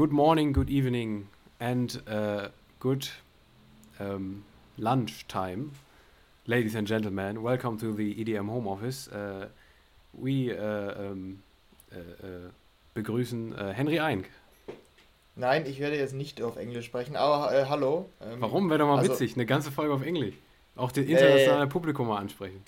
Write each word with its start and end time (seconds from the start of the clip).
Good 0.00 0.12
morning, 0.12 0.54
good 0.54 0.70
evening, 0.70 1.28
and 1.60 2.02
uh, 2.08 2.48
good 2.78 3.06
um, 3.98 4.44
lunch 4.78 5.28
time. 5.28 5.72
Ladies 6.46 6.74
and 6.74 6.86
gentlemen, 6.86 7.42
welcome 7.42 7.76
to 7.80 7.92
the 7.92 8.14
EDM 8.14 8.48
Home 8.48 8.66
Office. 8.66 9.08
Uh, 9.08 9.48
we 10.14 10.56
uh, 10.56 11.10
um, 11.10 11.42
uh, 11.92 11.98
uh, 11.98 12.50
begrüßen 12.94 13.52
uh, 13.52 13.74
Henry 13.74 14.00
Eink. 14.00 14.30
Nein, 15.36 15.66
ich 15.66 15.80
werde 15.80 15.98
jetzt 15.98 16.14
nicht 16.14 16.40
auf 16.40 16.56
Englisch 16.56 16.86
sprechen, 16.86 17.14
aber 17.14 17.52
äh, 17.52 17.66
hallo. 17.66 18.08
Ähm, 18.22 18.40
Warum? 18.40 18.70
Wäre 18.70 18.78
doch 18.78 18.86
mal 18.86 19.00
also, 19.00 19.12
witzig, 19.12 19.34
eine 19.34 19.44
ganze 19.44 19.70
Folge 19.70 19.92
auf 19.92 20.02
Englisch. 20.02 20.36
Auch 20.76 20.92
das 20.92 21.04
internationale 21.04 21.66
Publikum 21.66 22.08
mal 22.08 22.16
ansprechen. 22.16 22.64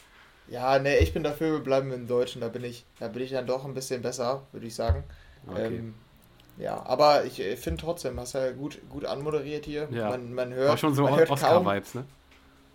Ja, 0.49 0.79
ne, 0.79 0.99
ich 0.99 1.15
bin 1.15 1.23
dafür, 1.23 1.53
wir 1.53 1.61
bleiben 1.61 1.93
im 1.93 2.07
Deutschen, 2.07 2.43
da 2.43 2.49
bin 2.49 2.63
ich, 2.63 2.85
da 3.01 3.09
bin 3.09 3.23
ich 3.23 3.31
dann 3.31 3.47
doch 3.47 3.65
ein 3.65 3.73
bisschen 3.73 4.03
besser, 4.03 4.43
würde 4.53 4.67
ich 4.67 4.75
sagen. 4.75 5.03
Okay. 5.47 5.79
Ähm, 5.79 5.95
ja, 6.59 6.85
aber 6.85 7.25
ich 7.25 7.43
finde 7.59 7.81
trotzdem, 7.81 8.19
hast 8.21 8.35
ja 8.35 8.53
gut, 8.53 8.79
gut 8.91 9.05
anmoderiert 9.05 9.65
hier. 9.65 9.89
Ja. 9.91 10.11
Man, 10.11 10.35
man 10.35 10.53
hört, 10.53 10.71
War 10.71 10.79
schon 10.79 10.95
so 10.95 11.09
Oscar-Vibes, 11.09 11.95
ne? 11.95 12.05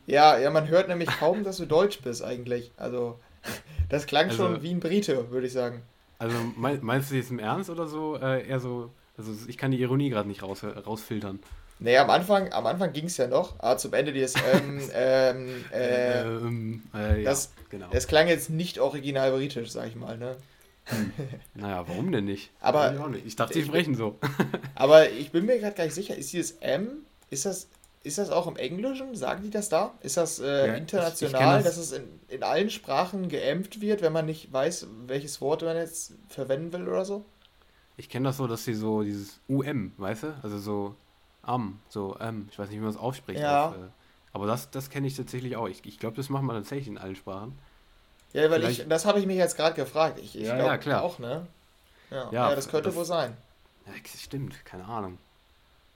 Ja, 0.07 0.37
ja, 0.37 0.49
man 0.49 0.67
hört 0.67 0.87
nämlich 0.87 1.09
kaum, 1.09 1.43
dass 1.43 1.57
du 1.57 1.65
Deutsch 1.65 2.01
bist 2.01 2.23
eigentlich. 2.23 2.71
Also, 2.77 3.19
das 3.89 4.05
klang 4.05 4.29
also, 4.29 4.37
schon 4.37 4.61
wie 4.63 4.71
ein 4.71 4.79
Brite, 4.79 5.31
würde 5.31 5.47
ich 5.47 5.53
sagen. 5.53 5.81
Also, 6.19 6.35
meinst 6.55 7.11
du 7.11 7.15
jetzt 7.15 7.29
im 7.29 7.39
Ernst 7.39 7.69
oder 7.69 7.87
so? 7.87 8.17
Äh, 8.17 8.47
eher 8.47 8.59
so, 8.59 8.89
also 9.17 9.31
ich 9.47 9.57
kann 9.57 9.71
die 9.71 9.79
Ironie 9.79 10.09
gerade 10.09 10.27
nicht 10.27 10.41
raus, 10.41 10.63
rausfiltern. 10.63 11.39
Nee, 11.79 11.97
am 11.97 12.09
Anfang, 12.09 12.51
am 12.53 12.65
Anfang 12.65 12.91
ging 12.91 13.05
es 13.05 13.17
ja 13.17 13.27
noch, 13.27 13.59
aber 13.59 13.77
zum 13.77 13.93
Ende 13.93 14.11
dieses, 14.11 14.33
ähm, 14.53 14.81
ähm, 14.93 15.49
äh, 15.71 16.21
ähm, 16.21 16.83
äh, 16.93 17.21
ja, 17.21 17.29
das, 17.29 17.51
genau. 17.69 17.87
Es 17.91 18.07
klang 18.07 18.27
jetzt 18.27 18.49
nicht 18.49 18.79
original 18.79 19.31
britisch, 19.31 19.69
sag 19.69 19.87
ich 19.87 19.95
mal, 19.95 20.17
ne? 20.17 20.35
Naja, 21.55 21.85
warum 21.87 22.11
denn 22.11 22.25
nicht? 22.25 22.51
Aber, 22.59 22.93
ich, 22.93 23.07
nicht. 23.07 23.25
ich 23.25 23.35
dachte, 23.35 23.53
sie 23.53 23.63
sprechen 23.63 23.95
so. 23.95 24.17
aber 24.75 25.09
ich 25.09 25.31
bin 25.31 25.45
mir 25.45 25.59
gerade 25.59 25.75
gar 25.75 25.83
nicht 25.85 25.93
sicher, 25.93 26.15
ist 26.15 26.33
dieses 26.33 26.51
M, 26.59 27.05
ist 27.29 27.45
das, 27.45 27.67
ist 28.03 28.17
das 28.17 28.29
auch 28.29 28.47
im 28.47 28.55
Englischen? 28.55 29.15
Sagen 29.15 29.43
die 29.43 29.49
das 29.49 29.69
da? 29.69 29.93
Ist 30.01 30.17
das 30.17 30.39
äh, 30.39 30.67
ja, 30.67 30.73
international, 30.75 31.59
ich, 31.59 31.65
ich 31.65 31.65
das, 31.65 31.75
dass 31.75 31.77
es 31.77 31.91
in, 31.91 32.03
in 32.29 32.43
allen 32.43 32.69
Sprachen 32.69 33.29
geämpft 33.29 33.81
wird, 33.81 34.01
wenn 34.01 34.13
man 34.13 34.25
nicht 34.25 34.51
weiß, 34.51 34.87
welches 35.07 35.41
Wort 35.41 35.61
man 35.63 35.75
jetzt 35.75 36.13
verwenden 36.29 36.71
will 36.71 36.87
oder 36.87 37.05
so? 37.05 37.25
Ich 37.97 38.09
kenne 38.09 38.29
das 38.29 38.37
so, 38.37 38.47
dass 38.47 38.63
sie 38.63 38.75
so 38.75 39.01
dieses 39.01 39.39
UM, 39.49 39.91
weißt 39.97 40.23
du? 40.23 40.39
Also 40.43 40.59
so 40.59 40.95
am, 41.41 41.79
so 41.89 42.15
ähm, 42.19 42.47
ich 42.51 42.59
weiß 42.59 42.69
nicht, 42.69 42.77
wie 42.77 42.83
man 42.83 42.91
es 42.91 42.97
ausspricht. 42.97 43.39
Ja. 43.39 43.69
Auf, 43.69 43.75
äh, 43.75 43.77
aber 44.33 44.45
das, 44.45 44.69
das 44.69 44.89
kenne 44.89 45.07
ich 45.07 45.15
tatsächlich 45.15 45.55
auch. 45.55 45.67
Ich, 45.67 45.83
ich 45.85 45.97
glaube, 45.97 46.15
das 46.15 46.29
macht 46.29 46.43
man 46.43 46.55
tatsächlich 46.55 46.87
in 46.87 46.97
allen 46.97 47.15
Sprachen. 47.15 47.57
Ja, 48.33 48.49
weil 48.51 48.59
Vielleicht, 48.59 48.81
ich, 48.81 48.87
das 48.87 49.05
habe 49.05 49.19
ich 49.19 49.25
mich 49.25 49.37
jetzt 49.37 49.55
gerade 49.55 49.75
gefragt. 49.75 50.19
Ich, 50.19 50.35
ich 50.35 50.45
ja, 50.45 50.55
glaube 50.55 50.69
ja, 50.69 50.77
klar. 50.77 51.03
auch, 51.03 51.19
ne? 51.19 51.47
Ja, 52.11 52.17
ja, 52.17 52.31
ja 52.31 52.55
das 52.55 52.69
könnte 52.69 52.89
das, 52.89 52.95
wohl 52.95 53.05
sein. 53.05 53.35
Ja, 53.85 53.93
stimmt, 54.17 54.65
keine 54.65 54.85
Ahnung. 54.85 55.17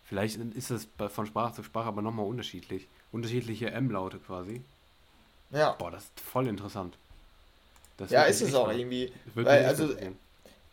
Vielleicht 0.06 0.38
ist 0.38 0.72
das 0.72 0.88
von 1.12 1.26
Sprache 1.26 1.56
zu 1.56 1.64
Sprache 1.64 1.88
aber 1.88 2.02
nochmal 2.02 2.26
unterschiedlich. 2.26 2.88
Unterschiedliche 3.12 3.72
M-Laute 3.72 4.18
quasi. 4.20 4.62
Ja. 5.52 5.72
Boah, 5.74 5.92
das 5.92 6.04
ist 6.04 6.20
voll 6.20 6.48
interessant. 6.48 6.98
Das 7.98 8.10
ja, 8.10 8.24
ist 8.24 8.42
es 8.42 8.54
auch 8.56 8.68
mal, 8.68 8.80
irgendwie. 8.80 9.12
Weil, 9.36 9.66
also, 9.66 9.90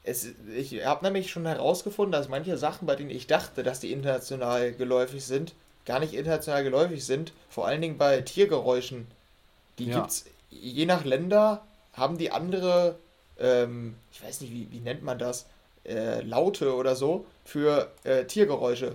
es, 0.04 0.28
ich 0.56 0.84
habe 0.84 1.04
nämlich 1.04 1.30
schon 1.30 1.46
herausgefunden, 1.46 2.12
dass 2.12 2.28
manche 2.28 2.56
Sachen, 2.56 2.86
bei 2.86 2.96
denen 2.96 3.10
ich 3.10 3.26
dachte, 3.26 3.62
dass 3.62 3.80
die 3.80 3.92
international 3.92 4.72
geläufig 4.72 5.24
sind, 5.24 5.54
gar 5.84 6.00
nicht 6.00 6.14
international 6.14 6.64
geläufig 6.64 7.04
sind. 7.04 7.32
Vor 7.50 7.66
allen 7.66 7.80
Dingen 7.80 7.98
bei 7.98 8.20
Tiergeräuschen. 8.22 9.06
Die 9.78 9.86
ja. 9.86 10.04
es 10.04 10.24
je 10.50 10.86
nach 10.86 11.04
Länder, 11.04 11.64
haben 11.92 12.18
die 12.18 12.30
andere, 12.30 12.98
ähm, 13.38 13.94
ich 14.12 14.22
weiß 14.22 14.40
nicht, 14.40 14.52
wie, 14.52 14.70
wie 14.70 14.80
nennt 14.80 15.02
man 15.02 15.18
das, 15.18 15.46
äh, 15.84 16.20
Laute 16.22 16.74
oder 16.74 16.94
so 16.94 17.26
für 17.44 17.90
äh, 18.04 18.24
Tiergeräusche. 18.24 18.94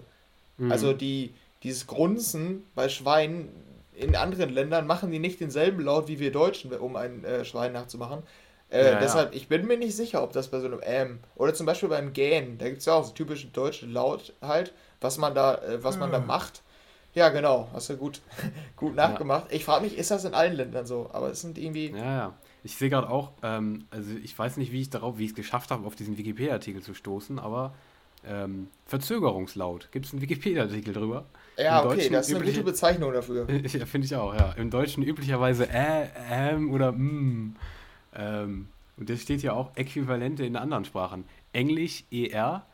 Mhm. 0.58 0.72
Also 0.72 0.94
die, 0.94 1.34
dieses 1.64 1.88
Grunzen 1.88 2.66
bei 2.76 2.90
Schweinen 2.90 3.50
in 3.96 4.16
anderen 4.16 4.50
Ländern 4.50 4.88
machen 4.88 5.12
die 5.12 5.20
nicht 5.20 5.40
denselben 5.40 5.82
Laut 5.82 6.08
wie 6.08 6.20
wir 6.20 6.32
Deutschen, 6.32 6.72
um 6.74 6.96
ein 6.96 7.24
äh, 7.24 7.46
Schwein 7.46 7.74
nachzumachen. 7.74 8.24
Äh, 8.70 8.92
ja, 8.92 9.00
deshalb, 9.00 9.34
ja. 9.34 9.38
ich 9.38 9.48
bin 9.48 9.68
mir 9.68 9.78
nicht 9.78 9.96
sicher, 9.96 10.24
ob 10.24 10.34
das 10.34 10.48
bei 10.48 10.60
so 10.60 10.66
einem 10.66 10.82
Ähm 10.84 11.20
oder 11.36 11.54
zum 11.54 11.68
Beispiel 11.68 11.90
beim 11.90 12.12
Gähnen, 12.12 12.58
da 12.58 12.66
gibt 12.66 12.80
es 12.80 12.86
ja 12.86 12.94
auch 12.94 13.04
so 13.04 13.12
typische 13.12 13.48
deutsche 13.48 13.86
Laut 13.86 14.34
halt, 14.42 14.74
was 15.00 15.18
man 15.20 15.36
da, 15.36 15.56
äh, 15.56 15.84
was 15.84 15.98
man 15.98 16.12
da 16.12 16.18
hm. 16.18 16.28
macht. 16.28 16.64
Ja, 17.14 17.30
genau, 17.30 17.68
hast 17.74 17.90
du 17.90 17.98
gut, 17.98 18.22
gut 18.76 18.96
nachgemacht. 18.96 19.50
Ja. 19.50 19.58
Ich 19.58 19.66
frage 19.66 19.84
mich, 19.84 19.98
ist 19.98 20.12
das 20.12 20.26
in 20.26 20.34
allen 20.34 20.56
Ländern 20.56 20.86
so? 20.86 21.10
Aber 21.14 21.30
es 21.30 21.42
sind 21.42 21.58
irgendwie. 21.58 21.92
Ja, 21.92 22.18
ja. 22.18 22.34
Ich 22.64 22.78
sehe 22.78 22.90
gerade 22.90 23.10
auch, 23.10 23.32
ähm, 23.44 23.86
also 23.92 24.12
ich 24.24 24.38
weiß 24.38 24.58
nicht, 24.58 24.72
wie 24.72 24.82
ich 24.82 24.90
darauf, 24.90 25.18
wie 25.18 25.26
ich 25.26 25.32
es 25.32 25.36
geschafft 25.36 25.70
habe, 25.70 25.86
auf 25.86 25.96
diesen 25.96 26.18
Wikipedia-Artikel 26.18 26.82
zu 26.82 26.94
stoßen, 26.94 27.38
aber 27.38 27.74
ähm, 28.26 28.68
Verzögerungslaut. 28.86 29.90
Gibt 29.92 30.06
es 30.06 30.14
einen 30.14 30.22
Wikipedia-Artikel 30.22 30.94
drüber? 30.94 31.26
Ja, 31.58 31.82
Im 31.82 31.88
okay, 31.88 31.96
Deutschen 31.98 32.14
das 32.14 32.30
ist 32.30 32.36
eine 32.36 32.46
gute 32.46 32.64
Bezeichnung 32.64 33.12
dafür. 33.12 33.48
ja, 33.68 33.86
finde 33.86 34.06
ich 34.06 34.16
auch, 34.16 34.34
ja. 34.34 34.54
Im 34.54 34.70
Deutschen 34.70 35.04
üblicherweise 35.04 35.70
äh, 35.70 36.08
ähm 36.32 36.72
oder 36.72 36.94
mm. 36.94 37.56
Ähm, 38.16 38.68
und 38.98 39.10
das 39.10 39.22
steht 39.22 39.42
ja 39.42 39.54
auch 39.54 39.76
Äquivalente 39.76 40.46
in 40.46 40.56
anderen 40.56 40.86
Sprachen. 40.86 41.26
Englisch 41.52 42.04
ER 42.12 42.66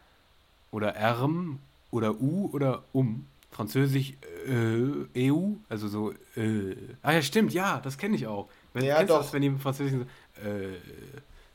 oder 0.72 0.96
erm 0.96 1.60
oder 1.92 2.20
u 2.20 2.50
oder 2.54 2.84
um. 2.92 3.26
Französisch 3.52 4.14
äh, 4.48 5.32
EU, 5.32 5.54
also 5.70 5.88
so 5.88 6.12
äh. 6.36 6.76
Ah 7.02 7.14
ja, 7.14 7.22
stimmt, 7.22 7.54
ja, 7.54 7.80
das 7.80 7.98
kenne 7.98 8.16
ich 8.16 8.28
auch. 8.28 8.48
Wenn, 8.74 8.86
ja, 8.86 9.04
doch. 9.04 9.20
Das, 9.20 9.34
wenn 9.34 9.42
die 9.42 9.52
Französischen 9.52 10.08
so, 10.36 10.48
äh, 10.48 10.78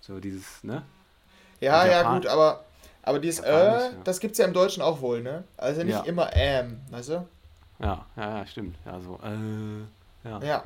so 0.01 0.21
dieses, 0.21 0.63
ne? 0.65 0.83
Ja, 1.61 1.87
ja, 1.87 2.15
gut, 2.15 2.27
aber, 2.27 2.65
aber 3.03 3.19
dieses 3.19 3.41
äh, 3.41 3.53
ja. 3.53 3.91
das 4.03 4.21
gibt 4.21 4.33
es 4.33 4.39
ja 4.39 4.47
im 4.47 4.53
Deutschen 4.53 4.83
auch 4.83 5.01
wohl, 5.01 5.23
ne? 5.23 5.45
Also 5.57 5.83
nicht 5.83 5.95
ja. 5.95 6.03
immer 6.03 6.35
ähm, 6.35 6.81
weißt 6.91 7.11
du? 7.11 7.29
Ja, 7.79 8.07
ja, 8.17 8.39
ja, 8.39 8.47
stimmt. 8.47 8.77
Ja, 8.85 9.01
so, 9.01 9.19
äh, 9.23 10.29
ja. 10.29 10.41
Ja. 10.43 10.65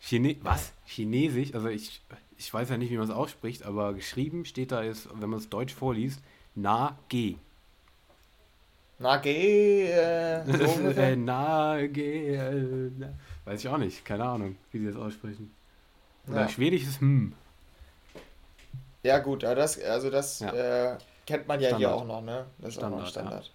Chine 0.00 0.36
was? 0.42 0.72
Chinesisch? 0.86 1.54
Also 1.54 1.68
ich, 1.68 2.02
ich 2.36 2.52
weiß 2.52 2.70
ja 2.70 2.78
nicht, 2.78 2.90
wie 2.90 2.96
man 2.96 3.06
es 3.06 3.14
ausspricht, 3.14 3.64
aber 3.64 3.92
geschrieben 3.92 4.44
steht 4.44 4.72
da 4.72 4.80
ist, 4.80 5.08
wenn 5.14 5.28
man 5.28 5.38
es 5.38 5.48
deutsch 5.48 5.74
vorliest, 5.74 6.20
na 6.54 6.98
G. 7.08 7.36
Na 9.02 9.16
G, 9.16 9.90
äh, 9.90 10.44
so 10.46 10.90
äh, 10.90 11.16
na 11.16 11.86
G, 11.86 12.34
äh, 12.34 12.90
weiß 13.46 13.60
ich 13.60 13.68
auch 13.68 13.78
nicht, 13.78 14.04
keine 14.04 14.24
Ahnung, 14.26 14.56
wie 14.72 14.78
sie 14.78 14.86
das 14.88 14.96
aussprechen. 14.96 15.54
Oder 16.28 16.42
ja. 16.42 16.48
Schwedisch 16.48 16.82
ist 16.82 17.00
hm. 17.00 17.32
Ja 19.02 19.18
gut, 19.20 19.42
das, 19.42 19.80
also 19.82 20.10
das 20.10 20.40
ja. 20.40 20.92
äh, 20.92 20.98
kennt 21.24 21.48
man 21.48 21.58
ja 21.60 21.68
Standard. 21.68 21.78
hier 21.78 21.96
auch 21.96 22.04
noch, 22.04 22.20
ne? 22.20 22.44
Das 22.58 22.68
ist 22.68 22.74
Standard, 22.74 22.92
auch 22.92 23.04
noch 23.04 23.10
Standard. 23.10 23.50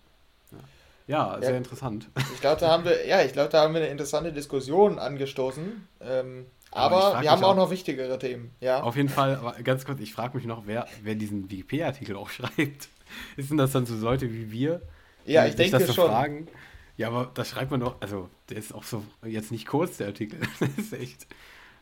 Ja, 1.05 1.35
ja 1.35 1.41
sehr 1.41 1.57
interessant. 1.57 2.09
Ich 2.33 2.41
glaube, 2.41 2.59
da 2.59 2.71
haben 2.71 2.83
wir, 2.83 3.05
ja, 3.05 3.21
ich 3.21 3.33
glaube, 3.33 3.49
da 3.49 3.61
haben 3.61 3.75
wir 3.75 3.81
eine 3.81 3.91
interessante 3.91 4.33
Diskussion 4.33 4.97
angestoßen. 4.97 5.87
Ähm, 6.01 6.47
aber, 6.71 7.03
aber 7.03 7.21
wir 7.21 7.29
haben 7.29 7.43
auch, 7.43 7.51
auch, 7.51 7.55
noch 7.55 7.69
wichtigere 7.69 8.17
Themen, 8.17 8.55
ja. 8.61 8.81
Auf 8.81 8.95
jeden 8.95 9.09
Fall, 9.09 9.35
aber 9.35 9.53
ganz 9.61 9.85
kurz, 9.85 9.99
ich 9.99 10.11
frage 10.11 10.35
mich 10.35 10.47
noch, 10.47 10.63
wer, 10.65 10.87
wer 11.03 11.13
diesen 11.13 11.51
WP-Artikel 11.51 12.15
auch 12.15 12.29
schreibt. 12.31 12.89
Ist 13.37 13.51
denn 13.51 13.57
das 13.57 13.73
dann 13.73 13.85
so 13.85 13.93
Leute 13.93 14.33
wie 14.33 14.51
wir? 14.51 14.81
Ja, 15.25 15.45
ich 15.45 15.55
denke 15.55 15.77
das 15.77 15.87
so 15.87 15.93
schon. 15.93 16.09
Fragen? 16.09 16.47
Ja, 16.97 17.07
aber 17.07 17.31
da 17.33 17.43
schreibt 17.43 17.71
man 17.71 17.81
doch, 17.81 17.99
also 17.99 18.29
der 18.49 18.57
ist 18.57 18.73
auch 18.73 18.83
so, 18.83 19.03
jetzt 19.25 19.51
nicht 19.51 19.67
kurz, 19.67 19.97
der 19.97 20.07
Artikel. 20.07 20.39
das 20.59 20.69
ist 20.77 20.93
echt. 20.93 21.27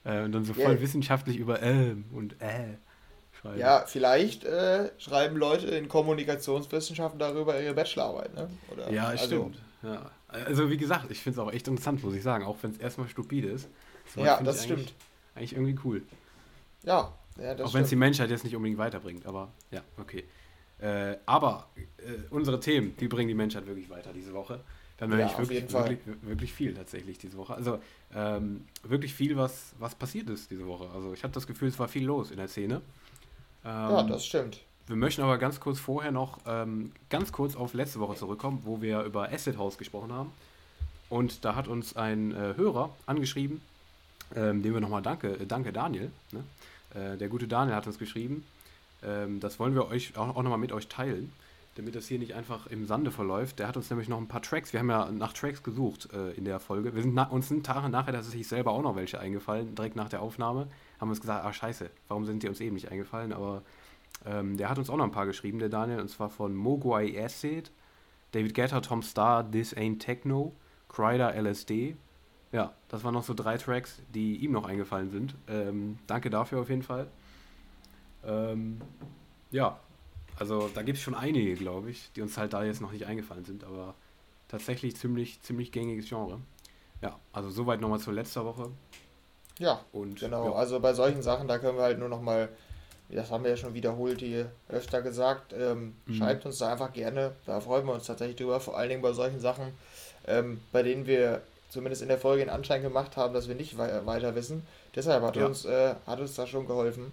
Äh, 0.04 0.24
und 0.24 0.32
dann 0.32 0.44
so 0.44 0.54
voll 0.54 0.74
yeah. 0.74 0.82
wissenschaftlich 0.82 1.38
über 1.38 1.62
ähm 1.62 2.06
und 2.12 2.42
äh 2.42 2.78
schreiben. 3.44 3.60
Ja, 3.60 3.84
vielleicht 3.86 4.44
äh, 4.44 4.92
schreiben 4.98 5.38
Leute 5.38 5.68
in 5.68 5.88
Kommunikationswissenschaften 5.88 7.20
darüber 7.20 7.60
ihre 7.62 7.74
Bachelorarbeit, 7.74 8.34
ne? 8.34 8.50
Oder, 8.72 8.92
ja, 8.92 9.08
also, 9.08 9.26
stimmt. 9.26 9.62
Ja. 9.84 10.12
Also 10.28 10.70
wie 10.70 10.78
gesagt, 10.78 11.12
ich 11.12 11.20
finde 11.20 11.40
es 11.40 11.46
auch 11.46 11.52
echt 11.52 11.68
interessant, 11.68 12.04
muss 12.04 12.16
ich 12.16 12.24
sagen, 12.24 12.46
auch 12.46 12.58
wenn 12.62 12.72
es 12.72 12.78
erstmal 12.78 13.08
stupide 13.08 13.50
ist. 13.50 13.70
So 14.16 14.24
ja, 14.24 14.42
das 14.42 14.64
stimmt. 14.64 14.80
Eigentlich, 14.80 14.96
eigentlich 15.36 15.54
irgendwie 15.54 15.80
cool. 15.84 16.02
Ja, 16.84 17.14
ja 17.40 17.54
das 17.54 17.70
Auch 17.70 17.74
wenn 17.74 17.84
es 17.84 17.90
die 17.90 17.96
Menschheit 17.96 18.30
jetzt 18.30 18.44
nicht 18.44 18.56
unbedingt 18.56 18.80
weiterbringt, 18.80 19.26
aber 19.26 19.52
ja, 19.72 19.82
okay. 20.00 20.24
Äh, 20.84 21.18
aber 21.26 21.68
äh, 21.98 22.02
unsere 22.30 22.60
Themen, 22.60 22.96
die 23.00 23.08
bringen 23.08 23.30
die 23.30 23.34
Menschheit 23.34 23.66
wirklich 23.66 23.90
weiter 23.90 24.12
diese 24.12 24.34
Woche. 24.34 24.60
Wir 24.98 25.08
haben 25.08 25.18
ja, 25.18 25.38
wirklich, 25.38 25.72
wirklich, 25.72 26.00
wirklich, 26.22 26.54
viel 26.54 26.74
tatsächlich 26.74 27.18
diese 27.18 27.38
Woche. 27.38 27.54
Also 27.54 27.80
ähm, 28.14 28.66
wirklich 28.84 29.14
viel, 29.14 29.38
was, 29.38 29.74
was 29.80 29.96
passiert 29.96 30.30
ist 30.30 30.52
diese 30.52 30.68
Woche. 30.68 30.90
Also 30.94 31.14
ich 31.14 31.24
habe 31.24 31.34
das 31.34 31.48
Gefühl, 31.48 31.70
es 31.70 31.80
war 31.80 31.88
viel 31.88 32.06
los 32.06 32.32
in 32.32 32.38
der 32.38 32.50
Szene. 32.50 32.82
Ähm, 33.64 33.72
ja, 33.72 34.04
das 34.04 34.26
stimmt. 34.26 34.60
Wir 34.88 34.98
möchten 34.98 35.22
aber 35.22 35.38
ganz 35.38 35.62
kurz 35.62 35.80
vorher 35.80 36.12
noch 36.12 36.40
ähm, 36.46 36.92
ganz 37.10 37.32
kurz 37.32 37.56
auf 37.56 37.74
letzte 37.74 38.02
Woche 38.02 38.18
zurückkommen, 38.18 38.60
wo 38.64 38.82
wir 38.82 39.04
über 39.04 39.32
Asset 39.32 39.58
House 39.58 39.78
gesprochen 39.78 40.12
haben. 40.12 40.32
Und 41.10 41.46
da 41.46 41.56
hat 41.56 41.70
uns 41.70 41.96
ein 41.96 42.34
äh, 42.34 42.56
Hörer 42.58 42.94
angeschrieben, 43.06 43.62
ähm, 44.36 44.62
dem 44.62 44.74
wir 44.74 44.82
nochmal 44.82 45.02
danke, 45.02 45.40
äh, 45.40 45.46
danke 45.46 45.72
Daniel. 45.72 46.12
Ne? 46.32 46.44
Äh, 46.94 47.18
der 47.18 47.30
gute 47.30 47.48
Daniel 47.48 47.76
hat 47.76 47.88
uns 47.88 47.98
geschrieben. 47.98 48.44
Ähm, 49.06 49.40
das 49.40 49.60
wollen 49.60 49.76
wir 49.76 49.88
euch 49.88 50.18
auch, 50.18 50.36
auch 50.36 50.44
nochmal 50.44 50.60
mit 50.60 50.72
euch 50.72 50.88
teilen, 50.88 51.32
damit 51.76 51.96
das 51.96 52.08
hier 52.08 52.20
nicht 52.20 52.34
einfach 52.34 52.68
im 52.68 52.86
Sande 52.86 53.12
verläuft. 53.12 53.60
Der 53.60 53.68
hat 53.68 53.78
uns 53.78 53.90
nämlich 53.90 54.10
noch 54.10 54.18
ein 54.18 54.28
paar 54.28 54.42
Tracks, 54.42 54.74
wir 54.74 54.80
haben 54.80 54.90
ja 54.90 55.12
nach 55.12 55.34
Tracks 55.34 55.64
gesucht 55.64 56.10
äh, 56.14 56.32
in 56.32 56.46
der 56.46 56.60
Folge. 56.60 56.94
Wir 56.96 57.02
sind 57.02 57.18
uns 57.18 57.48
sind 57.48 57.66
Tage 57.66 57.90
nachher 57.90 58.22
sich 58.24 58.48
selber 58.48 58.72
auch 58.72 58.82
noch 58.82 58.96
welche 58.96 59.20
eingefallen, 59.20 59.76
direkt 59.76 59.96
nach 59.96 60.10
der 60.10 60.22
Aufnahme. 60.22 60.68
Haben 61.00 61.10
wir 61.10 61.12
uns 61.12 61.22
gesagt, 61.22 61.46
ah 61.46 61.54
scheiße, 61.54 61.90
warum 62.08 62.26
sind 62.26 62.44
die 62.44 62.48
uns 62.50 62.60
eben 62.62 62.76
nicht 62.76 62.92
eingefallen? 62.92 63.34
Aber 63.34 63.64
Ähm, 64.26 64.58
der 64.58 64.70
hat 64.70 64.78
uns 64.78 64.90
auch 64.90 64.98
noch 64.98 65.06
ein 65.06 65.12
paar 65.12 65.26
geschrieben, 65.26 65.60
der 65.60 65.70
Daniel, 65.70 66.00
und 66.00 66.08
zwar 66.08 66.30
von 66.30 66.56
Mogwai 66.56 67.14
Acid, 67.22 67.72
David 68.32 68.54
Guetta, 68.54 68.80
Tom 68.82 69.02
Starr, 69.02 69.50
This 69.50 69.76
Ain't 69.76 70.00
Techno, 70.00 70.54
Kryder, 70.88 71.34
LSD. 71.36 71.96
Ja, 72.52 72.74
das 72.88 73.04
waren 73.04 73.14
noch 73.14 73.24
so 73.24 73.34
drei 73.34 73.58
Tracks, 73.58 74.02
die 74.14 74.38
ihm 74.38 74.52
noch 74.52 74.66
eingefallen 74.66 75.10
sind. 75.10 75.36
Ähm, 75.48 75.98
danke 76.08 76.30
dafür 76.30 76.62
auf 76.62 76.70
jeden 76.70 76.84
Fall. 76.84 77.08
Ähm, 78.26 78.82
ja, 79.52 79.80
also 80.40 80.70
da 80.74 80.82
gibt 80.82 80.98
es 80.98 81.04
schon 81.04 81.16
einige, 81.16 81.56
glaube 81.56 81.92
ich, 81.92 82.12
die 82.16 82.22
uns 82.22 82.38
halt 82.38 82.54
da 82.54 82.64
jetzt 82.64 82.82
noch 82.82 82.92
nicht 82.92 83.06
eingefallen 83.06 83.46
sind, 83.46 83.64
aber 83.64 83.96
tatsächlich 84.48 84.96
ziemlich, 84.96 85.42
ziemlich 85.42 85.72
gängiges 85.72 86.10
Genre. 86.10 86.40
Ja, 87.02 87.20
also 87.32 87.50
soweit 87.50 87.82
nochmal 87.82 88.00
zur 88.00 88.14
letzter 88.14 88.46
Woche. 88.46 88.72
Ja, 89.60 89.82
und, 89.92 90.20
genau. 90.20 90.52
Ja. 90.52 90.56
Also 90.56 90.80
bei 90.80 90.94
solchen 90.94 91.22
Sachen, 91.22 91.48
da 91.48 91.60
können 91.60 91.78
wir 91.78 91.84
halt 91.84 92.00
nur 92.00 92.10
nochmal, 92.10 92.50
das 93.10 93.30
haben 93.30 93.44
wir 93.44 93.52
ja 93.52 93.58
schon 93.58 93.74
wiederholt 93.74 94.20
hier 94.20 94.52
öfter 94.70 95.02
gesagt, 95.02 95.54
ähm, 95.54 95.96
mhm. 96.06 96.14
schreibt 96.14 96.46
uns 96.46 96.58
da 96.58 96.72
einfach 96.72 96.94
gerne. 96.94 97.34
Da 97.46 97.62
freuen 97.62 97.86
wir 97.86 97.94
uns 97.94 98.06
tatsächlich 98.06 98.38
drüber, 98.38 98.60
vor 98.60 98.78
allen 98.78 98.90
Dingen 98.90 99.02
bei 99.02 99.14
solchen 99.14 99.40
Sachen, 99.40 99.74
ähm, 100.26 100.62
bei 100.72 100.82
denen 100.82 101.06
wir 101.06 101.42
zumindest 101.70 102.02
in 102.02 102.08
der 102.08 102.18
Folge 102.18 102.44
den 102.44 102.50
Anschein 102.50 102.82
gemacht 102.82 103.18
haben, 103.18 103.34
dass 103.34 103.48
wir 103.48 103.56
nicht 103.56 103.78
weiter 103.78 104.36
wissen. 104.36 104.66
Deshalb 104.96 105.24
hat, 105.24 105.36
ja. 105.36 105.46
uns, 105.46 105.66
äh, 105.66 105.96
hat 106.06 106.20
uns 106.20 106.36
da 106.36 106.48
schon 106.48 106.68
geholfen. 106.68 107.12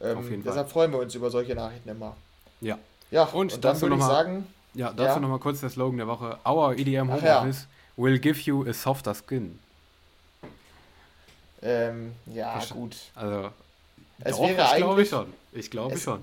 Ähm, 0.00 0.42
deshalb 0.44 0.70
freuen 0.70 0.92
wir 0.92 0.98
uns 0.98 1.14
über 1.14 1.30
solche 1.30 1.54
Nachrichten 1.54 1.88
immer. 1.88 2.16
Ja. 2.60 2.78
Ja, 3.10 3.24
und, 3.24 3.54
und 3.54 3.64
dann 3.64 3.80
würde 3.80 3.96
ich 3.96 4.02
sagen. 4.02 4.46
Ja, 4.74 4.92
dazu 4.92 5.14
ja. 5.14 5.20
nochmal 5.20 5.38
kurz 5.38 5.60
der 5.60 5.70
Slogan 5.70 5.96
der 5.96 6.06
Woche. 6.06 6.38
Our 6.44 6.74
EDM 6.74 7.10
Home 7.10 7.24
ja. 7.24 7.40
Office 7.40 7.66
will 7.96 8.18
give 8.18 8.38
you 8.40 8.68
a 8.68 8.74
softer 8.74 9.14
skin. 9.14 9.58
Ähm, 11.62 12.12
ja, 12.26 12.52
Verst 12.52 12.72
gut. 12.72 12.96
Also, 13.14 13.48
es 14.20 14.36
doch, 14.36 14.48
wäre 14.48 14.62
ich 14.62 14.76
glaube 14.76 15.06
schon. 15.06 15.32
Ich 15.52 15.70
glaube 15.70 15.96
schon. 15.96 16.22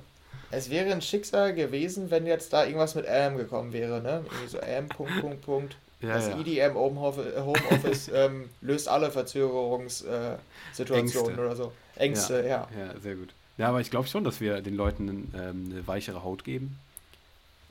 Es 0.51 0.69
wäre 0.69 0.91
ein 0.91 1.01
Schicksal 1.01 1.55
gewesen, 1.55 2.11
wenn 2.11 2.27
jetzt 2.27 2.53
da 2.53 2.63
irgendwas 2.63 2.93
mit 2.93 3.07
AM 3.07 3.37
gekommen 3.37 3.73
wäre, 3.73 4.01
ne? 4.01 4.23
Irgendwie 4.23 4.47
so 4.47 4.59
AM, 4.59 4.87
Punkt, 4.87 5.19
Punkt, 5.19 5.41
Punkt. 5.41 5.75
Ja, 5.99 6.13
das 6.13 6.27
ja. 6.27 6.39
EDM 6.39 6.75
Homeoffice 6.75 8.07
ähm, 8.13 8.51
löst 8.61 8.87
alle 8.87 9.09
Verzögerungssituationen 9.09 11.37
äh, 11.37 11.41
oder 11.41 11.55
so. 11.55 11.71
Ängste, 11.95 12.41
ja. 12.41 12.67
Ja, 12.77 12.85
ja 12.85 12.99
sehr 12.99 13.15
gut. 13.15 13.33
Ja, 13.57 13.69
aber 13.69 13.81
ich 13.81 13.91
glaube 13.91 14.07
schon, 14.07 14.23
dass 14.23 14.41
wir 14.41 14.61
den 14.61 14.75
Leuten 14.75 15.31
ähm, 15.35 15.69
eine 15.71 15.87
weichere 15.87 16.23
Haut 16.23 16.43
geben. 16.43 16.77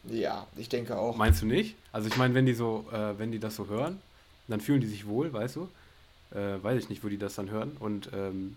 Ja, 0.05 0.46
ich 0.56 0.69
denke 0.69 0.96
auch. 0.96 1.17
Meinst 1.17 1.43
du 1.43 1.46
nicht? 1.46 1.76
Also 1.93 2.08
ich 2.08 2.17
meine, 2.17 2.34
wenn 2.34 2.46
die 2.46 2.55
so, 2.55 2.87
äh, 2.93 3.19
wenn 3.19 3.32
die 3.32 3.38
das 3.38 3.56
so 3.56 3.69
hören, 3.69 4.00
dann 4.49 4.61
fühlen 4.61 4.81
die 4.81 4.87
sich 4.87 5.06
wohl, 5.06 5.32
weißt 5.32 5.56
du? 5.56 5.69
Äh, 6.34 6.62
weiß 6.62 6.82
ich 6.82 6.88
nicht, 6.88 7.05
wo 7.05 7.08
die 7.08 7.19
das 7.19 7.34
dann 7.34 7.50
hören. 7.50 7.76
Und 7.79 8.11
ähm, 8.14 8.56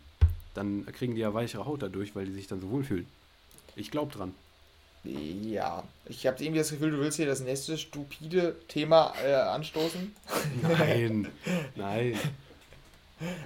dann 0.54 0.86
kriegen 0.88 1.16
die 1.16 1.22
ja 1.22 1.34
weichere 1.34 1.66
Haut 1.66 1.82
dadurch, 1.82 2.16
weil 2.16 2.26
die 2.26 2.32
sich 2.32 2.48
dann 2.48 2.62
so 2.62 2.70
wohlfühlen. 2.70 3.08
Ich 3.76 3.92
glaube 3.92 4.12
dran. 4.12 4.34
Ja, 5.04 5.84
ich 6.06 6.26
habe 6.26 6.42
irgendwie 6.44 6.60
das 6.60 6.72
Gefühl, 6.72 6.92
du 6.92 6.98
willst 6.98 7.18
hier 7.18 7.28
das 7.28 7.42
nächste 7.42 7.78
stupide 7.78 8.56
Thema 8.68 9.14
äh, 9.24 9.34
anstoßen. 9.34 10.16
Nein, 10.64 11.28
nein. 11.76 12.18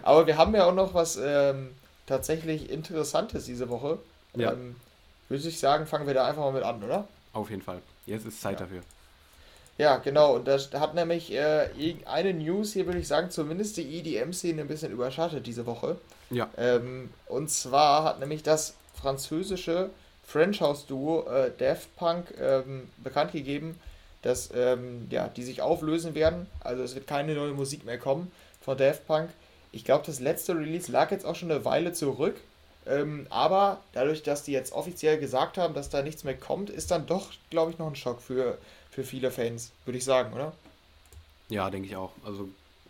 Aber 0.03 0.25
wir 0.25 0.37
haben 0.37 0.55
ja 0.55 0.65
auch 0.65 0.73
noch 0.73 0.93
was 0.93 1.19
ähm, 1.21 1.71
tatsächlich 2.09 2.69
Interessantes 2.69 3.45
diese 3.45 3.69
Woche. 3.69 3.99
Ja. 4.35 4.51
Ähm, 4.51 4.75
würde 5.29 5.47
ich 5.47 5.59
sagen, 5.59 5.85
fangen 5.85 6.07
wir 6.07 6.13
da 6.13 6.25
einfach 6.25 6.43
mal 6.43 6.51
mit 6.51 6.63
an, 6.63 6.83
oder? 6.83 7.07
Auf 7.33 7.49
jeden 7.49 7.61
Fall. 7.61 7.81
Jetzt 8.05 8.25
ist 8.25 8.41
Zeit 8.41 8.59
ja. 8.59 8.65
dafür. 8.65 8.81
Ja, 9.77 9.97
genau. 9.97 10.35
Und 10.35 10.47
das 10.47 10.73
hat 10.73 10.93
nämlich 10.93 11.31
äh, 11.31 11.69
eine 12.05 12.33
News 12.33 12.73
hier, 12.73 12.85
würde 12.85 12.99
ich 12.99 13.07
sagen, 13.07 13.29
zumindest 13.29 13.77
die 13.77 13.99
EDM-Szene 13.99 14.61
ein 14.61 14.67
bisschen 14.67 14.91
überschattet 14.91 15.47
diese 15.47 15.65
Woche. 15.65 15.97
Ja. 16.31 16.49
Ähm, 16.57 17.09
und 17.27 17.49
zwar 17.49 18.03
hat 18.03 18.19
nämlich 18.19 18.43
das 18.43 18.73
französische 18.99 19.89
French 20.25 20.59
House 20.61 20.85
Duo 20.85 21.25
äh, 21.29 21.51
Daft 21.57 21.95
Punk 21.95 22.33
ähm, 22.39 22.89
bekannt 22.97 23.31
gegeben, 23.31 23.79
dass 24.21 24.49
ähm, 24.53 25.07
ja, 25.09 25.29
die 25.29 25.43
sich 25.43 25.61
auflösen 25.61 26.13
werden. 26.13 26.47
Also 26.59 26.83
es 26.83 26.93
wird 26.93 27.07
keine 27.07 27.33
neue 27.33 27.53
Musik 27.53 27.85
mehr 27.85 27.97
kommen 27.97 28.31
von 28.61 28.77
Daft 28.77 29.07
Punk. 29.07 29.29
Ich 29.71 29.85
glaube, 29.85 30.05
das 30.05 30.19
letzte 30.19 30.55
Release 30.55 30.91
lag 30.91 31.11
jetzt 31.11 31.25
auch 31.25 31.35
schon 31.35 31.51
eine 31.51 31.65
Weile 31.65 31.93
zurück. 31.93 32.35
Ähm, 32.87 33.27
aber 33.29 33.81
dadurch, 33.93 34.23
dass 34.23 34.43
die 34.43 34.51
jetzt 34.51 34.71
offiziell 34.73 35.19
gesagt 35.19 35.57
haben, 35.57 35.73
dass 35.73 35.89
da 35.89 36.01
nichts 36.01 36.23
mehr 36.23 36.35
kommt, 36.35 36.69
ist 36.69 36.91
dann 36.91 37.05
doch, 37.05 37.31
glaube 37.49 37.71
ich, 37.71 37.77
noch 37.77 37.87
ein 37.87 37.95
Schock 37.95 38.21
für, 38.21 38.57
für 38.89 39.03
viele 39.03 39.31
Fans, 39.31 39.71
würde 39.85 39.97
ich 39.97 40.05
sagen, 40.05 40.33
oder? 40.33 40.53
Ja, 41.49 41.69
denke 41.69 41.87
ich 41.87 41.95
auch. 41.95 42.11
Also 42.23 42.49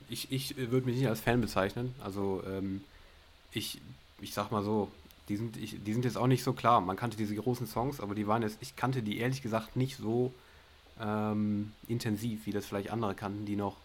ich, 0.09 0.31
ich 0.31 0.55
würde 0.55 0.85
mich 0.85 0.97
nicht 0.97 1.07
als 1.07 1.19
Fan 1.19 1.41
bezeichnen. 1.41 1.95
Also 2.03 2.43
ähm, 2.47 2.83
ich, 3.51 3.81
ich 4.21 4.33
sag 4.33 4.51
mal 4.51 4.63
so, 4.63 4.89
die 5.27 5.37
sind, 5.37 5.57
ich, 5.57 5.83
die 5.83 5.93
sind 5.93 6.05
jetzt 6.05 6.17
auch 6.17 6.27
nicht 6.27 6.43
so 6.43 6.53
klar. 6.53 6.81
Man 6.81 6.95
kannte 6.95 7.17
diese 7.17 7.35
großen 7.35 7.67
Songs, 7.67 7.99
aber 7.99 8.15
die 8.15 8.27
waren 8.27 8.41
jetzt, 8.41 8.57
ich 8.61 8.75
kannte 8.75 9.01
die 9.03 9.19
ehrlich 9.19 9.41
gesagt 9.41 9.75
nicht 9.75 9.97
so 9.97 10.33
ähm, 11.01 11.71
intensiv, 11.87 12.45
wie 12.45 12.51
das 12.51 12.65
vielleicht 12.65 12.91
andere 12.91 13.15
kannten, 13.15 13.45
die 13.45 13.55
noch 13.55 13.77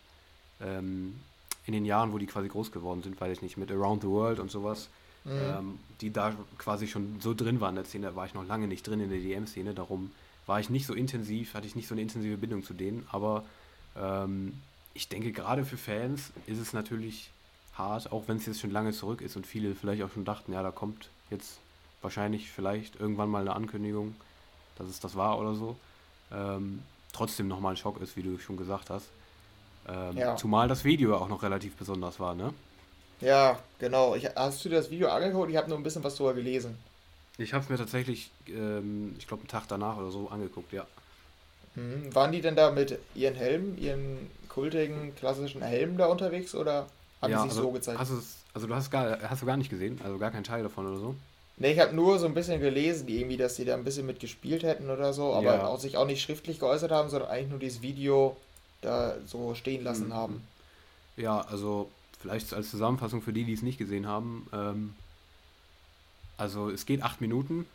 ähm, 0.60 1.20
in 1.66 1.72
den 1.72 1.84
Jahren, 1.84 2.12
wo 2.12 2.18
die 2.18 2.26
quasi 2.26 2.48
groß 2.48 2.72
geworden 2.72 3.02
sind, 3.02 3.20
weiß 3.20 3.36
ich 3.36 3.42
nicht, 3.42 3.56
mit 3.56 3.70
Around 3.70 4.02
the 4.02 4.08
World 4.08 4.38
und 4.38 4.50
sowas, 4.50 4.88
mhm. 5.24 5.32
ähm, 5.32 5.78
die 6.00 6.12
da 6.12 6.34
quasi 6.58 6.86
schon 6.86 7.20
so 7.20 7.34
drin 7.34 7.60
waren 7.60 7.70
in 7.70 7.76
der 7.76 7.84
Szene, 7.84 8.06
da 8.08 8.16
war 8.16 8.26
ich 8.26 8.34
noch 8.34 8.46
lange 8.46 8.68
nicht 8.68 8.86
drin 8.86 9.00
in 9.00 9.10
der 9.10 9.20
DM-Szene, 9.20 9.74
darum 9.74 10.12
war 10.46 10.60
ich 10.60 10.68
nicht 10.68 10.86
so 10.86 10.94
intensiv, 10.94 11.54
hatte 11.54 11.66
ich 11.66 11.74
nicht 11.74 11.88
so 11.88 11.94
eine 11.94 12.02
intensive 12.02 12.36
Bindung 12.36 12.62
zu 12.62 12.74
denen, 12.74 13.06
aber 13.10 13.44
ähm, 13.96 14.60
ich 14.92 15.08
denke, 15.08 15.32
gerade 15.32 15.64
für 15.64 15.76
Fans 15.76 16.30
ist 16.46 16.58
es 16.58 16.72
natürlich 16.72 17.30
hart, 17.76 18.12
auch 18.12 18.24
wenn 18.28 18.36
es 18.36 18.46
jetzt 18.46 18.60
schon 18.60 18.70
lange 18.70 18.92
zurück 18.92 19.20
ist 19.20 19.36
und 19.36 19.46
viele 19.46 19.74
vielleicht 19.74 20.02
auch 20.02 20.12
schon 20.12 20.24
dachten, 20.24 20.52
ja, 20.52 20.62
da 20.62 20.70
kommt 20.70 21.08
jetzt 21.30 21.58
wahrscheinlich 22.02 22.50
vielleicht 22.50 23.00
irgendwann 23.00 23.30
mal 23.30 23.40
eine 23.40 23.54
Ankündigung, 23.54 24.14
dass 24.76 24.88
es 24.88 25.00
das 25.00 25.16
war 25.16 25.38
oder 25.38 25.54
so. 25.54 25.76
Ähm, 26.30 26.82
trotzdem 27.12 27.48
nochmal 27.48 27.74
ein 27.74 27.76
Schock 27.76 28.00
ist, 28.00 28.16
wie 28.16 28.22
du 28.22 28.38
schon 28.38 28.56
gesagt 28.56 28.90
hast. 28.90 29.08
Ähm, 29.88 30.16
ja. 30.16 30.36
Zumal 30.36 30.68
das 30.68 30.84
Video 30.84 31.16
auch 31.16 31.28
noch 31.28 31.42
relativ 31.42 31.76
besonders 31.76 32.18
war, 32.20 32.34
ne? 32.34 32.52
Ja, 33.20 33.58
genau. 33.78 34.14
Ich, 34.14 34.28
hast 34.34 34.64
du 34.64 34.68
dir 34.68 34.76
das 34.76 34.90
Video 34.90 35.08
angeguckt? 35.08 35.50
Ich 35.50 35.56
habe 35.56 35.68
nur 35.68 35.78
ein 35.78 35.82
bisschen 35.82 36.04
was 36.04 36.16
drüber 36.16 36.34
gelesen. 36.34 36.76
Ich 37.38 37.52
habe 37.52 37.64
es 37.64 37.70
mir 37.70 37.76
tatsächlich, 37.76 38.30
ähm, 38.48 39.16
ich 39.18 39.26
glaube, 39.26 39.42
einen 39.42 39.48
Tag 39.48 39.64
danach 39.68 39.96
oder 39.96 40.10
so 40.10 40.28
angeguckt, 40.28 40.72
ja. 40.72 40.86
Mhm. 41.74 42.14
Waren 42.14 42.32
die 42.32 42.40
denn 42.40 42.54
da 42.54 42.70
mit 42.70 42.98
ihren 43.14 43.34
Helmen, 43.34 43.76
ihren 43.78 44.30
kultigen, 44.48 45.14
klassischen 45.16 45.62
Helmen 45.62 45.96
da 45.96 46.06
unterwegs 46.06 46.54
oder 46.54 46.86
haben 47.20 47.32
ja, 47.32 47.42
die 47.42 47.48
sich 47.48 47.58
also, 47.58 47.62
so 47.62 47.72
gezeigt? 47.72 47.98
Hast 47.98 48.12
also 48.54 48.66
du 48.68 48.74
hast, 48.74 48.90
gar, 48.90 49.18
hast 49.28 49.42
du 49.42 49.46
gar 49.46 49.56
nicht 49.56 49.70
gesehen? 49.70 50.00
Also 50.04 50.18
gar 50.18 50.30
keinen 50.30 50.44
Teil 50.44 50.62
davon 50.62 50.86
oder 50.86 50.98
so? 50.98 51.14
Ne, 51.56 51.72
ich 51.72 51.78
habe 51.78 51.94
nur 51.94 52.18
so 52.18 52.26
ein 52.26 52.34
bisschen 52.34 52.60
gelesen, 52.60 53.08
irgendwie, 53.08 53.36
dass 53.36 53.56
sie 53.56 53.64
da 53.64 53.74
ein 53.74 53.84
bisschen 53.84 54.06
mitgespielt 54.06 54.62
hätten 54.62 54.90
oder 54.90 55.12
so, 55.12 55.32
aber 55.32 55.56
ja. 55.56 55.66
auch 55.66 55.78
sich 55.78 55.96
auch 55.96 56.06
nicht 56.06 56.22
schriftlich 56.22 56.60
geäußert 56.60 56.90
haben, 56.90 57.08
sondern 57.08 57.30
eigentlich 57.30 57.50
nur 57.50 57.58
dieses 57.58 57.82
Video 57.82 58.36
da 58.84 59.16
so 59.26 59.54
stehen 59.54 59.82
lassen 59.84 60.08
mhm. 60.08 60.14
haben. 60.14 60.46
Ja, 61.16 61.40
also 61.40 61.90
vielleicht 62.20 62.52
als 62.52 62.70
Zusammenfassung 62.70 63.22
für 63.22 63.32
die, 63.32 63.44
die 63.44 63.52
es 63.52 63.62
nicht 63.62 63.78
gesehen 63.78 64.06
haben. 64.06 64.46
Ähm, 64.52 64.94
also 66.36 66.70
es 66.70 66.86
geht 66.86 67.02
acht 67.02 67.20
Minuten 67.20 67.66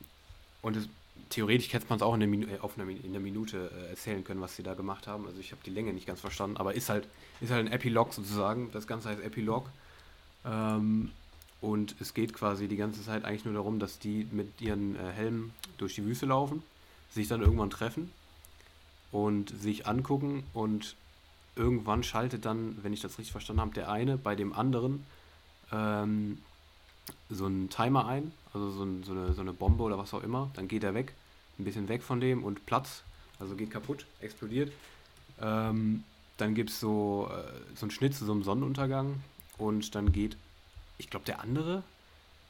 und 0.61 0.75
es, 0.75 0.89
theoretisch 1.29 1.71
hätte 1.71 1.85
man 1.89 1.97
es 1.97 2.03
auch 2.03 2.13
in 2.13 2.19
der, 2.19 2.29
Minu 2.29 2.47
äh, 2.47 2.59
auf 2.59 2.77
einer, 2.77 2.89
in 2.89 3.11
der 3.11 3.21
Minute 3.21 3.71
äh, 3.73 3.89
erzählen 3.91 4.23
können, 4.23 4.41
was 4.41 4.55
sie 4.55 4.63
da 4.63 4.73
gemacht 4.73 5.07
haben. 5.07 5.25
Also 5.27 5.39
ich 5.39 5.51
habe 5.51 5.61
die 5.65 5.69
Länge 5.69 5.93
nicht 5.93 6.07
ganz 6.07 6.19
verstanden, 6.19 6.57
aber 6.57 6.73
ist 6.73 6.89
halt, 6.89 7.07
ist 7.41 7.51
halt 7.51 7.67
ein 7.67 7.71
Epilog 7.71 8.13
sozusagen. 8.13 8.71
Das 8.71 8.87
Ganze 8.87 9.09
heißt 9.09 9.21
Epilog. 9.21 9.69
Ähm, 10.45 11.11
und 11.61 11.95
es 11.99 12.13
geht 12.13 12.33
quasi 12.33 12.67
die 12.67 12.77
ganze 12.77 13.03
Zeit 13.03 13.25
eigentlich 13.25 13.45
nur 13.45 13.53
darum, 13.53 13.79
dass 13.79 13.99
die 13.99 14.27
mit 14.31 14.61
ihren 14.61 14.95
äh, 14.95 15.11
Helmen 15.11 15.53
durch 15.77 15.95
die 15.95 16.05
Wüste 16.05 16.25
laufen, 16.25 16.63
sich 17.11 17.27
dann 17.27 17.41
irgendwann 17.41 17.69
treffen 17.69 18.11
und 19.11 19.49
sich 19.49 19.87
angucken 19.87 20.43
und 20.53 20.95
irgendwann 21.55 22.03
schaltet 22.03 22.45
dann, 22.45 22.77
wenn 22.83 22.93
ich 22.93 23.01
das 23.01 23.17
richtig 23.17 23.31
verstanden 23.31 23.61
habe, 23.61 23.73
der 23.73 23.89
eine 23.89 24.17
bei 24.17 24.35
dem 24.35 24.53
anderen 24.53 25.05
ähm, 25.71 26.39
so 27.29 27.45
einen 27.45 27.69
Timer 27.69 28.07
ein, 28.07 28.31
also 28.53 28.71
so, 28.71 28.83
ein, 28.83 29.03
so, 29.03 29.11
eine, 29.11 29.33
so 29.33 29.41
eine 29.41 29.53
Bombe 29.53 29.83
oder 29.83 29.97
was 29.97 30.13
auch 30.13 30.23
immer, 30.23 30.49
dann 30.53 30.67
geht 30.67 30.83
er 30.83 30.93
weg, 30.93 31.13
ein 31.57 31.65
bisschen 31.65 31.89
weg 31.89 32.03
von 32.03 32.19
dem 32.19 32.43
und 32.43 32.65
Platz, 32.65 33.03
also 33.39 33.55
geht 33.55 33.71
kaputt, 33.71 34.05
explodiert. 34.21 34.71
Ähm, 35.41 36.03
dann 36.37 36.55
gibt 36.55 36.69
es 36.69 36.79
so, 36.79 37.29
äh, 37.31 37.75
so 37.75 37.83
einen 37.83 37.91
Schnitt 37.91 38.15
zu 38.15 38.25
so 38.25 38.31
einem 38.31 38.43
Sonnenuntergang 38.43 39.21
und 39.57 39.95
dann 39.95 40.11
geht, 40.11 40.37
ich 40.97 41.09
glaube, 41.09 41.25
der 41.25 41.41
andere 41.41 41.83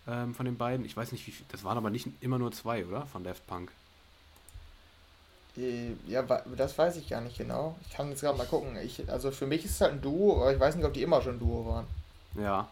ähm, 0.08 0.36
von 0.36 0.46
den 0.46 0.58
beiden, 0.58 0.86
ich 0.86 0.96
weiß 0.96 1.12
nicht, 1.12 1.26
wie 1.28 1.32
viel, 1.32 1.46
das 1.50 1.64
waren 1.64 1.78
aber 1.78 1.90
nicht 1.90 2.08
immer 2.22 2.40
nur 2.40 2.52
zwei, 2.52 2.86
oder? 2.86 3.06
Von 3.08 3.24
Daft 3.24 3.46
Punk. 3.48 3.72
Äh, 5.58 5.92
ja, 6.08 6.22
das 6.56 6.78
weiß 6.78 6.98
ich 6.98 7.10
gar 7.10 7.22
nicht 7.22 7.38
genau. 7.38 7.76
Ich 7.88 7.94
kann 7.94 8.10
jetzt 8.10 8.22
gerade 8.22 8.38
mal 8.38 8.48
gucken. 8.48 8.78
Ich, 8.84 9.10
also 9.10 9.32
für 9.32 9.48
mich 9.48 9.66
ist 9.66 9.72
es 9.72 9.82
halt 9.82 9.94
ein 9.94 10.02
Duo, 10.02 10.42
aber 10.42 10.54
ich 10.54 10.60
weiß 10.60 10.76
nicht, 10.76 10.86
ob 10.86 10.94
die 10.94 11.04
immer 11.04 11.22
schon 11.22 11.36
ein 11.36 11.40
Duo 11.40 11.66
waren. 11.66 11.88
Ja. 12.36 12.70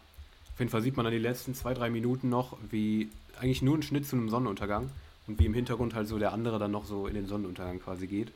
Auf 0.52 0.60
jeden 0.60 0.70
Fall 0.70 0.82
sieht 0.82 0.96
man 0.96 1.04
dann 1.04 1.12
die 1.12 1.20
letzten 1.20 1.54
zwei, 1.54 1.72
drei 1.74 1.88
Minuten 1.88 2.28
noch, 2.28 2.56
wie 2.70 3.10
eigentlich 3.40 3.62
nur 3.62 3.76
ein 3.76 3.82
Schnitt 3.82 4.08
zu 4.08 4.16
einem 4.16 4.28
Sonnenuntergang 4.28 4.90
und 5.28 5.38
wie 5.38 5.46
im 5.46 5.54
Hintergrund 5.54 5.94
halt 5.94 6.08
so 6.08 6.18
der 6.18 6.32
andere 6.32 6.58
dann 6.58 6.72
noch 6.72 6.84
so 6.84 7.06
in 7.06 7.14
den 7.14 7.26
Sonnenuntergang 7.26 7.80
quasi 7.80 8.06
geht. 8.06 8.32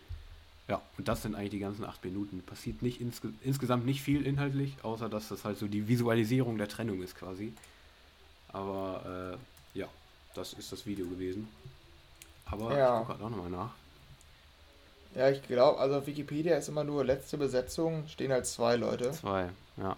Ja, 0.69 0.81
und 0.97 1.09
das 1.09 1.23
sind 1.23 1.35
eigentlich 1.35 1.51
die 1.51 1.59
ganzen 1.59 1.85
acht 1.85 2.05
Minuten. 2.05 2.43
Passiert 2.43 2.83
nicht 2.83 3.01
insge 3.01 3.33
insgesamt 3.43 3.85
nicht 3.85 4.03
viel 4.03 4.25
inhaltlich, 4.25 4.77
außer 4.83 5.09
dass 5.09 5.29
das 5.29 5.45
halt 5.45 5.59
so 5.59 5.67
die 5.67 5.89
Visualisierung 5.89 6.59
der 6.59 6.69
Trennung 6.69 7.03
ist 7.03 7.17
quasi. 7.17 7.53
Aber 8.53 9.37
äh, 9.75 9.79
ja, 9.79 9.89
das 10.35 10.53
ist 10.53 10.71
das 10.71 10.87
Video 10.87 11.07
gewesen. 11.07 11.49
Aber 12.47 12.77
ja. 12.77 13.01
ich 13.01 13.07
gucke 13.07 13.19
gerade 13.19 13.25
auch 13.25 13.37
nochmal 13.37 13.51
nach. 13.51 13.75
Ja, 15.15 15.29
ich 15.29 15.43
glaube, 15.43 15.79
also 15.79 15.97
auf 15.97 16.07
Wikipedia 16.07 16.57
ist 16.57 16.69
immer 16.69 16.85
nur 16.85 17.05
letzte 17.05 17.37
Besetzung, 17.37 18.05
stehen 18.09 18.33
halt 18.33 18.47
zwei 18.47 18.77
Leute. 18.77 19.11
Zwei, 19.13 19.49
ja. 19.77 19.97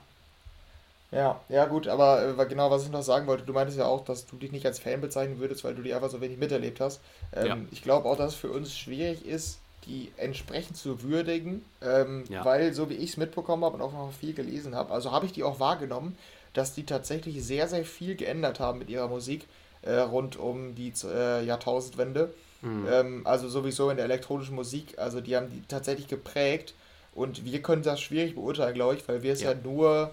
Ja, 1.12 1.40
ja 1.48 1.66
gut, 1.66 1.86
aber 1.86 2.36
äh, 2.36 2.46
genau, 2.46 2.70
was 2.70 2.84
ich 2.84 2.90
noch 2.90 3.02
sagen 3.02 3.28
wollte, 3.28 3.44
du 3.44 3.52
meintest 3.52 3.78
ja 3.78 3.86
auch, 3.86 4.04
dass 4.04 4.26
du 4.26 4.36
dich 4.36 4.50
nicht 4.50 4.66
als 4.66 4.80
Fan 4.80 5.00
bezeichnen 5.00 5.38
würdest, 5.38 5.62
weil 5.62 5.74
du 5.74 5.82
die 5.82 5.94
einfach 5.94 6.10
so 6.10 6.20
wenig 6.20 6.38
miterlebt 6.38 6.80
hast. 6.80 7.00
Ähm, 7.32 7.46
ja. 7.46 7.56
Ich 7.70 7.82
glaube 7.82 8.08
auch, 8.08 8.16
dass 8.16 8.32
es 8.32 8.38
für 8.38 8.50
uns 8.50 8.76
schwierig 8.76 9.24
ist, 9.24 9.58
die 9.86 10.10
entsprechend 10.16 10.76
zu 10.76 11.02
würdigen, 11.02 11.64
ähm, 11.82 12.24
ja. 12.28 12.44
weil 12.44 12.72
so 12.72 12.90
wie 12.90 12.94
ich 12.94 13.10
es 13.10 13.16
mitbekommen 13.16 13.64
habe 13.64 13.76
und 13.76 13.82
auch 13.82 13.92
noch 13.92 14.12
viel 14.12 14.34
gelesen 14.34 14.74
habe, 14.74 14.92
also 14.92 15.12
habe 15.12 15.26
ich 15.26 15.32
die 15.32 15.44
auch 15.44 15.60
wahrgenommen, 15.60 16.16
dass 16.52 16.74
die 16.74 16.84
tatsächlich 16.84 17.44
sehr, 17.44 17.68
sehr 17.68 17.84
viel 17.84 18.16
geändert 18.16 18.58
haben 18.58 18.78
mit 18.78 18.88
ihrer 18.88 19.08
Musik 19.08 19.46
äh, 19.82 19.96
rund 19.96 20.36
um 20.36 20.74
die 20.74 20.92
äh, 21.04 21.44
Jahrtausendwende. 21.44 22.32
Mhm. 22.64 22.86
Ähm, 22.90 23.20
also 23.24 23.48
sowieso 23.48 23.90
in 23.90 23.96
der 23.96 24.06
elektronischen 24.06 24.54
Musik, 24.54 24.98
also 24.98 25.20
die 25.20 25.36
haben 25.36 25.50
die 25.50 25.62
tatsächlich 25.68 26.08
geprägt 26.08 26.74
und 27.14 27.44
wir 27.44 27.62
können 27.62 27.82
das 27.82 28.00
schwierig 28.00 28.34
beurteilen, 28.34 28.74
glaube 28.74 28.94
ich, 28.96 29.06
weil 29.06 29.22
wir 29.22 29.32
es 29.32 29.42
ja. 29.42 29.52
ja 29.52 29.58
nur, 29.62 30.12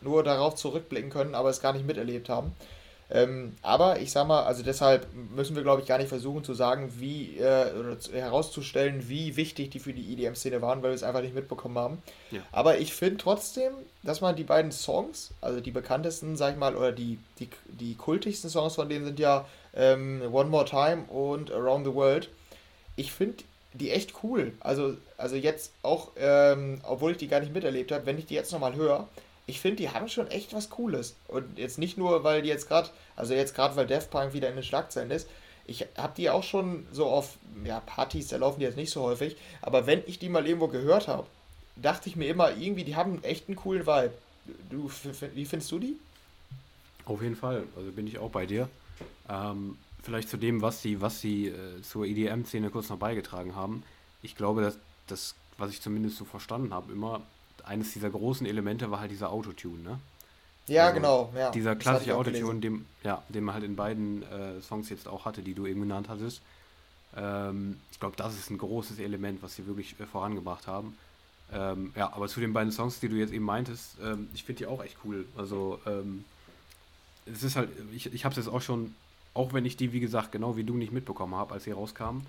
nur 0.00 0.24
darauf 0.24 0.54
zurückblicken 0.54 1.10
können, 1.10 1.34
aber 1.34 1.50
es 1.50 1.60
gar 1.60 1.74
nicht 1.74 1.86
miterlebt 1.86 2.28
haben. 2.28 2.52
Ähm, 3.12 3.56
aber 3.62 3.98
ich 3.98 4.12
sag 4.12 4.28
mal, 4.28 4.44
also 4.44 4.62
deshalb 4.62 5.06
müssen 5.34 5.56
wir, 5.56 5.64
glaube 5.64 5.82
ich, 5.82 5.88
gar 5.88 5.98
nicht 5.98 6.08
versuchen 6.08 6.44
zu 6.44 6.54
sagen, 6.54 6.92
wie, 6.98 7.38
äh, 7.38 7.72
oder 7.76 7.98
zu, 7.98 8.12
herauszustellen, 8.12 9.08
wie 9.08 9.36
wichtig 9.36 9.70
die 9.70 9.80
für 9.80 9.92
die 9.92 10.12
EDM-Szene 10.12 10.62
waren, 10.62 10.80
weil 10.82 10.90
wir 10.90 10.94
es 10.94 11.02
einfach 11.02 11.20
nicht 11.20 11.34
mitbekommen 11.34 11.76
haben. 11.76 12.02
Ja. 12.30 12.40
Aber 12.52 12.78
ich 12.78 12.94
finde 12.94 13.16
trotzdem, 13.16 13.72
dass 14.04 14.20
man 14.20 14.36
die 14.36 14.44
beiden 14.44 14.70
Songs, 14.70 15.32
also 15.40 15.60
die 15.60 15.72
bekanntesten, 15.72 16.36
sag 16.36 16.52
ich 16.52 16.58
mal, 16.58 16.76
oder 16.76 16.92
die, 16.92 17.18
die, 17.40 17.48
die 17.66 17.96
kultigsten 17.96 18.48
Songs 18.48 18.76
von 18.76 18.88
denen 18.88 19.04
sind 19.04 19.18
ja 19.18 19.44
ähm, 19.74 20.22
One 20.32 20.50
More 20.50 20.64
Time 20.64 21.04
und 21.04 21.50
Around 21.50 21.86
the 21.86 21.94
World. 21.94 22.28
Ich 22.96 23.12
finde 23.12 23.44
die 23.72 23.90
echt 23.90 24.14
cool. 24.22 24.52
Also, 24.60 24.96
also 25.16 25.36
jetzt 25.36 25.72
auch, 25.82 26.10
ähm, 26.16 26.80
obwohl 26.82 27.12
ich 27.12 27.18
die 27.18 27.28
gar 27.28 27.40
nicht 27.40 27.54
miterlebt 27.54 27.92
habe, 27.92 28.06
wenn 28.06 28.18
ich 28.18 28.26
die 28.26 28.34
jetzt 28.34 28.52
nochmal 28.52 28.74
höre, 28.74 29.08
ich 29.46 29.60
finde, 29.60 29.76
die 29.76 29.90
haben 29.90 30.08
schon 30.08 30.28
echt 30.28 30.54
was 30.54 30.70
Cooles. 30.70 31.14
Und 31.28 31.58
jetzt 31.58 31.78
nicht 31.78 31.98
nur, 31.98 32.24
weil 32.24 32.42
die 32.42 32.48
jetzt 32.48 32.68
gerade, 32.68 32.88
also 33.16 33.34
jetzt 33.34 33.54
gerade, 33.54 33.76
weil 33.76 33.86
Death 33.86 34.10
Punk 34.10 34.32
wieder 34.32 34.48
in 34.48 34.54
den 34.54 34.64
Schlagzeilen 34.64 35.10
ist. 35.10 35.28
Ich 35.66 35.86
habe 35.96 36.12
die 36.16 36.30
auch 36.30 36.42
schon 36.42 36.86
so 36.92 37.06
auf 37.06 37.36
ja, 37.64 37.80
Partys, 37.80 38.28
da 38.28 38.36
laufen 38.38 38.60
die 38.60 38.66
jetzt 38.66 38.76
nicht 38.76 38.92
so 38.92 39.02
häufig. 39.02 39.36
Aber 39.62 39.86
wenn 39.86 40.02
ich 40.06 40.18
die 40.18 40.28
mal 40.28 40.46
irgendwo 40.46 40.68
gehört 40.68 41.08
habe, 41.08 41.26
dachte 41.76 42.08
ich 42.08 42.16
mir 42.16 42.28
immer, 42.28 42.56
irgendwie, 42.56 42.84
die 42.84 42.96
haben 42.96 43.22
echt 43.22 43.48
einen 43.48 43.56
coolen 43.56 43.86
Vibe. 43.86 44.12
Du, 44.70 44.90
wie 45.34 45.44
findest 45.44 45.70
du 45.70 45.78
die? 45.78 45.96
Auf 47.04 47.22
jeden 47.22 47.36
Fall. 47.36 47.64
Also 47.76 47.90
bin 47.92 48.06
ich 48.06 48.18
auch 48.18 48.30
bei 48.30 48.46
dir. 48.46 48.68
Ähm, 49.30 49.78
vielleicht 50.02 50.28
zu 50.28 50.36
dem, 50.36 50.62
was 50.62 50.82
sie, 50.82 51.00
was 51.00 51.20
sie 51.20 51.48
äh, 51.48 51.82
zur 51.82 52.04
EDM-Szene 52.04 52.70
kurz 52.70 52.88
noch 52.88 52.98
beigetragen 52.98 53.54
haben. 53.54 53.82
Ich 54.22 54.34
glaube, 54.36 54.62
dass 54.62 54.78
das, 55.06 55.34
was 55.58 55.70
ich 55.70 55.80
zumindest 55.80 56.16
so 56.16 56.24
verstanden 56.24 56.74
habe, 56.74 56.92
immer 56.92 57.22
eines 57.64 57.92
dieser 57.92 58.10
großen 58.10 58.46
Elemente 58.46 58.90
war 58.90 59.00
halt 59.00 59.10
dieser 59.10 59.30
Autotune, 59.30 59.82
ne? 59.82 60.00
Ja, 60.66 60.84
also 60.84 60.94
genau. 60.94 61.32
Ja, 61.36 61.50
dieser 61.50 61.76
klassische 61.76 62.16
Autotune, 62.16 62.60
dem, 62.60 62.86
ja, 63.02 63.22
den 63.28 63.44
man 63.44 63.54
halt 63.54 63.64
in 63.64 63.76
beiden 63.76 64.22
äh, 64.22 64.60
Songs 64.62 64.88
jetzt 64.88 65.08
auch 65.08 65.24
hatte, 65.24 65.42
die 65.42 65.54
du 65.54 65.66
eben 65.66 65.80
genannt 65.80 66.08
hattest. 66.08 66.42
Ähm, 67.16 67.78
ich 67.90 67.98
glaube, 67.98 68.16
das 68.16 68.34
ist 68.34 68.50
ein 68.50 68.58
großes 68.58 68.98
Element, 68.98 69.42
was 69.42 69.56
sie 69.56 69.66
wirklich 69.66 69.98
äh, 69.98 70.06
vorangebracht 70.06 70.66
haben. 70.66 70.96
Ähm, 71.52 71.92
ja, 71.96 72.12
aber 72.12 72.28
zu 72.28 72.38
den 72.40 72.52
beiden 72.52 72.72
Songs, 72.72 73.00
die 73.00 73.08
du 73.08 73.16
jetzt 73.16 73.32
eben 73.32 73.44
meintest, 73.44 73.96
ähm, 74.02 74.28
ich 74.32 74.44
finde 74.44 74.58
die 74.58 74.66
auch 74.66 74.82
echt 74.84 74.96
cool. 75.04 75.26
Also, 75.36 75.80
ähm, 75.86 76.24
es 77.26 77.42
ist 77.42 77.56
halt, 77.56 77.70
ich, 77.92 78.12
ich 78.12 78.24
habe 78.24 78.32
es 78.32 78.44
jetzt 78.44 78.52
auch 78.52 78.62
schon, 78.62 78.94
auch 79.40 79.54
wenn 79.54 79.64
ich 79.64 79.76
die, 79.78 79.92
wie 79.94 80.00
gesagt, 80.00 80.32
genau 80.32 80.56
wie 80.58 80.64
du 80.64 80.76
nicht 80.76 80.92
mitbekommen 80.92 81.34
habe, 81.34 81.54
als 81.54 81.64
sie 81.64 81.70
rauskamen, 81.70 82.26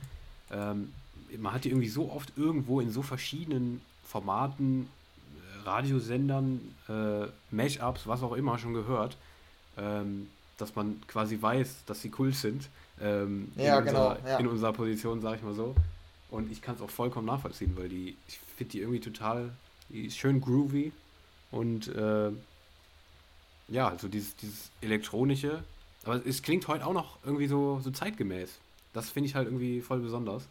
ähm, 0.50 0.94
man 1.38 1.54
hat 1.54 1.66
die 1.66 1.70
irgendwie 1.70 1.90
so 1.90 2.10
oft 2.10 2.38
irgendwo 2.38 2.80
in 2.80 2.90
so 2.90 3.02
verschiedenen 3.02 3.82
Formaten 4.06 4.88
Radiosendern, 5.66 6.62
äh, 6.88 7.28
Mashups, 7.52 8.08
was 8.08 8.24
auch 8.24 8.34
immer 8.34 8.58
schon 8.58 8.74
gehört, 8.74 9.18
ähm, 9.78 10.30
dass 10.58 10.76
man 10.76 11.02
quasi 11.08 11.42
weiß, 11.42 11.86
dass 11.86 12.02
sie 12.02 12.12
cool 12.18 12.34
sind. 12.34 12.70
Ähm, 13.02 13.52
ja, 13.58 13.80
in 13.80 13.86
genau. 13.86 14.10
Unserer, 14.12 14.30
ja. 14.30 14.38
In 14.38 14.48
unserer 14.48 14.74
Position, 14.74 15.22
sag 15.22 15.36
ich 15.36 15.44
mal 15.44 15.54
so. 15.54 15.76
Und 16.30 16.50
ich 16.50 16.62
kann 16.62 16.76
es 16.76 16.82
auch 16.82 16.90
vollkommen 16.90 17.28
nachvollziehen, 17.28 17.76
weil 17.76 17.90
die, 17.90 18.16
ich 18.28 18.40
finde 18.56 18.72
die 18.72 18.80
irgendwie 18.80 19.02
total, 19.02 19.52
die 19.90 20.06
ist 20.06 20.18
schön 20.18 20.40
groovy 20.40 20.94
und 21.52 21.90
äh, 21.90 22.32
ja, 23.68 23.90
also 23.90 24.08
dieses, 24.08 24.36
dieses 24.38 24.70
elektronische, 24.82 25.64
aber 26.04 26.26
es 26.26 26.42
klingt 26.42 26.68
heute 26.68 26.86
auch 26.86 26.94
noch 26.94 27.18
irgendwie 27.24 27.48
so, 27.48 27.80
so 27.84 27.92
zeitgemäß. 27.92 28.60
Das 28.94 29.10
finde 29.10 29.30
ich 29.30 29.36
halt 29.36 29.48
irgendwie 29.48 29.82
voll 29.82 30.00
besonders 30.00 30.48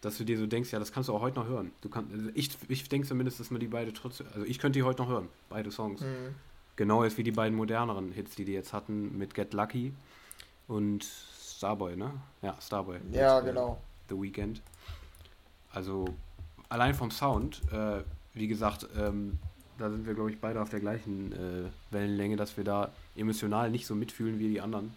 dass 0.00 0.16
du 0.16 0.24
dir 0.24 0.38
so 0.38 0.46
denkst, 0.46 0.72
ja, 0.72 0.78
das 0.78 0.92
kannst 0.92 1.08
du 1.08 1.14
auch 1.14 1.20
heute 1.20 1.38
noch 1.38 1.46
hören. 1.46 1.72
Du 1.82 1.88
kannst, 1.88 2.12
also 2.12 2.28
ich, 2.34 2.50
ich 2.68 2.88
denke 2.88 3.06
zumindest, 3.06 3.38
dass 3.38 3.50
man 3.50 3.60
die 3.60 3.66
beide 3.66 3.92
trotzdem, 3.92 4.26
also 4.34 4.46
ich 4.46 4.58
könnte 4.58 4.78
die 4.78 4.82
heute 4.82 5.02
noch 5.02 5.08
hören, 5.08 5.28
beide 5.48 5.70
Songs. 5.70 6.00
Mhm. 6.00 6.34
Genau 6.76 7.02
ist 7.02 7.18
wie 7.18 7.22
die 7.22 7.32
beiden 7.32 7.56
moderneren 7.56 8.12
Hits, 8.12 8.34
die 8.34 8.44
die 8.44 8.52
jetzt 8.52 8.72
hatten 8.72 9.18
mit 9.18 9.34
Get 9.34 9.52
Lucky 9.52 9.92
und 10.66 11.04
Starboy, 11.04 11.96
ne? 11.96 12.12
Ja, 12.40 12.56
Starboy. 12.60 12.98
Ja, 13.12 13.36
mit, 13.36 13.44
äh, 13.44 13.52
genau. 13.52 13.72
Äh, 13.72 14.14
The 14.14 14.22
Weekend. 14.22 14.62
Also 15.72 16.06
allein 16.70 16.94
vom 16.94 17.10
Sound, 17.10 17.60
äh, 17.70 18.02
wie 18.32 18.48
gesagt, 18.48 18.88
ähm, 18.96 19.38
da 19.78 19.90
sind 19.90 20.06
wir, 20.06 20.14
glaube 20.14 20.30
ich, 20.30 20.40
beide 20.40 20.60
auf 20.62 20.70
der 20.70 20.80
gleichen 20.80 21.32
äh, 21.32 21.68
Wellenlänge, 21.90 22.36
dass 22.36 22.56
wir 22.56 22.64
da 22.64 22.90
emotional 23.20 23.70
nicht 23.70 23.86
so 23.86 23.94
mitfühlen 23.94 24.38
wie 24.38 24.48
die 24.48 24.60
anderen, 24.60 24.94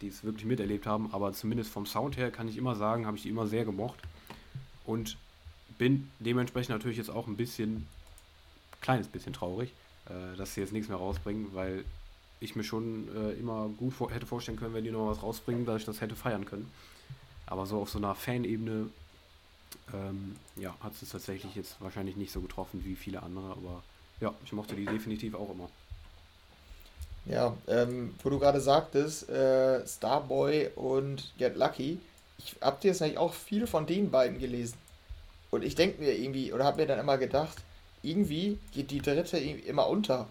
die 0.00 0.08
es 0.08 0.24
wirklich 0.24 0.44
miterlebt 0.44 0.86
haben. 0.86 1.12
Aber 1.12 1.32
zumindest 1.32 1.70
vom 1.70 1.86
Sound 1.86 2.16
her 2.16 2.30
kann 2.30 2.48
ich 2.48 2.56
immer 2.56 2.76
sagen, 2.76 3.06
habe 3.06 3.16
ich 3.16 3.24
die 3.24 3.28
immer 3.28 3.46
sehr 3.46 3.64
gemocht. 3.64 3.98
Und 4.84 5.16
bin 5.78 6.10
dementsprechend 6.20 6.70
natürlich 6.70 6.96
jetzt 6.96 7.10
auch 7.10 7.26
ein 7.26 7.36
bisschen, 7.36 7.86
kleines 8.80 9.08
bisschen 9.08 9.32
traurig, 9.32 9.72
äh, 10.06 10.36
dass 10.36 10.54
sie 10.54 10.60
jetzt 10.60 10.72
nichts 10.72 10.88
mehr 10.88 10.98
rausbringen, 10.98 11.54
weil 11.54 11.84
ich 12.40 12.54
mir 12.54 12.64
schon 12.64 13.08
äh, 13.14 13.32
immer 13.32 13.68
gut 13.68 13.94
vor 13.94 14.10
hätte 14.10 14.26
vorstellen 14.26 14.58
können, 14.58 14.74
wenn 14.74 14.84
die 14.84 14.90
noch 14.90 15.08
was 15.08 15.22
rausbringen, 15.22 15.66
dass 15.66 15.80
ich 15.80 15.86
das 15.86 16.00
hätte 16.00 16.16
feiern 16.16 16.44
können. 16.44 16.70
Aber 17.46 17.66
so 17.66 17.80
auf 17.80 17.90
so 17.90 17.98
einer 17.98 18.14
Fanebene 18.14 18.90
ähm, 19.94 20.36
ja, 20.56 20.76
hat 20.80 20.92
es 21.00 21.08
tatsächlich 21.08 21.54
jetzt 21.54 21.80
wahrscheinlich 21.80 22.16
nicht 22.16 22.32
so 22.32 22.40
getroffen 22.40 22.84
wie 22.84 22.96
viele 22.96 23.22
andere, 23.22 23.50
aber 23.50 23.82
ja, 24.20 24.34
ich 24.44 24.52
mochte 24.52 24.74
die 24.74 24.84
definitiv 24.84 25.34
auch 25.34 25.50
immer. 25.50 25.68
Ja, 27.26 27.56
ähm, 27.66 28.14
wo 28.22 28.30
du 28.30 28.38
gerade 28.38 28.60
sagtest, 28.60 29.28
äh, 29.28 29.86
Starboy 29.86 30.70
und 30.76 31.32
Get 31.38 31.56
Lucky, 31.56 31.98
ich 32.38 32.54
hab 32.60 32.80
dir 32.80 32.88
jetzt 32.88 33.02
eigentlich 33.02 33.18
auch 33.18 33.34
viel 33.34 33.66
von 33.66 33.86
den 33.86 34.10
beiden 34.10 34.38
gelesen. 34.38 34.76
Und 35.50 35.64
ich 35.64 35.74
denke 35.74 36.02
mir 36.02 36.12
irgendwie, 36.12 36.52
oder 36.52 36.64
hab 36.64 36.76
mir 36.76 36.86
dann 36.86 37.00
immer 37.00 37.18
gedacht, 37.18 37.56
irgendwie 38.02 38.58
geht 38.72 38.90
die 38.90 39.00
dritte 39.00 39.38
immer 39.38 39.88
unter. 39.88 40.28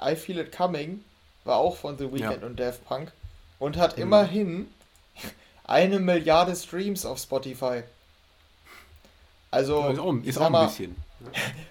I 0.00 0.14
Feel 0.14 0.38
It 0.38 0.52
Coming 0.54 1.02
war 1.44 1.56
auch 1.56 1.76
von 1.76 1.96
The 1.96 2.12
Weeknd 2.12 2.42
ja. 2.42 2.46
und 2.46 2.60
Daft 2.60 2.84
Punk 2.84 3.12
und 3.58 3.78
hat 3.78 3.96
mhm. 3.96 4.02
immerhin 4.02 4.68
eine 5.64 5.98
Milliarde 5.98 6.54
Streams 6.54 7.06
auf 7.06 7.18
Spotify. 7.18 7.82
Also, 9.50 9.88
ist 9.88 9.98
auch, 9.98 10.14
ist 10.22 10.38
auch 10.38 10.52
ein 10.52 10.66
bisschen. 10.66 10.96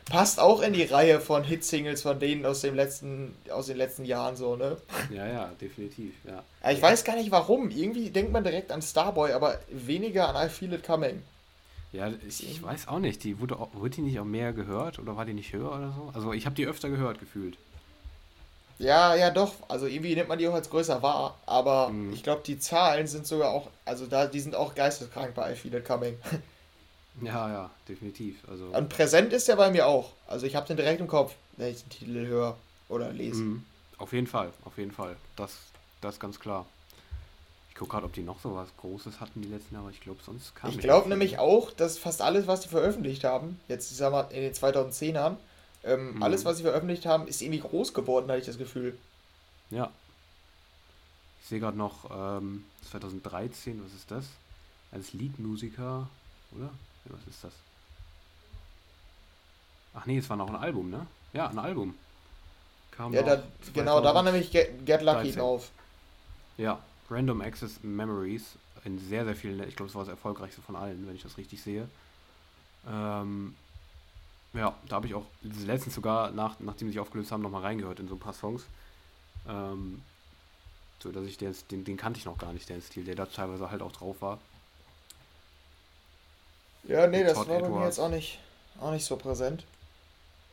Passt 0.10 0.40
auch 0.40 0.62
in 0.62 0.74
die 0.74 0.84
Reihe 0.84 1.20
von 1.20 1.44
Hitsingles 1.44 2.04
von 2.04 2.20
denen 2.20 2.46
aus, 2.46 2.62
dem 2.62 2.76
letzten, 2.76 3.36
aus 3.50 3.68
den 3.68 3.78
letzten 3.78 4.06
Jahren 4.06 4.36
so, 4.36 4.56
ne? 4.56 4.78
Ja, 5.12 5.26
ja, 5.28 5.52
definitiv, 5.60 6.14
ja. 6.26 6.44
Ich 6.72 6.82
weiß 6.82 7.04
gar 7.04 7.16
nicht 7.16 7.32
warum. 7.32 7.70
Irgendwie 7.70 8.10
denkt 8.10 8.32
man 8.32 8.44
direkt 8.44 8.72
an 8.72 8.82
Starboy, 8.82 9.32
aber 9.32 9.60
weniger 9.70 10.30
an 10.30 10.48
I 10.48 10.50
Feel 10.50 10.74
It 10.74 10.84
Coming. 10.84 11.24
Ja, 11.92 12.12
ich, 12.28 12.50
ich 12.50 12.62
weiß 12.62 12.88
auch 12.88 13.00
nicht. 13.00 13.24
Die 13.24 13.40
wurde, 13.40 13.58
wurde 13.74 13.90
die 13.90 14.02
nicht 14.02 14.20
auch 14.20 14.26
mehr 14.26 14.54
gehört 14.54 15.00
oder 15.00 15.16
war 15.16 15.26
die 15.26 15.34
nicht 15.34 15.54
höher 15.54 15.72
oder 15.72 15.94
so? 15.96 16.12
Also 16.14 16.34
ich 16.34 16.46
habe 16.46 16.56
die 16.56 16.68
öfter 16.68 16.90
gehört 16.90 17.20
gefühlt. 17.20 17.58
Ja, 18.78 19.16
ja, 19.16 19.30
doch. 19.30 19.54
Also 19.70 19.86
irgendwie 19.88 20.16
nimmt 20.16 20.28
man 20.28 20.38
die 20.38 20.48
auch 20.48 20.54
als 20.54 20.70
größer 20.70 21.02
wahr. 21.02 21.38
Aber 21.46 21.90
mhm. 21.90 22.14
ich 22.14 22.24
glaube, 22.24 22.42
die 22.46 22.60
Zahlen 22.60 23.08
sind 23.08 23.26
sogar 23.26 23.52
auch, 23.52 23.70
also 23.86 24.06
da, 24.06 24.28
die 24.28 24.40
sind 24.40 24.56
auch 24.56 24.76
geisteskrank 24.76 25.34
bei 25.34 25.54
I 25.54 25.56
Feel 25.56 25.74
It 25.76 25.86
Coming. 25.86 26.18
Ja, 27.22 27.50
ja, 27.50 27.72
definitiv. 27.88 28.38
Also 28.50 28.66
Und 28.66 28.90
präsent 28.90 29.32
ist 29.34 29.48
er 29.48 29.56
bei 29.56 29.72
mir 29.72 29.88
auch. 29.88 30.12
Also 30.28 30.46
ich 30.46 30.56
habe 30.56 30.68
den 30.68 30.78
direkt 30.78 31.00
im 31.00 31.08
Kopf, 31.08 31.34
wenn 31.58 31.72
ich 31.72 31.82
den 31.82 31.90
Titel 31.90 32.28
höre 32.28 32.58
oder 32.90 33.12
lese. 33.12 33.42
Mhm. 33.42 33.66
Auf 33.98 34.12
jeden 34.14 34.28
Fall, 34.28 34.52
auf 34.66 34.78
jeden 34.78 34.92
Fall. 34.92 35.16
Das, 35.36 35.54
das 36.02 36.16
ist 36.16 36.20
ganz 36.20 36.40
klar. 36.40 36.66
Ich 37.70 37.76
gucke 37.76 37.92
gerade, 37.92 38.06
ob 38.06 38.14
die 38.14 38.22
noch 38.22 38.40
so 38.42 38.56
was 38.56 38.70
Großes 38.78 39.20
hatten 39.20 39.42
die 39.42 39.50
letzten 39.50 39.76
Jahre. 39.76 39.92
Ich 39.92 40.02
glaube, 40.02 40.20
sonst 40.26 40.56
kam 40.56 40.70
Ich 40.70 40.80
glaube 40.80 41.10
nämlich 41.10 41.40
auch, 41.40 41.72
dass 41.72 41.98
fast 41.98 42.22
alles, 42.22 42.48
was 42.48 42.62
die 42.62 42.70
veröffentlicht 42.70 43.24
haben, 43.24 43.60
jetzt 43.68 43.92
ich 43.92 43.98
sag 43.98 44.12
mal 44.12 44.28
in 44.32 44.42
den 44.42 44.54
2010ern, 44.54 45.36
ähm, 45.84 46.16
mhm. 46.16 46.24
alles, 46.24 46.46
was 46.46 46.58
sie 46.58 46.64
veröffentlicht 46.64 47.06
haben, 47.06 47.28
ist 47.28 47.42
irgendwie 47.42 47.60
groß 47.60 47.94
geworden, 47.94 48.30
hatte 48.30 48.40
ich 48.40 48.46
das 48.46 48.58
Gefühl. 48.58 48.98
Ja. 49.70 49.92
Ich 51.42 51.50
sehe 51.50 51.60
gerade 51.60 51.78
noch 51.78 52.10
ähm, 52.12 52.66
2013, 52.90 53.82
was 53.84 53.94
ist 53.94 54.10
das? 54.10 54.26
Als 54.92 55.14
Leadmusiker, 55.14 56.08
oder? 56.56 56.70
Was 57.06 57.28
ist 57.28 57.44
das? 57.44 57.54
Ach 59.94 60.06
nee, 60.06 60.18
es 60.18 60.30
war 60.30 60.38
noch 60.38 60.50
ein 60.50 60.56
Album, 60.56 60.90
ne? 60.90 61.08
Ja, 61.34 61.48
ein 61.48 61.60
Album. 61.60 61.96
Kam 62.92 63.14
ja, 63.14 63.24
da, 63.24 63.44
genau, 63.74 64.02
da 64.02 64.14
war 64.14 64.24
nämlich 64.24 64.52
Get, 64.52 64.86
Get 64.86 65.02
Lucky 65.02 65.24
13. 65.24 65.36
drauf. 65.36 65.72
Ja, 66.58 66.80
Random 67.10 67.42
Access 67.42 67.84
Memories. 67.84 68.56
in 68.84 69.00
sehr, 69.00 69.26
sehr 69.26 69.36
vielen, 69.36 69.68
ich 69.68 69.76
glaube, 69.76 69.90
es 69.90 69.96
war 69.96 70.04
das 70.04 70.10
erfolgreichste 70.10 70.62
von 70.62 70.76
allen, 70.76 71.08
wenn 71.08 71.16
ich 71.16 71.24
das 71.24 71.38
richtig 71.38 71.62
sehe. 71.62 71.88
Ähm, 72.88 73.56
ja, 74.54 74.76
da 74.88 74.96
habe 74.96 75.08
ich 75.08 75.14
auch 75.14 75.26
letztens 75.42 75.96
sogar, 75.96 76.32
nach, 76.32 76.60
nachdem 76.60 76.88
sie 76.88 76.94
sich 76.94 77.00
aufgelöst 77.00 77.32
haben, 77.32 77.42
nochmal 77.42 77.62
reingehört 77.62 78.00
in 78.00 78.08
so 78.08 78.16
ein 78.16 78.20
paar 78.20 78.34
Songs. 78.34 78.64
Ähm, 79.48 80.02
so 81.00 81.12
dass 81.12 81.26
ich 81.26 81.38
den, 81.38 81.54
den, 81.72 81.84
den 81.84 81.98
kannte 81.98 82.20
ich 82.20 82.26
noch 82.26 82.38
gar 82.38 82.54
nicht, 82.54 82.70
den 82.70 82.82
Stil, 82.82 83.04
der 83.04 83.16
da 83.16 83.26
teilweise 83.26 83.70
halt 83.70 83.82
auch 83.82 83.92
drauf 83.92 84.22
war. 84.22 84.40
Ja, 86.88 87.08
nee, 87.08 87.24
das 87.24 87.38
war 87.38 87.46
bei 87.46 87.70
mir 87.70 87.86
jetzt 87.86 88.00
auch 88.00 88.10
nicht, 88.10 88.40
auch 88.80 88.92
nicht 88.92 89.06
so 89.06 89.16
präsent. 89.16 89.64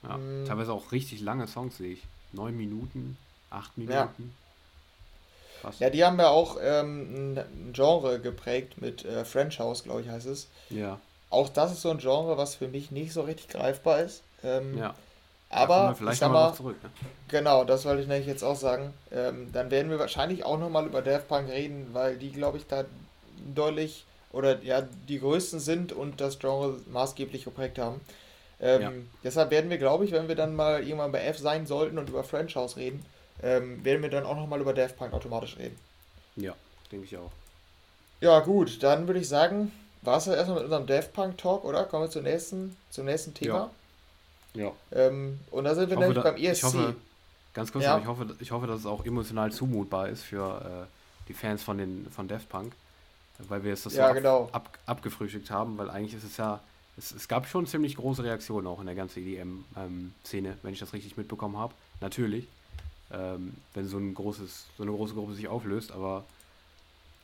Ja, 0.03 0.15
hm. 0.15 0.45
teilweise 0.47 0.73
auch 0.73 0.93
richtig 0.93 1.21
lange 1.21 1.47
Songs 1.47 1.77
sehe 1.77 1.95
ich. 1.95 2.03
Neun 2.33 2.57
Minuten, 2.57 3.17
acht 3.51 3.77
Minuten. 3.77 3.95
Ja. 3.95 4.09
Krass. 5.61 5.79
Ja, 5.79 5.91
die 5.91 6.05
haben 6.05 6.19
ja 6.19 6.29
auch 6.29 6.57
ähm, 6.61 7.37
ein 7.37 7.73
Genre 7.73 8.19
geprägt 8.19 8.81
mit 8.81 9.05
äh, 9.05 9.25
French 9.25 9.61
House, 9.61 9.85
glaube 9.85 10.01
ich, 10.01 10.09
heißt 10.09 10.27
es. 10.27 10.49
Ja. 10.71 10.99
Auch 11.31 11.49
das 11.49 11.73
ist 11.73 11.83
so 11.83 11.91
ein 11.91 11.99
Genre, 11.99 12.37
was 12.37 12.57
für 12.57 12.69
mich 12.69 12.91
nicht 12.91 13.13
so 13.13 13.23
richtig 13.23 13.49
greifbar 13.49 14.01
ist. 14.01 14.23
Ähm, 14.43 14.77
ja. 14.77 14.95
Aber 15.51 15.95
vielleicht 15.95 16.15
ich 16.15 16.19
sag 16.21 16.33
mal, 16.33 16.55
zurück, 16.55 16.83
ne? 16.83 16.91
genau, 17.29 17.65
das 17.65 17.85
wollte 17.85 18.03
ich 18.03 18.09
nämlich 18.09 18.27
jetzt 18.27 18.43
auch 18.43 18.57
sagen. 18.57 18.93
Ähm, 19.13 19.53
dann 19.53 19.71
werden 19.71 19.91
wir 19.91 19.99
wahrscheinlich 19.99 20.45
auch 20.45 20.59
nochmal 20.59 20.87
über 20.87 21.03
Daft 21.03 21.29
Punk 21.29 21.49
reden, 21.49 21.91
weil 21.93 22.17
die, 22.17 22.33
glaube 22.33 22.57
ich, 22.57 22.67
da 22.67 22.85
deutlich 23.55 24.05
oder 24.33 24.63
ja 24.63 24.83
die 25.09 25.21
größten 25.21 25.61
sind 25.61 25.93
und 25.93 26.21
das 26.21 26.39
Genre 26.39 26.81
maßgeblich 26.91 27.45
geprägt 27.45 27.79
haben. 27.79 28.01
Ähm, 28.61 28.83
ja. 28.83 28.93
Deshalb 29.25 29.51
werden 29.51 29.71
wir, 29.71 29.79
glaube 29.79 30.05
ich, 30.05 30.13
wenn 30.13 30.29
wir 30.29 30.37
dann 30.37 30.55
mal 30.55 30.83
irgendwann 30.83 31.13
bei 31.13 31.25
F 31.25 31.39
sein 31.39 31.67
sollten 31.67 31.99
und 31.99 32.09
über 32.09 32.23
French 32.23 32.55
House 32.55 32.77
reden, 32.77 33.05
ähm, 33.43 33.85
werden 33.85 34.03
wir 34.03 34.11
dann 34.11 34.25
auch 34.25 34.37
nochmal 34.37 34.61
über 34.61 34.73
Daft 34.73 34.97
Punk 34.97 35.13
automatisch 35.13 35.57
reden. 35.59 35.77
Ja, 36.37 36.55
denke 36.91 37.07
ich 37.07 37.17
auch. 37.17 37.33
Ja, 38.21 38.39
gut, 38.41 38.83
dann 38.83 39.09
würde 39.09 39.21
ich 39.21 39.29
sagen, 39.29 39.73
war 40.03 40.19
es 40.19 40.27
ja 40.27 40.35
erstmal 40.35 40.59
mit 40.59 40.65
unserem 40.65 40.87
Daft 40.87 41.13
Punk 41.13 41.39
Talk, 41.39 41.65
oder? 41.65 41.85
Kommen 41.85 42.05
wir 42.05 42.11
zum 42.11 42.23
nächsten, 42.23 42.77
zum 42.91 43.05
nächsten 43.05 43.35
Thema. 43.35 43.71
Ja. 44.55 44.63
ja. 44.65 44.73
Ähm, 44.93 45.41
und 45.51 45.65
da 45.65 45.75
sind 45.75 45.91
wir 45.91 45.99
nämlich 45.99 46.17
da, 46.17 46.23
beim 46.23 46.37
ESC. 46.37 46.59
Ich 46.59 46.63
hoffe, 46.63 46.95
ganz 47.53 47.73
kurz, 47.73 47.85
ja. 47.85 47.99
ich, 47.99 48.07
hoffe, 48.07 48.37
ich 48.39 48.51
hoffe, 48.53 48.67
dass 48.69 48.81
es 48.81 48.87
auch 48.87 49.05
emotional 49.05 49.51
zumutbar 49.51 50.09
ist 50.09 50.23
für 50.23 50.87
äh, 50.87 51.29
die 51.29 51.35
Fans 51.35 51.65
von, 51.65 51.79
den, 51.79 52.07
von 52.11 52.29
Daft 52.29 52.49
Punk, 52.49 52.75
weil 53.49 53.63
wir 53.63 53.71
jetzt 53.71 53.87
das 53.87 53.95
ja, 53.95 54.09
so 54.09 54.15
genau. 54.15 54.49
ab, 54.53 54.79
abgefrühstückt 54.87 55.51
haben, 55.51 55.79
weil 55.79 55.91
eigentlich 55.91 56.15
ist 56.15 56.25
es 56.25 56.37
ja 56.37 56.61
es, 56.97 57.11
es, 57.11 57.27
gab 57.27 57.47
schon 57.47 57.67
ziemlich 57.67 57.97
große 57.97 58.23
Reaktionen 58.23 58.67
auch 58.67 58.79
in 58.79 58.87
der 58.87 58.95
ganzen 58.95 59.27
EDM-Szene, 59.27 60.49
ähm, 60.49 60.57
wenn 60.63 60.73
ich 60.75 60.79
das 60.79 60.93
richtig 60.93 61.17
mitbekommen 61.17 61.57
habe. 61.57 61.73
Natürlich 62.01 62.47
ähm, 63.13 63.55
wenn 63.75 63.89
so, 63.89 63.99
ein 63.99 64.15
großes, 64.15 64.67
so 64.77 64.83
eine 64.83 64.93
große 64.93 65.15
Gruppe 65.15 65.35
sich 65.35 65.49
auflöst. 65.49 65.93
Aber 65.93 66.25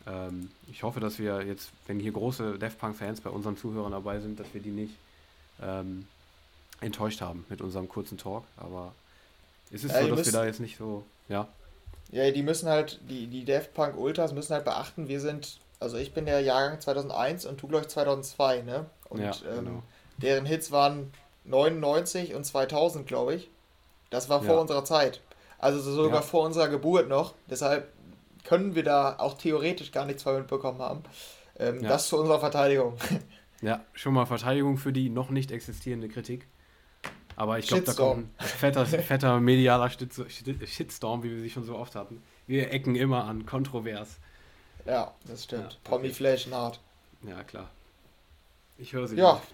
ähm, 0.07 0.51
ich 0.71 0.83
hoffe, 0.83 1.01
dass 1.01 1.19
wir 1.19 1.43
jetzt, 1.43 1.71
wenn 1.87 1.99
hier 1.99 2.13
große 2.13 2.59
Def 2.59 2.79
Punk-Fans 2.79 3.21
bei 3.21 3.31
unseren 3.31 3.57
Zuhörern 3.57 3.93
dabei 3.93 4.21
sind, 4.21 4.39
dass 4.39 4.47
wir 4.53 4.61
die 4.61 4.71
nicht 4.71 4.95
ähm, 5.63 6.07
enttäuscht 6.81 7.21
haben 7.21 7.45
mit 7.49 7.61
unserem 7.61 7.89
kurzen 7.89 8.19
Talk. 8.19 8.45
Aber 8.57 8.93
ist 9.71 9.85
es 9.85 9.93
ja, 9.93 10.03
so, 10.03 10.15
dass 10.15 10.27
wir 10.27 10.33
da 10.33 10.45
jetzt 10.45 10.61
nicht 10.61 10.77
so, 10.77 11.05
ja. 11.29 11.49
Ja, 12.11 12.31
die 12.31 12.43
müssen 12.43 12.69
halt, 12.69 13.01
die, 13.09 13.27
die 13.27 13.45
Def 13.45 13.73
Punk 13.75 13.99
Ultras 13.99 14.33
müssen 14.33 14.55
halt 14.55 14.65
beachten, 14.65 15.09
wir 15.09 15.21
sind, 15.21 15.59
also 15.81 15.97
ich 15.97 16.13
bin 16.13 16.27
der 16.27 16.41
Jahrgang 16.41 16.81
2001 16.81 17.47
und 17.47 17.63
du, 17.63 17.69
glaube 17.69 17.85
ich, 17.85 17.89
2002, 17.89 18.63
ne? 18.63 18.87
Und 19.09 19.21
ja, 19.21 19.33
ähm, 19.49 19.65
genau. 19.65 19.83
deren 20.19 20.47
Hits 20.47 20.73
waren 20.73 21.13
99 21.45 22.35
und 22.35 22.45
2000, 22.45 23.07
glaube 23.07 23.35
ich. 23.35 23.51
Das 24.11 24.29
war 24.29 24.43
vor 24.43 24.57
ja. 24.57 24.61
unserer 24.61 24.85
Zeit. 24.85 25.21
Also 25.59 25.81
sogar 25.81 26.21
ja. 26.21 26.23
vor 26.23 26.45
unserer 26.45 26.69
Geburt 26.69 27.09
noch. 27.09 27.35
Deshalb 27.51 27.93
können 28.45 28.75
wir 28.75 28.85
da 28.85 29.17
auch 29.19 29.35
theoretisch 29.35 29.93
gar 29.93 30.07
nichts 30.07 30.23
von 30.23 30.37
mitbekommen 30.37 30.81
haben. 30.81 31.03
Ähm, 31.59 31.83
ja. 31.83 31.89
Das 31.89 32.09
zu 32.09 32.19
unserer 32.19 32.41
Verteidigung. 32.41 32.97
Ja, 33.61 33.85
schon 33.93 34.15
mal 34.15 34.25
Verteidigung 34.25 34.77
für 34.79 34.93
die 34.93 35.11
noch 35.11 35.31
nicht 35.31 35.51
existierende 35.51 36.09
Kritik. 36.09 36.47
Aber 37.35 37.59
ich 37.59 37.67
glaube, 37.67 37.83
da 37.83 37.93
kommt 37.93 38.29
ein 38.39 38.47
fetter, 38.47 38.87
fetter 38.87 39.41
medialer 39.41 39.91
Shitstorm, 39.91 41.25
wie 41.25 41.31
wir 41.33 41.41
sie 41.41 41.51
schon 41.51 41.65
so 41.65 41.77
oft 41.77 41.97
hatten. 41.97 42.23
Wir 42.47 42.73
ecken 42.73 42.95
immer 42.95 43.25
an, 43.25 43.47
kontrovers. 43.47 44.21
Ja, 44.89 45.13
das 45.27 45.45
stimmt. 45.45 45.73
Ja, 45.73 45.79
Promi 45.85 46.11
Flash 46.11 46.47
Naht. 46.47 46.81
Ja, 47.29 47.43
klar. 47.45 47.69
Ich 48.79 48.93
höre 48.93 49.07
sie. 49.07 49.17
Ja. 49.17 49.35
Nicht. 49.35 49.45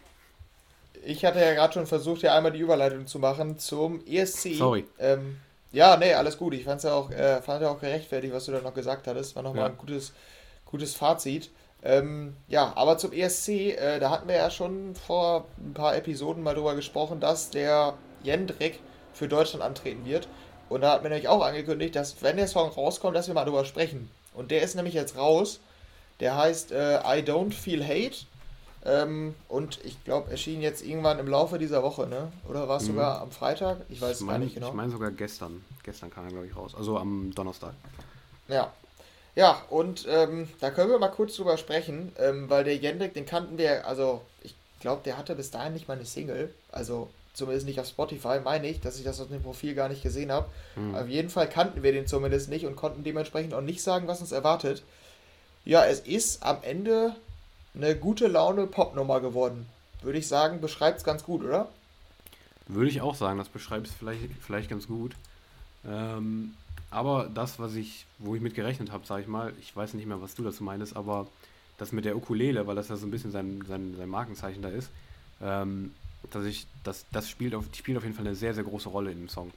Ich 1.07 1.25
hatte 1.25 1.41
ja 1.41 1.53
gerade 1.55 1.73
schon 1.73 1.87
versucht, 1.87 2.21
hier 2.21 2.33
einmal 2.33 2.53
die 2.53 2.61
Überleitung 2.61 3.07
zu 3.07 3.19
machen 3.19 3.59
zum 3.59 4.07
ESC. 4.07 4.55
Sorry. 4.55 4.85
Ähm, 4.99 5.39
ja, 5.73 5.97
nee, 5.97 6.15
alles 6.15 6.39
gut. 6.39 6.55
Ich 6.55 6.65
fand 6.65 6.79
es 6.79 6.85
ja 6.85 6.95
auch, 6.95 7.11
äh, 7.11 7.43
fand 7.43 7.63
ja 7.63 7.71
auch 7.71 7.81
gerechtfertigt, 7.81 8.33
was 8.33 8.47
du 8.47 8.53
da 8.53 8.61
noch 8.61 8.75
gesagt 8.75 9.07
hattest. 9.07 9.35
War 9.35 9.43
nochmal 9.43 9.65
ja. 9.65 9.71
ein 9.71 9.77
gutes, 9.77 10.13
gutes 10.65 10.95
Fazit. 10.95 11.51
Ähm, 11.83 12.37
ja, 12.49 12.73
aber 12.77 12.97
zum 12.97 13.13
ESC, 13.13 13.49
äh, 13.49 13.99
da 13.99 14.11
hatten 14.11 14.29
wir 14.29 14.37
ja 14.37 14.51
schon 14.51 14.95
vor 14.95 15.47
ein 15.59 15.75
paar 15.75 15.97
Episoden 15.97 16.43
mal 16.43 16.55
drüber 16.55 16.75
gesprochen, 16.77 17.21
dass 17.21 17.51
der 17.51 17.95
Jendrik 18.23 18.79
für 19.13 19.29
Deutschland 19.29 19.65
antreten 19.65 20.07
wird. 20.07 20.29
Und 20.69 20.81
da 20.81 20.93
hat 20.93 21.03
mir 21.03 21.11
nämlich 21.11 21.29
auch 21.29 21.45
angekündigt, 21.45 21.97
dass 21.97 22.23
wenn 22.23 22.37
der 22.37 22.47
Song 22.47 22.71
rauskommt, 22.71 23.17
dass 23.17 23.27
wir 23.27 23.35
mal 23.35 23.45
drüber 23.45 23.65
sprechen. 23.65 24.11
Und 24.35 24.51
der 24.51 24.63
ist 24.63 24.75
nämlich 24.75 24.95
jetzt 24.95 25.17
raus. 25.17 25.61
Der 26.21 26.37
heißt 26.37 26.73
äh, 26.73 26.99
I 26.99 27.23
Don't 27.23 27.53
Feel 27.53 27.85
Hate 27.85 28.27
ähm, 28.85 29.35
und 29.49 29.83
ich 29.85 30.03
glaube, 30.05 30.31
erschien 30.31 30.61
jetzt 30.61 30.85
irgendwann 30.85 31.19
im 31.19 31.27
Laufe 31.27 31.59
dieser 31.59 31.83
Woche, 31.83 32.07
ne? 32.07 32.31
Oder 32.49 32.69
war 32.69 32.77
es 32.77 32.83
mhm. 32.85 32.89
sogar 32.89 33.21
am 33.23 33.31
Freitag? 33.31 33.79
Ich 33.89 34.01
weiß 34.01 34.21
es 34.21 34.27
gar 34.27 34.39
nicht 34.39 34.55
genau. 34.55 34.69
Ich 34.69 34.75
meine 34.75 34.91
sogar 34.91 35.11
gestern. 35.11 35.65
Gestern 35.83 36.11
kam 36.11 36.25
er, 36.25 36.31
glaube 36.31 36.47
ich, 36.47 36.55
raus. 36.55 36.75
Also 36.75 36.99
am 36.99 37.33
Donnerstag. 37.35 37.73
Ja. 38.49 38.73
Ja, 39.37 39.63
und 39.69 40.07
ähm, 40.09 40.49
da 40.61 40.71
können 40.71 40.91
wir 40.91 40.99
mal 40.99 41.09
kurz 41.09 41.35
drüber 41.35 41.57
sprechen, 41.57 42.13
ähm, 42.19 42.49
weil 42.49 42.63
der 42.63 42.77
Jendrik, 42.77 43.15
den 43.15 43.27
kannten 43.27 43.59
wir, 43.59 43.85
also 43.85 44.21
ich 44.43 44.55
glaube, 44.79 45.03
der 45.05 45.19
hatte 45.19 45.35
bis 45.35 45.51
dahin 45.51 45.73
nicht 45.73 45.89
mal 45.89 45.95
eine 45.95 46.05
Single. 46.05 46.55
Also 46.71 47.09
zumindest 47.35 47.67
nicht 47.67 47.81
auf 47.81 47.87
Spotify, 47.87 48.41
meine 48.43 48.69
ich, 48.69 48.81
dass 48.81 48.97
ich 48.97 49.05
das 49.05 49.21
auf 49.21 49.29
dem 49.29 49.43
Profil 49.43 49.75
gar 49.75 49.89
nicht 49.89 50.03
gesehen 50.03 50.33
habe. 50.33 50.49
Mhm. 50.77 50.95
Auf 50.95 51.09
jeden 51.09 51.29
Fall 51.29 51.49
kannten 51.49 51.83
wir 51.83 51.93
den 51.93 52.07
zumindest 52.07 52.49
nicht 52.49 52.65
und 52.65 52.77
konnten 52.77 53.05
dementsprechend 53.05 53.53
auch 53.53 53.61
nicht 53.61 53.83
sagen, 53.83 54.07
was 54.07 54.21
uns 54.21 54.33
erwartet. 54.33 54.83
Ja, 55.65 55.85
es 55.85 56.01
ist 56.01 56.43
am 56.43 56.59
Ende 56.63 57.15
eine 57.75 57.97
gute 57.97 58.29
Laune 58.29 58.67
Popnummer 58.67 59.21
geworden. 59.21 59.67
Würde 60.03 60.19
ich 60.19 60.29
sagen, 60.29 60.61
beschreibt 60.61 60.99
es 60.99 61.05
ganz 61.05 61.25
gut, 61.25 61.43
oder? 61.43 61.69
Würde 62.69 62.91
ich 62.91 63.01
auch 63.01 63.15
sagen, 63.15 63.39
das 63.39 63.49
beschreibt 63.49 63.89
es 63.89 63.93
vielleicht, 63.93 64.23
vielleicht 64.41 64.71
ganz 64.71 64.87
gut. 64.87 65.15
Ähm, 65.87 66.55
aber 66.91 67.29
das, 67.35 67.59
was 67.59 67.75
ich, 67.75 68.07
wo 68.19 68.35
ich 68.37 68.41
mit 68.41 68.55
gerechnet 68.55 68.93
habe, 68.93 69.05
sage 69.07 69.23
ich 69.23 69.29
mal, 69.29 69.53
ich 69.61 69.75
weiß 69.75 69.95
nicht 69.95 70.07
mehr, 70.07 70.23
was 70.23 70.35
du 70.35 70.45
dazu 70.45 70.63
meinst, 70.63 70.97
aber 70.97 71.27
das 71.79 71.91
mit 71.91 72.05
der 72.05 72.17
Ukulele, 72.17 72.67
weil 72.67 72.77
das 72.77 72.89
ja 72.89 72.97
so 72.97 73.07
ein 73.07 73.11
bisschen 73.11 73.33
sein, 73.33 73.65
sein, 73.67 73.95
sein 73.97 74.09
Markenzeichen 74.09 74.63
da 74.63 74.69
ist, 74.69 74.91
ähm, 75.43 75.93
dass 76.31 76.45
ich, 76.45 76.67
das, 76.83 77.07
das 77.13 77.29
spielt 77.29 77.55
auf, 77.55 77.65
spielt 77.75 77.99
auf 77.99 78.05
jeden 78.05 78.15
Fall 78.15 78.27
eine 78.27 78.37
sehr, 78.37 78.55
sehr 78.55 78.65
große 78.65 78.89
Rolle 78.89 79.13
in 79.13 79.19
dem 79.19 79.29
Song. 79.29 79.53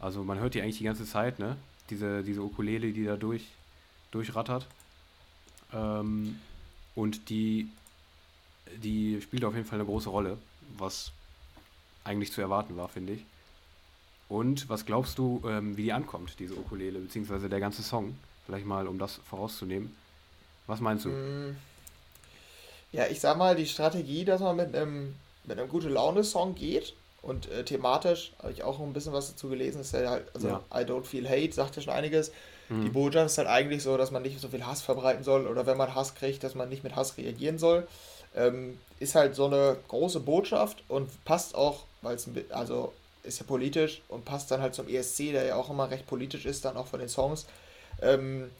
Also 0.00 0.24
man 0.24 0.38
hört 0.38 0.54
die 0.54 0.62
eigentlich 0.62 0.78
die 0.78 0.84
ganze 0.84 1.06
Zeit, 1.06 1.38
ne? 1.38 1.56
Diese, 1.90 2.22
diese 2.22 2.42
Ukulele, 2.42 2.92
die 2.92 3.04
da 3.04 3.16
durch, 3.16 3.46
durchrattert. 4.10 4.66
Ähm, 5.72 6.38
und 6.94 7.30
die, 7.30 7.68
die 8.82 9.20
spielt 9.22 9.44
auf 9.44 9.54
jeden 9.54 9.66
Fall 9.66 9.78
eine 9.78 9.86
große 9.86 10.08
Rolle, 10.08 10.38
was 10.76 11.12
eigentlich 12.04 12.32
zu 12.32 12.40
erwarten 12.40 12.76
war, 12.76 12.88
finde 12.88 13.14
ich. 13.14 13.24
Und 14.28 14.68
was 14.68 14.84
glaubst 14.84 15.18
du, 15.18 15.42
ähm, 15.46 15.76
wie 15.76 15.84
die 15.84 15.92
ankommt, 15.92 16.38
diese 16.38 16.54
Ukulele, 16.54 16.98
beziehungsweise 16.98 17.48
der 17.48 17.60
ganze 17.60 17.82
Song? 17.82 18.16
Vielleicht 18.46 18.66
mal, 18.66 18.86
um 18.86 18.98
das 18.98 19.20
vorauszunehmen. 19.28 19.94
Was 20.66 20.80
meinst 20.80 21.06
du? 21.06 21.10
Mm. 21.10 21.56
Ja, 22.92 23.06
ich 23.06 23.20
sag 23.20 23.36
mal, 23.36 23.54
die 23.54 23.66
Strategie, 23.66 24.24
dass 24.24 24.40
man 24.40 24.56
mit 24.56 24.74
einem, 24.74 25.14
mit 25.48 25.58
einem 25.58 25.68
gute 25.68 25.88
Laune-Song 25.88 26.54
geht 26.54 26.94
und 27.22 27.50
äh, 27.50 27.64
thematisch 27.64 28.32
habe 28.40 28.52
ich 28.52 28.62
auch 28.62 28.78
ein 28.78 28.92
bisschen 28.92 29.12
was 29.12 29.28
dazu 29.28 29.48
gelesen, 29.48 29.80
ist 29.80 29.92
ja 29.92 30.10
halt, 30.10 30.26
also 30.34 30.48
ja. 30.48 30.60
I 30.72 30.84
Don't 30.84 31.04
Feel 31.04 31.28
Hate 31.28 31.52
sagt 31.52 31.76
ja 31.76 31.82
schon 31.82 31.92
einiges. 31.92 32.30
Mhm. 32.68 32.84
Die 32.84 32.90
Botschaft 32.90 33.26
ist 33.26 33.38
halt 33.38 33.48
eigentlich 33.48 33.82
so, 33.82 33.96
dass 33.96 34.10
man 34.10 34.22
nicht 34.22 34.40
so 34.40 34.48
viel 34.48 34.64
Hass 34.64 34.82
verbreiten 34.82 35.24
soll 35.24 35.46
oder 35.46 35.66
wenn 35.66 35.76
man 35.76 35.94
Hass 35.94 36.14
kriegt, 36.14 36.44
dass 36.44 36.54
man 36.54 36.68
nicht 36.68 36.84
mit 36.84 36.94
Hass 36.94 37.16
reagieren 37.16 37.58
soll. 37.58 37.88
Ähm, 38.36 38.78
ist 39.00 39.14
halt 39.14 39.34
so 39.34 39.46
eine 39.46 39.78
große 39.88 40.20
Botschaft 40.20 40.84
und 40.88 41.24
passt 41.24 41.54
auch, 41.54 41.84
weil 42.02 42.14
es 42.14 42.28
also 42.50 42.92
ist 43.24 43.40
ja 43.40 43.46
politisch 43.46 44.02
und 44.08 44.24
passt 44.24 44.50
dann 44.50 44.60
halt 44.60 44.74
zum 44.74 44.88
ESC, 44.88 45.32
der 45.32 45.44
ja 45.44 45.56
auch 45.56 45.70
immer 45.70 45.90
recht 45.90 46.06
politisch 46.06 46.46
ist, 46.46 46.64
dann 46.64 46.76
auch 46.76 46.86
von 46.86 47.00
den 47.00 47.08
Songs. 47.08 47.46
Ähm, 48.00 48.50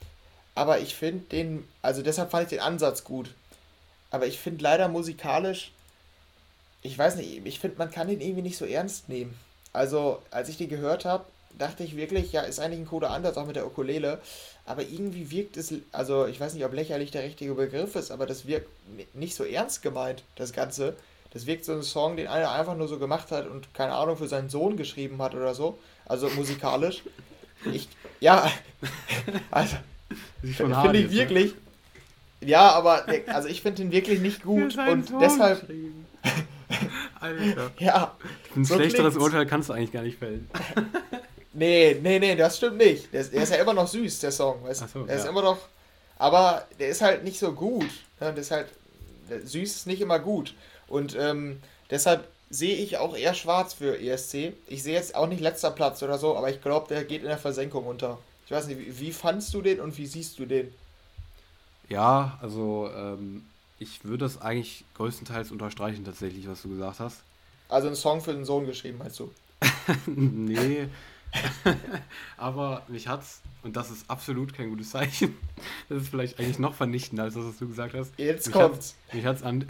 aber 0.55 0.81
ich 0.81 0.97
finde 0.97 1.25
den, 1.29 1.69
also 1.83 2.03
deshalb 2.03 2.31
fand 2.31 2.45
ich 2.45 2.51
den 2.51 2.61
Ansatz 2.61 3.05
gut. 3.05 3.35
Aber 4.11 4.27
ich 4.27 4.39
finde 4.39 4.65
leider 4.65 4.89
musikalisch, 4.89 5.73
ich 6.83 6.99
weiß 6.99 7.17
nicht, 7.17 7.45
ich 7.45 7.59
finde, 7.59 7.79
man 7.79 7.91
kann 7.91 8.09
den 8.09 8.21
irgendwie 8.21 8.43
nicht 8.43 8.57
so 8.57 8.65
ernst 8.65 9.09
nehmen. 9.09 9.39
Also, 9.73 10.23
als 10.31 10.49
ich 10.49 10.57
den 10.57 10.69
gehört 10.69 11.05
habe, 11.05 11.25
dachte 11.59 11.83
ich 11.83 11.97
wirklich, 11.97 12.33
ja, 12.33 12.43
ist 12.43 12.61
eigentlich 12.61 12.81
ein 12.81 12.87
cooler 12.87 13.11
Ansatz, 13.11 13.37
auch 13.37 13.47
mit 13.47 13.57
der 13.57 13.67
Ukulele. 13.67 14.21
Aber 14.65 14.83
irgendwie 14.83 15.31
wirkt 15.31 15.57
es, 15.57 15.73
also 15.93 16.27
ich 16.27 16.39
weiß 16.39 16.55
nicht, 16.55 16.65
ob 16.65 16.73
lächerlich 16.73 17.11
der 17.11 17.23
richtige 17.23 17.55
Begriff 17.55 17.97
ist, 17.97 18.11
aber 18.11 18.27
das 18.27 18.47
wirkt 18.47 18.69
nicht 19.15 19.35
so 19.35 19.45
ernst 19.45 19.83
gemeint, 19.83 20.23
das 20.37 20.53
Ganze. 20.53 20.95
Das 21.33 21.47
wirkt 21.47 21.65
so 21.65 21.73
ein 21.73 21.83
Song, 21.83 22.17
den 22.17 22.27
einer 22.27 22.51
einfach 22.53 22.77
nur 22.77 22.89
so 22.89 22.99
gemacht 22.99 23.31
hat 23.31 23.47
und 23.47 23.73
keine 23.75 23.93
Ahnung 23.93 24.17
für 24.17 24.29
seinen 24.29 24.49
Sohn 24.49 24.77
geschrieben 24.77 25.21
hat 25.21 25.35
oder 25.35 25.55
so. 25.55 25.79
Also 26.07 26.29
musikalisch. 26.31 27.03
Ich, 27.73 27.89
ja, 28.21 28.51
also, 29.51 29.77
finde 30.43 30.99
ich 30.99 31.07
ne? 31.07 31.13
wirklich. 31.13 31.55
Ja, 32.41 32.71
aber 32.71 33.05
also 33.27 33.49
ich 33.49 33.63
finde 33.63 33.83
ihn 33.83 33.91
wirklich 33.91 34.21
nicht 34.21 34.43
gut 34.43 34.77
und 34.79 35.13
deshalb. 35.21 35.69
Alter. 37.21 37.71
Ja. 37.79 38.17
Ein 38.55 38.65
so 38.65 38.75
schlechteres 38.75 39.15
klingt's. 39.15 39.25
Urteil 39.25 39.47
kannst 39.47 39.69
du 39.69 39.73
eigentlich 39.73 39.93
gar 39.93 40.03
nicht 40.03 40.19
fällen. 40.19 40.49
nee, 41.53 41.99
nee, 42.03 42.19
nee, 42.19 42.37
das 42.37 42.57
stimmt 42.57 42.79
nicht. 42.79 43.13
Der, 43.13 43.25
der 43.25 43.43
ist 43.43 43.53
ja 43.53 43.57
immer 43.57 43.75
noch 43.75 43.89
süß, 43.89 44.21
der 44.21 44.33
Song. 44.33 44.63
Weißt? 44.65 44.83
Ach 44.85 44.89
so, 44.89 45.05
der 45.05 45.17
ja. 45.17 45.23
ist 45.23 45.29
immer 45.29 45.43
noch. 45.43 45.59
Aber 46.19 46.67
der 46.79 46.89
ist 46.89 47.01
halt 47.01 47.25
nicht 47.25 47.39
so 47.39 47.53
gut. 47.53 47.91
Ne? 48.21 48.33
Der 48.33 48.37
ist 48.37 48.51
halt. 48.51 48.69
Süß 49.45 49.77
ist 49.77 49.87
nicht 49.87 50.01
immer 50.01 50.19
gut. 50.19 50.55
Und 50.89 51.17
ähm, 51.19 51.61
deshalb 51.91 52.27
sehe 52.51 52.77
ich 52.77 52.97
auch 52.97 53.17
eher 53.17 53.35
schwarz 53.35 53.75
für 53.75 54.01
ESC. 54.01 54.55
Ich 54.67 54.83
sehe 54.83 54.95
jetzt 54.95 55.15
auch 55.15 55.27
nicht 55.27 55.41
letzter 55.41 55.71
Platz 55.71 56.03
oder 56.03 56.19
so, 56.19 56.37
aber 56.37 56.51
ich 56.51 56.63
glaube, 56.63 56.89
der 56.89 57.05
geht 57.05 57.23
in 57.23 57.29
der 57.29 57.39
Versenkung 57.39 57.87
unter. 57.87 58.19
Ich 58.47 58.53
weiß 58.53 58.67
nicht, 58.67 58.79
wie, 58.79 58.99
wie 58.99 59.13
fandst 59.13 59.53
du 59.53 59.61
den 59.61 59.81
und 59.81 59.99
wie 59.99 60.07
siehst 60.07 60.39
du 60.39 60.47
den? 60.47 60.73
Ja, 61.89 62.39
also 62.41 62.91
ähm, 62.95 63.45
ich 63.79 64.05
würde 64.05 64.25
das 64.25 64.41
eigentlich 64.41 64.85
größtenteils 64.95 65.51
unterstreichen, 65.51 66.05
tatsächlich, 66.05 66.49
was 66.49 66.63
du 66.63 66.71
gesagt 66.71 67.01
hast. 67.01 67.23
Also 67.69 67.87
einen 67.87 67.97
Song 67.97 68.21
für 68.21 68.33
den 68.33 68.45
Sohn 68.45 68.67
geschrieben, 68.67 68.99
meinst 68.99 69.21
du? 69.21 69.31
nee. 70.07 70.89
Aber 72.37 72.83
mich 72.89 73.07
hat's, 73.07 73.43
und 73.63 73.77
das 73.77 73.91
ist 73.91 74.09
absolut 74.09 74.55
kein 74.55 74.71
gutes 74.71 74.91
Zeichen, 74.91 75.37
das 75.89 76.03
ist 76.03 76.09
vielleicht 76.09 76.39
eigentlich 76.41 76.59
noch 76.59 76.75
vernichtender 76.75 77.25
als 77.25 77.35
das, 77.35 77.45
was 77.45 77.59
du 77.59 77.69
gesagt 77.69 77.95
hast. 77.95 78.13
Jetzt 78.17 78.47
mich 78.47 78.55
kommt's. 78.55 78.97
Hat's, 79.07 79.15
mich 79.15 79.27
hat's 79.27 79.43
an, 79.43 79.67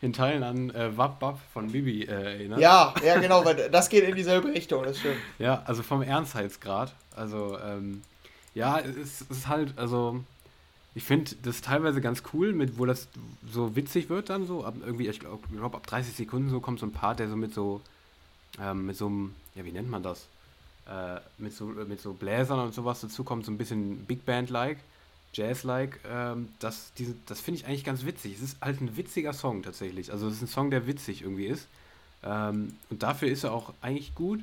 in 0.00 0.12
Teilen 0.12 0.42
an 0.42 0.70
äh, 0.70 0.96
Wap 0.96 1.20
Wap 1.20 1.38
von 1.52 1.70
Bibi 1.70 2.04
äh, 2.04 2.34
erinnert. 2.34 2.60
Ja, 2.60 2.94
ja, 3.04 3.18
genau, 3.18 3.44
weil 3.44 3.70
das 3.70 3.88
geht 3.88 4.04
in 4.04 4.14
dieselbe 4.14 4.48
Richtung, 4.48 4.84
das 4.84 4.98
stimmt. 4.98 5.18
Ja, 5.38 5.62
also 5.66 5.82
vom 5.82 6.02
Ernstheitsgrad. 6.02 6.94
Also, 7.14 7.58
ähm, 7.58 8.02
ja, 8.54 8.78
es 8.78 9.20
ist 9.22 9.48
halt, 9.48 9.76
also 9.78 10.24
ich 10.94 11.04
finde 11.04 11.34
das 11.42 11.62
teilweise 11.62 12.00
ganz 12.00 12.22
cool, 12.32 12.52
mit, 12.52 12.78
wo 12.78 12.84
das 12.84 13.08
so 13.50 13.74
witzig 13.76 14.10
wird 14.10 14.28
dann 14.28 14.46
so. 14.46 14.64
Ab 14.64 14.74
irgendwie, 14.84 15.08
ich 15.08 15.20
glaube, 15.20 15.46
glaub, 15.48 15.74
ab 15.74 15.86
30 15.86 16.14
Sekunden 16.14 16.50
so 16.50 16.60
kommt 16.60 16.80
so 16.80 16.86
ein 16.86 16.92
Part, 16.92 17.18
der 17.18 17.28
so 17.28 17.36
mit 17.36 17.54
so, 17.54 17.80
ähm, 18.60 18.86
mit 18.86 18.96
so 18.96 19.06
einem, 19.06 19.34
ja, 19.54 19.64
wie 19.64 19.72
nennt 19.72 19.90
man 19.90 20.02
das? 20.02 20.26
Äh, 20.86 21.20
mit, 21.38 21.54
so, 21.54 21.66
mit 21.66 22.00
so 22.00 22.12
Bläsern 22.12 22.60
und 22.60 22.74
sowas 22.74 23.00
dazu 23.00 23.24
kommt, 23.24 23.46
so 23.46 23.52
ein 23.52 23.58
bisschen 23.58 24.04
Big 24.04 24.26
Band-like, 24.26 24.78
Jazz-like. 25.32 26.00
Ähm, 26.10 26.50
das 26.58 26.92
das 27.26 27.40
finde 27.40 27.60
ich 27.60 27.66
eigentlich 27.66 27.84
ganz 27.84 28.04
witzig. 28.04 28.34
Es 28.36 28.42
ist 28.42 28.56
halt 28.60 28.80
ein 28.82 28.96
witziger 28.96 29.32
Song 29.32 29.62
tatsächlich. 29.62 30.12
Also 30.12 30.28
es 30.28 30.34
ist 30.34 30.42
ein 30.42 30.48
Song, 30.48 30.70
der 30.70 30.86
witzig 30.86 31.22
irgendwie 31.22 31.46
ist. 31.46 31.68
Ähm, 32.22 32.74
und 32.90 33.02
dafür 33.02 33.28
ist 33.28 33.44
er 33.44 33.52
auch 33.52 33.72
eigentlich 33.80 34.14
gut. 34.14 34.40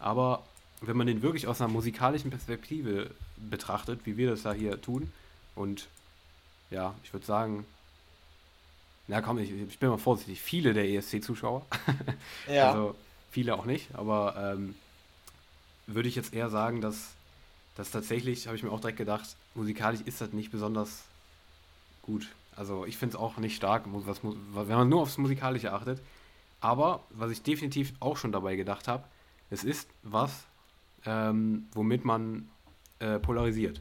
Aber 0.00 0.42
wenn 0.80 0.96
man 0.96 1.06
den 1.06 1.22
wirklich 1.22 1.46
aus 1.46 1.60
einer 1.60 1.72
musikalischen 1.72 2.30
Perspektive 2.30 3.10
betrachtet, 3.36 4.00
wie 4.04 4.16
wir 4.16 4.30
das 4.30 4.42
da 4.42 4.52
hier 4.52 4.80
tun, 4.80 5.12
und 5.54 5.88
ja, 6.70 6.94
ich 7.04 7.12
würde 7.12 7.26
sagen, 7.26 7.64
na 9.08 9.20
komm, 9.20 9.38
ich, 9.38 9.50
ich, 9.50 9.78
bin 9.78 9.90
mal 9.90 9.98
vorsichtig, 9.98 10.40
viele 10.40 10.72
der 10.72 10.88
ESC-Zuschauer, 10.88 11.66
ja. 12.48 12.70
also 12.70 12.94
viele 13.30 13.54
auch 13.54 13.64
nicht, 13.64 13.94
aber 13.94 14.54
ähm, 14.54 14.74
würde 15.86 16.08
ich 16.08 16.14
jetzt 16.14 16.32
eher 16.32 16.48
sagen, 16.48 16.80
dass 16.80 17.12
das 17.76 17.90
tatsächlich, 17.90 18.46
habe 18.46 18.56
ich 18.56 18.62
mir 18.62 18.70
auch 18.70 18.80
direkt 18.80 18.98
gedacht, 18.98 19.36
musikalisch 19.54 20.00
ist 20.02 20.20
das 20.20 20.32
nicht 20.32 20.50
besonders 20.50 21.04
gut. 22.02 22.28
Also 22.54 22.84
ich 22.84 22.98
finde 22.98 23.16
es 23.16 23.20
auch 23.20 23.38
nicht 23.38 23.56
stark, 23.56 23.84
was, 23.86 24.20
wenn 24.22 24.76
man 24.76 24.88
nur 24.88 25.00
aufs 25.00 25.18
Musikalische 25.18 25.72
achtet. 25.72 26.00
Aber 26.60 27.00
was 27.10 27.30
ich 27.30 27.42
definitiv 27.42 27.92
auch 27.98 28.16
schon 28.16 28.30
dabei 28.30 28.56
gedacht 28.56 28.88
habe, 28.88 29.04
es 29.50 29.64
ist 29.64 29.88
was, 30.02 30.44
ähm, 31.06 31.66
womit 31.72 32.04
man 32.04 32.48
äh, 32.98 33.18
polarisiert. 33.18 33.80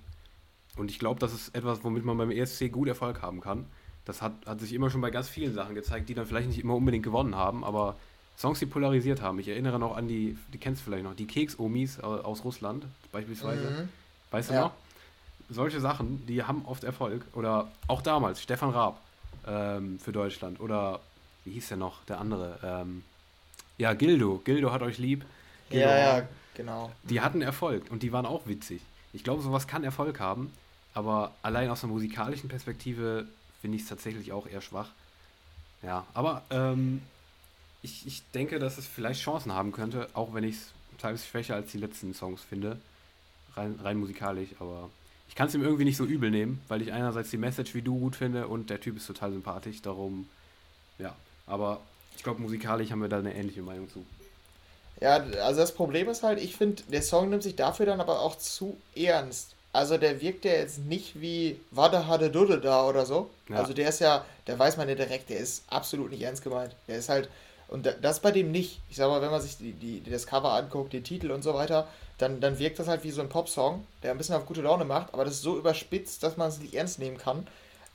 Und 0.78 0.90
ich 0.90 1.00
glaube, 1.00 1.20
das 1.20 1.34
ist 1.34 1.56
etwas, 1.56 1.84
womit 1.84 2.06
man 2.06 2.18
beim 2.18 2.32
ESC 2.32 2.72
gut 2.72 2.88
Erfolg 2.88 3.22
haben 3.22 3.42
kann. 3.42 3.66
Das 4.06 4.22
hat, 4.22 4.34
hat 4.46 4.60
sich 4.60 4.74
immer 4.74 4.90
schon 4.90 5.02
bei 5.02 5.12
ganz 5.12 5.30
vielen 5.30 5.54
Sachen 5.54 5.76
gezeigt, 5.76 6.10
die 6.10 6.14
dann 6.14 6.26
vielleicht 6.26 6.48
nicht 6.48 6.60
immer 6.60 6.76
unbedingt 6.76 7.04
gewonnen 7.04 7.36
haben, 7.36 7.64
aber 7.64 7.98
Songs, 8.38 8.60
die 8.60 8.66
polarisiert 8.66 9.22
haben. 9.22 9.38
Ich 9.40 9.48
erinnere 9.48 9.78
noch 9.78 9.96
an 9.96 10.08
die, 10.08 10.38
die 10.52 10.58
kennst 10.58 10.82
du 10.82 10.86
vielleicht 10.86 11.04
noch, 11.04 11.16
die 11.16 11.28
Keks-Omis 11.28 12.00
aus 12.00 12.44
Russland 12.44 12.86
beispielsweise. 13.12 13.70
Mhm. 13.70 13.90
Weißt 14.32 14.50
du 14.50 14.54
ja. 14.56 14.62
noch? 14.62 14.72
Solche 15.50 15.80
Sachen, 15.80 16.26
die 16.26 16.44
haben 16.44 16.66
oft 16.66 16.84
Erfolg. 16.84 17.24
Oder 17.34 17.72
auch 17.88 18.02
damals, 18.02 18.42
Stefan 18.42 18.72
Raab 18.72 19.00
ähm, 19.46 20.00
für 20.00 20.12
Deutschland. 20.12 20.60
Oder 20.60 21.02
wie 21.46 21.52
hieß 21.52 21.68
der 21.68 21.78
noch, 21.78 22.04
der 22.06 22.20
andere? 22.20 22.58
Ähm, 22.64 23.04
ja, 23.78 23.94
Gildo. 23.94 24.42
Gildo 24.44 24.72
hat 24.72 24.82
euch 24.82 24.98
lieb. 24.98 25.24
Gildo 25.70 25.88
ja, 25.88 26.18
ja, 26.18 26.28
genau. 26.56 26.92
Die 27.04 27.22
hatten 27.22 27.42
Erfolg 27.42 27.92
und 27.92 28.02
die 28.02 28.12
waren 28.12 28.26
auch 28.26 28.48
witzig. 28.48 28.82
Ich 29.14 29.24
glaube, 29.24 29.44
sowas 29.44 29.68
kann 29.68 29.84
Erfolg 29.84 30.20
haben, 30.20 30.52
aber 30.94 31.34
allein 31.42 31.70
aus 31.70 31.84
einer 31.84 31.94
musikalischen 31.94 32.50
Perspektive 32.50 33.28
finde 33.62 33.78
ich 33.78 33.84
es 33.84 33.90
tatsächlich 33.90 34.32
auch 34.32 34.48
eher 34.48 34.62
schwach. 34.62 34.90
Ja, 35.84 36.06
aber 36.14 36.44
ähm, 36.50 37.02
ich, 37.82 38.06
ich 38.06 38.24
denke, 38.34 38.60
dass 38.60 38.78
es 38.78 38.86
vielleicht 38.86 39.22
Chancen 39.22 39.54
haben 39.54 39.72
könnte, 39.72 40.08
auch 40.14 40.34
wenn 40.34 40.44
ich 40.44 40.56
es 40.56 40.72
teilweise 41.00 41.26
schwächer 41.26 41.56
als 41.56 41.72
die 41.72 41.78
letzten 41.78 42.14
Songs 42.14 42.42
finde. 42.42 42.78
Rein, 43.56 43.80
rein 43.84 43.98
musikalisch, 43.98 44.50
aber 44.60 44.90
ich 45.28 45.36
kann 45.36 45.48
es 45.48 45.56
ihm 45.56 45.64
irgendwie 45.64 45.86
nicht 45.86 45.98
so 45.98 46.06
übel 46.06 46.30
nehmen, 46.30 46.62
weil 46.68 46.82
ich 46.82 46.92
einerseits 46.92 47.30
die 47.32 47.38
Message 47.38 47.74
wie 47.74 47.82
du 47.82 47.98
gut 47.98 48.16
finde 48.16 48.48
und 48.48 48.70
der 48.70 48.80
Typ 48.80 48.98
ist 48.98 49.08
total 49.08 49.32
sympathisch, 49.32 49.82
darum, 49.82 50.30
ja. 51.00 51.16
Aber 51.48 51.82
ich 52.16 52.24
glaube, 52.24 52.42
musikalisch 52.42 52.92
haben 52.92 53.02
wir 53.02 53.10
da 53.10 53.20
eine 53.20 53.34
ähnliche 53.34 53.62
Meinung 53.62 53.90
zu. 53.90 54.06
Ja, 55.02 55.16
also 55.16 55.62
das 55.62 55.74
Problem 55.74 56.08
ist 56.10 56.22
halt, 56.22 56.40
ich 56.40 56.56
finde, 56.56 56.84
der 56.84 57.02
Song 57.02 57.30
nimmt 57.30 57.44
sich 57.44 57.56
dafür 57.56 57.88
dann 57.88 58.00
aber 58.00 58.20
auch 58.20 58.38
zu 58.38 58.78
ernst. 58.96 59.56
Also 59.74 59.98
der 59.98 60.20
wirkt 60.20 60.44
ja 60.46 60.52
jetzt 60.52 60.80
nicht 60.80 61.22
wie 61.22 61.60
Wada 61.72 62.06
Hade 62.08 62.30
Dudde 62.30 62.60
da 62.60 62.88
oder 62.88 63.06
so. 63.06 63.30
Ja. 63.50 63.58
Also 63.58 63.74
der 63.74 63.90
ist 63.90 64.00
ja, 64.00 64.26
der 64.48 64.60
weiß 64.60 64.78
man 64.78 64.90
ja 64.90 64.96
direkt, 64.96 65.30
der 65.30 65.40
ist 65.40 65.64
absolut 65.68 66.12
nicht 66.12 66.22
ernst 66.22 66.44
gemeint. 66.44 66.76
Der 66.88 66.98
ist 66.98 67.08
halt, 67.08 67.30
und 67.70 67.88
das 68.02 68.20
bei 68.20 68.32
dem 68.32 68.52
nicht. 68.52 68.82
Ich 68.90 68.98
sag 68.98 69.08
mal, 69.08 69.22
wenn 69.22 69.32
man 69.32 69.42
sich 69.42 69.58
die, 69.58 69.72
die, 69.72 70.04
das 70.04 70.28
Cover 70.28 70.52
anguckt, 70.52 70.92
den 70.92 71.06
Titel 71.06 71.32
und 71.32 71.42
so 71.42 71.54
weiter, 71.54 71.88
dann, 72.18 72.42
dann 72.42 72.60
wirkt 72.60 72.80
das 72.80 72.88
halt 72.88 73.04
wie 73.06 73.12
so 73.12 73.22
ein 73.22 73.30
Popsong, 73.30 73.86
der 74.04 74.12
ein 74.12 74.18
bisschen 74.18 74.36
auf 74.36 74.46
gute 74.46 74.62
Laune 74.62 74.84
macht, 74.84 75.14
aber 75.14 75.24
das 75.24 75.36
ist 75.36 75.42
so 75.42 75.58
überspitzt, 75.58 76.22
dass 76.22 76.36
man 76.36 76.50
es 76.50 76.60
nicht 76.60 76.74
ernst 76.74 77.00
nehmen 77.00 77.18
kann. 77.18 77.48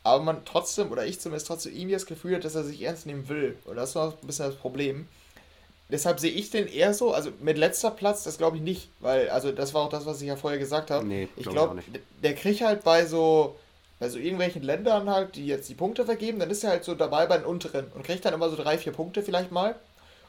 Aber 0.02 0.22
man 0.22 0.44
trotzdem, 0.44 0.90
oder 0.92 1.04
ich 1.04 1.20
zumindest 1.20 1.46
trotzdem 1.46 1.74
irgendwie 1.74 1.92
das 1.92 2.06
Gefühl 2.06 2.36
hat, 2.36 2.44
dass 2.44 2.54
er 2.54 2.64
sich 2.64 2.80
ernst 2.80 3.06
nehmen 3.06 3.28
will. 3.28 3.58
Und 3.64 3.76
das 3.76 3.90
ist 3.90 3.94
noch 3.96 4.12
ein 4.12 4.26
bisschen 4.26 4.46
das 4.46 4.54
Problem. 4.54 5.08
Deshalb 5.88 6.18
sehe 6.18 6.32
ich 6.32 6.50
den 6.50 6.66
eher 6.66 6.94
so, 6.94 7.12
also 7.12 7.30
mit 7.40 7.58
letzter 7.58 7.92
Platz, 7.92 8.24
das 8.24 8.38
glaube 8.38 8.56
ich 8.56 8.62
nicht, 8.62 8.88
weil, 8.98 9.30
also 9.30 9.52
das 9.52 9.72
war 9.72 9.82
auch 9.82 9.88
das, 9.88 10.04
was 10.04 10.20
ich 10.20 10.26
ja 10.26 10.36
vorher 10.36 10.58
gesagt 10.58 10.90
habe. 10.90 11.06
Nee, 11.06 11.28
ich 11.36 11.44
glaube, 11.44 11.80
glaub, 11.80 12.00
der 12.22 12.34
kriegt 12.34 12.60
halt 12.60 12.82
bei 12.82 13.06
so, 13.06 13.56
bei 14.00 14.08
so 14.08 14.18
irgendwelchen 14.18 14.62
Ländern 14.62 15.08
halt, 15.08 15.36
die 15.36 15.46
jetzt 15.46 15.68
die 15.68 15.74
Punkte 15.74 16.04
vergeben, 16.04 16.40
dann 16.40 16.50
ist 16.50 16.64
er 16.64 16.70
halt 16.70 16.84
so 16.84 16.96
dabei 16.96 17.26
bei 17.26 17.38
den 17.38 17.46
unteren 17.46 17.86
und 17.94 18.04
kriegt 18.04 18.24
dann 18.24 18.34
immer 18.34 18.50
so 18.50 18.56
drei, 18.56 18.78
vier 18.78 18.92
Punkte 18.92 19.22
vielleicht 19.22 19.52
mal. 19.52 19.76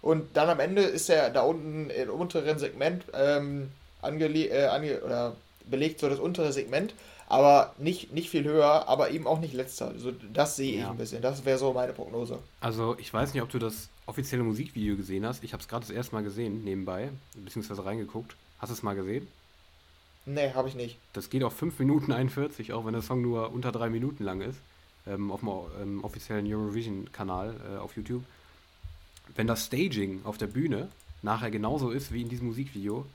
Und 0.03 0.37
dann 0.37 0.47
am 0.47 0.59
Ende 0.59 0.83
ist 0.83 1.09
er 1.09 1.31
da 1.31 1.41
unten 1.41 1.89
im 1.89 2.09
unteren 2.11 2.59
Segment 2.59 3.05
ähm, 3.13 3.71
ange, 4.01 4.25
äh, 4.27 4.67
ange 4.67 5.01
oder 5.01 5.35
belegt 5.65 5.99
so 5.99 6.07
das 6.07 6.19
untere 6.19 6.53
Segment, 6.53 6.93
aber 7.27 7.73
nicht, 7.79 8.13
nicht 8.13 8.29
viel 8.29 8.43
höher, 8.43 8.87
aber 8.87 9.09
eben 9.09 9.25
auch 9.25 9.39
nicht 9.39 9.53
letzter. 9.53 9.87
Also 9.87 10.13
das 10.33 10.55
sehe 10.55 10.73
ich 10.73 10.79
ja. 10.81 10.91
ein 10.91 10.97
bisschen. 10.97 11.21
Das 11.21 11.45
wäre 11.45 11.57
so 11.57 11.73
meine 11.73 11.93
Prognose. 11.93 12.37
Also 12.61 12.95
ich 12.99 13.11
weiß 13.11 13.33
nicht, 13.33 13.43
ob 13.43 13.49
du 13.49 13.59
das 13.59 13.89
offizielle 14.07 14.43
Musikvideo 14.43 14.95
gesehen 14.95 15.25
hast. 15.25 15.43
Ich 15.43 15.53
habe 15.53 15.61
es 15.61 15.67
gerade 15.67 15.85
das 15.85 15.95
erste 15.95 16.15
Mal 16.15 16.23
gesehen, 16.23 16.63
nebenbei, 16.63 17.11
beziehungsweise 17.35 17.85
reingeguckt. 17.85 18.35
Hast 18.57 18.69
du 18.69 18.73
es 18.73 18.81
mal 18.81 18.95
gesehen? 18.95 19.27
Nee, 20.25 20.53
habe 20.53 20.67
ich 20.67 20.75
nicht. 20.75 20.97
Das 21.13 21.29
geht 21.29 21.43
auf 21.43 21.55
5 21.55 21.77
Minuten 21.79 22.11
41, 22.11 22.73
auch 22.73 22.85
wenn 22.85 22.93
der 22.93 23.01
Song 23.01 23.21
nur 23.21 23.53
unter 23.53 23.71
3 23.71 23.89
Minuten 23.89 24.23
lang 24.23 24.41
ist. 24.41 24.59
Ähm, 25.05 25.31
auf 25.31 25.41
dem 25.41 25.49
ähm, 25.81 26.03
offiziellen 26.03 26.51
Eurovision-Kanal 26.51 27.55
äh, 27.75 27.77
auf 27.77 27.95
YouTube. 27.95 28.23
Wenn 29.35 29.47
das 29.47 29.65
Staging 29.65 30.21
auf 30.23 30.37
der 30.37 30.47
Bühne 30.47 30.89
nachher 31.21 31.51
genauso 31.51 31.91
ist 31.91 32.11
wie 32.11 32.21
in 32.21 32.29
diesem 32.29 32.47
Musikvideo, 32.47 33.05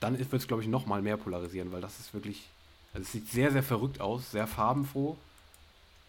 dann 0.00 0.18
wird 0.18 0.32
es, 0.32 0.46
glaube 0.46 0.62
ich, 0.62 0.68
noch 0.68 0.86
mal 0.86 1.02
mehr 1.02 1.16
polarisieren, 1.16 1.72
weil 1.72 1.80
das 1.80 1.98
ist 1.98 2.14
wirklich. 2.14 2.48
Also 2.92 3.04
es 3.04 3.12
sieht 3.12 3.28
sehr, 3.28 3.50
sehr 3.50 3.62
verrückt 3.64 4.00
aus, 4.00 4.30
sehr 4.30 4.46
farbenfroh 4.46 5.16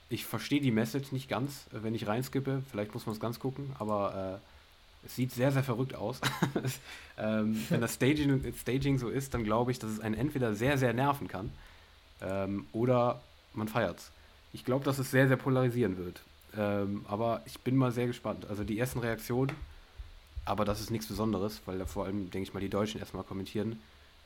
ich 0.09 0.25
verstehe 0.25 0.61
die 0.61 0.71
Message 0.71 1.11
nicht 1.11 1.29
ganz, 1.29 1.65
äh, 1.73 1.83
wenn 1.83 1.95
ich 1.95 2.07
reinskippe. 2.07 2.63
Vielleicht 2.71 2.93
muss 2.93 3.05
man 3.05 3.13
es 3.13 3.19
ganz 3.19 3.39
gucken, 3.39 3.75
aber 3.79 4.39
äh, 4.41 5.05
es 5.05 5.15
sieht 5.15 5.31
sehr, 5.31 5.51
sehr 5.51 5.63
verrückt 5.63 5.95
aus. 5.95 6.21
ähm, 7.17 7.63
wenn 7.69 7.81
das 7.81 7.95
Staging, 7.95 8.53
Staging 8.59 8.97
so 8.97 9.09
ist, 9.09 9.33
dann 9.33 9.43
glaube 9.43 9.71
ich, 9.71 9.79
dass 9.79 9.91
es 9.91 9.99
einen 9.99 10.15
entweder 10.15 10.55
sehr, 10.55 10.77
sehr 10.77 10.93
nerven 10.93 11.27
kann 11.27 11.51
ähm, 12.21 12.65
oder 12.71 13.21
man 13.53 13.67
feiert 13.67 13.99
es. 13.99 14.11
Ich 14.53 14.63
glaube, 14.65 14.85
dass 14.85 14.99
es 14.99 15.11
sehr, 15.11 15.27
sehr 15.27 15.37
polarisieren 15.37 15.97
wird. 15.97 16.21
Ähm, 16.57 17.05
aber 17.07 17.41
ich 17.45 17.59
bin 17.59 17.75
mal 17.75 17.91
sehr 17.91 18.07
gespannt. 18.07 18.45
Also 18.49 18.63
die 18.63 18.79
ersten 18.79 18.99
Reaktionen, 18.99 19.51
aber 20.45 20.63
das 20.63 20.79
ist 20.79 20.91
nichts 20.91 21.07
Besonderes, 21.07 21.61
weil 21.65 21.79
da 21.79 21.85
vor 21.85 22.05
allem, 22.05 22.31
denke 22.31 22.47
ich 22.47 22.53
mal, 22.53 22.61
die 22.61 22.69
Deutschen 22.69 22.99
erstmal 22.99 23.23
kommentieren, 23.23 23.81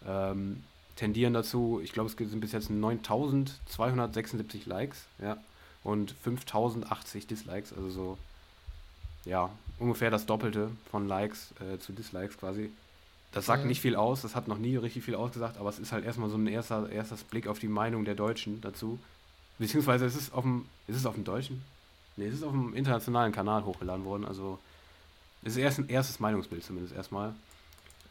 ähm, 0.05 0.63
tendieren 0.95 1.33
dazu, 1.33 1.79
ich 1.83 1.93
glaube, 1.93 2.09
es 2.09 2.15
sind 2.17 2.41
bis 2.41 2.51
jetzt 2.51 2.69
9276 2.69 4.65
Likes, 4.65 5.05
ja, 5.19 5.37
und 5.89 6.11
5080 6.23 7.27
Dislikes, 7.27 7.73
also 7.73 7.89
so, 7.89 8.17
ja, 9.25 9.49
ungefähr 9.79 10.11
das 10.11 10.25
Doppelte 10.25 10.69
von 10.91 11.07
Likes 11.07 11.53
äh, 11.59 11.79
zu 11.79 11.93
Dislikes 11.93 12.37
quasi. 12.37 12.69
Das 13.31 13.45
sagt 13.45 13.65
nicht 13.65 13.81
viel 13.81 13.95
aus, 13.95 14.23
das 14.23 14.35
hat 14.35 14.47
noch 14.47 14.57
nie 14.57 14.75
richtig 14.75 15.03
viel 15.03 15.15
ausgesagt, 15.15 15.57
aber 15.57 15.69
es 15.69 15.77
ist 15.77 15.91
halt 15.91 16.03
erstmal 16.03 16.29
so 16.29 16.37
ein 16.37 16.47
erster, 16.47 16.89
erster 16.89 17.15
Blick 17.29 17.47
auf 17.47 17.59
die 17.59 17.67
Meinung 17.67 18.03
der 18.05 18.15
Deutschen 18.15 18.59
dazu. 18.61 18.99
Beziehungsweise 19.59 20.05
es 20.05 20.15
ist 20.15 20.33
auf 20.33 20.43
dem, 20.43 20.65
ist 20.87 20.95
es 20.95 21.05
auf 21.05 21.13
dem 21.13 21.25
deutschen? 21.25 21.61
Ne, 22.17 22.25
es 22.25 22.35
ist 22.35 22.43
auf 22.43 22.51
dem 22.51 22.73
internationalen 22.73 23.31
Kanal 23.31 23.65
hochgeladen 23.65 24.03
worden. 24.05 24.25
Also 24.25 24.57
es 25.43 25.53
ist 25.53 25.57
erst 25.57 25.79
ein 25.79 25.89
erstes 25.89 26.19
Meinungsbild 26.19 26.63
zumindest 26.63 26.95
erstmal. 26.95 27.35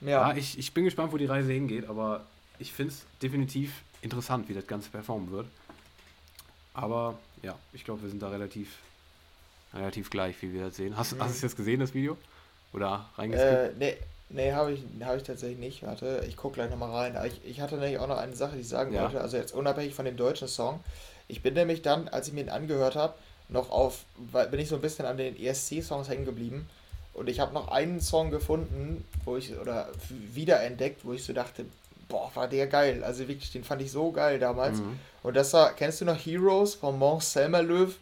Ja. 0.01 0.31
ja 0.31 0.37
ich, 0.37 0.57
ich 0.59 0.73
bin 0.73 0.85
gespannt, 0.85 1.13
wo 1.13 1.17
die 1.17 1.27
Reise 1.27 1.53
hingeht, 1.53 1.89
aber 1.89 2.25
ich 2.59 2.73
finde 2.73 2.93
es 2.93 3.05
definitiv 3.21 3.83
interessant, 4.03 4.49
wie 4.49 4.55
das 4.55 4.67
Ganze 4.67 4.91
performen 4.91 5.33
wird. 5.33 5.47
Aber 6.75 7.19
ja, 7.43 7.59
ich 7.73 7.85
glaube, 7.85 8.03
wir 8.03 8.11
sind 8.11 8.23
da 8.23 8.29
relativ, 8.29 8.79
relativ 9.75 10.11
gleich, 10.11 10.41
wie 10.43 10.53
wir 10.53 10.67
das 10.67 10.77
sehen. 10.77 10.97
Hast, 10.97 11.15
mhm. 11.15 11.23
hast 11.23 11.31
du 11.31 11.37
es 11.37 11.43
jetzt 11.43 11.57
gesehen, 11.57 11.81
das 11.81 11.95
Video? 11.95 12.17
Oder 12.73 13.09
reingeskippt? 13.17 13.53
Äh, 13.53 13.71
nee, 13.79 13.97
nee 14.31 14.53
habe 14.53 14.73
ich, 14.73 14.83
hab 15.03 15.17
ich 15.17 15.23
tatsächlich 15.23 15.59
nicht. 15.59 15.83
Warte, 15.83 16.25
ich 16.29 16.37
gucke 16.37 16.55
gleich 16.55 16.71
nochmal 16.71 16.91
rein. 16.91 17.27
Ich, 17.27 17.41
ich 17.45 17.61
hatte 17.61 17.77
nämlich 17.77 17.99
auch 17.99 18.09
noch 18.09 18.19
eine 18.19 18.37
Sache, 18.37 18.57
die 18.57 18.61
ich 18.61 18.69
sagen 18.69 18.93
ja. 18.93 19.03
wollte. 19.03 19.21
Also 19.21 19.37
jetzt 19.37 19.55
unabhängig 19.55 19.95
von 19.95 20.05
dem 20.05 20.17
deutschen 20.17 20.49
Song. 20.49 20.81
Ich 21.29 21.43
bin 21.43 21.55
nämlich 21.55 21.83
dann, 21.83 22.09
als 22.09 22.29
ich 22.29 22.35
mir 22.35 22.41
ihn 22.41 22.49
angehört 22.49 22.97
habe, 22.97 23.15
noch 23.49 23.71
auf, 23.71 24.05
bin 24.51 24.61
ich 24.61 24.69
so 24.69 24.75
ein 24.75 24.83
bisschen 24.83 25.07
an 25.07 25.17
den 25.17 25.39
ESC-Songs 25.39 26.09
hängen 26.09 26.25
geblieben. 26.25 26.69
Und 27.15 27.29
ich 27.29 27.41
habe 27.41 27.53
noch 27.53 27.69
einen 27.69 28.01
Song 28.01 28.31
gefunden, 28.31 29.05
wo 29.25 29.37
ich, 29.37 29.59
oder 29.59 29.89
wiederentdeckt, 30.09 31.05
wo 31.05 31.13
ich 31.13 31.25
so 31.25 31.33
dachte, 31.33 31.65
boah, 32.09 32.31
war 32.35 32.49
der 32.49 32.67
geil. 32.67 33.05
Also 33.05 33.29
wirklich, 33.29 33.53
den 33.53 33.65
fand 33.65 33.83
ich 33.83 33.91
so 33.91 34.11
geil 34.11 34.39
damals. 34.39 34.79
Mhm. 34.79 34.99
Und 35.23 35.37
das 35.37 35.53
war, 35.53 35.73
kennst 35.73 36.01
du 36.01 36.05
noch 36.05 36.17
Heroes 36.17 36.75
von 36.75 36.99
Mons 36.99 37.33
Selmer 37.33 37.63
Löw? 37.63 37.95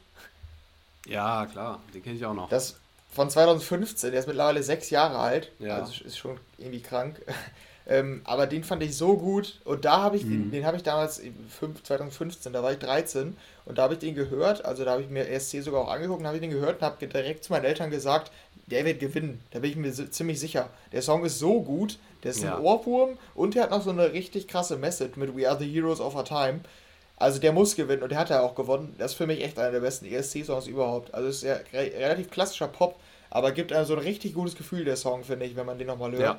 Ja, 1.06 1.46
klar, 1.46 1.80
den 1.94 2.02
kenne 2.02 2.16
ich 2.16 2.24
auch 2.24 2.34
noch. 2.34 2.48
Das 2.48 2.76
von 3.16 3.30
2015, 3.30 4.10
der 4.10 4.20
ist 4.20 4.26
mittlerweile 4.26 4.62
sechs 4.62 4.90
Jahre 4.90 5.18
alt. 5.18 5.50
Ja. 5.58 5.78
Also 5.78 6.04
ist 6.04 6.18
schon 6.18 6.38
irgendwie 6.58 6.82
krank. 6.82 7.20
ähm, 7.86 8.20
aber 8.24 8.46
den 8.46 8.62
fand 8.62 8.82
ich 8.82 8.96
so 8.96 9.16
gut. 9.16 9.60
Und 9.64 9.86
da 9.86 10.02
habe 10.02 10.16
ich 10.16 10.24
mhm. 10.24 10.30
den, 10.30 10.50
den 10.50 10.66
habe 10.66 10.76
ich 10.76 10.82
damals 10.82 11.22
2015, 11.84 12.52
da 12.52 12.62
war 12.62 12.72
ich 12.72 12.78
13 12.78 13.36
und 13.64 13.78
da 13.78 13.84
habe 13.84 13.94
ich 13.94 14.00
den 14.00 14.14
gehört. 14.14 14.64
Also 14.64 14.84
da 14.84 14.92
habe 14.92 15.02
ich 15.02 15.08
mir 15.08 15.28
ESC 15.28 15.62
sogar 15.62 15.82
auch 15.82 15.90
angeguckt 15.90 16.20
und 16.20 16.26
habe 16.26 16.36
ich 16.36 16.42
den 16.42 16.50
gehört 16.50 16.76
und 16.76 16.82
habe 16.82 17.06
direkt 17.06 17.44
zu 17.44 17.52
meinen 17.52 17.64
Eltern 17.64 17.90
gesagt, 17.90 18.30
der 18.66 18.84
wird 18.84 19.00
gewinnen. 19.00 19.40
Da 19.52 19.60
bin 19.60 19.70
ich 19.70 19.76
mir 19.76 19.92
ziemlich 20.10 20.38
sicher. 20.38 20.68
Der 20.92 21.00
Song 21.00 21.24
ist 21.24 21.38
so 21.38 21.62
gut, 21.62 21.98
der 22.22 22.30
ist 22.30 22.42
ja. 22.42 22.56
ein 22.56 22.62
Ohrwurm 22.62 23.18
und 23.34 23.54
der 23.54 23.64
hat 23.64 23.70
noch 23.70 23.82
so 23.82 23.90
eine 23.90 24.12
richtig 24.12 24.48
krasse 24.48 24.76
Message 24.76 25.16
mit 25.16 25.36
We 25.36 25.48
Are 25.48 25.58
the 25.58 25.70
Heroes 25.70 26.00
of 26.00 26.14
Our 26.14 26.24
Time. 26.24 26.60
Also 27.18 27.38
der 27.38 27.52
muss 27.52 27.76
gewinnen 27.76 28.02
und 28.02 28.10
der 28.10 28.18
hat 28.18 28.30
ja 28.30 28.42
auch 28.42 28.54
gewonnen. 28.54 28.94
Das 28.98 29.12
ist 29.12 29.16
für 29.16 29.26
mich 29.26 29.42
echt 29.42 29.58
einer 29.58 29.72
der 29.72 29.80
besten 29.80 30.06
ESC-Songs 30.06 30.66
überhaupt. 30.66 31.14
Also 31.14 31.28
ist 31.28 31.42
ja 31.42 31.54
re 31.72 31.92
relativ 31.96 32.30
klassischer 32.30 32.68
Pop, 32.68 32.96
aber 33.30 33.52
gibt 33.52 33.72
einem 33.72 33.86
so 33.86 33.94
ein 33.94 34.00
richtig 34.00 34.34
gutes 34.34 34.54
Gefühl, 34.54 34.84
der 34.84 34.96
Song, 34.96 35.24
finde 35.24 35.46
ich, 35.46 35.56
wenn 35.56 35.66
man 35.66 35.78
den 35.78 35.86
nochmal 35.86 36.12
hört. 36.12 36.20
Ja. 36.20 36.38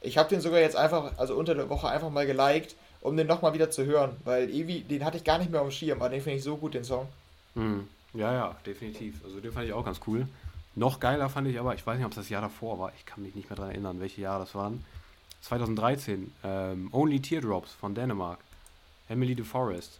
Ich 0.00 0.18
habe 0.18 0.28
den 0.28 0.40
sogar 0.40 0.60
jetzt 0.60 0.76
einfach, 0.76 1.18
also 1.18 1.34
unter 1.34 1.54
der 1.54 1.68
Woche 1.68 1.88
einfach 1.88 2.10
mal 2.10 2.26
geliked, 2.26 2.76
um 3.00 3.16
den 3.16 3.26
nochmal 3.26 3.52
wieder 3.54 3.70
zu 3.70 3.84
hören, 3.84 4.16
weil 4.24 4.48
irgendwie, 4.50 4.80
den 4.80 5.04
hatte 5.04 5.16
ich 5.16 5.24
gar 5.24 5.38
nicht 5.38 5.50
mehr 5.50 5.60
auf 5.60 5.68
dem 5.68 5.72
Schirm, 5.72 6.00
aber 6.00 6.08
den 6.08 6.20
finde 6.20 6.38
ich 6.38 6.44
so 6.44 6.56
gut, 6.56 6.74
den 6.74 6.84
Song. 6.84 7.08
Hm. 7.54 7.88
Ja, 8.14 8.32
ja, 8.32 8.56
definitiv. 8.66 9.24
Also 9.24 9.40
den 9.40 9.52
fand 9.52 9.66
ich 9.66 9.72
auch 9.72 9.84
ganz 9.84 10.00
cool. 10.06 10.26
Noch 10.74 11.00
geiler 11.00 11.28
fand 11.28 11.48
ich 11.48 11.58
aber, 11.58 11.74
ich 11.74 11.86
weiß 11.86 11.96
nicht, 11.96 12.06
ob 12.06 12.12
es 12.12 12.16
das 12.16 12.28
Jahr 12.28 12.42
davor 12.42 12.78
war, 12.78 12.92
ich 12.96 13.04
kann 13.04 13.22
mich 13.22 13.34
nicht 13.34 13.50
mehr 13.50 13.56
daran 13.56 13.72
erinnern, 13.72 14.00
welche 14.00 14.22
Jahre 14.22 14.40
das 14.40 14.54
waren. 14.54 14.84
2013, 15.42 16.32
ähm, 16.44 16.88
Only 16.92 17.20
Teardrops 17.20 17.72
von 17.72 17.94
Dänemark. 17.94 18.38
Emily 19.08 19.34
de 19.34 19.44
Forest. 19.44 19.98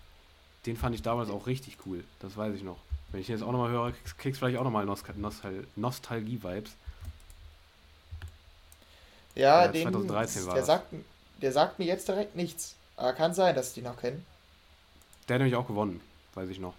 Den 0.67 0.77
fand 0.77 0.95
ich 0.95 1.03
damals 1.03 1.29
auch 1.29 1.47
richtig 1.47 1.79
cool, 1.85 2.05
das 2.21 2.37
weiß 2.37 2.55
ich 2.55 2.63
noch. 2.63 2.79
Wenn 3.11 3.21
ich 3.21 3.27
den 3.27 3.37
jetzt 3.37 3.45
auch 3.45 3.53
nochmal 3.53 3.71
höre, 3.71 3.93
kriegst 4.19 4.37
du 4.37 4.47
vielleicht 4.47 4.59
auch 4.59 4.65
nochmal 4.65 4.87
Nostal 4.87 5.15
Nostal 5.17 5.65
Nostalgie-Vibes. 5.77 6.71
Ja, 9.35 9.65
ja, 9.65 9.69
den, 9.69 9.83
2013 9.83 10.47
war 10.47 10.55
der, 10.55 10.61
das. 10.61 10.67
Sagt, 10.67 10.95
der 11.41 11.53
sagt 11.53 11.79
mir 11.79 11.85
jetzt 11.85 12.09
direkt 12.09 12.37
nichts. 12.37 12.75
Aber 12.97 13.13
kann 13.13 13.35
sein, 13.35 13.55
dass 13.55 13.69
ich 13.69 13.75
den 13.75 13.85
noch 13.85 13.97
kenne. 13.97 14.23
Der 15.29 15.35
hat 15.35 15.41
nämlich 15.41 15.57
auch 15.57 15.67
gewonnen, 15.67 16.01
weiß 16.35 16.49
ich 16.51 16.59
noch. 16.59 16.75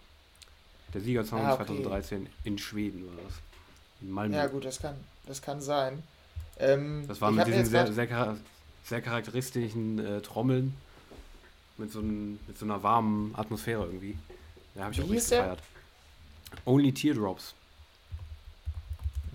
Der 0.93 1.01
Siegersong 1.01 1.41
ah, 1.41 1.53
okay. 1.53 1.65
2013 1.65 2.29
in 2.43 2.57
Schweden 2.57 3.07
war 3.07 3.23
das. 3.23 3.33
In 4.01 4.11
Malmö. 4.11 4.35
Ja, 4.35 4.47
gut, 4.47 4.65
das 4.65 4.79
kann, 4.79 4.95
das 5.25 5.41
kann 5.41 5.61
sein. 5.61 6.03
Ähm, 6.59 7.05
das 7.07 7.19
war 7.19 7.31
mit 7.31 7.47
diesen 7.47 7.65
sehr, 7.65 7.91
sehr, 7.91 8.37
sehr, 8.83 9.01
charakteristischen 9.01 9.99
äh, 9.99 10.21
Trommeln. 10.21 10.75
Mit 11.77 11.91
so, 11.91 11.99
ein, 11.99 12.39
mit 12.47 12.57
so 12.57 12.65
einer 12.65 12.83
warmen 12.83 13.33
Atmosphäre 13.35 13.85
irgendwie. 13.85 14.15
Da 14.75 14.83
habe 14.83 14.93
ich 14.93 14.99
Wie 14.99 15.03
auch 15.03 15.09
richtig 15.09 15.37
gefeiert. 15.37 15.59
Only 16.65 16.93
Teardrops. 16.93 17.55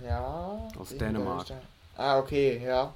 Ja. 0.04 0.68
Aus 0.78 0.96
Dänemark. 0.96 1.46
Ah, 1.96 2.18
okay, 2.18 2.62
ja. 2.64 2.94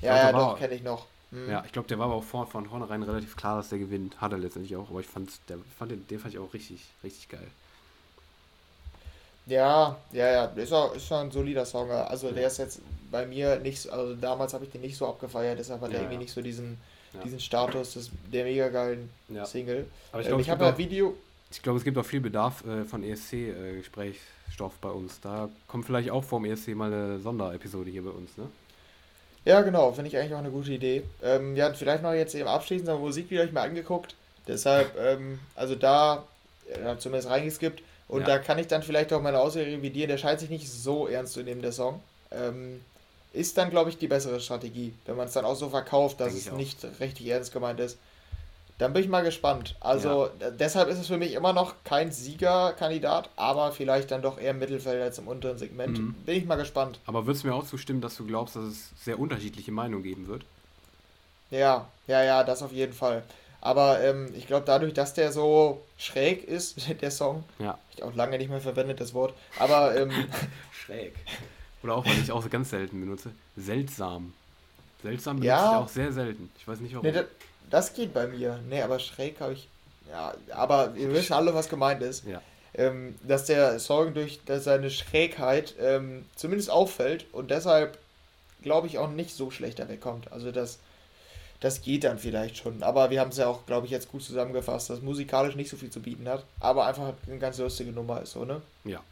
Ja, 0.00 0.16
ja, 0.16 0.32
doch, 0.32 0.58
kenne 0.58 0.74
ich 0.74 0.82
noch. 0.82 1.06
Hm. 1.30 1.50
Ja, 1.50 1.64
ich 1.64 1.72
glaube, 1.72 1.88
der 1.88 1.98
war 1.98 2.06
aber 2.06 2.16
auch 2.16 2.24
von, 2.24 2.46
von 2.46 2.68
vornherein 2.68 3.02
relativ 3.02 3.36
klar, 3.36 3.56
dass 3.56 3.70
der 3.70 3.78
gewinnt. 3.78 4.20
Hat 4.20 4.32
er 4.32 4.38
letztendlich 4.38 4.76
auch, 4.76 4.90
aber 4.90 5.00
ich 5.00 5.06
fand, 5.06 5.30
der, 5.48 5.58
fand 5.78 5.92
den, 5.92 6.06
den 6.08 6.18
fand 6.18 6.34
ich 6.34 6.40
auch 6.40 6.52
richtig, 6.52 6.84
richtig 7.02 7.28
geil. 7.28 7.46
Ja, 9.46 9.96
ja, 10.12 10.32
ja, 10.32 10.44
ist 10.44 10.72
auch, 10.72 10.94
ist 10.94 11.06
schon 11.06 11.26
ein 11.26 11.30
solider 11.30 11.66
Song. 11.66 11.90
Also 11.90 12.30
der 12.30 12.46
ist 12.46 12.58
jetzt 12.58 12.80
bei 13.10 13.26
mir 13.26 13.60
nicht, 13.60 13.88
also 13.90 14.14
damals 14.14 14.54
habe 14.54 14.64
ich 14.64 14.70
den 14.70 14.80
nicht 14.80 14.96
so 14.96 15.06
abgefeiert, 15.06 15.58
deshalb 15.58 15.80
hat 15.82 15.90
ja, 15.90 15.96
er 15.96 16.02
irgendwie 16.02 16.14
ja. 16.14 16.20
nicht 16.20 16.32
so 16.32 16.40
diesen, 16.40 16.78
ja. 17.12 17.20
diesen 17.22 17.40
Status 17.40 17.94
des, 17.94 18.10
der 18.32 18.44
mega 18.44 18.68
geilen 18.68 19.10
Single. 19.44 19.86
Aber 20.12 20.22
ich, 20.22 20.28
ähm, 20.28 20.40
ich 20.40 20.50
habe 20.50 20.66
ein 20.66 20.78
Video. 20.78 21.14
Ich 21.50 21.62
glaube, 21.62 21.78
es 21.78 21.84
gibt 21.84 21.96
auch 21.98 22.04
viel 22.04 22.20
Bedarf 22.20 22.64
äh, 22.66 22.84
von 22.84 23.04
ESC-Gesprächsstoff 23.04 24.72
äh, 24.72 24.78
bei 24.80 24.88
uns. 24.88 25.20
Da 25.20 25.48
kommt 25.68 25.84
vielleicht 25.86 26.10
auch 26.10 26.24
vor 26.24 26.40
dem 26.40 26.50
ESC 26.50 26.68
mal 26.68 26.92
eine 26.92 27.20
Sonderepisode 27.20 27.90
hier 27.90 28.02
bei 28.02 28.10
uns, 28.10 28.36
ne? 28.36 28.48
Ja, 29.44 29.60
genau, 29.60 29.92
finde 29.92 30.08
ich 30.08 30.16
eigentlich 30.16 30.34
auch 30.34 30.38
eine 30.38 30.50
gute 30.50 30.72
Idee. 30.72 31.02
Ähm, 31.22 31.54
ja, 31.54 31.72
vielleicht 31.74 32.02
noch 32.02 32.14
jetzt 32.14 32.34
eben 32.34 32.48
abschließend, 32.48 32.88
aber 32.88 32.98
Musik 32.98 33.30
wieder 33.30 33.42
euch 33.42 33.52
mal 33.52 33.68
angeguckt. 33.68 34.16
Deshalb, 34.48 34.98
ähm, 34.98 35.38
also 35.54 35.74
da, 35.74 36.24
ja, 36.82 36.98
zumindest 36.98 37.28
reingeskippt. 37.28 37.82
Und 38.08 38.22
ja. 38.22 38.26
da 38.26 38.38
kann 38.38 38.58
ich 38.58 38.66
dann 38.66 38.82
vielleicht 38.82 39.12
auch 39.12 39.22
meine 39.22 39.40
Aussage 39.40 39.66
revidieren. 39.66 40.08
Der 40.08 40.18
scheint 40.18 40.40
sich 40.40 40.50
nicht 40.50 40.70
so 40.70 41.08
ernst 41.08 41.32
zu 41.32 41.42
nehmen, 41.42 41.62
der 41.62 41.72
Song. 41.72 42.00
Ähm, 42.30 42.80
ist 43.32 43.58
dann, 43.58 43.70
glaube 43.70 43.90
ich, 43.90 43.98
die 43.98 44.06
bessere 44.06 44.40
Strategie, 44.40 44.94
wenn 45.06 45.16
man 45.16 45.26
es 45.26 45.32
dann 45.32 45.44
auch 45.44 45.56
so 45.56 45.68
verkauft, 45.68 46.20
dass 46.20 46.34
Denk 46.34 46.46
es 46.46 46.52
nicht 46.52 46.86
richtig 47.00 47.26
ernst 47.26 47.52
gemeint 47.52 47.80
ist. 47.80 47.98
Dann 48.78 48.92
bin 48.92 49.02
ich 49.02 49.08
mal 49.08 49.22
gespannt. 49.22 49.76
Also 49.80 50.28
ja. 50.40 50.50
deshalb 50.50 50.88
ist 50.88 50.98
es 50.98 51.06
für 51.06 51.16
mich 51.16 51.32
immer 51.32 51.52
noch 51.52 51.74
kein 51.84 52.10
Siegerkandidat, 52.10 53.30
aber 53.36 53.70
vielleicht 53.70 54.10
dann 54.10 54.20
doch 54.20 54.38
eher 54.38 54.50
im 54.50 54.58
Mittelfeld 54.58 55.00
als 55.00 55.18
im 55.18 55.28
unteren 55.28 55.58
Segment. 55.58 55.98
Mhm. 55.98 56.14
Bin 56.26 56.36
ich 56.36 56.44
mal 56.44 56.56
gespannt. 56.56 56.98
Aber 57.06 57.26
würdest 57.26 57.44
du 57.44 57.48
mir 57.48 57.54
auch 57.54 57.66
zustimmen, 57.66 58.00
dass 58.00 58.16
du 58.16 58.26
glaubst, 58.26 58.56
dass 58.56 58.64
es 58.64 58.90
sehr 59.04 59.18
unterschiedliche 59.18 59.70
Meinungen 59.70 60.02
geben 60.02 60.26
wird? 60.26 60.44
Ja, 61.50 61.88
ja, 62.08 62.24
ja, 62.24 62.42
das 62.42 62.62
auf 62.62 62.72
jeden 62.72 62.92
Fall. 62.92 63.22
Aber 63.64 64.04
ähm, 64.04 64.28
ich 64.36 64.46
glaube, 64.46 64.64
dadurch, 64.66 64.92
dass 64.92 65.14
der 65.14 65.32
so 65.32 65.82
schräg 65.96 66.44
ist, 66.44 66.76
der 67.00 67.10
Song, 67.10 67.44
ja. 67.58 67.78
ich 67.96 68.02
auch 68.02 68.14
lange 68.14 68.36
nicht 68.38 68.50
mehr 68.50 68.60
verwendet 68.60 69.00
das 69.00 69.14
Wort, 69.14 69.32
aber 69.58 69.96
ähm, 69.96 70.12
schräg. 70.72 71.14
Oder 71.82 71.96
auch, 71.96 72.04
weil 72.04 72.18
ich 72.22 72.30
auch 72.30 72.42
so 72.42 72.50
ganz 72.50 72.70
selten 72.70 73.00
benutze, 73.00 73.30
seltsam. 73.56 74.34
Seltsam 75.02 75.36
benutze 75.36 75.48
ja. 75.48 75.72
ich 75.72 75.78
auch 75.78 75.88
sehr 75.88 76.12
selten. 76.12 76.50
Ich 76.58 76.68
weiß 76.68 76.80
nicht 76.80 76.94
warum. 76.94 77.06
Nee, 77.06 77.12
das, 77.12 77.24
das 77.70 77.94
geht 77.94 78.12
bei 78.12 78.26
mir. 78.26 78.60
Nee, 78.68 78.82
aber 78.82 78.98
schräg 78.98 79.40
habe 79.40 79.54
ich. 79.54 79.68
Ja, 80.10 80.34
aber 80.50 80.92
ihr 80.96 81.10
wisst 81.12 81.32
alle, 81.32 81.54
was 81.54 81.70
gemeint 81.70 82.02
ist. 82.02 82.26
Ja. 82.26 82.42
Ähm, 82.74 83.14
dass 83.22 83.46
der 83.46 83.78
Song 83.80 84.12
durch 84.12 84.40
seine 84.46 84.90
Schrägheit 84.90 85.74
ähm, 85.80 86.26
zumindest 86.36 86.70
auffällt 86.70 87.26
und 87.32 87.50
deshalb, 87.50 87.98
glaube 88.62 88.88
ich, 88.88 88.98
auch 88.98 89.10
nicht 89.10 89.34
so 89.34 89.50
schlechter 89.50 89.88
wegkommt. 89.88 90.32
Also 90.32 90.52
das 90.52 90.78
das 91.64 91.80
geht 91.80 92.04
dann 92.04 92.18
vielleicht 92.18 92.58
schon. 92.58 92.82
Aber 92.82 93.08
wir 93.08 93.20
haben 93.20 93.30
es 93.30 93.38
ja 93.38 93.46
auch, 93.46 93.64
glaube 93.64 93.86
ich, 93.86 93.90
jetzt 93.90 94.10
gut 94.10 94.22
zusammengefasst, 94.22 94.90
dass 94.90 95.00
musikalisch 95.00 95.56
nicht 95.56 95.70
so 95.70 95.78
viel 95.78 95.88
zu 95.88 96.02
bieten 96.02 96.28
hat, 96.28 96.44
aber 96.60 96.84
einfach 96.84 97.14
eine 97.26 97.38
ganz 97.38 97.56
lustige 97.56 97.90
Nummer 97.90 98.20
ist, 98.20 98.32
so, 98.32 98.44
ne? 98.44 98.60
Ja, 98.84 99.02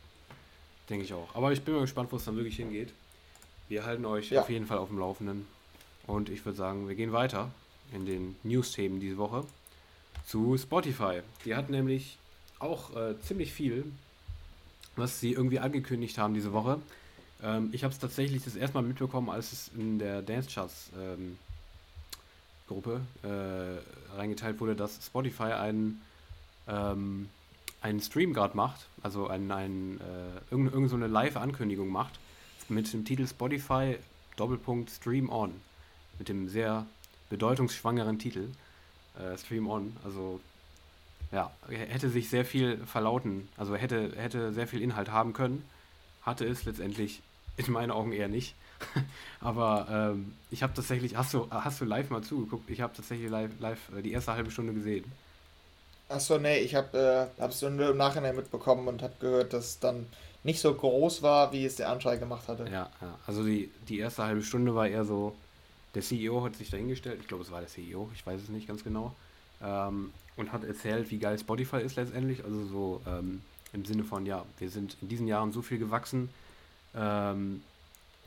denke 0.91 1.07
ich 1.07 1.15
auch. 1.15 1.35
Aber 1.35 1.51
ich 1.51 1.63
bin 1.63 1.73
mal 1.73 1.81
gespannt, 1.81 2.13
wo 2.13 2.17
es 2.17 2.27
dann 2.27 2.37
wirklich 2.37 2.57
hingeht. 2.57 2.93
Wir 3.69 3.87
halten 3.87 4.05
euch 4.05 4.31
ja. 4.31 4.43
auf 4.43 4.51
jeden 4.51 4.67
Fall 4.67 4.77
auf 4.77 4.89
dem 4.89 4.99
Laufenden. 4.99 5.47
Und 6.07 6.29
ich 6.29 6.45
würde 6.45 6.59
sagen, 6.59 6.89
wir 6.89 6.95
gehen 6.95 7.13
weiter 7.13 7.51
in 7.91 8.05
den 8.05 8.37
News-Themen 8.43 9.01
diese 9.01 9.17
Woche 9.17 9.45
zu 10.27 10.59
Spotify. 10.59 11.21
Die 11.47 11.55
hat 11.55 11.71
nämlich 11.71 12.19
auch 12.59 12.95
äh, 12.95 13.19
ziemlich 13.23 13.51
viel, 13.51 13.87
was 14.95 15.21
sie 15.21 15.33
irgendwie 15.33 15.59
angekündigt 15.59 16.19
haben 16.19 16.35
diese 16.35 16.53
Woche. 16.53 16.83
Ähm, 17.43 17.71
ich 17.73 17.83
habe 17.83 17.95
es 17.95 17.99
tatsächlich 17.99 18.45
das 18.45 18.57
erste 18.57 18.75
Mal 18.75 18.83
mitbekommen, 18.83 19.31
als 19.31 19.53
es 19.53 19.71
in 19.75 19.99
der 19.99 20.21
Dance 20.21 20.51
Charts 20.53 20.91
ähm, 21.01 21.39
Gruppe 22.73 23.01
äh, 23.23 24.17
reingeteilt 24.17 24.61
wurde, 24.61 24.77
dass 24.77 25.05
Spotify 25.05 25.53
einen, 25.53 26.03
ähm, 26.69 27.29
einen 27.81 28.01
Stream 28.01 28.33
gerade 28.33 28.57
macht, 28.57 28.87
also 29.03 29.29
ein, 29.29 29.51
ein, 29.51 30.01
äh, 30.01 30.35
irgendeine, 30.51 30.71
irgendeine 30.71 30.89
so 30.89 30.97
eine 30.97 31.07
Live-Ankündigung 31.07 31.89
macht, 31.89 32.19
mit 32.69 32.93
dem 32.93 33.05
Titel 33.05 33.27
Spotify 33.27 33.97
Doppelpunkt 34.37 34.91
Stream 34.91 35.31
On. 35.31 35.53
Mit 36.19 36.29
dem 36.29 36.49
sehr 36.49 36.87
bedeutungsschwangeren 37.31 38.19
Titel 38.19 38.49
äh, 39.19 39.37
Stream 39.39 39.69
On. 39.69 39.97
Also 40.05 40.41
ja, 41.33 41.51
hätte 41.69 42.11
sich 42.11 42.29
sehr 42.29 42.45
viel 42.45 42.77
verlauten, 42.87 43.49
also 43.57 43.75
hätte, 43.75 44.13
hätte 44.17 44.53
sehr 44.53 44.67
viel 44.67 44.83
Inhalt 44.83 45.11
haben 45.11 45.33
können, 45.33 45.65
hatte 46.23 46.45
es 46.45 46.65
letztendlich 46.65 47.23
in 47.57 47.73
meinen 47.73 47.91
Augen 47.91 48.13
eher 48.13 48.29
nicht. 48.29 48.55
Aber 49.41 49.87
ähm, 49.91 50.35
ich 50.51 50.63
habe 50.63 50.73
tatsächlich, 50.75 51.17
hast 51.17 51.35
du, 51.35 51.49
hast 51.51 51.81
du 51.81 51.85
live 51.85 52.11
mal 52.11 52.23
zugeguckt? 52.23 52.71
Ich 52.71 52.81
habe 52.81 52.95
tatsächlich 52.95 53.31
live, 53.31 53.51
live 53.59 53.81
äh, 53.97 54.03
die 54.03 54.13
erste 54.13 54.33
halbe 54.33 54.51
Stunde 54.51 54.73
gesehen. 54.73 55.05
Achso, 56.09 56.39
nee, 56.39 56.59
ich 56.59 56.75
habe 56.75 57.31
es 57.39 57.63
äh, 57.63 57.71
nur 57.71 57.91
im 57.91 57.97
Nachhinein 57.97 58.37
mitbekommen 58.37 58.87
und 58.89 59.03
habe 59.03 59.15
gehört, 59.19 59.53
dass 59.53 59.67
es 59.67 59.79
dann 59.79 60.07
nicht 60.45 60.61
so 60.61 60.75
groß 60.75 61.23
war, 61.23 61.53
wie 61.53 61.65
es 61.65 61.77
der 61.77 61.91
Anschein 61.91 62.19
gemacht 62.19 62.49
hatte. 62.49 62.65
Ja, 62.65 62.91
ja. 63.01 63.19
also 63.27 63.45
die, 63.45 63.71
die 63.89 63.99
erste 63.99 64.25
halbe 64.25 64.43
Stunde 64.43 64.75
war 64.75 64.89
eher 64.89 65.05
so, 65.05 65.35
der 65.95 66.03
CEO 66.03 66.45
hat 66.45 66.57
sich 66.57 66.71
dahingestellt, 66.71 67.19
ich 67.21 67.29
glaube 67.29 67.45
es 67.45 67.51
war 67.51 67.61
der 67.61 67.69
CEO, 67.69 68.11
ich 68.15 68.27
weiß 68.27 68.43
es 68.43 68.49
nicht 68.49 68.67
ganz 68.67 68.83
genau, 68.83 69.15
ähm, 69.63 70.13
und 70.37 70.53
hat 70.53 70.65
erzählt, 70.65 71.11
wie 71.11 71.19
geil 71.19 71.39
Spotify 71.39 71.79
ist 71.79 71.97
letztendlich, 71.97 72.45
also 72.45 72.65
so 72.67 73.03
ähm, 73.07 73.43
im 73.73 73.85
Sinne 73.85 74.05
von, 74.05 74.27
ja, 74.27 74.45
wir 74.59 74.71
sind 74.71 74.97
in 75.01 75.09
diesen 75.09 75.29
Jahren 75.29 75.53
so 75.53 75.63
viel 75.63 75.79
gewachsen, 75.79 76.31
ähm, 76.95 77.63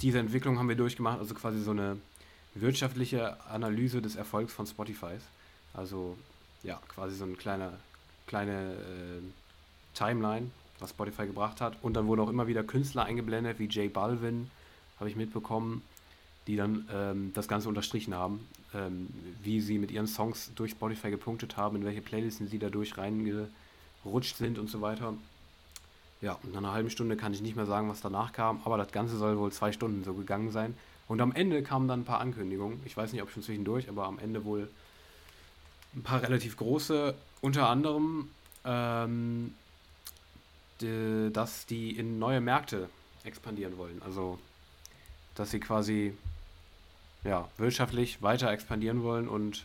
diese 0.02 0.20
Entwicklung 0.20 0.60
haben 0.60 0.70
wir 0.70 0.76
durchgemacht, 0.76 1.20
also 1.20 1.34
quasi 1.34 1.62
so 1.62 1.72
eine 1.72 1.98
wirtschaftliche 2.54 3.38
Analyse 3.50 4.02
des 4.02 4.16
Erfolgs 4.16 4.54
von 4.54 4.66
Spotify. 4.66 5.16
Also 5.74 6.18
ja, 6.64 6.80
quasi 6.88 7.16
so 7.16 7.26
eine 7.26 7.36
kleine, 7.36 7.74
kleine 8.28 8.74
äh, 8.74 9.22
Timeline, 9.94 10.52
was 10.80 10.92
Spotify 10.92 11.28
gebracht 11.28 11.62
hat. 11.62 11.78
Und 11.82 11.94
dann 11.94 12.08
wurden 12.08 12.22
auch 12.22 12.30
immer 12.30 12.48
wieder 12.48 12.64
Künstler 12.64 13.06
eingeblendet, 13.06 13.60
wie 13.60 13.66
J 13.66 13.92
Balvin, 13.92 14.50
habe 15.00 15.10
ich 15.10 15.16
mitbekommen, 15.16 15.82
die 16.48 16.56
dann 16.56 16.88
ähm, 16.94 17.32
das 17.34 17.48
Ganze 17.48 17.68
unterstrichen 17.70 18.14
haben, 18.14 18.48
ähm, 18.74 19.08
wie 19.42 19.62
sie 19.62 19.78
mit 19.78 19.92
ihren 19.92 20.08
Songs 20.08 20.52
durch 20.56 20.72
Spotify 20.72 21.10
gepunktet 21.10 21.58
haben, 21.58 21.76
in 21.78 21.86
welche 21.86 22.02
Playlisten 22.02 22.48
sie 22.48 22.60
dadurch 22.60 22.98
reingerutscht 22.98 24.38
sind 24.38 24.60
und 24.60 24.70
so 24.70 24.82
weiter. 24.82 25.14
Ja, 26.26 26.40
und 26.42 26.54
nach 26.54 26.58
einer 26.58 26.72
halben 26.72 26.90
Stunde 26.90 27.18
kann 27.18 27.36
ich 27.36 27.42
nicht 27.42 27.56
mehr 27.56 27.68
sagen, 27.68 27.88
was 27.88 28.02
danach 28.02 28.34
kam, 28.34 28.60
aber 28.66 28.80
das 28.80 28.92
Ganze 28.92 29.16
soll 29.16 29.38
wohl 29.38 29.52
zwei 29.52 29.72
Stunden 29.72 30.04
so 30.04 30.16
gegangen 30.16 30.50
sein. 30.50 30.76
Und 31.08 31.22
am 31.22 31.32
Ende 31.32 31.62
kamen 31.62 31.88
dann 31.88 32.00
ein 32.00 32.04
paar 32.04 32.20
Ankündigungen. 32.20 32.82
Ich 32.84 32.98
weiß 32.98 33.14
nicht, 33.14 33.22
ob 33.22 33.30
schon 33.30 33.44
zwischendurch, 33.44 33.90
aber 33.90 34.06
am 34.06 34.18
Ende 34.18 34.44
wohl 34.44 34.68
ein 35.96 36.02
paar 36.02 36.24
relativ 36.24 36.58
große, 36.58 37.14
unter 37.42 37.70
anderem, 37.70 38.30
ähm, 38.66 39.54
die, 40.82 41.30
dass 41.32 41.68
die 41.68 41.92
in 41.92 42.18
neue 42.18 42.42
Märkte 42.42 42.90
expandieren 43.24 43.78
wollen. 43.78 44.02
Also, 44.04 44.40
dass 45.36 45.52
sie 45.52 45.60
quasi 45.60 46.18
ja, 47.24 47.48
wirtschaftlich 47.58 48.24
weiter 48.24 48.50
expandieren 48.50 49.04
wollen 49.04 49.28
und 49.28 49.64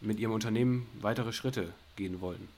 mit 0.00 0.18
ihrem 0.18 0.32
Unternehmen 0.32 0.88
weitere 1.00 1.32
Schritte 1.32 1.72
gehen 1.94 2.20
wollen. 2.20 2.48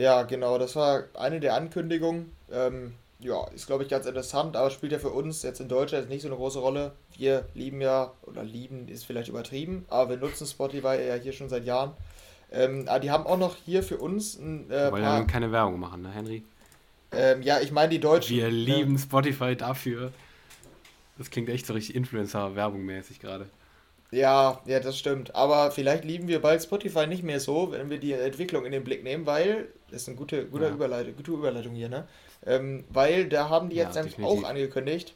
Ja, 0.00 0.22
genau, 0.22 0.56
das 0.56 0.76
war 0.76 1.04
eine 1.12 1.40
der 1.40 1.54
Ankündigungen. 1.54 2.32
Ähm, 2.50 2.94
ja, 3.18 3.46
ist 3.48 3.66
glaube 3.66 3.84
ich 3.84 3.90
ganz 3.90 4.06
interessant, 4.06 4.56
aber 4.56 4.70
spielt 4.70 4.92
ja 4.92 4.98
für 4.98 5.10
uns 5.10 5.42
jetzt 5.42 5.60
in 5.60 5.68
Deutschland 5.68 6.08
nicht 6.08 6.22
so 6.22 6.28
eine 6.28 6.38
große 6.38 6.58
Rolle. 6.58 6.92
Wir 7.18 7.44
lieben 7.52 7.82
ja, 7.82 8.10
oder 8.22 8.42
lieben 8.42 8.88
ist 8.88 9.04
vielleicht 9.04 9.28
übertrieben, 9.28 9.84
aber 9.90 10.08
wir 10.08 10.16
nutzen 10.16 10.46
Spotify 10.46 11.06
ja 11.06 11.16
hier 11.16 11.34
schon 11.34 11.50
seit 11.50 11.66
Jahren. 11.66 11.92
Ähm, 12.50 12.86
aber 12.88 13.00
die 13.00 13.10
haben 13.10 13.26
auch 13.26 13.36
noch 13.36 13.56
hier 13.66 13.82
für 13.82 13.98
uns 13.98 14.38
ein 14.38 14.70
äh, 14.70 14.90
Wollen 14.90 15.02
ja 15.02 15.22
keine 15.24 15.52
Werbung 15.52 15.78
machen, 15.78 16.00
ne, 16.00 16.10
Henry? 16.12 16.44
Ähm, 17.12 17.42
ja, 17.42 17.60
ich 17.60 17.70
meine 17.70 17.90
die 17.90 18.00
Deutschen. 18.00 18.34
Wir 18.34 18.50
lieben 18.50 18.96
Spotify 18.96 19.54
dafür. 19.54 20.12
Das 21.18 21.30
klingt 21.30 21.50
echt 21.50 21.66
so 21.66 21.74
richtig 21.74 21.94
Influencer-Werbung 21.94 22.86
mäßig 22.86 23.20
gerade. 23.20 23.50
Ja, 24.10 24.60
ja, 24.66 24.80
das 24.80 24.98
stimmt. 24.98 25.34
Aber 25.34 25.70
vielleicht 25.70 26.04
lieben 26.04 26.26
wir 26.26 26.40
bald 26.40 26.62
Spotify 26.62 27.06
nicht 27.06 27.22
mehr 27.22 27.40
so, 27.40 27.70
wenn 27.70 27.90
wir 27.90 27.98
die 27.98 28.12
Entwicklung 28.12 28.64
in 28.64 28.72
den 28.72 28.84
Blick 28.84 29.04
nehmen, 29.04 29.26
weil, 29.26 29.68
das 29.90 30.02
ist 30.02 30.08
eine 30.08 30.16
gute, 30.16 30.46
gute, 30.46 30.64
ja. 30.64 30.70
Überleitung, 30.70 31.16
gute 31.16 31.30
Überleitung 31.30 31.74
hier, 31.74 31.88
ne? 31.88 32.06
Ähm, 32.44 32.84
weil 32.88 33.28
da 33.28 33.48
haben 33.48 33.68
die 33.68 33.76
jetzt 33.76 33.96
ja, 33.96 34.04
auch 34.24 34.44
angekündigt, 34.44 35.14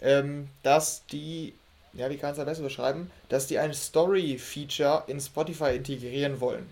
ähm, 0.00 0.48
dass 0.62 1.04
die, 1.06 1.54
ja, 1.94 2.10
wie 2.10 2.16
kann 2.16 2.32
es 2.32 2.38
am 2.38 2.44
besten 2.44 2.64
beschreiben, 2.64 3.10
dass 3.28 3.46
die 3.46 3.58
ein 3.58 3.72
Story-Feature 3.72 5.04
in 5.06 5.18
Spotify 5.18 5.74
integrieren 5.74 6.40
wollen. 6.40 6.66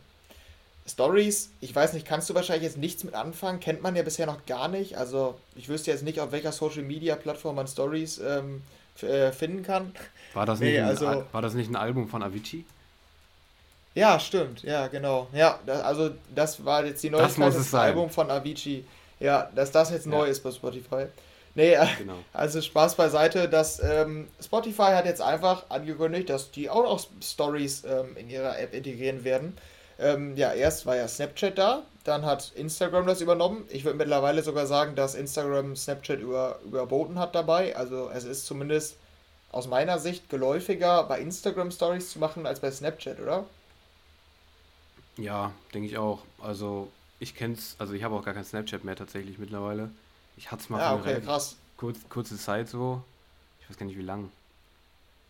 Stories, 0.86 1.50
ich 1.60 1.74
weiß 1.74 1.94
nicht, 1.94 2.06
kannst 2.06 2.30
du 2.30 2.34
wahrscheinlich 2.34 2.64
jetzt 2.64 2.78
nichts 2.78 3.02
mit 3.02 3.14
anfangen, 3.14 3.58
kennt 3.58 3.82
man 3.82 3.96
ja 3.96 4.02
bisher 4.02 4.26
noch 4.26 4.46
gar 4.46 4.68
nicht. 4.68 4.96
Also 4.96 5.34
ich 5.56 5.68
wüsste 5.68 5.90
jetzt 5.90 6.04
nicht, 6.04 6.20
auf 6.20 6.30
welcher 6.30 6.52
Social-Media-Plattform 6.52 7.56
man 7.56 7.66
Stories 7.66 8.18
ähm, 8.18 8.62
äh, 9.02 9.32
finden 9.32 9.62
kann. 9.62 9.92
War 10.34 10.46
das, 10.46 10.60
nicht 10.60 10.72
nee, 10.72 10.80
ein, 10.80 10.88
also, 10.88 11.24
war 11.32 11.42
das 11.42 11.54
nicht 11.54 11.70
ein 11.70 11.76
Album 11.76 12.08
von 12.08 12.22
Avicii? 12.22 12.64
Ja, 13.94 14.20
stimmt, 14.20 14.62
ja, 14.62 14.88
genau. 14.88 15.28
Ja, 15.32 15.58
das, 15.64 15.82
also 15.82 16.10
das 16.34 16.64
war 16.64 16.84
jetzt 16.84 17.02
die 17.02 17.08
Neuigkeit, 17.10 17.48
das, 17.48 17.56
das 17.56 17.74
Album 17.74 18.10
von 18.10 18.30
Avicii. 18.30 18.84
Ja, 19.18 19.50
dass 19.54 19.72
das 19.72 19.90
jetzt 19.90 20.04
ja. 20.04 20.12
neu 20.12 20.26
ist 20.26 20.42
bei 20.42 20.50
Spotify. 20.50 21.06
Nee, 21.54 21.72
äh, 21.72 21.86
genau. 21.96 22.18
also 22.34 22.60
Spaß 22.60 22.96
beiseite, 22.96 23.48
dass 23.48 23.82
ähm, 23.82 24.28
Spotify 24.44 24.92
hat 24.92 25.06
jetzt 25.06 25.22
einfach 25.22 25.64
angekündigt, 25.70 26.28
dass 26.28 26.50
die 26.50 26.68
auch 26.68 26.82
noch 26.82 27.00
Stories 27.22 27.84
ähm, 27.84 28.14
in 28.18 28.28
ihrer 28.28 28.58
App 28.58 28.74
integrieren 28.74 29.24
werden. 29.24 29.56
Ähm, 29.98 30.36
ja, 30.36 30.52
erst 30.52 30.84
war 30.84 30.96
ja 30.96 31.08
Snapchat 31.08 31.56
da, 31.56 31.82
dann 32.06 32.24
hat 32.24 32.52
Instagram 32.54 33.06
das 33.06 33.20
übernommen. 33.20 33.64
Ich 33.68 33.84
würde 33.84 33.98
mittlerweile 33.98 34.42
sogar 34.42 34.66
sagen, 34.66 34.94
dass 34.94 35.14
Instagram 35.14 35.76
Snapchat 35.76 36.20
über, 36.20 36.58
überboten 36.64 37.18
hat 37.18 37.34
dabei. 37.34 37.76
Also 37.76 38.10
es 38.10 38.24
ist 38.24 38.46
zumindest 38.46 38.96
aus 39.52 39.66
meiner 39.66 39.98
Sicht 39.98 40.28
geläufiger, 40.28 41.04
bei 41.04 41.20
Instagram 41.20 41.70
Stories 41.70 42.10
zu 42.10 42.18
machen 42.18 42.46
als 42.46 42.60
bei 42.60 42.70
Snapchat, 42.70 43.20
oder? 43.20 43.46
Ja, 45.16 45.52
denke 45.72 45.88
ich 45.88 45.98
auch. 45.98 46.22
Also 46.40 46.90
ich 47.18 47.34
kenne 47.34 47.54
es, 47.54 47.76
also 47.78 47.94
ich 47.94 48.02
habe 48.02 48.14
auch 48.14 48.24
gar 48.24 48.34
kein 48.34 48.44
Snapchat 48.44 48.84
mehr 48.84 48.96
tatsächlich 48.96 49.38
mittlerweile. 49.38 49.90
Ich 50.36 50.50
hatte 50.50 50.62
es 50.62 50.68
mal 50.68 50.78
ja, 50.78 50.94
okay, 50.94 51.20
krass. 51.20 51.56
Kurz, 51.76 51.98
kurze 52.08 52.36
Zeit 52.36 52.68
so. 52.68 53.02
Ich 53.60 53.70
weiß 53.70 53.78
gar 53.78 53.86
nicht 53.86 53.98
wie 53.98 54.02
lang. 54.02 54.30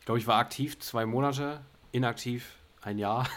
Ich 0.01 0.07
glaube, 0.07 0.19
ich 0.19 0.27
war 0.27 0.39
aktiv 0.39 0.79
zwei 0.81 1.07
Monate, 1.07 1.61
inaktiv 1.93 2.57
ein 2.83 2.99
Jahr. 2.99 3.29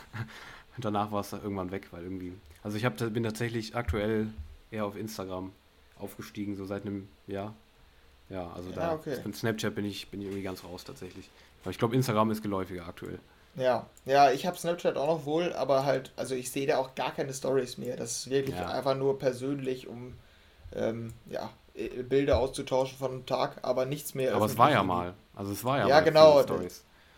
Und 0.75 0.85
danach 0.85 1.11
war 1.11 1.21
es 1.21 1.31
irgendwann 1.33 1.71
weg, 1.71 1.87
weil 1.91 2.03
irgendwie. 2.03 2.33
Also 2.63 2.77
ich 2.77 2.85
hab, 2.85 2.97
bin 2.97 3.23
tatsächlich 3.23 3.75
aktuell 3.75 4.27
eher 4.71 4.85
auf 4.85 4.95
Instagram 4.95 5.51
aufgestiegen, 5.97 6.55
so 6.55 6.65
seit 6.65 6.85
einem 6.85 7.07
Jahr. 7.27 7.55
Ja, 8.29 8.51
also 8.51 8.69
ja, 8.69 8.75
da 8.75 8.93
okay. 8.93 9.15
von 9.21 9.33
Snapchat 9.33 9.73
bin 9.73 9.85
ich, 9.85 10.09
bin 10.09 10.21
ich 10.21 10.27
irgendwie 10.27 10.43
ganz 10.43 10.63
raus 10.63 10.83
tatsächlich. 10.83 11.29
Aber 11.61 11.71
ich 11.71 11.77
glaube, 11.77 11.95
Instagram 11.95 12.31
ist 12.31 12.41
geläufiger 12.41 12.87
aktuell. 12.87 13.19
Ja, 13.55 13.87
ja, 14.05 14.31
ich 14.31 14.45
habe 14.45 14.57
Snapchat 14.57 14.95
auch 14.95 15.07
noch 15.07 15.25
wohl, 15.25 15.53
aber 15.53 15.83
halt, 15.85 16.11
also 16.15 16.35
ich 16.35 16.51
sehe 16.51 16.67
da 16.67 16.77
auch 16.77 16.95
gar 16.95 17.11
keine 17.11 17.33
Stories 17.33 17.77
mehr. 17.77 17.97
Das 17.97 18.17
ist 18.17 18.29
wirklich 18.29 18.55
ja. 18.55 18.69
einfach 18.69 18.95
nur 18.95 19.17
persönlich, 19.17 19.87
um 19.87 20.13
ähm, 20.73 21.13
ja, 21.25 21.49
Bilder 22.07 22.39
auszutauschen 22.39 22.97
von 22.97 23.11
einem 23.11 23.25
Tag, 23.25 23.57
aber 23.63 23.85
nichts 23.85 24.13
mehr. 24.13 24.35
Aber 24.35 24.45
es 24.45 24.57
war 24.57 24.71
ja 24.71 24.83
mal. 24.83 25.13
Also 25.35 25.51
es 25.51 25.63
war 25.63 25.79
ja, 25.79 25.87
ja 25.87 25.95
mal 25.95 26.01
genau. 26.01 26.43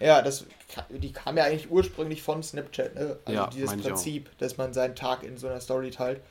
Ja, 0.01 0.21
das, 0.21 0.45
die 0.89 1.11
kam 1.11 1.37
ja 1.37 1.43
eigentlich 1.43 1.69
ursprünglich 1.69 2.23
von 2.23 2.41
Snapchat, 2.41 2.95
ne? 2.95 3.19
Also 3.25 3.39
ja, 3.39 3.47
dieses 3.47 3.77
Prinzip, 3.77 4.35
dass 4.39 4.57
man 4.57 4.73
seinen 4.73 4.95
Tag 4.95 5.23
in 5.23 5.37
so 5.37 5.47
einer 5.47 5.61
Story 5.61 5.91
teilt. 5.91 6.21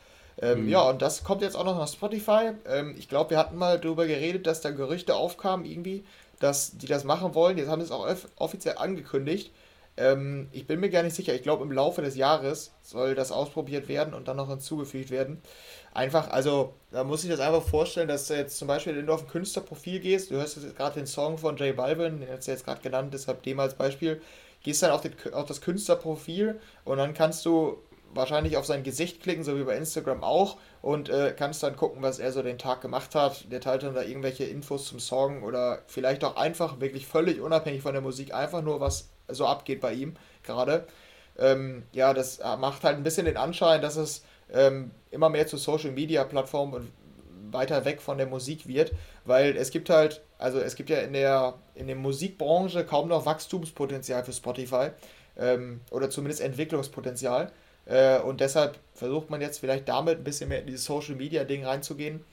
Ähm, 0.40 0.64
mhm. 0.64 0.68
Ja, 0.68 0.88
und 0.88 1.02
das 1.02 1.24
kommt 1.24 1.42
jetzt 1.42 1.56
auch 1.56 1.64
noch 1.64 1.76
nach 1.76 1.88
Spotify. 1.88 2.52
Ähm, 2.66 2.94
ich 2.98 3.08
glaube, 3.08 3.30
wir 3.30 3.38
hatten 3.38 3.56
mal 3.56 3.78
darüber 3.78 4.06
geredet, 4.06 4.46
dass 4.46 4.60
da 4.60 4.70
Gerüchte 4.70 5.14
aufkamen 5.14 5.64
irgendwie, 5.64 6.04
dass 6.38 6.76
die 6.78 6.86
das 6.86 7.04
machen 7.04 7.34
wollen. 7.34 7.58
Jetzt 7.58 7.68
haben 7.68 7.80
sie 7.80 7.86
es 7.86 7.92
auch 7.92 8.08
offiziell 8.36 8.76
angekündigt. 8.78 9.52
Ähm, 9.96 10.48
ich 10.52 10.66
bin 10.66 10.80
mir 10.80 10.88
gar 10.88 11.02
nicht 11.02 11.14
sicher. 11.14 11.34
Ich 11.34 11.42
glaube, 11.42 11.62
im 11.62 11.72
Laufe 11.72 12.00
des 12.00 12.16
Jahres 12.16 12.72
soll 12.82 13.14
das 13.14 13.32
ausprobiert 13.32 13.88
werden 13.88 14.14
und 14.14 14.28
dann 14.28 14.36
noch 14.36 14.48
hinzugefügt 14.48 15.10
werden. 15.10 15.42
Einfach, 15.92 16.30
also, 16.30 16.74
da 16.92 17.02
muss 17.04 17.24
ich 17.24 17.30
das 17.30 17.40
einfach 17.40 17.62
vorstellen, 17.62 18.08
dass 18.08 18.28
du 18.28 18.34
jetzt 18.34 18.56
zum 18.58 18.68
Beispiel, 18.68 18.96
wenn 18.96 19.06
du 19.06 19.12
auf 19.12 19.22
ein 19.22 19.28
Künstlerprofil 19.28 20.00
gehst, 20.00 20.30
du 20.30 20.36
hörst 20.36 20.56
jetzt 20.56 20.76
gerade 20.76 20.94
den 20.94 21.06
Song 21.06 21.36
von 21.36 21.56
J 21.56 21.74
Balvin, 21.74 22.20
den 22.20 22.28
hast 22.30 22.46
du 22.46 22.52
jetzt 22.52 22.64
gerade 22.64 22.80
genannt, 22.80 23.12
deshalb 23.12 23.42
dem 23.42 23.58
als 23.58 23.74
Beispiel, 23.74 24.22
gehst 24.62 24.82
dann 24.82 24.92
auf, 24.92 25.00
den, 25.00 25.14
auf 25.32 25.46
das 25.46 25.60
Künstlerprofil 25.60 26.60
und 26.84 26.98
dann 26.98 27.14
kannst 27.14 27.44
du 27.44 27.78
wahrscheinlich 28.12 28.56
auf 28.56 28.66
sein 28.66 28.82
Gesicht 28.82 29.22
klicken, 29.22 29.44
so 29.44 29.56
wie 29.56 29.64
bei 29.64 29.76
Instagram 29.76 30.22
auch, 30.22 30.58
und 30.82 31.08
äh, 31.08 31.34
kannst 31.36 31.62
dann 31.62 31.76
gucken, 31.76 32.02
was 32.02 32.18
er 32.18 32.32
so 32.32 32.42
den 32.42 32.58
Tag 32.58 32.80
gemacht 32.80 33.14
hat. 33.14 33.50
Der 33.52 33.60
teilt 33.60 33.82
dann 33.82 33.94
da 33.94 34.02
irgendwelche 34.02 34.44
Infos 34.44 34.86
zum 34.86 34.98
Song 35.00 35.42
oder 35.42 35.82
vielleicht 35.86 36.24
auch 36.24 36.36
einfach, 36.36 36.80
wirklich 36.80 37.06
völlig 37.06 37.40
unabhängig 37.40 37.82
von 37.82 37.92
der 37.92 38.02
Musik, 38.02 38.34
einfach 38.34 38.62
nur, 38.62 38.80
was 38.80 39.08
so 39.28 39.46
abgeht 39.46 39.80
bei 39.80 39.92
ihm 39.92 40.16
gerade. 40.42 40.86
Ähm, 41.38 41.84
ja, 41.92 42.12
das 42.12 42.38
äh, 42.38 42.56
macht 42.56 42.84
halt 42.84 42.96
ein 42.96 43.02
bisschen 43.04 43.26
den 43.26 43.36
Anschein, 43.36 43.80
dass 43.80 43.96
es 43.96 44.24
ähm, 44.52 44.90
immer 45.10 45.28
mehr 45.28 45.46
zu 45.46 45.56
Social 45.56 45.92
Media 45.92 46.24
Plattformen 46.24 46.74
und 46.74 46.92
weiter 47.52 47.84
weg 47.84 48.00
von 48.00 48.18
der 48.18 48.26
Musik 48.26 48.66
wird, 48.66 48.92
weil 49.24 49.56
es 49.56 49.70
gibt 49.70 49.90
halt, 49.90 50.22
also 50.38 50.58
es 50.60 50.76
gibt 50.76 50.90
ja 50.90 50.98
in 50.98 51.12
der, 51.12 51.54
in 51.74 51.86
der 51.86 51.96
Musikbranche 51.96 52.84
kaum 52.84 53.08
noch 53.08 53.26
Wachstumspotenzial 53.26 54.24
für 54.24 54.32
Spotify 54.32 54.90
ähm, 55.36 55.80
oder 55.90 56.10
zumindest 56.10 56.42
Entwicklungspotenzial. 56.42 57.50
Äh, 57.86 58.20
und 58.20 58.40
deshalb 58.40 58.78
versucht 58.94 59.30
man 59.30 59.40
jetzt 59.40 59.58
vielleicht 59.58 59.88
damit 59.88 60.18
ein 60.18 60.24
bisschen 60.24 60.48
mehr 60.48 60.60
in 60.60 60.66
dieses 60.66 60.84
Social 60.84 61.16
Media 61.16 61.44
Ding 61.44 61.64
reinzugehen. 61.64 62.24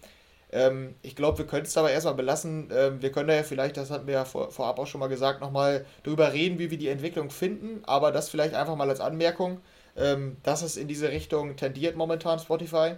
Ähm, 0.52 0.96
ich 1.02 1.16
glaube, 1.16 1.40
wir 1.40 1.48
können 1.48 1.66
es 1.66 1.74
dabei 1.74 1.92
erstmal 1.92 2.14
belassen. 2.14 2.70
Ähm, 2.72 3.02
wir 3.02 3.12
können 3.12 3.28
da 3.28 3.36
ja 3.36 3.44
vielleicht, 3.44 3.78
das 3.78 3.92
hatten 3.92 4.08
wir 4.08 4.14
ja 4.14 4.26
vor, 4.26 4.52
vorab 4.52 4.80
auch 4.80 4.88
schon 4.88 5.00
mal 5.00 5.08
gesagt, 5.08 5.42
nochmal 5.42 5.86
drüber 6.04 6.32
reden, 6.32 6.60
wie 6.60 6.72
wir 6.72 6.78
die 6.78 6.88
Entwicklung 6.88 7.30
finden. 7.30 7.84
Aber 7.86 8.12
das 8.12 8.30
vielleicht 8.30 8.54
einfach 8.54 8.76
mal 8.76 8.90
als 8.90 9.02
Anmerkung, 9.02 9.60
ähm, 9.98 10.38
dass 10.44 10.62
es 10.62 10.78
in 10.78 10.88
diese 10.88 11.10
Richtung 11.10 11.56
tendiert 11.56 11.96
momentan 11.96 12.40
Spotify. 12.40 12.96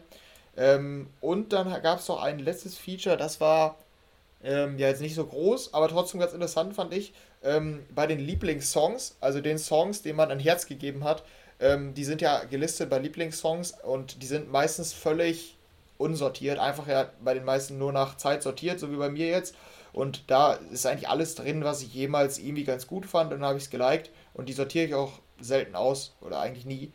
Ähm, 0.57 1.07
und 1.21 1.53
dann 1.53 1.81
gab 1.81 1.99
es 1.99 2.07
noch 2.07 2.21
ein 2.21 2.39
letztes 2.39 2.77
Feature, 2.77 3.17
das 3.17 3.39
war 3.39 3.77
ähm, 4.43 4.77
ja 4.77 4.87
jetzt 4.87 5.01
nicht 5.01 5.15
so 5.15 5.25
groß, 5.25 5.73
aber 5.73 5.87
trotzdem 5.87 6.19
ganz 6.19 6.33
interessant 6.33 6.75
fand 6.75 6.93
ich, 6.93 7.13
ähm, 7.43 7.85
bei 7.95 8.07
den 8.07 8.19
Lieblingssongs, 8.19 9.15
also 9.21 9.41
den 9.41 9.57
Songs, 9.57 10.01
denen 10.01 10.17
man 10.17 10.31
ein 10.31 10.39
Herz 10.39 10.65
gegeben 10.65 11.03
hat, 11.03 11.23
ähm, 11.59 11.93
die 11.93 12.03
sind 12.03 12.21
ja 12.21 12.43
gelistet 12.43 12.89
bei 12.89 12.99
Lieblingssongs 12.99 13.75
und 13.83 14.21
die 14.21 14.27
sind 14.27 14.51
meistens 14.51 14.93
völlig 14.93 15.57
unsortiert, 15.97 16.59
einfach 16.59 16.87
ja 16.87 17.09
bei 17.23 17.33
den 17.33 17.45
meisten 17.45 17.77
nur 17.77 17.91
nach 17.91 18.17
Zeit 18.17 18.43
sortiert, 18.43 18.79
so 18.79 18.91
wie 18.91 18.95
bei 18.95 19.09
mir 19.09 19.27
jetzt. 19.27 19.55
Und 19.91 20.29
da 20.29 20.53
ist 20.53 20.85
eigentlich 20.85 21.09
alles 21.09 21.35
drin, 21.35 21.63
was 21.63 21.81
ich 21.81 21.93
jemals 21.93 22.37
irgendwie 22.39 22.63
ganz 22.63 22.87
gut 22.87 23.05
fand. 23.05 23.33
Und 23.33 23.39
dann 23.39 23.49
habe 23.49 23.57
ich 23.57 23.65
es 23.65 23.69
geliked. 23.69 24.11
Und 24.33 24.47
die 24.47 24.53
sortiere 24.53 24.85
ich 24.85 24.93
auch 24.93 25.19
selten 25.41 25.75
aus 25.75 26.15
oder 26.21 26.39
eigentlich 26.39 26.65
nie. 26.65 26.91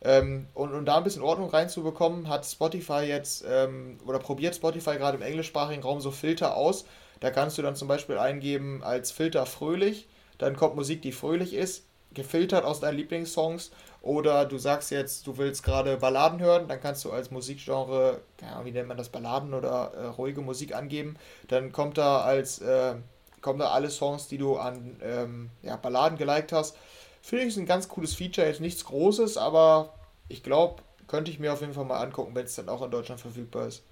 Ähm, 0.00 0.46
und 0.54 0.72
um 0.72 0.84
da 0.84 0.96
ein 0.96 1.04
bisschen 1.04 1.22
Ordnung 1.22 1.50
reinzubekommen, 1.50 2.28
hat 2.28 2.46
Spotify 2.46 3.02
jetzt 3.02 3.44
ähm, 3.48 3.98
oder 4.06 4.18
probiert 4.18 4.54
Spotify 4.54 4.96
gerade 4.96 5.16
im 5.16 5.22
englischsprachigen 5.22 5.82
Raum 5.82 6.00
so 6.00 6.10
Filter 6.10 6.56
aus. 6.56 6.84
Da 7.20 7.30
kannst 7.30 7.58
du 7.58 7.62
dann 7.62 7.74
zum 7.74 7.88
Beispiel 7.88 8.16
eingeben 8.16 8.82
als 8.84 9.10
Filter 9.10 9.44
fröhlich, 9.44 10.06
dann 10.38 10.56
kommt 10.56 10.76
Musik, 10.76 11.02
die 11.02 11.10
fröhlich 11.10 11.52
ist, 11.52 11.84
gefiltert 12.14 12.64
aus 12.64 12.80
deinen 12.80 12.96
Lieblingssongs. 12.96 13.72
Oder 14.00 14.46
du 14.46 14.56
sagst 14.58 14.92
jetzt, 14.92 15.26
du 15.26 15.36
willst 15.36 15.64
gerade 15.64 15.96
Balladen 15.96 16.40
hören, 16.40 16.68
dann 16.68 16.80
kannst 16.80 17.04
du 17.04 17.10
als 17.10 17.32
Musikgenre, 17.32 18.20
ja, 18.40 18.64
wie 18.64 18.70
nennt 18.70 18.86
man 18.86 18.96
das, 18.96 19.08
Balladen 19.08 19.52
oder 19.52 19.92
äh, 19.94 20.06
ruhige 20.06 20.40
Musik 20.40 20.74
angeben. 20.74 21.16
Dann 21.48 21.72
kommt 21.72 21.98
da 21.98 22.20
als 22.20 22.60
äh, 22.60 22.94
kommen 23.40 23.58
da 23.58 23.70
alle 23.70 23.90
Songs, 23.90 24.28
die 24.28 24.38
du 24.38 24.56
an 24.56 24.96
ähm, 25.02 25.50
ja, 25.62 25.76
Balladen 25.76 26.18
geliked 26.18 26.52
hast. 26.52 26.76
Finde 27.22 27.44
ich 27.44 27.56
ein 27.56 27.66
ganz 27.66 27.88
cooles 27.88 28.14
Feature, 28.14 28.46
jetzt 28.46 28.60
nichts 28.60 28.84
Großes, 28.84 29.36
aber 29.36 29.94
ich 30.28 30.42
glaube, 30.42 30.82
könnte 31.06 31.30
ich 31.30 31.38
mir 31.38 31.52
auf 31.52 31.60
jeden 31.60 31.74
Fall 31.74 31.84
mal 31.84 32.02
angucken, 32.02 32.34
wenn 32.34 32.44
es 32.44 32.54
dann 32.54 32.68
auch 32.68 32.82
in 32.82 32.90
Deutschland 32.90 33.20
verfügbar 33.20 33.66
ist. 33.66 33.82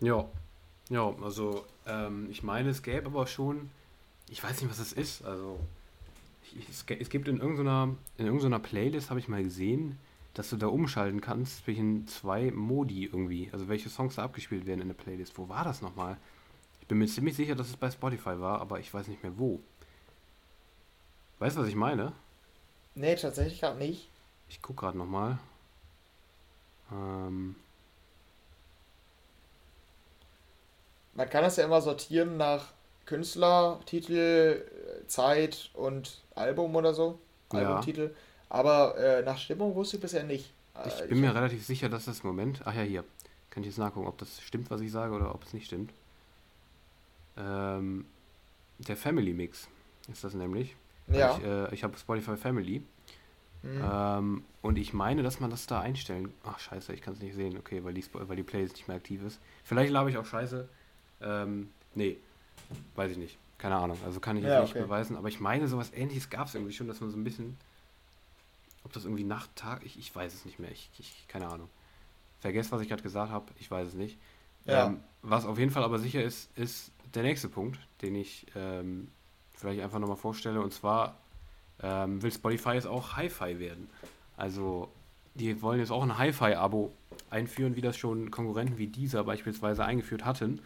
Ja, 0.00 0.26
ja, 0.90 1.14
also 1.22 1.64
ähm, 1.86 2.28
ich 2.30 2.42
meine, 2.42 2.70
es 2.70 2.82
gäbe 2.82 3.06
aber 3.06 3.26
schon, 3.26 3.70
ich 4.28 4.42
weiß 4.42 4.60
nicht, 4.60 4.70
was 4.70 4.78
es 4.78 4.92
ist, 4.92 5.24
also 5.24 5.58
es, 6.68 6.84
es, 6.88 7.08
gibt 7.08 7.28
in 7.28 7.38
irgendeiner, 7.40 7.94
in 8.18 8.26
irgendeiner 8.26 8.58
Playlist, 8.58 9.10
habe 9.10 9.20
ich 9.20 9.28
mal 9.28 9.42
gesehen, 9.42 9.98
dass 10.34 10.50
du 10.50 10.56
da 10.56 10.66
umschalten 10.66 11.20
kannst 11.20 11.64
zwischen 11.64 12.06
zwei 12.06 12.50
Modi 12.50 13.04
irgendwie, 13.04 13.48
also 13.52 13.68
welche 13.68 13.88
Songs 13.88 14.16
da 14.16 14.24
abgespielt 14.24 14.66
werden 14.66 14.82
in 14.82 14.88
der 14.88 14.94
Playlist. 14.94 15.38
Wo 15.38 15.48
war 15.48 15.64
das 15.64 15.80
nochmal? 15.80 16.16
Ich 16.80 16.86
bin 16.86 16.98
mir 16.98 17.06
ziemlich 17.06 17.36
sicher, 17.36 17.54
dass 17.54 17.68
es 17.68 17.76
bei 17.76 17.90
Spotify 17.90 18.38
war, 18.40 18.60
aber 18.60 18.80
ich 18.80 18.92
weiß 18.92 19.08
nicht 19.08 19.22
mehr 19.22 19.38
wo. 19.38 19.60
Weißt 21.44 21.58
du, 21.58 21.60
was 21.60 21.68
ich 21.68 21.74
meine? 21.74 22.14
Nee, 22.94 23.16
tatsächlich 23.16 23.60
gerade 23.60 23.78
nicht. 23.78 24.08
Ich 24.48 24.62
guck 24.62 24.78
gerade 24.78 24.96
nochmal. 24.96 25.36
Ähm. 26.90 27.54
Man 31.12 31.28
kann 31.28 31.42
das 31.42 31.56
ja 31.56 31.66
immer 31.66 31.82
sortieren 31.82 32.38
nach 32.38 32.68
Künstler, 33.04 33.78
Titel, 33.84 34.64
Zeit 35.06 35.68
und 35.74 36.22
Album 36.34 36.74
oder 36.76 36.94
so. 36.94 37.18
Albumtitel. 37.50 38.04
Ja. 38.04 38.10
Aber 38.48 38.96
äh, 38.96 39.20
nach 39.20 39.36
Stimmung 39.36 39.74
wusste 39.74 39.98
ich 39.98 40.02
bisher 40.02 40.24
nicht. 40.24 40.50
Ich 40.86 40.98
äh, 40.98 41.08
bin 41.08 41.18
ich 41.18 41.24
mir 41.24 41.34
relativ 41.34 41.62
sicher, 41.66 41.90
dass 41.90 42.06
das 42.06 42.24
Moment. 42.24 42.62
Ach 42.64 42.74
ja, 42.74 42.80
hier. 42.80 43.04
Kann 43.50 43.64
ich 43.64 43.68
jetzt 43.68 43.78
nachgucken, 43.78 44.06
ob 44.06 44.16
das 44.16 44.40
stimmt, 44.40 44.70
was 44.70 44.80
ich 44.80 44.90
sage, 44.90 45.12
oder 45.12 45.34
ob 45.34 45.42
es 45.44 45.52
nicht 45.52 45.66
stimmt. 45.66 45.92
Ähm, 47.36 48.06
der 48.78 48.96
Family 48.96 49.34
Mix 49.34 49.68
ist 50.10 50.24
das 50.24 50.32
nämlich. 50.32 50.74
Ja. 51.08 51.36
Ich, 51.36 51.44
äh, 51.44 51.74
ich 51.74 51.84
habe 51.84 51.96
Spotify 51.96 52.36
Family. 52.36 52.82
Mhm. 53.62 53.82
Ähm, 53.82 54.44
und 54.62 54.78
ich 54.78 54.92
meine, 54.92 55.22
dass 55.22 55.40
man 55.40 55.50
das 55.50 55.66
da 55.66 55.80
einstellen. 55.80 56.32
Ach, 56.44 56.58
scheiße, 56.58 56.92
ich 56.92 57.00
kann 57.00 57.14
es 57.14 57.20
nicht 57.20 57.34
sehen. 57.34 57.56
Okay, 57.58 57.82
weil 57.82 57.94
die, 57.94 58.04
weil 58.12 58.36
die 58.36 58.42
Playlist 58.42 58.76
nicht 58.76 58.88
mehr 58.88 58.96
aktiv 58.96 59.22
ist. 59.22 59.40
Vielleicht 59.64 59.92
labe 59.92 60.10
ich 60.10 60.18
auch 60.18 60.26
scheiße. 60.26 60.68
Ähm, 61.22 61.70
nee, 61.94 62.18
weiß 62.94 63.12
ich 63.12 63.18
nicht. 63.18 63.38
Keine 63.58 63.76
Ahnung. 63.76 63.96
Also 64.04 64.20
kann 64.20 64.36
ich 64.36 64.44
ja, 64.44 64.60
jetzt 64.60 64.62
nicht 64.62 64.76
okay. 64.76 64.84
beweisen. 64.84 65.16
Aber 65.16 65.28
ich 65.28 65.40
meine, 65.40 65.68
sowas 65.68 65.92
ähnliches 65.94 66.28
gab 66.28 66.48
es 66.48 66.54
irgendwie 66.54 66.74
schon, 66.74 66.88
dass 66.88 67.00
man 67.00 67.10
so 67.10 67.16
ein 67.16 67.24
bisschen. 67.24 67.56
Ob 68.84 68.92
das 68.92 69.04
irgendwie 69.04 69.24
Nacht, 69.24 69.56
Tag, 69.56 69.86
ich, 69.86 69.98
ich 69.98 70.14
weiß 70.14 70.34
es 70.34 70.44
nicht 70.44 70.58
mehr. 70.58 70.70
Ich, 70.70 70.90
ich 70.98 71.26
keine 71.28 71.48
Ahnung. 71.48 71.70
Vergesst, 72.40 72.70
was 72.72 72.82
ich 72.82 72.88
gerade 72.88 73.02
gesagt 73.02 73.32
habe. 73.32 73.46
Ich 73.58 73.70
weiß 73.70 73.88
es 73.88 73.94
nicht. 73.94 74.18
Ja. 74.66 74.86
Ähm, 74.86 75.00
was 75.22 75.46
auf 75.46 75.58
jeden 75.58 75.70
Fall 75.70 75.84
aber 75.84 75.98
sicher 75.98 76.22
ist, 76.22 76.50
ist 76.58 76.92
der 77.14 77.22
nächste 77.22 77.48
Punkt, 77.48 77.78
den 78.02 78.14
ich 78.14 78.46
ähm, 78.54 79.08
vielleicht 79.54 79.82
einfach 79.82 79.98
nochmal 79.98 80.16
vorstelle. 80.16 80.60
Und 80.60 80.72
zwar 80.72 81.16
ähm, 81.82 82.22
will 82.22 82.32
Spotify 82.32 82.70
jetzt 82.70 82.86
auch 82.86 83.16
Hi-Fi 83.16 83.58
werden. 83.58 83.88
Also 84.36 84.90
die 85.34 85.60
wollen 85.62 85.80
jetzt 85.80 85.90
auch 85.90 86.02
ein 86.02 86.18
Hi-Fi-Abo 86.18 86.92
einführen, 87.30 87.76
wie 87.76 87.80
das 87.80 87.96
schon 87.96 88.30
Konkurrenten 88.30 88.78
wie 88.78 88.86
dieser 88.86 89.24
beispielsweise 89.24 89.84
eingeführt 89.84 90.24
hatten. 90.24 90.60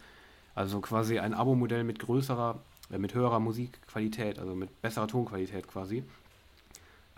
Also 0.55 0.81
quasi 0.81 1.19
ein 1.19 1.33
Abo-Modell 1.33 1.83
mit 1.83 1.99
größerer, 1.99 2.59
äh, 2.91 2.97
mit 2.97 3.13
höherer 3.13 3.39
Musikqualität, 3.39 4.39
also 4.39 4.55
mit 4.55 4.81
besserer 4.81 5.07
Tonqualität 5.07 5.67
quasi. 5.67 6.03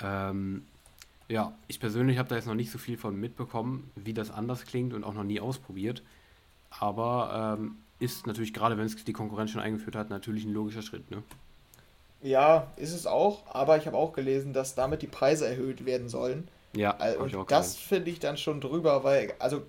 Ähm, 0.01 0.65
ja, 1.28 1.53
ich 1.67 1.80
persönlich 1.80 2.17
habe 2.17 2.30
da 2.30 2.36
jetzt 2.36 2.47
noch 2.47 2.55
nicht 2.55 2.72
so 2.72 2.78
viel 2.78 2.97
von 2.97 3.19
mitbekommen, 3.19 3.89
wie 3.95 4.13
das 4.13 4.32
anders 4.32 4.65
klingt 4.65 4.93
und 4.93 5.03
auch 5.03 5.13
noch 5.13 5.24
nie 5.24 5.39
ausprobiert. 5.39 6.03
Aber 6.69 7.57
ähm, 7.59 7.78
ist 7.99 8.28
natürlich 8.28 8.53
gerade, 8.53 8.78
wenn 8.78 8.86
es 8.86 9.03
die 9.03 9.13
Konkurrenz 9.13 9.51
schon 9.51 9.61
eingeführt 9.61 9.95
hat, 9.95 10.09
natürlich 10.09 10.45
ein 10.45 10.53
logischer 10.53 10.82
Schritt. 10.82 11.09
Ne? 11.11 11.24
Ja, 12.22 12.72
ist 12.76 12.93
es 12.93 13.07
auch, 13.07 13.43
aber 13.47 13.78
ich 13.78 13.88
habe 13.88 13.97
auch 13.97 14.13
gelesen, 14.13 14.53
dass 14.53 14.76
damit 14.76 15.01
die 15.01 15.07
Preise 15.07 15.47
erhöht 15.47 15.86
werden 15.86 16.07
sollen. 16.07 16.47
Ja, 16.76 16.97
und 17.19 17.51
das 17.51 17.76
finde 17.76 18.11
ich 18.11 18.19
dann 18.19 18.38
schon 18.38 18.61
drüber, 18.61 19.03
weil, 19.03 19.34
also 19.39 19.63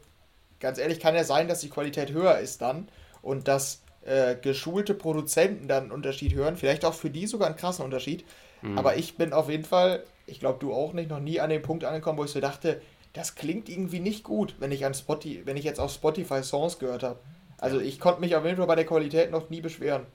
ganz 0.60 0.78
ehrlich, 0.78 1.00
kann 1.00 1.14
ja 1.14 1.24
sein, 1.24 1.48
dass 1.48 1.60
die 1.60 1.70
Qualität 1.70 2.12
höher 2.12 2.38
ist 2.38 2.62
dann 2.62 2.88
und 3.22 3.48
dass 3.48 3.82
äh, 4.04 4.36
geschulte 4.36 4.94
Produzenten 4.94 5.68
dann 5.68 5.84
einen 5.84 5.92
Unterschied 5.92 6.34
hören. 6.34 6.56
Vielleicht 6.56 6.84
auch 6.84 6.94
für 6.94 7.10
die 7.10 7.26
sogar 7.26 7.48
einen 7.48 7.56
krassen 7.56 7.84
Unterschied. 7.84 8.24
Mhm. 8.62 8.78
Aber 8.78 8.96
ich 8.96 9.16
bin 9.16 9.32
auf 9.32 9.48
jeden 9.48 9.64
Fall, 9.64 10.04
ich 10.26 10.40
glaube 10.40 10.58
du 10.60 10.72
auch 10.72 10.92
nicht, 10.92 11.10
noch 11.10 11.20
nie 11.20 11.40
an 11.40 11.50
den 11.50 11.62
Punkt 11.62 11.84
angekommen, 11.84 12.18
wo 12.18 12.24
ich 12.24 12.30
so 12.30 12.40
dachte, 12.40 12.80
das 13.12 13.34
klingt 13.34 13.68
irgendwie 13.68 14.00
nicht 14.00 14.24
gut, 14.24 14.56
wenn 14.58 14.72
ich 14.72 14.86
an 14.86 14.94
Spotify, 14.94 15.42
wenn 15.44 15.56
ich 15.56 15.64
jetzt 15.64 15.80
auf 15.80 15.92
Spotify 15.92 16.42
Songs 16.42 16.78
gehört 16.78 17.02
habe. 17.02 17.18
Also 17.58 17.78
ich 17.78 18.00
konnte 18.00 18.20
mich 18.20 18.34
auf 18.34 18.44
jeden 18.44 18.56
Fall 18.56 18.66
bei 18.66 18.74
der 18.74 18.86
Qualität 18.86 19.30
noch 19.30 19.50
nie 19.50 19.60
beschweren. 19.60 20.06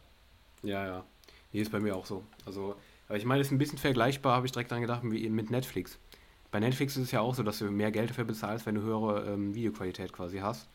Ja, 0.64 0.86
ja. 0.86 1.06
Hier 1.52 1.62
ist 1.62 1.72
bei 1.72 1.80
mir 1.80 1.96
auch 1.96 2.06
so. 2.06 2.24
Also, 2.46 2.76
aber 3.08 3.18
ich 3.18 3.26
meine, 3.26 3.42
es 3.42 3.48
ist 3.48 3.52
ein 3.52 3.58
bisschen 3.58 3.78
vergleichbar, 3.78 4.36
habe 4.36 4.46
ich 4.46 4.52
direkt 4.52 4.72
dran 4.72 4.82
gedacht, 4.82 5.02
wie 5.04 5.30
mit 5.30 5.50
Netflix. 5.50 5.98
Bei 6.52 6.60
Netflix 6.60 6.96
ist 6.98 7.04
es 7.04 7.12
ja 7.12 7.22
auch 7.22 7.36
so, 7.36 7.44
dass 7.44 7.60
du 7.60 7.66
mehr 7.66 7.92
Geld 7.92 8.10
dafür 8.10 8.26
bezahlst, 8.26 8.66
wenn 8.66 8.76
du 8.76 8.82
höhere 8.82 9.26
ähm, 9.34 9.54
Videoqualität 9.54 10.14
quasi 10.14 10.40
hast. 10.40 10.70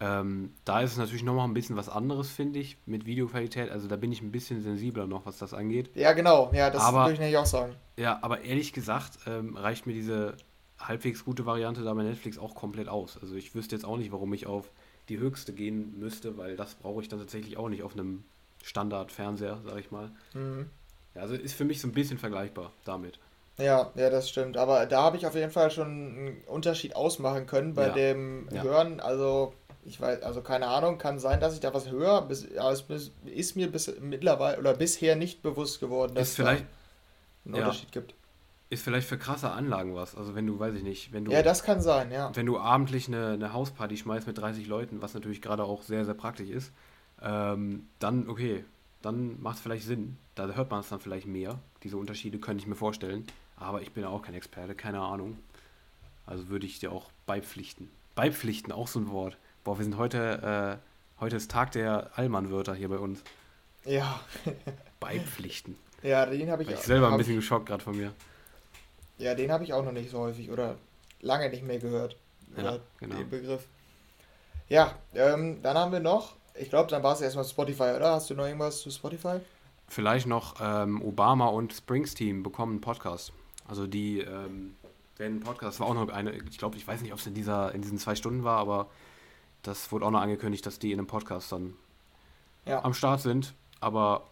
Ähm, 0.00 0.52
da 0.64 0.80
ist 0.80 0.92
es 0.92 0.98
natürlich 0.98 1.24
nochmal 1.24 1.48
ein 1.48 1.54
bisschen 1.54 1.76
was 1.76 1.88
anderes, 1.88 2.30
finde 2.30 2.60
ich, 2.60 2.76
mit 2.86 3.04
Videoqualität. 3.06 3.70
Also 3.70 3.88
da 3.88 3.96
bin 3.96 4.12
ich 4.12 4.22
ein 4.22 4.30
bisschen 4.30 4.62
sensibler 4.62 5.06
noch, 5.06 5.26
was 5.26 5.38
das 5.38 5.54
angeht. 5.54 5.90
Ja, 5.94 6.12
genau. 6.12 6.52
Ja, 6.52 6.70
das 6.70 6.82
aber, 6.82 7.00
würde 7.00 7.14
ich 7.14 7.18
nämlich 7.18 7.36
auch 7.36 7.46
sagen. 7.46 7.74
Ja, 7.96 8.18
aber 8.22 8.42
ehrlich 8.42 8.72
gesagt 8.72 9.18
ähm, 9.26 9.56
reicht 9.56 9.86
mir 9.86 9.94
diese 9.94 10.36
halbwegs 10.78 11.24
gute 11.24 11.46
Variante 11.46 11.82
da 11.82 11.92
bei 11.94 12.04
Netflix 12.04 12.38
auch 12.38 12.54
komplett 12.54 12.88
aus. 12.88 13.18
Also 13.20 13.34
ich 13.34 13.54
wüsste 13.54 13.74
jetzt 13.74 13.84
auch 13.84 13.96
nicht, 13.96 14.12
warum 14.12 14.32
ich 14.34 14.46
auf 14.46 14.70
die 15.08 15.18
höchste 15.18 15.52
gehen 15.52 15.98
müsste, 15.98 16.36
weil 16.38 16.54
das 16.54 16.76
brauche 16.76 17.02
ich 17.02 17.08
dann 17.08 17.18
tatsächlich 17.18 17.56
auch 17.56 17.68
nicht 17.68 17.82
auf 17.82 17.94
einem 17.94 18.24
Standard-Fernseher, 18.68 19.58
sag 19.64 19.78
ich 19.78 19.90
mal. 19.90 20.10
Mhm. 20.34 20.68
Ja, 21.14 21.22
also 21.22 21.34
ist 21.34 21.54
für 21.54 21.64
mich 21.64 21.80
so 21.80 21.88
ein 21.88 21.92
bisschen 21.92 22.18
vergleichbar 22.18 22.72
damit. 22.84 23.18
Ja, 23.56 23.90
ja, 23.96 24.10
das 24.10 24.28
stimmt. 24.28 24.56
Aber 24.56 24.86
da 24.86 25.02
habe 25.02 25.16
ich 25.16 25.26
auf 25.26 25.34
jeden 25.34 25.50
Fall 25.50 25.70
schon 25.70 25.86
einen 25.86 26.42
Unterschied 26.46 26.94
ausmachen 26.94 27.46
können 27.46 27.74
bei 27.74 27.88
ja. 27.88 27.92
dem 27.94 28.48
ja. 28.52 28.62
Hören. 28.62 29.00
Also, 29.00 29.54
ich 29.84 30.00
weiß, 30.00 30.22
also 30.22 30.42
keine 30.42 30.68
Ahnung, 30.68 30.98
kann 30.98 31.18
sein, 31.18 31.40
dass 31.40 31.54
ich 31.54 31.60
da 31.60 31.74
was 31.74 31.90
höre, 31.90 32.22
bis, 32.22 32.56
aber 32.56 32.72
es 32.72 33.10
ist 33.24 33.56
mir 33.56 33.70
bis 33.72 33.92
mittlerweile 34.00 34.58
oder 34.58 34.74
bisher 34.74 35.16
nicht 35.16 35.42
bewusst 35.42 35.80
geworden, 35.80 36.14
dass 36.14 36.28
es 36.28 36.36
vielleicht 36.36 36.66
einen 37.44 37.54
ja. 37.54 37.62
Unterschied 37.62 37.90
gibt. 37.90 38.14
Ist 38.70 38.84
vielleicht 38.84 39.08
für 39.08 39.16
krasse 39.16 39.50
Anlagen 39.50 39.94
was. 39.94 40.14
Also 40.14 40.34
wenn 40.34 40.46
du, 40.46 40.58
weiß 40.58 40.74
ich 40.74 40.82
nicht, 40.82 41.12
wenn 41.12 41.24
du. 41.24 41.32
Ja, 41.32 41.42
das 41.42 41.62
kann 41.62 41.80
sein, 41.80 42.12
ja. 42.12 42.30
Wenn 42.34 42.44
du 42.44 42.58
abendlich 42.58 43.08
eine, 43.08 43.30
eine 43.30 43.54
Hausparty 43.54 43.96
schmeißt 43.96 44.26
mit 44.26 44.36
30 44.36 44.66
Leuten, 44.68 45.00
was 45.00 45.14
natürlich 45.14 45.40
gerade 45.40 45.64
auch 45.64 45.82
sehr, 45.82 46.04
sehr 46.04 46.14
praktisch 46.14 46.50
ist, 46.50 46.70
ähm, 47.22 47.88
dann, 47.98 48.28
okay, 48.28 48.64
dann 49.02 49.40
macht 49.40 49.56
es 49.56 49.62
vielleicht 49.62 49.84
Sinn. 49.84 50.16
Da 50.34 50.46
hört 50.48 50.70
man 50.70 50.80
es 50.80 50.88
dann 50.88 51.00
vielleicht 51.00 51.26
mehr. 51.26 51.58
Diese 51.82 51.96
Unterschiede 51.96 52.38
könnte 52.38 52.62
ich 52.62 52.66
mir 52.66 52.74
vorstellen. 52.74 53.26
Aber 53.56 53.82
ich 53.82 53.92
bin 53.92 54.04
ja 54.04 54.08
auch 54.08 54.22
kein 54.22 54.34
Experte, 54.34 54.74
keine 54.74 55.00
Ahnung. 55.00 55.38
Also 56.26 56.48
würde 56.48 56.66
ich 56.66 56.78
dir 56.78 56.92
auch 56.92 57.10
beipflichten. 57.26 57.90
Beipflichten, 58.14 58.72
auch 58.72 58.88
so 58.88 59.00
ein 59.00 59.10
Wort. 59.10 59.36
Boah, 59.64 59.78
wir 59.78 59.84
sind 59.84 59.96
heute, 59.96 60.78
äh, 61.20 61.20
heute 61.20 61.36
ist 61.36 61.50
Tag 61.50 61.72
der 61.72 62.10
Allmann-Wörter 62.16 62.74
hier 62.74 62.88
bei 62.88 62.98
uns. 62.98 63.22
Ja. 63.84 64.20
beipflichten. 65.00 65.76
Ja, 66.02 66.26
den 66.26 66.50
habe 66.50 66.62
ich, 66.62 66.70
ich 66.70 66.78
selber 66.78 67.10
ein 67.10 67.18
bisschen 67.18 67.36
geschockt 67.36 67.66
gerade 67.66 67.82
von 67.82 67.96
mir. 67.96 68.12
Ja, 69.18 69.34
den 69.34 69.50
habe 69.50 69.64
ich 69.64 69.72
auch 69.72 69.84
noch 69.84 69.92
nicht 69.92 70.10
so 70.10 70.18
häufig 70.20 70.50
oder 70.50 70.76
lange 71.20 71.50
nicht 71.50 71.64
mehr 71.64 71.78
gehört. 71.78 72.16
Ja, 72.56 72.78
genau. 72.98 73.16
Den 73.16 73.28
Begriff. 73.28 73.66
Ja, 74.68 74.94
ähm, 75.14 75.60
dann 75.62 75.76
haben 75.76 75.92
wir 75.92 76.00
noch 76.00 76.37
ich 76.60 76.70
glaube, 76.70 76.90
dann 76.90 77.02
war 77.02 77.14
es 77.14 77.20
erstmal 77.20 77.44
Spotify, 77.44 77.94
oder? 77.96 78.12
Hast 78.12 78.30
du 78.30 78.34
noch 78.34 78.46
irgendwas 78.46 78.80
zu 78.80 78.90
Spotify? 78.90 79.40
Vielleicht 79.88 80.26
noch 80.26 80.56
ähm, 80.60 81.02
Obama 81.02 81.46
und 81.46 81.72
Springsteen 81.72 82.42
bekommen 82.42 82.72
einen 82.72 82.80
Podcast. 82.80 83.32
Also 83.66 83.86
die 83.86 84.20
ähm, 84.20 84.74
werden 85.16 85.34
einen 85.34 85.40
Podcast, 85.40 85.80
war 85.80 85.88
auch 85.88 85.94
noch 85.94 86.08
eine, 86.08 86.32
ich 86.32 86.58
glaube, 86.58 86.76
ich 86.76 86.86
weiß 86.86 87.00
nicht, 87.02 87.12
ob 87.12 87.18
es 87.18 87.26
in, 87.26 87.34
dieser, 87.34 87.74
in 87.74 87.82
diesen 87.82 87.98
zwei 87.98 88.14
Stunden 88.14 88.44
war, 88.44 88.58
aber 88.58 88.88
das 89.62 89.90
wurde 89.92 90.06
auch 90.06 90.10
noch 90.10 90.20
angekündigt, 90.20 90.64
dass 90.66 90.78
die 90.78 90.92
in 90.92 90.98
einem 90.98 91.06
Podcast 91.06 91.52
dann 91.52 91.74
ja. 92.64 92.84
am 92.84 92.94
Start 92.94 93.20
sind. 93.20 93.54
Aber 93.80 94.24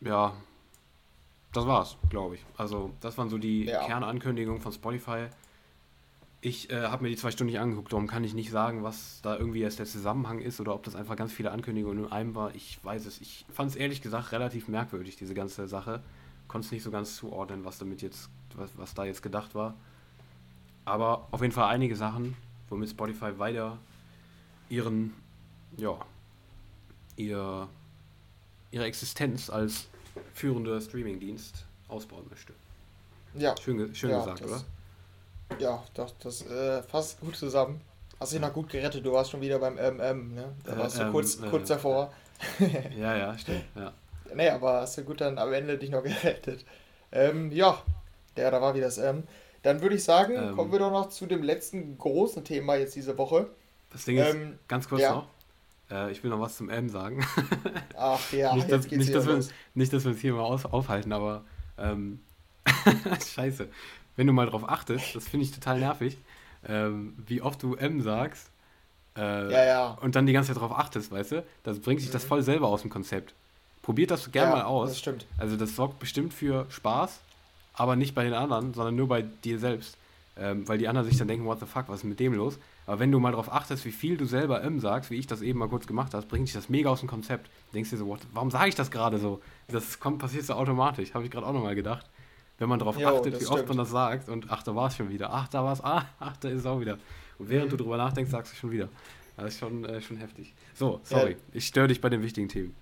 ja, 0.00 0.34
das 1.52 1.66
war's, 1.66 1.96
glaube 2.08 2.36
ich. 2.36 2.44
Also, 2.56 2.90
das 3.00 3.18
waren 3.18 3.28
so 3.28 3.38
die 3.38 3.64
ja. 3.64 3.84
Kernankündigungen 3.84 4.60
von 4.60 4.72
Spotify. 4.72 5.26
Ich 6.44 6.70
äh, 6.70 6.82
habe 6.88 7.04
mir 7.04 7.08
die 7.08 7.16
zwei 7.16 7.30
Stunden 7.30 7.52
nicht 7.52 7.60
angeguckt, 7.60 7.92
darum 7.92 8.08
kann 8.08 8.24
ich 8.24 8.34
nicht 8.34 8.50
sagen, 8.50 8.82
was 8.82 9.20
da 9.22 9.36
irgendwie 9.36 9.60
jetzt 9.60 9.78
der 9.78 9.86
Zusammenhang 9.86 10.40
ist 10.40 10.60
oder 10.60 10.74
ob 10.74 10.82
das 10.82 10.96
einfach 10.96 11.14
ganz 11.14 11.32
viele 11.32 11.52
Ankündigungen 11.52 12.06
in 12.06 12.10
einem 12.10 12.34
war. 12.34 12.52
Ich 12.56 12.84
weiß 12.84 13.06
es. 13.06 13.20
Ich 13.20 13.46
fand 13.52 13.70
es 13.70 13.76
ehrlich 13.76 14.02
gesagt 14.02 14.32
relativ 14.32 14.66
merkwürdig, 14.66 15.14
diese 15.14 15.34
ganze 15.34 15.68
Sache. 15.68 16.02
Konnte 16.48 16.66
es 16.66 16.72
nicht 16.72 16.82
so 16.82 16.90
ganz 16.90 17.14
zuordnen, 17.14 17.64
was 17.64 17.78
damit 17.78 18.02
jetzt, 18.02 18.28
was, 18.56 18.70
was 18.76 18.92
da 18.92 19.04
jetzt 19.04 19.22
gedacht 19.22 19.54
war. 19.54 19.74
Aber 20.84 21.28
auf 21.30 21.42
jeden 21.42 21.52
Fall 21.52 21.68
einige 21.68 21.94
Sachen, 21.94 22.34
womit 22.68 22.90
Spotify 22.90 23.38
weiter 23.38 23.78
ihren, 24.68 25.14
ja, 25.76 25.96
ihr, 27.14 27.68
ihre 28.72 28.84
Existenz 28.84 29.48
als 29.48 29.86
führender 30.34 30.80
Streamingdienst 30.80 31.64
ausbauen 31.86 32.24
möchte. 32.28 32.52
Ja. 33.34 33.54
Schön, 33.62 33.94
schön 33.94 34.10
ja, 34.10 34.18
gesagt, 34.18 34.42
oder? 34.42 34.64
Ja, 35.58 35.82
doch, 35.94 36.10
das 36.22 36.46
äh, 36.46 36.82
fasst 36.82 37.20
gut 37.20 37.36
zusammen. 37.36 37.80
Hast 38.18 38.32
dich 38.32 38.40
noch 38.40 38.52
gut 38.52 38.68
gerettet, 38.68 39.04
du 39.04 39.12
warst 39.12 39.30
schon 39.30 39.40
wieder 39.40 39.58
beim 39.58 39.74
MM, 39.74 40.34
ne? 40.34 40.52
Da 40.64 40.78
warst 40.78 40.98
du 40.98 41.02
äh, 41.02 41.10
kurz, 41.10 41.36
ähm, 41.36 41.50
kurz 41.50 41.68
davor. 41.68 42.12
ja, 42.96 43.16
ja, 43.16 43.38
stimmt, 43.38 43.64
ja. 43.74 43.92
Nee, 44.34 44.48
aber 44.48 44.80
hast 44.82 44.96
du 44.98 45.04
gut 45.04 45.20
dann 45.20 45.38
am 45.38 45.52
Ende 45.52 45.78
dich 45.78 45.90
noch 45.90 46.02
gerettet. 46.04 46.64
Ähm, 47.10 47.50
ja, 47.50 47.82
ja, 48.36 48.50
da 48.50 48.60
war 48.60 48.74
wieder 48.74 48.86
das 48.86 48.98
M. 48.98 49.24
Dann 49.62 49.80
würde 49.80 49.94
ich 49.96 50.04
sagen, 50.04 50.34
ähm, 50.36 50.56
kommen 50.56 50.72
wir 50.72 50.78
doch 50.78 50.90
noch 50.90 51.08
zu 51.08 51.26
dem 51.26 51.42
letzten 51.42 51.98
großen 51.98 52.44
Thema 52.44 52.76
jetzt 52.76 52.96
diese 52.96 53.16
Woche. 53.18 53.48
Das 53.92 54.04
Ding 54.04 54.16
ist, 54.16 54.34
ähm, 54.34 54.58
ganz 54.68 54.88
kurz 54.88 55.02
ja. 55.02 55.14
noch, 55.14 55.26
äh, 55.90 56.10
ich 56.10 56.22
will 56.22 56.30
noch 56.30 56.40
was 56.40 56.56
zum 56.56 56.70
M 56.70 56.88
sagen. 56.88 57.24
Ach 57.96 58.32
ja, 58.32 58.54
nicht, 58.54 58.70
dass, 58.70 58.90
nicht, 58.90 59.14
dass 59.14 59.26
wir, 59.26 59.34
uns, 59.34 59.50
nicht, 59.74 59.92
dass 59.92 60.04
wir 60.04 60.12
uns 60.12 60.20
hier 60.20 60.32
mal 60.32 60.42
aus, 60.42 60.64
aufhalten, 60.64 61.12
aber 61.12 61.44
ähm, 61.78 62.20
scheiße. 63.34 63.68
Wenn 64.16 64.26
du 64.26 64.32
mal 64.32 64.46
drauf 64.46 64.68
achtest, 64.68 65.14
das 65.14 65.28
finde 65.28 65.46
ich 65.46 65.52
total 65.52 65.78
nervig, 65.78 66.18
ähm, 66.68 67.14
wie 67.26 67.42
oft 67.42 67.62
du 67.62 67.74
M 67.74 68.02
sagst 68.02 68.50
äh, 69.16 69.52
ja, 69.52 69.64
ja. 69.64 69.98
und 70.00 70.16
dann 70.16 70.26
die 70.26 70.32
ganze 70.32 70.52
Zeit 70.52 70.60
drauf 70.60 70.72
achtest, 70.72 71.10
weißt 71.10 71.32
du, 71.32 71.44
das 71.64 71.80
bringt 71.80 72.00
sich 72.00 72.08
mhm. 72.10 72.14
das 72.14 72.24
voll 72.24 72.42
selber 72.42 72.68
aus 72.68 72.82
dem 72.82 72.90
Konzept. 72.90 73.34
Probiert 73.82 74.10
das 74.10 74.30
gerne 74.30 74.50
ja, 74.50 74.56
mal 74.58 74.64
aus. 74.64 74.90
Das 74.90 74.98
stimmt. 75.00 75.26
Also 75.38 75.56
das 75.56 75.74
sorgt 75.74 75.98
bestimmt 75.98 76.32
für 76.32 76.66
Spaß, 76.70 77.20
aber 77.74 77.96
nicht 77.96 78.14
bei 78.14 78.24
den 78.24 78.32
anderen, 78.32 78.74
sondern 78.74 78.94
nur 78.94 79.08
bei 79.08 79.22
dir 79.22 79.58
selbst. 79.58 79.96
Ähm, 80.38 80.66
weil 80.66 80.78
die 80.78 80.88
anderen 80.88 81.06
sich 81.06 81.18
dann 81.18 81.28
denken, 81.28 81.44
what 81.44 81.60
the 81.60 81.66
fuck, 81.66 81.88
was 81.88 81.98
ist 81.98 82.04
mit 82.04 82.18
dem 82.18 82.32
los? 82.32 82.58
Aber 82.86 83.00
wenn 83.00 83.12
du 83.12 83.20
mal 83.20 83.32
darauf 83.32 83.52
achtest, 83.52 83.84
wie 83.84 83.92
viel 83.92 84.16
du 84.16 84.24
selber 84.24 84.62
M 84.62 84.80
sagst, 84.80 85.10
wie 85.10 85.16
ich 85.16 85.26
das 85.26 85.42
eben 85.42 85.58
mal 85.58 85.68
kurz 85.68 85.86
gemacht 85.86 86.14
habe, 86.14 86.24
bringt 86.26 86.48
dich 86.48 86.54
das 86.54 86.70
mega 86.70 86.88
aus 86.88 87.00
dem 87.00 87.08
Konzept. 87.08 87.48
Du 87.70 87.74
denkst 87.74 87.90
dir 87.90 87.98
so, 87.98 88.06
what, 88.06 88.20
warum 88.32 88.50
sage 88.50 88.70
ich 88.70 88.74
das 88.74 88.90
gerade 88.90 89.18
so? 89.18 89.42
Das 89.68 90.00
kommt, 90.00 90.20
passiert 90.20 90.46
so 90.46 90.54
automatisch, 90.54 91.12
habe 91.12 91.24
ich 91.24 91.30
gerade 91.30 91.46
auch 91.46 91.52
nochmal 91.52 91.74
gedacht. 91.74 92.06
Wenn 92.62 92.68
man 92.68 92.78
darauf 92.78 92.96
achtet, 92.96 93.40
wie 93.40 93.44
stimmt. 93.44 93.50
oft 93.50 93.66
man 93.66 93.76
das 93.76 93.90
sagt 93.90 94.28
und 94.28 94.46
ach, 94.48 94.62
da 94.62 94.72
war 94.76 94.86
es 94.86 94.94
schon 94.94 95.10
wieder, 95.10 95.32
ach, 95.32 95.48
da 95.48 95.64
war 95.64 95.72
es, 95.72 95.82
ah, 95.82 96.06
ach, 96.20 96.36
da 96.36 96.48
ist 96.48 96.60
es 96.60 96.66
auch 96.66 96.78
wieder. 96.78 96.96
Und 97.40 97.48
während 97.48 97.66
mhm. 97.66 97.76
du 97.76 97.82
drüber 97.82 97.96
nachdenkst, 97.96 98.30
sagst 98.30 98.52
du 98.52 98.56
schon 98.56 98.70
wieder. 98.70 98.88
Das 99.36 99.54
ist 99.54 99.58
schon, 99.58 99.84
äh, 99.84 100.00
schon 100.00 100.16
heftig. 100.18 100.54
So, 100.72 101.00
sorry, 101.02 101.32
ja. 101.32 101.36
ich 101.54 101.66
störe 101.66 101.88
dich 101.88 102.00
bei 102.00 102.08
den 102.08 102.22
wichtigen 102.22 102.48
Themen. 102.48 102.76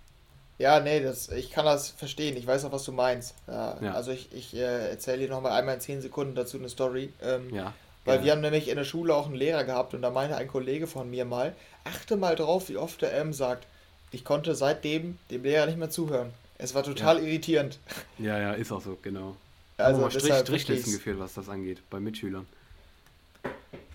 Ja, 0.58 0.80
nee, 0.80 1.00
das, 1.00 1.30
ich 1.30 1.50
kann 1.50 1.64
das 1.64 1.88
verstehen. 1.88 2.36
Ich 2.36 2.46
weiß 2.46 2.66
auch, 2.66 2.72
was 2.72 2.84
du 2.84 2.92
meinst. 2.92 3.34
Ja, 3.46 3.78
ja. 3.80 3.94
Also 3.94 4.10
ich, 4.10 4.30
ich 4.34 4.54
äh, 4.54 4.90
erzähle 4.90 5.20
dir 5.20 5.30
nochmal 5.30 5.52
einmal 5.52 5.76
in 5.76 5.80
10 5.80 6.02
Sekunden 6.02 6.34
dazu 6.34 6.58
eine 6.58 6.68
Story. 6.68 7.10
Ähm, 7.22 7.48
ja. 7.54 7.72
Weil 8.04 8.18
ja. 8.18 8.24
wir 8.24 8.32
haben 8.32 8.42
nämlich 8.42 8.68
in 8.68 8.76
der 8.76 8.84
Schule 8.84 9.14
auch 9.14 9.24
einen 9.24 9.34
Lehrer 9.34 9.64
gehabt 9.64 9.94
und 9.94 10.02
da 10.02 10.10
meinte 10.10 10.36
ein 10.36 10.48
Kollege 10.48 10.88
von 10.88 11.08
mir 11.08 11.24
mal, 11.24 11.54
achte 11.84 12.18
mal 12.18 12.36
drauf, 12.36 12.68
wie 12.68 12.76
oft 12.76 13.00
der 13.00 13.14
M 13.16 13.32
sagt. 13.32 13.66
Ich 14.10 14.26
konnte 14.26 14.54
seitdem 14.54 15.16
dem 15.30 15.42
Lehrer 15.42 15.64
nicht 15.64 15.78
mehr 15.78 15.88
zuhören. 15.88 16.34
Es 16.58 16.74
war 16.74 16.82
total 16.82 17.20
irritierend. 17.20 17.78
Ja, 18.18 18.38
ja, 18.38 18.52
ist 18.52 18.70
auch 18.72 18.82
so, 18.82 18.98
genau. 19.00 19.36
Also 19.84 20.00
mal 20.00 20.10
Strich, 20.10 20.34
Strichlisten 20.34 20.92
geführt, 20.92 21.18
was 21.18 21.34
das 21.34 21.48
angeht, 21.48 21.82
bei 21.90 22.00
Mitschülern. 22.00 22.46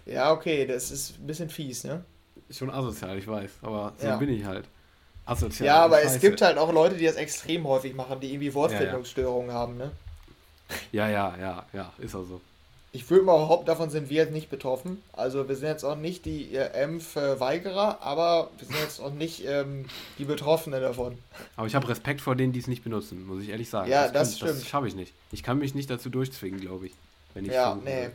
Ja, 0.05 0.31
okay, 0.31 0.65
das 0.65 0.91
ist 0.91 1.19
ein 1.19 1.27
bisschen 1.27 1.49
fies, 1.49 1.83
ne? 1.83 2.03
Schon 2.49 2.69
asozial, 2.69 3.17
ich 3.17 3.27
weiß, 3.27 3.51
aber 3.61 3.93
so 3.97 4.05
ja. 4.05 4.17
bin 4.17 4.29
ich 4.29 4.45
halt 4.45 4.65
asozial. 5.25 5.65
Ja, 5.65 5.85
aber 5.85 5.97
Scheiße. 5.97 6.15
es 6.15 6.21
gibt 6.21 6.41
halt 6.41 6.57
auch 6.57 6.71
Leute, 6.71 6.95
die 6.95 7.05
das 7.05 7.15
extrem 7.15 7.67
häufig 7.67 7.95
machen, 7.95 8.19
die 8.19 8.31
irgendwie 8.31 8.53
Wortfindungsstörungen 8.53 9.47
ja, 9.47 9.53
ja. 9.53 9.59
haben, 9.59 9.77
ne? 9.77 9.91
Ja, 10.91 11.09
ja, 11.09 11.35
ja, 11.39 11.65
ja, 11.73 11.93
ist 11.97 12.15
auch 12.15 12.23
so. 12.23 12.41
Ich 12.95 13.09
würde 13.09 13.25
mal 13.25 13.37
behaupten, 13.37 13.65
davon 13.65 13.89
sind 13.89 14.09
wir 14.09 14.15
jetzt 14.23 14.31
nicht 14.31 14.49
betroffen. 14.49 15.01
Also 15.11 15.49
wir 15.49 15.55
sind 15.57 15.67
jetzt 15.67 15.83
auch 15.83 15.97
nicht 15.97 16.23
die 16.23 16.55
äh, 16.55 16.71
M-Verweigerer, 16.71 18.01
aber 18.01 18.49
wir 18.57 18.67
sind 18.67 18.77
jetzt 18.79 19.01
auch 19.01 19.11
nicht 19.11 19.45
ähm, 19.45 19.85
die 20.17 20.23
Betroffenen 20.23 20.81
davon. 20.81 21.17
Aber 21.57 21.67
ich 21.67 21.75
habe 21.75 21.89
Respekt 21.89 22.21
vor 22.21 22.37
denen, 22.37 22.53
die 22.53 22.59
es 22.59 22.67
nicht 22.67 22.85
benutzen, 22.85 23.27
muss 23.27 23.43
ich 23.43 23.49
ehrlich 23.49 23.69
sagen. 23.69 23.91
Ja, 23.91 24.03
das, 24.03 24.11
das 24.11 24.29
kann, 24.29 24.37
stimmt. 24.37 24.61
Das 24.61 24.69
schaffe 24.69 24.87
ich 24.87 24.95
nicht. 24.95 25.13
Ich 25.33 25.43
kann 25.43 25.57
mich 25.57 25.75
nicht 25.75 25.89
dazu 25.89 26.09
durchzwingen, 26.09 26.61
glaube 26.61 26.85
ich. 26.85 26.93
Wenn 27.33 27.43
ich 27.43 27.51
ja, 27.51 27.77
nee. 27.83 28.11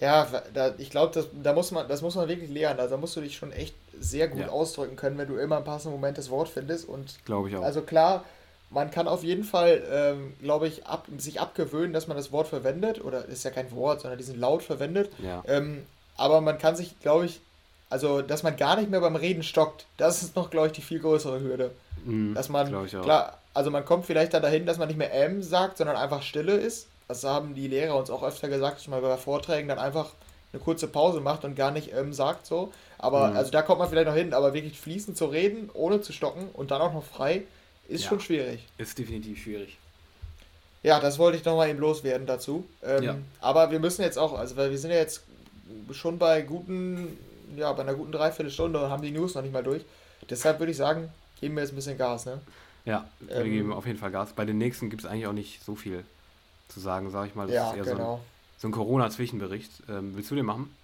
Ja, 0.00 0.28
da, 0.52 0.74
ich 0.78 0.90
glaube, 0.90 1.26
da 1.42 1.52
muss 1.52 1.72
man, 1.72 1.88
das 1.88 2.00
muss 2.00 2.14
man 2.14 2.28
wirklich 2.28 2.50
lernen. 2.50 2.78
Also 2.78 2.94
da 2.94 3.00
musst 3.00 3.16
du 3.16 3.20
dich 3.22 3.36
schon 3.36 3.50
echt 3.50 3.74
sehr 3.98 4.28
gut 4.28 4.40
ja. 4.40 4.48
ausdrücken 4.50 4.94
können, 4.94 5.18
wenn 5.18 5.26
du 5.26 5.36
immer 5.36 5.58
im 5.58 5.64
passenden 5.64 5.96
Moment 5.96 6.16
das 6.16 6.30
Wort 6.30 6.48
findest. 6.48 6.88
Und 6.88 7.24
glaube 7.24 7.48
ich 7.48 7.56
auch. 7.56 7.62
Also 7.62 7.82
klar, 7.82 8.24
man 8.74 8.90
kann 8.90 9.08
auf 9.08 9.22
jeden 9.22 9.44
Fall, 9.44 9.82
ähm, 9.90 10.34
glaube 10.42 10.68
ich, 10.68 10.86
ab, 10.86 11.06
sich 11.16 11.40
abgewöhnen, 11.40 11.92
dass 11.92 12.08
man 12.08 12.16
das 12.16 12.32
Wort 12.32 12.48
verwendet. 12.48 13.02
Oder 13.02 13.24
ist 13.26 13.44
ja 13.44 13.50
kein 13.50 13.70
Wort, 13.72 14.00
sondern 14.00 14.18
diesen 14.18 14.38
Laut 14.38 14.62
verwendet. 14.62 15.10
Ja. 15.22 15.42
Ähm, 15.46 15.86
aber 16.16 16.40
man 16.40 16.58
kann 16.58 16.76
sich, 16.76 16.98
glaube 17.00 17.26
ich, 17.26 17.40
also 17.90 18.22
dass 18.22 18.42
man 18.42 18.56
gar 18.56 18.76
nicht 18.76 18.90
mehr 18.90 19.00
beim 19.00 19.16
Reden 19.16 19.42
stockt, 19.42 19.86
das 19.96 20.22
ist 20.22 20.36
noch, 20.36 20.50
glaube 20.50 20.68
ich, 20.68 20.72
die 20.72 20.82
viel 20.82 21.00
größere 21.00 21.40
Hürde. 21.40 21.70
Mhm, 22.04 22.34
dass 22.34 22.48
man, 22.48 22.86
klar, 22.88 23.38
also 23.52 23.70
man 23.70 23.84
kommt 23.84 24.06
vielleicht 24.06 24.34
dann 24.34 24.42
dahin, 24.42 24.66
dass 24.66 24.78
man 24.78 24.88
nicht 24.88 24.96
mehr 24.96 25.14
M 25.14 25.42
sagt, 25.42 25.78
sondern 25.78 25.96
einfach 25.96 26.22
Stille 26.22 26.54
ist. 26.54 26.88
Das 27.06 27.22
haben 27.22 27.54
die 27.54 27.68
Lehrer 27.68 27.96
uns 27.96 28.10
auch 28.10 28.22
öfter 28.22 28.48
gesagt, 28.48 28.82
schon 28.82 28.90
mal 28.90 29.00
bei 29.00 29.16
Vorträgen 29.16 29.68
dann 29.68 29.78
einfach 29.78 30.10
eine 30.52 30.62
kurze 30.62 30.88
Pause 30.88 31.20
macht 31.20 31.44
und 31.44 31.54
gar 31.54 31.70
nicht 31.70 31.92
ähm, 31.92 32.12
sagt 32.12 32.46
so. 32.46 32.72
Aber 32.98 33.30
mhm. 33.30 33.36
also 33.36 33.50
da 33.50 33.62
kommt 33.62 33.80
man 33.80 33.88
vielleicht 33.88 34.08
noch 34.08 34.14
hin, 34.14 34.32
aber 34.32 34.54
wirklich 34.54 34.80
fließend 34.80 35.16
zu 35.16 35.26
reden, 35.26 35.70
ohne 35.74 36.00
zu 36.00 36.12
stocken 36.12 36.48
und 36.52 36.70
dann 36.70 36.80
auch 36.80 36.92
noch 36.92 37.04
frei, 37.04 37.42
ist 37.88 38.04
ja, 38.04 38.08
schon 38.10 38.20
schwierig. 38.20 38.66
Ist 38.78 38.98
definitiv 38.98 39.42
schwierig. 39.42 39.78
Ja, 40.82 41.00
das 41.00 41.18
wollte 41.18 41.38
ich 41.38 41.44
nochmal 41.44 41.70
eben 41.70 41.78
loswerden 41.78 42.26
dazu. 42.26 42.66
Ähm, 42.82 43.02
ja. 43.02 43.16
Aber 43.40 43.70
wir 43.70 43.80
müssen 43.80 44.02
jetzt 44.02 44.18
auch, 44.18 44.38
also 44.38 44.56
weil 44.56 44.70
wir 44.70 44.78
sind 44.78 44.90
ja 44.90 44.98
jetzt 44.98 45.22
schon 45.92 46.18
bei 46.18 46.42
guten, 46.42 47.16
ja, 47.56 47.72
bei 47.72 47.82
einer 47.82 47.94
guten 47.94 48.12
Dreiviertelstunde 48.12 48.84
und 48.84 48.90
haben 48.90 49.02
die 49.02 49.10
News 49.10 49.34
noch 49.34 49.42
nicht 49.42 49.52
mal 49.52 49.62
durch. 49.62 49.82
Deshalb 50.28 50.58
würde 50.58 50.72
ich 50.72 50.76
sagen, 50.76 51.10
geben 51.40 51.54
wir 51.54 51.62
jetzt 51.62 51.72
ein 51.72 51.76
bisschen 51.76 51.98
Gas, 51.98 52.26
ne? 52.26 52.40
Ja, 52.84 53.08
wir 53.20 53.36
ähm, 53.36 53.50
geben 53.50 53.72
auf 53.72 53.86
jeden 53.86 53.98
Fall 53.98 54.10
Gas. 54.10 54.32
Bei 54.34 54.44
den 54.44 54.58
nächsten 54.58 54.90
gibt 54.90 55.04
es 55.04 55.10
eigentlich 55.10 55.26
auch 55.26 55.32
nicht 55.32 55.64
so 55.64 55.74
viel 55.74 56.04
zu 56.68 56.80
sagen, 56.80 57.10
sage 57.10 57.28
ich 57.28 57.34
mal. 57.34 57.46
Das 57.46 57.54
ja, 57.54 57.70
ist 57.70 57.76
eher 57.78 57.84
genau. 57.84 57.96
so 57.96 58.14
ein, 58.14 58.20
so 58.58 58.68
ein 58.68 58.72
Corona-Zwischenbericht. 58.72 59.70
Ähm, 59.88 60.12
willst 60.14 60.30
du 60.30 60.34
den 60.34 60.44
machen? 60.44 60.74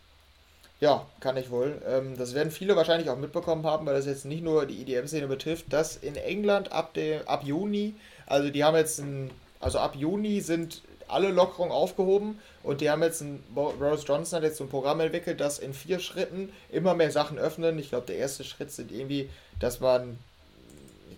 Ja, 0.80 1.06
kann 1.20 1.36
ich 1.36 1.50
wohl. 1.50 1.80
Ähm, 1.86 2.16
das 2.16 2.34
werden 2.34 2.50
viele 2.50 2.74
wahrscheinlich 2.74 3.10
auch 3.10 3.18
mitbekommen 3.18 3.64
haben, 3.64 3.86
weil 3.86 3.94
das 3.94 4.06
jetzt 4.06 4.24
nicht 4.24 4.42
nur 4.42 4.64
die 4.64 4.80
EDM-Szene 4.80 5.26
betrifft, 5.26 5.72
dass 5.72 5.96
in 5.96 6.16
England 6.16 6.72
ab, 6.72 6.94
dem, 6.94 7.20
ab 7.28 7.44
Juni, 7.44 7.94
also 8.26 8.48
die 8.48 8.64
haben 8.64 8.76
jetzt 8.76 8.98
ein, 8.98 9.30
also 9.60 9.78
ab 9.78 9.94
Juni 9.94 10.40
sind 10.40 10.82
alle 11.06 11.28
Lockerungen 11.28 11.72
aufgehoben 11.72 12.38
und 12.62 12.80
die 12.80 12.88
haben 12.88 13.02
jetzt 13.02 13.20
ein, 13.20 13.42
Boris 13.54 14.04
Johnson 14.06 14.38
hat 14.38 14.44
jetzt 14.44 14.56
so 14.56 14.64
ein 14.64 14.70
Programm 14.70 15.00
entwickelt, 15.00 15.40
das 15.40 15.58
in 15.58 15.74
vier 15.74 15.98
Schritten 15.98 16.50
immer 16.70 16.94
mehr 16.94 17.10
Sachen 17.10 17.38
öffnen. 17.38 17.78
Ich 17.78 17.90
glaube, 17.90 18.06
der 18.06 18.16
erste 18.16 18.44
Schritt 18.44 18.70
sind 18.70 18.90
irgendwie, 18.90 19.28
dass 19.58 19.80
man 19.80 20.18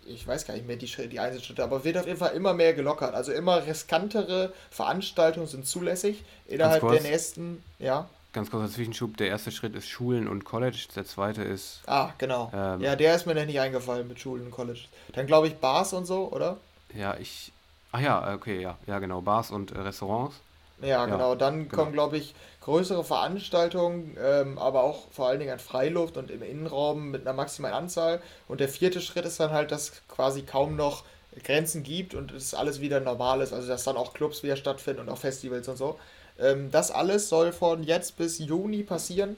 ich 0.05 0.27
weiß 0.27 0.47
gar 0.47 0.55
nicht 0.55 0.67
mehr 0.67 0.77
die, 0.77 0.87
die 1.09 1.21
Einzelschritte, 1.21 1.63
aber 1.63 1.85
wird 1.85 1.97
auf 1.97 2.07
jeden 2.07 2.19
Fall 2.19 2.35
immer 2.35 2.55
mehr 2.55 2.75
gelockert. 2.75 3.15
Also 3.15 3.33
immer 3.33 3.65
riskantere 3.67 4.53
Veranstaltungen 4.71 5.47
sind 5.47 5.67
zulässig 5.67 6.25
innerhalb 6.47 6.83
der 6.83 7.03
nächsten, 7.03 7.63
ja. 7.79 8.09
Ganz 8.33 8.51
kurzer 8.51 8.73
Zwischenschub, 8.73 9.19
der 9.19 9.29
erste 9.29 9.51
Schritt 9.51 9.75
ist 9.75 9.89
Schulen 9.89 10.27
und 10.27 10.45
College, 10.45 10.87
der 10.97 11.05
zweite 11.05 11.43
ist. 11.43 11.83
Ah, 11.87 12.11
genau. 12.17 12.51
Ähm, 12.55 12.81
ja, 12.81 12.97
der 12.97 13.15
ist 13.15 13.27
mir 13.27 13.35
nicht 13.35 13.61
eingefallen 13.61 14.09
mit 14.09 14.21
Schulen 14.21 14.47
und 14.47 14.51
College. 14.51 14.81
Dann 15.13 15.27
glaube 15.27 15.49
ich 15.49 15.57
Bars 15.57 15.93
und 15.93 16.07
so, 16.07 16.33
oder? 16.33 16.57
Ja, 16.95 17.17
ich. 17.19 17.53
Ach 17.93 18.01
ja, 18.01 18.35
okay, 18.35 18.63
ja, 18.63 18.79
ja, 18.87 18.99
genau. 19.01 19.21
Bars 19.21 19.51
und 19.51 19.73
äh, 19.73 19.81
Restaurants. 19.81 20.37
Ja, 20.81 21.05
genau. 21.07 21.35
Dann 21.35 21.69
genau. 21.69 21.77
kommen, 21.77 21.93
glaube 21.93 22.17
ich, 22.17 22.35
größere 22.63 23.05
Veranstaltungen, 23.05 24.17
ähm, 24.21 24.59
aber 24.59 24.83
auch 24.83 25.11
vor 25.13 25.29
allen 25.29 25.39
Dingen 25.39 25.53
an 25.53 25.59
Freiluft 25.59 26.17
und 26.17 26.31
im 26.31 26.43
Innenraum 26.43 27.11
mit 27.11 27.23
einer 27.23 27.35
maximalen 27.35 27.75
Anzahl. 27.75 28.21
Und 28.49 28.61
der 28.61 28.69
vierte 28.69 29.01
Schritt 29.01 29.25
ist 29.25 29.39
dann 29.41 29.51
halt, 29.51 29.71
dass 29.71 29.93
quasi 30.09 30.43
kaum 30.43 30.75
noch 30.75 31.05
Grenzen 31.45 31.83
gibt 31.83 32.15
und 32.15 32.33
es 32.33 32.55
alles 32.55 32.81
wieder 32.81 33.01
normal 33.01 33.41
ist. 33.41 33.53
Also 33.53 33.69
dass 33.69 33.85
dann 33.85 33.97
auch 33.97 34.13
Clubs 34.15 34.43
wieder 34.43 34.57
stattfinden 34.57 35.03
und 35.03 35.09
auch 35.09 35.19
Festivals 35.19 35.69
und 35.69 35.77
so. 35.77 35.99
Ähm, 36.39 36.71
das 36.71 36.91
alles 36.91 37.29
soll 37.29 37.53
von 37.53 37.83
jetzt 37.83 38.17
bis 38.17 38.39
Juni 38.39 38.83
passieren. 38.83 39.37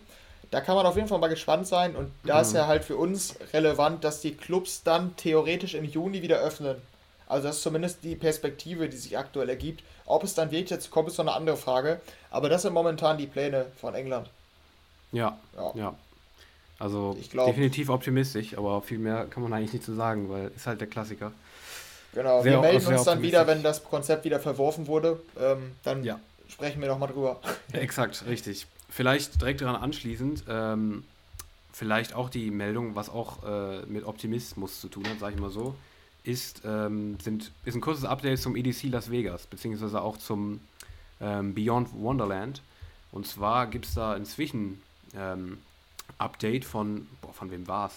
Da 0.51 0.61
kann 0.61 0.77
man 0.77 0.87
auf 0.87 0.97
jeden 0.97 1.09
Fall 1.09 1.19
mal 1.19 1.29
gespannt 1.29 1.67
sein. 1.67 1.97
Und 1.97 2.11
da 2.25 2.37
mhm. 2.37 2.43
ist 2.43 2.53
ja 2.55 2.67
halt 2.67 2.85
für 2.85 2.97
uns 2.97 3.37
relevant, 3.53 4.05
dass 4.05 4.21
die 4.21 4.35
Clubs 4.35 4.83
dann 4.83 5.17
theoretisch 5.17 5.75
im 5.75 5.85
Juni 5.85 6.23
wieder 6.23 6.39
öffnen. 6.39 6.77
Also 7.27 7.49
das 7.49 7.57
ist 7.57 7.63
zumindest 7.63 8.05
die 8.05 8.15
Perspektive, 8.17 8.89
die 8.89 8.97
sich 8.97 9.19
aktuell 9.19 9.49
ergibt. 9.49 9.83
Ob 10.07 10.23
es 10.23 10.35
dann 10.35 10.51
wirklich 10.51 10.71
dazu 10.71 10.91
kommt, 10.91 11.09
ist 11.09 11.19
noch 11.19 11.27
eine 11.27 11.35
andere 11.35 11.57
Frage. 11.57 12.01
Aber 12.31 12.49
das 12.49 12.63
sind 12.63 12.75
momentan 12.75 13.19
die 13.19 13.27
Pläne 13.27 13.67
von 13.81 13.95
England. 13.95 14.29
Ja, 15.13 15.39
ja. 15.57 15.73
ja. 15.75 15.95
Also 16.79 17.17
glaub, 17.31 17.47
definitiv 17.47 17.89
optimistisch, 17.89 18.59
aber 18.59 18.83
viel 18.83 18.99
mehr 18.99 19.27
kann 19.31 19.43
man 19.43 19.53
eigentlich 19.53 19.73
nicht 19.73 19.85
zu 19.85 19.93
so 19.93 19.97
sagen, 19.97 20.29
weil 20.29 20.51
ist 20.55 20.67
halt 20.67 20.81
der 20.81 20.89
Klassiker. 20.89 21.33
Genau, 22.13 22.43
sehr, 22.43 22.53
wir 22.53 22.61
melden 22.61 22.87
uns 22.87 23.05
dann 23.05 23.23
wieder, 23.23 23.47
wenn 23.47 23.63
das 23.63 23.83
Konzept 23.85 24.25
wieder 24.25 24.41
verworfen 24.41 24.87
wurde. 24.87 25.21
Ähm, 25.41 25.73
dann 25.83 26.05
ja. 26.05 26.21
Sprechen 26.55 26.81
wir 26.81 26.89
nochmal 26.89 27.09
drüber. 27.09 27.41
Exakt, 27.73 28.25
richtig. 28.27 28.67
Vielleicht 28.89 29.41
direkt 29.41 29.61
daran 29.61 29.77
anschließend, 29.77 30.45
ähm, 30.49 31.05
vielleicht 31.73 32.15
auch 32.15 32.31
die 32.31 32.51
Meldung, 32.53 32.95
was 32.95 33.11
auch 33.11 33.43
äh, 33.43 33.85
mit 33.87 34.05
Optimismus 34.05 34.81
zu 34.81 34.89
tun 34.89 35.07
hat, 35.09 35.19
sage 35.19 35.35
ich 35.35 35.41
mal 35.41 35.51
so, 35.51 35.75
ist, 36.23 36.63
ähm, 36.65 37.19
sind, 37.21 37.51
ist 37.65 37.75
ein 37.75 37.81
kurzes 37.81 38.05
Update 38.05 38.39
zum 38.39 38.55
EDC 38.55 38.85
Las 38.85 39.11
Vegas, 39.11 39.47
beziehungsweise 39.47 40.01
auch 40.01 40.17
zum 40.17 40.61
ähm, 41.21 41.55
Beyond 41.55 41.93
Wonderland. 41.93 42.63
Und 43.11 43.27
zwar 43.27 43.67
gibt 43.67 43.87
es 43.87 43.95
da 43.95 44.15
inzwischen 44.15 44.81
ähm, 45.17 45.59
Update 46.19 46.65
von, 46.65 47.09
boah, 47.21 47.35
von 47.35 47.51
wem 47.51 47.67
war 47.67 47.89
es? 47.89 47.95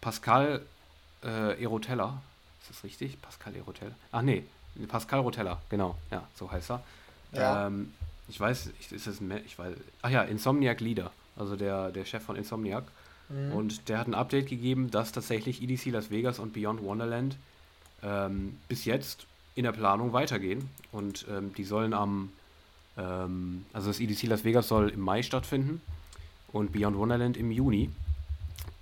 Pascal 0.00 0.62
äh, 1.24 1.60
Erotella. 1.60 2.22
Ist 2.62 2.70
das 2.70 2.84
richtig? 2.84 3.20
Pascal 3.20 3.56
Erotella? 3.56 3.94
Ach 4.12 4.22
nee, 4.22 4.44
Pascal 4.86 5.20
Rotella, 5.20 5.60
genau, 5.68 5.96
ja, 6.12 6.26
so 6.36 6.50
heißt 6.50 6.70
er. 6.70 6.82
Ja. 7.32 7.66
Ähm, 7.66 7.92
ich 8.28 8.38
weiß, 8.38 8.70
ist 8.90 9.06
das 9.06 9.20
ein, 9.20 9.40
ich 9.44 9.58
weiß, 9.58 9.74
ach 10.02 10.10
ja, 10.10 10.22
Insomniac 10.22 10.80
Leader, 10.80 11.10
also 11.36 11.56
der, 11.56 11.90
der 11.90 12.04
Chef 12.04 12.22
von 12.22 12.36
Insomniac. 12.36 12.84
Mhm. 13.28 13.52
Und 13.52 13.88
der 13.88 13.98
hat 13.98 14.06
ein 14.06 14.14
Update 14.14 14.48
gegeben, 14.48 14.90
dass 14.90 15.12
tatsächlich 15.12 15.62
EDC 15.62 15.86
Las 15.86 16.10
Vegas 16.10 16.38
und 16.38 16.52
Beyond 16.52 16.82
Wonderland 16.82 17.36
ähm, 18.02 18.58
bis 18.68 18.84
jetzt 18.84 19.26
in 19.54 19.64
der 19.64 19.72
Planung 19.72 20.12
weitergehen. 20.12 20.68
Und 20.92 21.26
ähm, 21.30 21.52
die 21.54 21.64
sollen 21.64 21.94
am, 21.94 22.30
ähm, 22.96 23.64
also 23.72 23.88
das 23.88 24.00
EDC 24.00 24.24
Las 24.24 24.44
Vegas 24.44 24.68
soll 24.68 24.90
im 24.90 25.00
Mai 25.00 25.22
stattfinden 25.22 25.80
und 26.52 26.72
Beyond 26.72 26.96
Wonderland 26.96 27.36
im 27.36 27.50
Juni. 27.50 27.90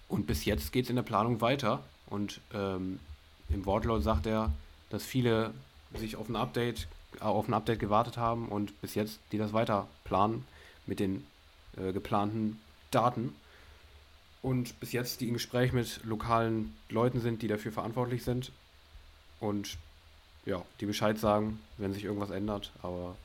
Und 0.08 0.26
bis 0.26 0.44
jetzt 0.44 0.72
geht 0.72 0.84
es 0.84 0.90
in 0.90 0.96
der 0.96 1.02
Planung 1.02 1.40
weiter. 1.40 1.82
Und 2.08 2.40
ähm, 2.54 3.00
im 3.48 3.66
Wortlaut 3.66 4.02
sagt 4.02 4.26
er, 4.26 4.52
dass 4.90 5.04
viele 5.04 5.52
sich 5.94 6.16
auf 6.16 6.28
ein 6.28 6.36
Update, 6.36 6.86
auf 7.20 7.48
ein 7.48 7.54
Update 7.54 7.78
gewartet 7.78 8.16
haben 8.16 8.48
und 8.48 8.80
bis 8.80 8.94
jetzt 8.94 9.18
die 9.32 9.38
das 9.38 9.52
weiter 9.52 9.86
planen 10.04 10.46
mit 10.86 11.00
den 11.00 11.26
äh, 11.76 11.92
geplanten 11.92 12.60
Daten. 12.90 13.34
Und 14.42 14.78
bis 14.78 14.92
jetzt 14.92 15.20
die 15.20 15.28
im 15.28 15.34
Gespräch 15.34 15.72
mit 15.72 16.04
lokalen 16.04 16.76
Leuten 16.88 17.20
sind, 17.20 17.42
die 17.42 17.48
dafür 17.48 17.72
verantwortlich 17.72 18.22
sind. 18.22 18.52
Und 19.40 19.76
ja, 20.44 20.62
die 20.80 20.86
Bescheid 20.86 21.18
sagen, 21.18 21.58
wenn 21.78 21.92
sich 21.92 22.04
irgendwas 22.04 22.30
ändert. 22.30 22.70
Aber 22.82 23.16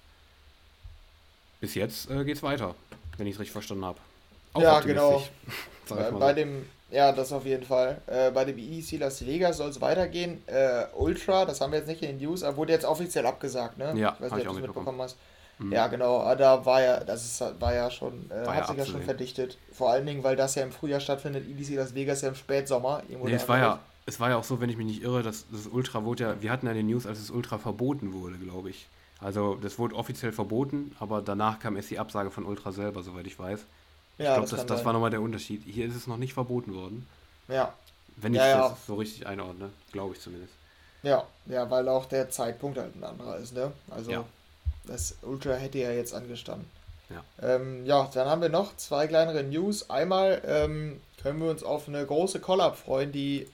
bis 1.60 1.76
jetzt 1.76 2.10
äh, 2.10 2.30
es 2.30 2.42
weiter, 2.42 2.76
wenn 3.18 3.28
ich 3.28 3.36
es 3.36 3.40
richtig 3.40 3.52
verstanden 3.52 3.86
habe. 3.86 4.00
Ja, 4.58 4.80
genau. 4.82 5.24
bei, 5.90 6.12
bei 6.12 6.34
dem, 6.34 6.66
ja, 6.92 7.12
das 7.12 7.32
auf 7.32 7.46
jeden 7.46 7.64
Fall. 7.64 8.02
Äh, 8.08 8.32
bei 8.32 8.46
dem 8.46 8.58
EDC 8.58 9.00
Las 9.00 9.26
Vegas 9.26 9.58
soll 9.58 9.70
es 9.70 9.82
weitergehen. 9.82 10.44
Äh, 10.48 10.86
Ultra, 10.96 11.46
das 11.46 11.62
haben 11.62 11.72
wir 11.72 11.80
jetzt 11.80 11.88
nicht 11.88 12.02
in 12.04 12.18
den 12.18 12.28
News, 12.28 12.44
aber 12.44 12.58
wurde 12.58 12.74
jetzt 12.74 12.86
offiziell 12.86 13.26
abgesagt, 13.26 13.78
ne? 13.78 13.94
Ja, 13.96 14.14
ich 14.16 14.22
weiß 14.22 14.34
nicht, 14.34 14.48
ob 14.48 14.54
du 14.54 14.60
es 14.60 14.68
mitbekommen 14.68 15.02
hast. 15.02 15.18
Mhm. 15.60 15.72
Ja, 15.72 15.88
genau, 15.88 16.20
ah, 16.20 16.36
da 16.36 16.66
war 16.66 16.82
ja, 16.82 17.00
das 17.04 17.24
ist, 17.24 17.62
war 17.62 17.74
ja 17.74 17.90
schon, 17.92 18.30
äh, 18.32 18.46
war 18.46 18.56
hat 18.56 18.62
ja 18.62 18.68
sich 18.68 18.78
ja 18.78 18.86
schon 18.86 19.04
verdichtet. 19.04 19.58
Vor 19.72 19.92
allen 19.92 20.06
Dingen, 20.06 20.24
weil 20.24 20.36
das 20.36 20.56
ja 20.56 20.64
im 20.64 20.72
Frühjahr 20.72 21.00
stattfindet, 21.00 21.46
EDC 21.48 21.76
Las 21.76 21.94
Vegas 21.94 22.22
ja 22.22 22.30
im 22.30 22.36
Spätsommer. 22.36 23.04
Nee, 23.08 23.34
es 23.34 23.48
war 23.48 23.58
ja, 23.58 23.80
es 24.06 24.20
war 24.20 24.30
ja 24.30 24.38
auch 24.38 24.44
so, 24.44 24.60
wenn 24.60 24.70
ich 24.70 24.78
mich 24.78 24.88
nicht 24.88 25.04
irre, 25.04 25.24
dass 25.24 25.46
das 25.52 25.68
Ultra 25.68 26.04
wurde 26.04 26.24
ja, 26.24 26.42
wir 26.42 26.52
hatten 26.52 26.66
ja 26.66 26.74
den 26.74 26.88
News, 26.88 27.06
als 27.06 27.20
das 27.20 27.30
Ultra 27.30 27.58
verboten 27.58 28.14
wurde, 28.14 28.38
glaube 28.38 28.70
ich. 28.70 28.88
Also 29.20 29.56
das 29.62 29.78
wurde 29.78 29.96
offiziell 29.96 30.32
verboten, 30.32 30.96
aber 31.00 31.22
danach 31.22 31.60
kam 31.60 31.76
erst 31.76 31.92
die 31.92 32.00
Absage 32.00 32.32
von 32.32 32.44
Ultra 32.44 32.72
selber, 32.72 33.04
soweit 33.04 33.28
ich 33.28 33.38
weiß. 33.38 33.66
Ich 34.18 34.26
ja, 34.26 34.36
glaube, 34.36 34.50
das, 34.50 34.60
das, 34.60 34.66
das 34.68 34.86
war 34.86 34.94
nochmal 34.94 35.10
der 35.10 35.22
Unterschied. 35.22 35.64
Hier 35.66 35.88
ist 35.88 35.96
es 35.96 36.08
noch 36.08 36.18
nicht 36.18 36.34
verboten 36.34 36.76
worden. 36.76 37.08
Ja. 37.48 37.74
Wenn 38.18 38.34
ich 38.34 38.40
ja, 38.40 38.70
das 38.70 38.86
so 38.86 38.96
richtig 38.96 39.26
einordne, 39.26 39.70
glaube 39.92 40.14
ich 40.14 40.22
zumindest. 40.22 40.54
Ja, 41.04 41.26
ja, 41.48 41.70
weil 41.70 41.88
auch 41.90 42.06
der 42.06 42.30
Zeitpunkt 42.30 42.78
halt 42.78 42.96
ein 42.96 43.04
anderer 43.04 43.38
ist, 43.38 43.54
ne? 43.54 43.72
Also 43.90 44.12
ja. 44.12 44.26
das 44.86 45.16
Ultra 45.24 45.54
hätte 45.54 45.80
ja 45.80 45.92
jetzt 45.92 46.14
angestanden. 46.14 46.70
Ja. 47.10 47.24
Ähm, 47.56 47.86
ja, 47.86 48.10
dann 48.14 48.28
haben 48.28 48.42
wir 48.42 48.50
noch 48.50 48.76
zwei 48.78 49.08
kleinere 49.08 49.44
News. 49.44 49.90
Einmal 49.90 50.42
ähm, 50.46 51.02
können 51.22 51.42
wir 51.42 51.50
uns 51.50 51.64
auf 51.64 51.88
eine 51.88 52.06
große 52.06 52.40
Collab 52.40 52.78
freuen, 52.78 53.12
die 53.12 53.48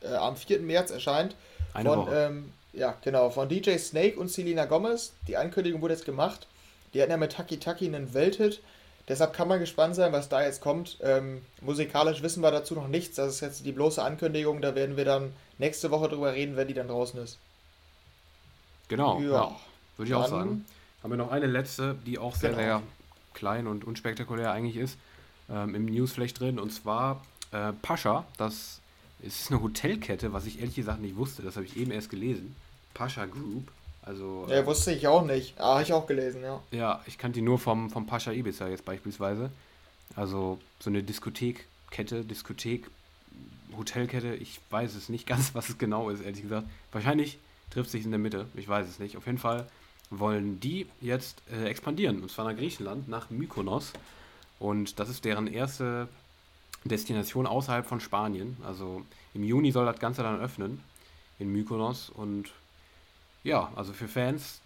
äh, 0.00 0.14
am 0.14 0.36
4. 0.36 0.60
März 0.60 0.90
erscheint. 0.90 1.34
Eine 1.74 1.88
von, 1.88 1.98
Woche. 1.98 2.14
Ähm, 2.14 2.52
ja, 2.72 2.94
genau, 3.02 3.30
von 3.30 3.48
DJ 3.48 3.76
Snake 3.76 4.18
und 4.18 4.30
Selena 4.30 4.64
Gomez. 4.64 5.12
Die 5.28 5.36
Ankündigung 5.36 5.82
wurde 5.82 5.94
jetzt 5.94 6.06
gemacht. 6.06 6.46
Die 6.94 7.02
hatten 7.02 7.10
ja 7.10 7.16
mit 7.16 7.32
Taki 7.32 7.58
Taki 7.58 7.86
einen 7.86 8.14
Welthit. 8.14 8.60
Deshalb 9.08 9.32
kann 9.32 9.48
man 9.48 9.58
gespannt 9.58 9.96
sein, 9.96 10.12
was 10.12 10.28
da 10.28 10.42
jetzt 10.42 10.60
kommt. 10.60 10.98
Ähm, 11.02 11.42
musikalisch 11.60 12.22
wissen 12.22 12.42
wir 12.42 12.50
dazu 12.50 12.74
noch 12.74 12.88
nichts. 12.88 13.16
Das 13.16 13.34
ist 13.34 13.40
jetzt 13.40 13.66
die 13.66 13.72
bloße 13.72 14.02
Ankündigung. 14.02 14.60
Da 14.60 14.74
werden 14.74 14.96
wir 14.96 15.04
dann 15.04 15.32
nächste 15.58 15.90
Woche 15.90 16.08
drüber 16.08 16.32
reden, 16.32 16.56
wenn 16.56 16.68
die 16.68 16.74
dann 16.74 16.88
draußen 16.88 17.20
ist. 17.20 17.38
Genau, 18.88 19.20
ja. 19.20 19.30
ja 19.30 19.56
würde 19.96 20.08
ich 20.08 20.14
auch 20.14 20.28
sagen. 20.28 20.64
Haben 21.02 21.10
wir 21.10 21.16
noch 21.16 21.32
eine 21.32 21.46
letzte, 21.46 21.96
die 22.06 22.18
auch 22.18 22.36
sehr, 22.36 22.50
genau. 22.50 22.62
sehr 22.62 22.82
klein 23.34 23.66
und 23.66 23.84
unspektakulär 23.84 24.52
eigentlich 24.52 24.76
ist, 24.76 24.98
ähm, 25.50 25.74
im 25.74 25.86
News 25.86 26.12
vielleicht 26.12 26.38
drin. 26.38 26.60
Und 26.60 26.70
zwar 26.70 27.24
äh, 27.50 27.72
Pascha, 27.82 28.24
das 28.36 28.80
ist 29.20 29.50
eine 29.50 29.62
Hotelkette, 29.62 30.32
was 30.32 30.46
ich 30.46 30.60
ehrlich 30.60 30.76
gesagt 30.76 31.00
nicht 31.00 31.16
wusste. 31.16 31.42
Das 31.42 31.56
habe 31.56 31.66
ich 31.66 31.76
eben 31.76 31.90
erst 31.90 32.08
gelesen. 32.08 32.54
Pascha 32.94 33.26
Group 33.26 33.70
also, 34.04 34.46
ja, 34.48 34.66
wusste 34.66 34.92
ich 34.92 35.06
auch 35.06 35.24
nicht. 35.24 35.54
Ah, 35.58 35.74
habe 35.74 35.82
ich 35.82 35.92
auch 35.92 36.06
gelesen, 36.06 36.42
ja. 36.42 36.60
Ja, 36.72 37.02
ich 37.06 37.18
kannte 37.18 37.38
die 37.38 37.44
nur 37.44 37.58
vom, 37.58 37.88
vom 37.88 38.06
Pascha 38.06 38.32
Ibiza 38.32 38.68
jetzt 38.68 38.84
beispielsweise. 38.84 39.50
Also 40.16 40.58
so 40.80 40.90
eine 40.90 41.02
Diskothekkette, 41.02 42.24
Diskothek, 42.24 42.90
Hotelkette, 43.76 44.34
ich 44.34 44.60
weiß 44.70 44.94
es 44.94 45.08
nicht 45.08 45.26
ganz, 45.26 45.54
was 45.54 45.68
es 45.68 45.78
genau 45.78 46.10
ist, 46.10 46.22
ehrlich 46.24 46.42
gesagt. 46.42 46.66
Wahrscheinlich 46.90 47.38
trifft 47.70 47.90
sich 47.90 48.04
in 48.04 48.10
der 48.10 48.18
Mitte, 48.18 48.46
ich 48.54 48.68
weiß 48.68 48.88
es 48.88 48.98
nicht. 48.98 49.16
Auf 49.16 49.26
jeden 49.26 49.38
Fall 49.38 49.66
wollen 50.10 50.60
die 50.60 50.86
jetzt 51.00 51.40
äh, 51.50 51.64
expandieren, 51.66 52.22
und 52.22 52.30
zwar 52.30 52.44
nach 52.44 52.56
Griechenland, 52.56 53.08
nach 53.08 53.30
Mykonos. 53.30 53.92
Und 54.58 54.98
das 54.98 55.08
ist 55.08 55.24
deren 55.24 55.46
erste 55.46 56.08
Destination 56.84 57.46
außerhalb 57.46 57.86
von 57.86 58.00
Spanien. 58.00 58.56
Also 58.64 59.02
im 59.32 59.44
Juni 59.44 59.70
soll 59.70 59.86
das 59.86 59.98
Ganze 59.98 60.22
dann 60.22 60.40
öffnen 60.40 60.80
in 61.38 61.50
Mykonos 61.50 62.10
und 62.10 62.50
ja, 63.44 63.72
also 63.76 63.92
für 63.92 64.08
Fans 64.08 64.60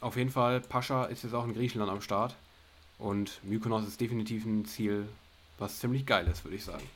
auf 0.00 0.16
jeden 0.16 0.30
Fall, 0.30 0.60
Pascha 0.60 1.04
ist 1.04 1.24
jetzt 1.24 1.34
auch 1.34 1.44
in 1.44 1.54
Griechenland 1.54 1.90
am 1.90 2.00
Start. 2.00 2.34
Und 2.98 3.42
Mykonos 3.44 3.86
ist 3.86 4.00
definitiv 4.00 4.44
ein 4.44 4.64
Ziel, 4.64 5.06
was 5.58 5.78
ziemlich 5.78 6.06
geil 6.06 6.26
ist, 6.26 6.44
würde 6.44 6.56
ich 6.56 6.64
sagen. 6.64 6.88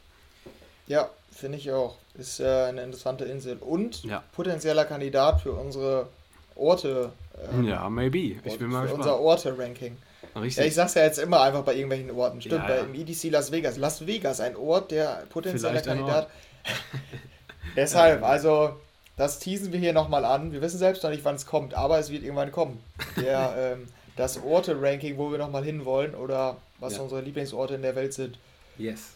Ja, 0.87 1.09
finde 1.33 1.59
ich 1.59 1.71
auch. 1.71 1.97
Ist 2.15 2.41
äh, 2.41 2.45
eine 2.45 2.83
interessante 2.83 3.25
Insel. 3.25 3.57
Und 3.59 4.05
ja. 4.05 4.23
potenzieller 4.33 4.85
Kandidat 4.85 5.41
für 5.41 5.53
unsere 5.53 6.09
Orte. 6.55 7.13
Äh, 7.53 7.63
ja, 7.67 7.89
maybe. 7.89 8.41
Ich 8.45 8.59
bin 8.59 8.69
mal 8.69 8.87
für 8.87 8.95
unser 8.95 9.19
Orte-Ranking. 9.19 9.97
Richtig. 10.37 10.57
Ja, 10.57 10.65
ich 10.65 10.75
sag's 10.75 10.95
ja 10.95 11.05
jetzt 11.05 11.19
immer 11.19 11.41
einfach 11.41 11.63
bei 11.63 11.75
irgendwelchen 11.75 12.11
Orten. 12.11 12.41
Stimmt, 12.41 12.69
ja, 12.69 12.77
ja. 12.77 12.83
bei 12.83 12.99
EDC 12.99 13.31
Las 13.31 13.51
Vegas. 13.51 13.77
Las 13.79 14.07
Vegas, 14.07 14.41
ein 14.41 14.57
Ort, 14.57 14.91
der 14.91 15.25
potenzieller 15.31 15.81
Kandidat. 15.81 16.29
Deshalb, 17.77 18.23
also 18.23 18.79
das 19.17 19.39
teasen 19.39 19.73
wir 19.73 19.79
hier 19.79 19.93
nochmal 19.93 20.25
an. 20.25 20.53
Wir 20.53 20.61
wissen 20.61 20.79
selbst 20.79 21.03
noch 21.03 21.11
nicht, 21.11 21.25
wann 21.25 21.37
es 21.37 21.47
kommt, 21.47 21.75
aber 21.75 21.99
es 21.99 22.11
wird 22.11 22.23
irgendwann 22.23 22.53
kommen. 22.53 22.83
Der, 23.17 23.55
ähm, 23.79 23.89
das 24.17 24.43
Orte-Ranking, 24.43 25.19
wo 25.19 25.31
wir 25.31 25.39
nochmal 25.39 25.65
hinwollen 25.65 26.15
oder 26.15 26.57
was 26.81 26.97
ja. 26.97 27.03
unsere 27.03 27.21
Lieblingsorte 27.21 27.75
in 27.75 27.83
der 27.83 27.97
Welt 27.97 28.13
sind. 28.13 28.39
Yes. 28.77 29.11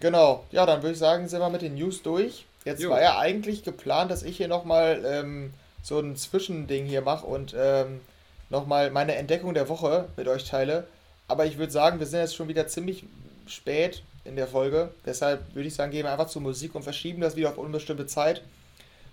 Genau. 0.00 0.44
Ja, 0.50 0.66
dann 0.66 0.82
würde 0.82 0.92
ich 0.92 0.98
sagen, 0.98 1.28
sind 1.28 1.40
wir 1.40 1.48
mit 1.48 1.62
den 1.62 1.74
News 1.74 2.02
durch. 2.02 2.44
Jetzt 2.64 2.82
jo. 2.82 2.90
war 2.90 3.00
ja 3.00 3.18
eigentlich 3.18 3.62
geplant, 3.64 4.10
dass 4.10 4.22
ich 4.22 4.36
hier 4.36 4.48
nochmal 4.48 5.02
ähm, 5.04 5.54
so 5.82 5.98
ein 5.98 6.16
Zwischending 6.16 6.86
hier 6.86 7.02
mache 7.02 7.26
und 7.26 7.54
ähm, 7.58 8.00
nochmal 8.50 8.90
meine 8.90 9.14
Entdeckung 9.14 9.54
der 9.54 9.68
Woche 9.68 10.08
mit 10.16 10.28
euch 10.28 10.44
teile. 10.44 10.86
Aber 11.26 11.46
ich 11.46 11.56
würde 11.56 11.72
sagen, 11.72 11.98
wir 11.98 12.06
sind 12.06 12.20
jetzt 12.20 12.36
schon 12.36 12.48
wieder 12.48 12.68
ziemlich 12.68 13.04
spät 13.46 14.02
in 14.24 14.36
der 14.36 14.46
Folge. 14.46 14.90
Deshalb 15.06 15.54
würde 15.54 15.68
ich 15.68 15.74
sagen, 15.74 15.90
gehen 15.90 16.04
wir 16.04 16.12
einfach 16.12 16.28
zur 16.28 16.42
Musik 16.42 16.74
und 16.74 16.82
verschieben 16.82 17.20
das 17.20 17.36
wieder 17.36 17.48
auf 17.48 17.58
unbestimmte 17.58 18.06
Zeit 18.06 18.42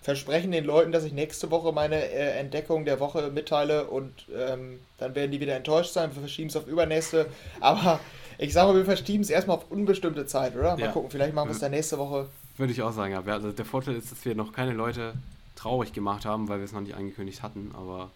versprechen 0.01 0.51
den 0.51 0.65
Leuten, 0.65 0.91
dass 0.91 1.03
ich 1.03 1.13
nächste 1.13 1.51
Woche 1.51 1.71
meine 1.71 1.95
äh, 1.95 2.39
Entdeckung 2.39 2.85
der 2.85 2.99
Woche 2.99 3.31
mitteile 3.31 3.85
und 3.85 4.13
ähm, 4.35 4.79
dann 4.97 5.15
werden 5.15 5.31
die 5.31 5.39
wieder 5.39 5.55
enttäuscht 5.55 5.93
sein. 5.93 6.09
Wir 6.13 6.21
verschieben 6.21 6.49
es 6.49 6.55
auf 6.55 6.67
übernächste. 6.67 7.27
Aber 7.59 7.99
ich 8.37 8.53
sage 8.53 8.71
mal, 8.71 8.77
wir 8.77 8.85
verschieben 8.85 9.21
es 9.21 9.29
erstmal 9.29 9.57
auf 9.57 9.69
unbestimmte 9.69 10.25
Zeit, 10.25 10.55
oder? 10.55 10.77
Mal 10.77 10.79
ja. 10.79 10.91
gucken, 10.91 11.11
vielleicht 11.11 11.33
machen 11.33 11.49
wir 11.49 11.53
es 11.53 11.59
dann 11.59 11.71
nächste 11.71 11.97
Woche. 11.97 12.27
Würde 12.57 12.71
ich 12.71 12.81
auch 12.81 12.93
sagen, 12.93 13.13
ja. 13.13 13.21
Also 13.21 13.51
der 13.51 13.65
Vorteil 13.65 13.95
ist, 13.95 14.11
dass 14.11 14.23
wir 14.23 14.35
noch 14.35 14.53
keine 14.53 14.73
Leute 14.73 15.13
traurig 15.55 15.91
gemacht 15.91 16.25
haben, 16.25 16.47
weil 16.47 16.59
wir 16.59 16.65
es 16.65 16.71
noch 16.71 16.81
nicht 16.81 16.95
angekündigt 16.95 17.43
hatten. 17.43 17.73
Aber 17.75 18.09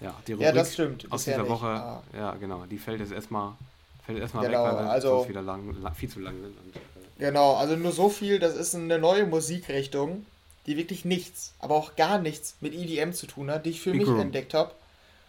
ja, 0.00 0.14
die 0.26 0.32
Rubrik 0.32 0.46
ja, 0.46 0.52
das 0.52 0.74
stimmt. 0.74 1.10
aus 1.10 1.24
dieser. 1.24 1.48
Woche, 1.48 1.66
ah. 1.66 2.02
ja 2.16 2.34
genau, 2.34 2.64
die 2.70 2.78
fällt 2.78 3.00
jetzt 3.00 3.12
erstmal 3.12 3.52
fällt 4.06 4.18
erstmal 4.18 4.46
genau, 4.46 4.64
weg, 4.64 4.72
weil 4.72 4.84
wir 4.84 4.90
also, 4.90 5.28
wieder 5.28 5.42
lang, 5.42 5.74
viel 5.94 6.08
zu 6.08 6.20
lang 6.20 6.34
sind. 6.34 6.56
Und, 6.58 6.76
äh, 6.76 7.26
genau, 7.26 7.54
also 7.54 7.74
nur 7.74 7.92
so 7.92 8.08
viel, 8.08 8.38
das 8.38 8.54
ist 8.54 8.74
eine 8.74 8.98
neue 8.98 9.26
Musikrichtung 9.26 10.26
die 10.66 10.76
wirklich 10.76 11.04
nichts, 11.04 11.52
aber 11.58 11.74
auch 11.74 11.96
gar 11.96 12.18
nichts 12.18 12.56
mit 12.60 12.74
EDM 12.74 13.12
zu 13.12 13.26
tun 13.26 13.50
hat, 13.50 13.66
die 13.66 13.70
ich 13.70 13.80
für 13.80 13.92
mich 13.94 14.08
Room. 14.08 14.20
entdeckt 14.20 14.54
habe. 14.54 14.72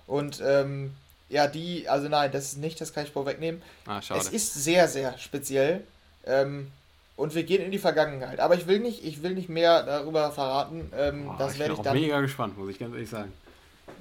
Und 0.07 0.41
ähm, 0.45 0.93
ja, 1.29 1.47
die, 1.47 1.89
also 1.89 2.07
nein, 2.07 2.31
das 2.31 2.45
ist 2.45 2.57
nicht, 2.57 2.79
das 2.79 2.93
kann 2.93 3.03
ich 3.05 3.11
vorwegnehmen. 3.11 3.61
Ah, 3.85 4.01
schade. 4.01 4.19
Es 4.19 4.29
ist 4.29 4.53
sehr, 4.53 4.87
sehr 4.87 5.17
speziell. 5.17 5.83
Ähm, 6.25 6.71
und 7.17 7.33
wir 7.33 7.43
gehen 7.43 7.63
in 7.63 7.71
die 7.71 7.79
Vergangenheit. 7.79 8.39
Aber 8.39 8.55
ich 8.55 8.67
will 8.67 8.79
nicht, 8.79 9.03
ich 9.03 9.23
will 9.23 9.33
nicht 9.33 9.49
mehr 9.49 9.83
darüber 9.83 10.31
verraten. 10.31 10.91
Ähm, 10.95 11.29
oh, 11.29 11.35
das 11.37 11.57
werde 11.57 11.73
ich, 11.73 11.79
ich 11.79 11.83
dann. 11.83 11.99
mega 11.99 12.19
gespannt, 12.21 12.57
muss 12.57 12.69
ich 12.69 12.79
ganz 12.79 12.93
ehrlich 12.93 13.09
sagen. 13.09 13.31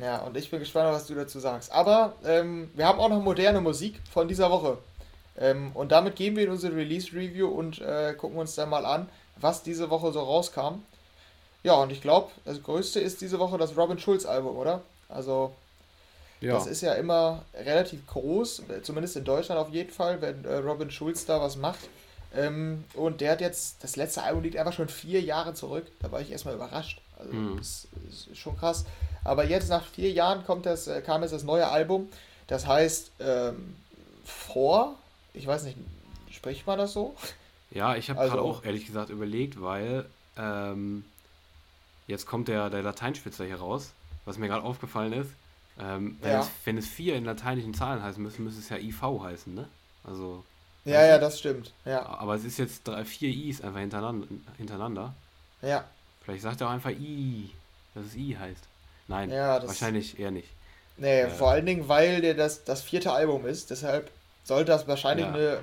Ja, 0.01 0.19
und 0.19 0.37
ich 0.37 0.51
bin 0.51 0.59
gespannt, 0.59 0.93
was 0.93 1.07
du 1.07 1.15
dazu 1.15 1.39
sagst. 1.39 1.71
Aber 1.71 2.15
ähm, 2.25 2.71
wir 2.75 2.87
haben 2.87 2.99
auch 2.99 3.09
noch 3.09 3.23
moderne 3.23 3.61
Musik 3.61 4.01
von 4.11 4.27
dieser 4.27 4.51
Woche. 4.51 4.79
Ähm, 5.39 5.71
und 5.75 5.93
damit 5.93 6.17
gehen 6.17 6.37
wir 6.37 6.45
in 6.45 6.51
unsere 6.51 6.75
Release-Review 6.75 7.49
und 7.49 7.81
äh, 7.81 8.15
gucken 8.15 8.39
uns 8.39 8.55
dann 8.55 8.69
mal 8.69 8.85
an, 8.85 9.09
was 9.37 9.63
diese 9.63 9.91
Woche 9.91 10.13
so 10.13 10.21
rauskam. 10.21 10.83
Ja, 11.65 11.75
und 11.75 11.91
ich 11.91 12.03
glaube, 12.03 12.31
das 12.45 12.63
Größte 12.63 13.01
ist 13.01 13.23
diese 13.23 13.39
Woche 13.39 13.59
das 13.59 13.77
Robin 13.77 13.99
Schulz-Album, 13.99 14.57
oder? 14.57 14.83
Also, 15.09 15.53
ja. 16.41 16.53
das 16.53 16.67
ist 16.67 16.83
ja 16.83 16.93
immer 16.93 17.43
relativ 17.55 18.07
groß, 18.07 18.63
zumindest 18.83 19.17
in 19.17 19.25
Deutschland 19.25 19.59
auf 19.61 19.71
jeden 19.71 19.91
Fall, 19.91 20.21
wenn 20.21 20.45
äh, 20.45 20.57
Robin 20.57 20.91
Schulz 20.91 21.25
da 21.25 21.41
was 21.41 21.57
macht. 21.57 21.81
Ähm, 22.37 22.85
und 22.95 23.23
der 23.23 23.33
hat 23.33 23.41
jetzt, 23.41 23.83
das 23.83 23.97
letzte 23.97 24.23
Album 24.23 24.43
liegt 24.43 24.57
einfach 24.57 24.75
schon 24.75 24.89
vier 24.89 25.23
Jahre 25.23 25.55
zurück. 25.55 25.87
Da 26.01 26.13
war 26.13 26.21
ich 26.21 26.31
erstmal 26.31 26.55
überrascht. 26.55 27.01
Also, 27.19 27.33
mhm. 27.33 27.57
das 27.57 27.89
ist 28.11 28.37
schon 28.37 28.59
krass. 28.59 28.85
Aber 29.25 29.45
jetzt 29.47 29.71
nach 29.71 29.85
vier 29.85 30.11
Jahren 30.13 30.45
kommt 30.45 30.67
das, 30.67 30.87
äh, 30.87 31.01
kam 31.01 31.23
jetzt 31.23 31.33
das 31.33 31.45
neue 31.45 31.69
Album. 31.69 32.11
Das 32.47 32.67
heißt 32.67 33.11
ähm, 33.21 33.75
vor, 34.25 34.97
ich 35.33 35.47
weiß 35.47 35.63
nicht, 35.65 35.79
spricht 36.31 36.67
man 36.67 36.79
das 36.79 36.93
so? 36.93 37.15
Ja, 37.71 37.97
ich 37.97 38.11
habe 38.11 38.21
also, 38.21 38.35
gerade 38.35 38.47
auch 38.47 38.65
ehrlich 38.65 38.87
gesagt 38.87 39.09
überlegt, 39.09 39.63
weil 39.63 40.05
ähm, 40.37 41.05
jetzt 42.07 42.27
kommt 42.27 42.49
der, 42.49 42.71
der 42.71 42.83
Lateinspitzer 42.83 43.45
hier 43.45 43.57
raus, 43.57 43.93
was 44.25 44.39
mir 44.39 44.49
gerade 44.49 44.65
aufgefallen 44.65 45.13
ist. 45.13 45.31
Ähm, 45.79 46.19
wenn, 46.21 46.33
ja. 46.33 46.41
es, 46.41 46.51
wenn 46.65 46.79
es 46.79 46.87
vier 46.87 47.17
in 47.17 47.25
lateinischen 47.25 47.75
Zahlen 47.75 48.03
heißen 48.03 48.23
müsste, 48.23 48.43
müsste 48.43 48.61
es 48.61 48.69
ja 48.69 48.77
IV 48.77 49.21
heißen, 49.23 49.55
ne? 49.55 49.69
Also. 50.05 50.45
Ja, 50.85 51.05
ja, 51.05 51.19
das 51.19 51.39
stimmt. 51.39 51.73
Ja. 51.85 52.05
Aber 52.07 52.35
es 52.35 52.45
ist 52.45 52.59
jetzt 52.59 52.87
drei, 52.87 53.05
vier 53.05 53.31
I's 53.31 53.63
einfach 53.63 53.81
hintereinander. 53.81 54.27
hintereinander. 54.59 55.15
Ja. 55.63 55.85
Vielleicht 56.23 56.43
sagt 56.43 56.61
er 56.61 56.69
auch 56.69 56.73
einfach 56.73 56.91
I, 56.91 57.51
dass 57.95 58.07
es 58.07 58.15
I 58.15 58.37
heißt. 58.39 58.65
Nein, 59.09 59.31
ja, 59.31 59.67
wahrscheinlich 59.67 60.19
eher 60.19 60.31
nicht. 60.31 60.49
Nee, 60.97 61.23
äh, 61.23 61.31
vor 61.31 61.51
allen 61.51 61.67
Dingen, 61.67 61.89
weil 61.89 62.21
der 62.21 62.35
das, 62.35 62.65
das 62.65 62.83
vierte 62.83 63.13
Album 63.13 63.47
ist, 63.47 63.71
deshalb 63.71 64.11
sollte 64.45 64.73
das 64.73 64.87
wahrscheinlich 64.87 65.27
ja. 65.27 65.33
eine 65.33 65.59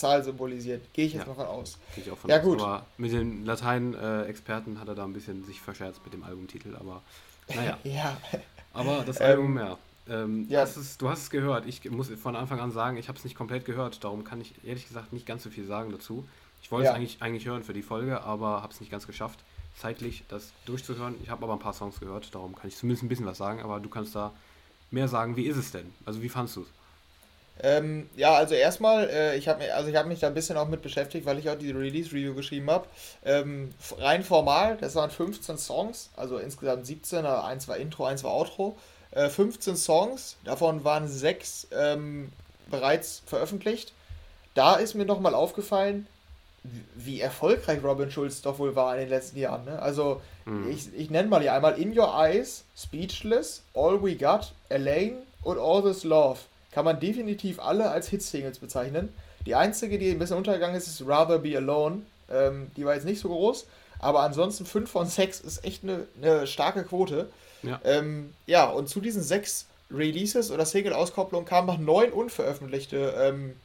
Zahl 0.00 0.24
symbolisieren. 0.24 0.80
Gehe 0.92 1.06
ich 1.06 1.14
jetzt 1.14 1.22
ja. 1.22 1.28
mal 1.28 1.34
von 1.34 1.46
aus. 1.46 1.78
Gehe 1.94 2.04
ich 2.04 2.10
auch 2.10 2.18
von 2.18 2.30
ja, 2.30 2.38
aus. 2.38 2.42
gut. 2.42 2.60
Aber 2.60 2.86
mit 2.98 3.12
den 3.12 3.44
Latein-Experten 3.44 4.80
hat 4.80 4.88
er 4.88 4.94
da 4.94 5.04
ein 5.04 5.12
bisschen 5.12 5.44
sich 5.44 5.60
verscherzt 5.60 6.00
mit 6.04 6.12
dem 6.12 6.24
Albumtitel, 6.24 6.74
aber 6.76 7.02
naja. 7.54 7.78
ja. 7.84 8.16
Aber 8.72 9.04
das 9.04 9.20
Album, 9.20 9.58
ähm, 9.58 9.64
ja. 9.64 9.78
Ähm, 10.08 10.46
ja. 10.48 10.62
Es, 10.62 10.98
du 10.98 11.08
hast 11.08 11.22
es 11.22 11.30
gehört. 11.30 11.66
Ich 11.66 11.88
muss 11.90 12.08
von 12.08 12.36
Anfang 12.36 12.60
an 12.60 12.72
sagen, 12.72 12.96
ich 12.96 13.08
habe 13.08 13.18
es 13.18 13.24
nicht 13.24 13.36
komplett 13.36 13.64
gehört. 13.64 14.02
Darum 14.02 14.24
kann 14.24 14.40
ich 14.40 14.54
ehrlich 14.64 14.88
gesagt 14.88 15.12
nicht 15.12 15.26
ganz 15.26 15.42
so 15.42 15.50
viel 15.50 15.66
sagen 15.66 15.92
dazu. 15.92 16.26
Ich 16.62 16.70
wollte 16.72 16.86
ja. 16.86 16.90
es 16.90 16.96
eigentlich, 16.96 17.22
eigentlich 17.22 17.46
hören 17.46 17.62
für 17.62 17.72
die 17.72 17.82
Folge, 17.82 18.22
aber 18.22 18.62
habe 18.62 18.72
es 18.72 18.80
nicht 18.80 18.90
ganz 18.90 19.06
geschafft 19.06 19.40
zeitlich, 19.76 20.24
das 20.28 20.52
durchzuhören. 20.66 21.14
Ich 21.22 21.30
habe 21.30 21.44
aber 21.44 21.54
ein 21.54 21.58
paar 21.58 21.72
Songs 21.72 22.00
gehört, 22.00 22.34
darum 22.34 22.54
kann 22.54 22.68
ich 22.68 22.76
zumindest 22.76 23.02
ein 23.02 23.08
bisschen 23.08 23.26
was 23.26 23.38
sagen, 23.38 23.60
aber 23.60 23.80
du 23.80 23.88
kannst 23.88 24.14
da 24.14 24.32
mehr 24.90 25.08
sagen. 25.08 25.36
Wie 25.36 25.46
ist 25.46 25.56
es 25.56 25.70
denn? 25.70 25.92
Also 26.04 26.22
wie 26.22 26.28
fandest 26.28 26.56
du 26.56 26.62
es? 26.62 26.68
Ähm, 27.62 28.08
ja, 28.16 28.34
also 28.34 28.54
erstmal, 28.54 29.08
äh, 29.10 29.36
ich 29.36 29.48
habe 29.48 29.72
also 29.74 29.92
hab 29.92 30.06
mich 30.06 30.20
da 30.20 30.28
ein 30.28 30.34
bisschen 30.34 30.56
auch 30.56 30.68
mit 30.68 30.82
beschäftigt, 30.82 31.26
weil 31.26 31.38
ich 31.38 31.50
auch 31.50 31.58
die 31.58 31.70
Release-Review 31.70 32.34
geschrieben 32.34 32.70
habe. 32.70 32.86
Ähm, 33.24 33.70
rein 33.98 34.24
formal, 34.24 34.78
das 34.80 34.94
waren 34.94 35.10
15 35.10 35.58
Songs, 35.58 36.10
also 36.16 36.38
insgesamt 36.38 36.86
17, 36.86 37.26
eins 37.26 37.68
war 37.68 37.76
Intro, 37.76 38.04
eins 38.06 38.24
war 38.24 38.32
Outro. 38.32 38.76
Äh, 39.12 39.28
15 39.28 39.76
Songs, 39.76 40.36
davon 40.44 40.84
waren 40.84 41.08
sechs 41.08 41.66
ähm, 41.72 42.30
bereits 42.70 43.22
veröffentlicht. 43.26 43.92
Da 44.54 44.76
ist 44.76 44.94
mir 44.94 45.04
nochmal 45.04 45.34
aufgefallen, 45.34 46.06
wie 46.94 47.20
erfolgreich 47.20 47.82
Robin 47.82 48.10
Schulz 48.10 48.42
doch 48.42 48.58
wohl 48.58 48.76
war 48.76 48.94
in 48.94 49.00
den 49.00 49.08
letzten 49.08 49.38
Jahren. 49.38 49.64
Ne? 49.64 49.80
Also, 49.80 50.20
mhm. 50.44 50.70
ich, 50.70 50.94
ich 50.94 51.10
nenne 51.10 51.28
mal 51.28 51.40
die 51.40 51.50
einmal 51.50 51.78
In 51.78 51.98
Your 51.98 52.14
Eyes, 52.14 52.64
Speechless, 52.76 53.62
All 53.74 54.02
We 54.02 54.16
Got, 54.16 54.52
Elaine 54.68 55.22
und 55.42 55.58
All 55.58 55.82
This 55.82 56.04
Love. 56.04 56.38
Kann 56.72 56.84
man 56.84 57.00
definitiv 57.00 57.58
alle 57.58 57.90
als 57.90 58.08
Hitsingles 58.08 58.58
bezeichnen. 58.58 59.12
Die 59.46 59.54
einzige, 59.54 59.98
die 59.98 60.10
ein 60.10 60.18
bisschen 60.18 60.36
untergegangen 60.36 60.76
ist, 60.76 60.86
ist 60.86 61.06
Rather 61.06 61.38
Be 61.38 61.56
Alone. 61.56 62.02
Ähm, 62.30 62.70
die 62.76 62.84
war 62.84 62.94
jetzt 62.94 63.06
nicht 63.06 63.20
so 63.20 63.28
groß, 63.28 63.66
aber 63.98 64.20
ansonsten 64.20 64.66
5 64.66 64.90
von 64.90 65.06
6 65.06 65.40
ist 65.40 65.64
echt 65.64 65.82
eine, 65.82 66.06
eine 66.20 66.46
starke 66.46 66.84
Quote. 66.84 67.28
Ja. 67.62 67.80
Ähm, 67.84 68.32
ja, 68.46 68.66
und 68.66 68.88
zu 68.88 69.00
diesen 69.00 69.22
sechs 69.22 69.66
Releases 69.90 70.50
oder 70.50 70.64
Single-Auskopplungen 70.64 71.46
kamen 71.46 71.66
noch 71.66 71.78
neun 71.78 72.12
unveröffentlichte 72.12 73.14
ähm, 73.18 73.56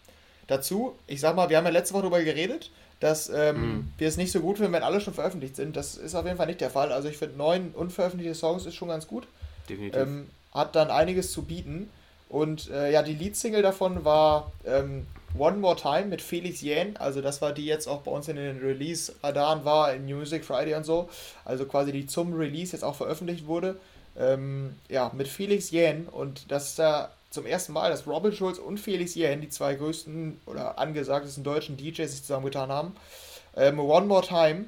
dazu. 0.47 0.95
Ich 1.07 1.21
sag 1.21 1.35
mal, 1.35 1.49
wir 1.49 1.57
haben 1.57 1.65
ja 1.65 1.71
letzte 1.71 1.93
Woche 1.93 2.03
darüber 2.03 2.23
geredet 2.23 2.71
dass 2.99 3.29
ähm, 3.29 3.61
mhm. 3.61 3.93
wir 3.97 4.07
es 4.07 4.17
nicht 4.17 4.31
so 4.31 4.39
gut 4.39 4.57
finden, 4.57 4.73
wenn 4.73 4.83
alle 4.83 5.01
schon 5.01 5.13
veröffentlicht 5.13 5.55
sind. 5.55 5.75
Das 5.75 5.95
ist 5.95 6.15
auf 6.15 6.25
jeden 6.25 6.37
Fall 6.37 6.47
nicht 6.47 6.61
der 6.61 6.69
Fall. 6.69 6.91
Also 6.91 7.09
ich 7.09 7.17
finde, 7.17 7.37
neun 7.37 7.71
unveröffentlichte 7.71 8.35
Songs 8.35 8.65
ist 8.65 8.75
schon 8.75 8.87
ganz 8.87 9.07
gut. 9.07 9.27
Definitiv. 9.69 10.01
Ähm, 10.01 10.29
hat 10.53 10.75
dann 10.75 10.89
einiges 10.89 11.31
zu 11.31 11.43
bieten. 11.43 11.89
Und 12.29 12.69
äh, 12.69 12.91
ja, 12.91 13.03
die 13.03 13.13
Leadsingle 13.13 13.61
davon 13.61 14.03
war 14.03 14.51
ähm, 14.65 15.05
One 15.37 15.57
More 15.57 15.75
Time 15.75 16.05
mit 16.05 16.21
Felix 16.21 16.61
Jähn. 16.61 16.95
Also 16.97 17.21
das 17.21 17.41
war 17.41 17.51
die 17.51 17.65
jetzt 17.65 17.87
auch 17.87 18.01
bei 18.01 18.11
uns 18.11 18.27
in 18.27 18.37
den 18.37 18.59
Release-Radaren 18.59 19.65
war, 19.65 19.93
in 19.93 20.05
Music 20.05 20.45
Friday 20.45 20.75
und 20.75 20.85
so. 20.85 21.09
Also 21.43 21.65
quasi 21.65 21.91
die 21.91 22.07
zum 22.07 22.33
Release 22.33 22.73
jetzt 22.73 22.83
auch 22.83 22.95
veröffentlicht 22.95 23.45
wurde. 23.47 23.77
Ähm, 24.17 24.75
ja, 24.89 25.11
mit 25.13 25.27
Felix 25.27 25.71
Jähn. 25.71 26.07
Und 26.07 26.51
das 26.51 26.69
ist 26.69 26.79
da 26.79 27.11
zum 27.29 27.45
ersten 27.45 27.73
Mal, 27.73 27.89
dass 27.89 28.07
Robin 28.07 28.31
Schulz 28.31 28.57
und 28.57 28.79
Felix 28.79 29.13
Jähn, 29.15 29.41
die 29.41 29.49
zwei 29.49 29.75
größten 29.75 30.39
oder 30.45 30.79
angesagtesten 30.79 31.43
deutschen 31.43 31.75
DJs, 31.75 32.09
sich 32.09 32.21
zusammengetan 32.21 32.69
haben. 32.69 32.95
Ähm, 33.57 33.79
One 33.79 34.05
More 34.05 34.25
Time. 34.25 34.65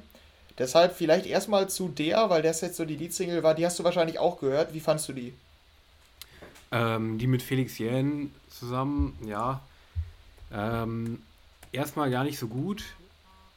Deshalb 0.58 0.94
vielleicht 0.94 1.24
erstmal 1.24 1.68
zu 1.68 1.88
der, 1.88 2.30
weil 2.30 2.42
das 2.42 2.60
jetzt 2.60 2.76
so 2.76 2.84
die 2.84 2.96
Leadsingle 2.96 3.42
war, 3.42 3.54
die 3.54 3.64
hast 3.64 3.78
du 3.78 3.84
wahrscheinlich 3.84 4.18
auch 4.18 4.38
gehört. 4.38 4.74
Wie 4.74 4.80
fandst 4.80 5.08
du 5.08 5.12
die? 5.12 5.32
Ähm, 6.70 7.18
die 7.18 7.26
mit 7.26 7.42
Felix 7.42 7.78
Jähn 7.78 8.32
zusammen, 8.50 9.18
ja. 9.24 9.62
Ähm, 10.52 11.22
erstmal 11.72 12.10
gar 12.10 12.24
nicht 12.24 12.38
so 12.38 12.48
gut. 12.48 12.84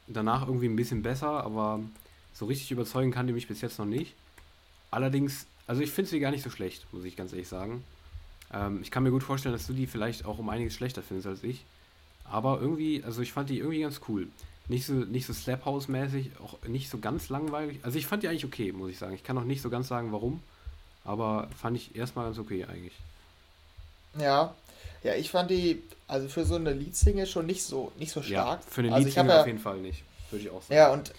Danach 0.06 0.46
irgendwie 0.46 0.68
ein 0.68 0.76
bisschen 0.76 1.02
besser, 1.02 1.44
aber 1.44 1.80
so 2.32 2.46
richtig 2.46 2.70
überzeugen 2.70 3.12
kann 3.12 3.26
die 3.26 3.32
mich 3.32 3.48
bis 3.48 3.60
jetzt 3.60 3.78
noch 3.78 3.86
nicht. 3.86 4.14
Allerdings, 4.90 5.46
also 5.66 5.82
ich 5.82 5.90
finde 5.90 6.10
sie 6.10 6.20
gar 6.20 6.30
nicht 6.30 6.42
so 6.42 6.50
schlecht, 6.50 6.86
muss 6.92 7.04
ich 7.04 7.16
ganz 7.16 7.32
ehrlich 7.32 7.48
sagen. 7.48 7.84
Ähm, 8.52 8.80
ich 8.82 8.90
kann 8.90 9.02
mir 9.02 9.10
gut 9.10 9.22
vorstellen, 9.22 9.54
dass 9.54 9.66
du 9.66 9.72
die 9.72 9.86
vielleicht 9.86 10.24
auch 10.24 10.38
um 10.38 10.48
einiges 10.48 10.74
schlechter 10.74 11.02
findest 11.02 11.26
als 11.26 11.44
ich. 11.44 11.64
Aber 12.24 12.60
irgendwie, 12.60 13.02
also 13.04 13.22
ich 13.22 13.32
fand 13.32 13.50
die 13.50 13.58
irgendwie 13.58 13.80
ganz 13.80 14.00
cool. 14.08 14.28
Nicht 14.68 14.86
so, 14.86 14.94
nicht 14.94 15.26
so 15.26 15.32
Slap 15.32 15.64
House-mäßig, 15.64 16.30
auch 16.42 16.56
nicht 16.66 16.88
so 16.88 16.98
ganz 16.98 17.28
langweilig. 17.28 17.80
Also 17.82 17.98
ich 17.98 18.06
fand 18.06 18.22
die 18.22 18.28
eigentlich 18.28 18.44
okay, 18.44 18.72
muss 18.72 18.90
ich 18.90 18.98
sagen. 18.98 19.14
Ich 19.14 19.24
kann 19.24 19.36
auch 19.36 19.44
nicht 19.44 19.60
so 19.60 19.70
ganz 19.70 19.88
sagen, 19.88 20.12
warum. 20.12 20.40
Aber 21.04 21.48
fand 21.60 21.76
ich 21.76 21.96
erstmal 21.96 22.26
ganz 22.26 22.38
okay 22.38 22.64
eigentlich. 22.64 22.94
Ja, 24.18 24.54
ja, 25.02 25.14
ich 25.14 25.30
fand 25.30 25.50
die, 25.50 25.82
also 26.06 26.28
für 26.28 26.44
so 26.44 26.54
eine 26.54 26.72
Leadsingle 26.72 27.26
schon 27.26 27.46
nicht 27.46 27.64
so, 27.64 27.92
nicht 27.98 28.12
so 28.12 28.22
stark. 28.22 28.60
Ja, 28.60 28.66
für 28.70 28.82
eine 28.82 28.92
also 28.92 29.06
Leadsingle 29.06 29.34
ja, 29.34 29.40
auf 29.40 29.46
jeden 29.46 29.58
Fall 29.58 29.78
nicht, 29.78 30.04
würde 30.30 30.44
ich 30.44 30.50
auch 30.50 30.62
sagen. 30.62 30.74
Ja, 30.74 30.92
und 30.92 31.12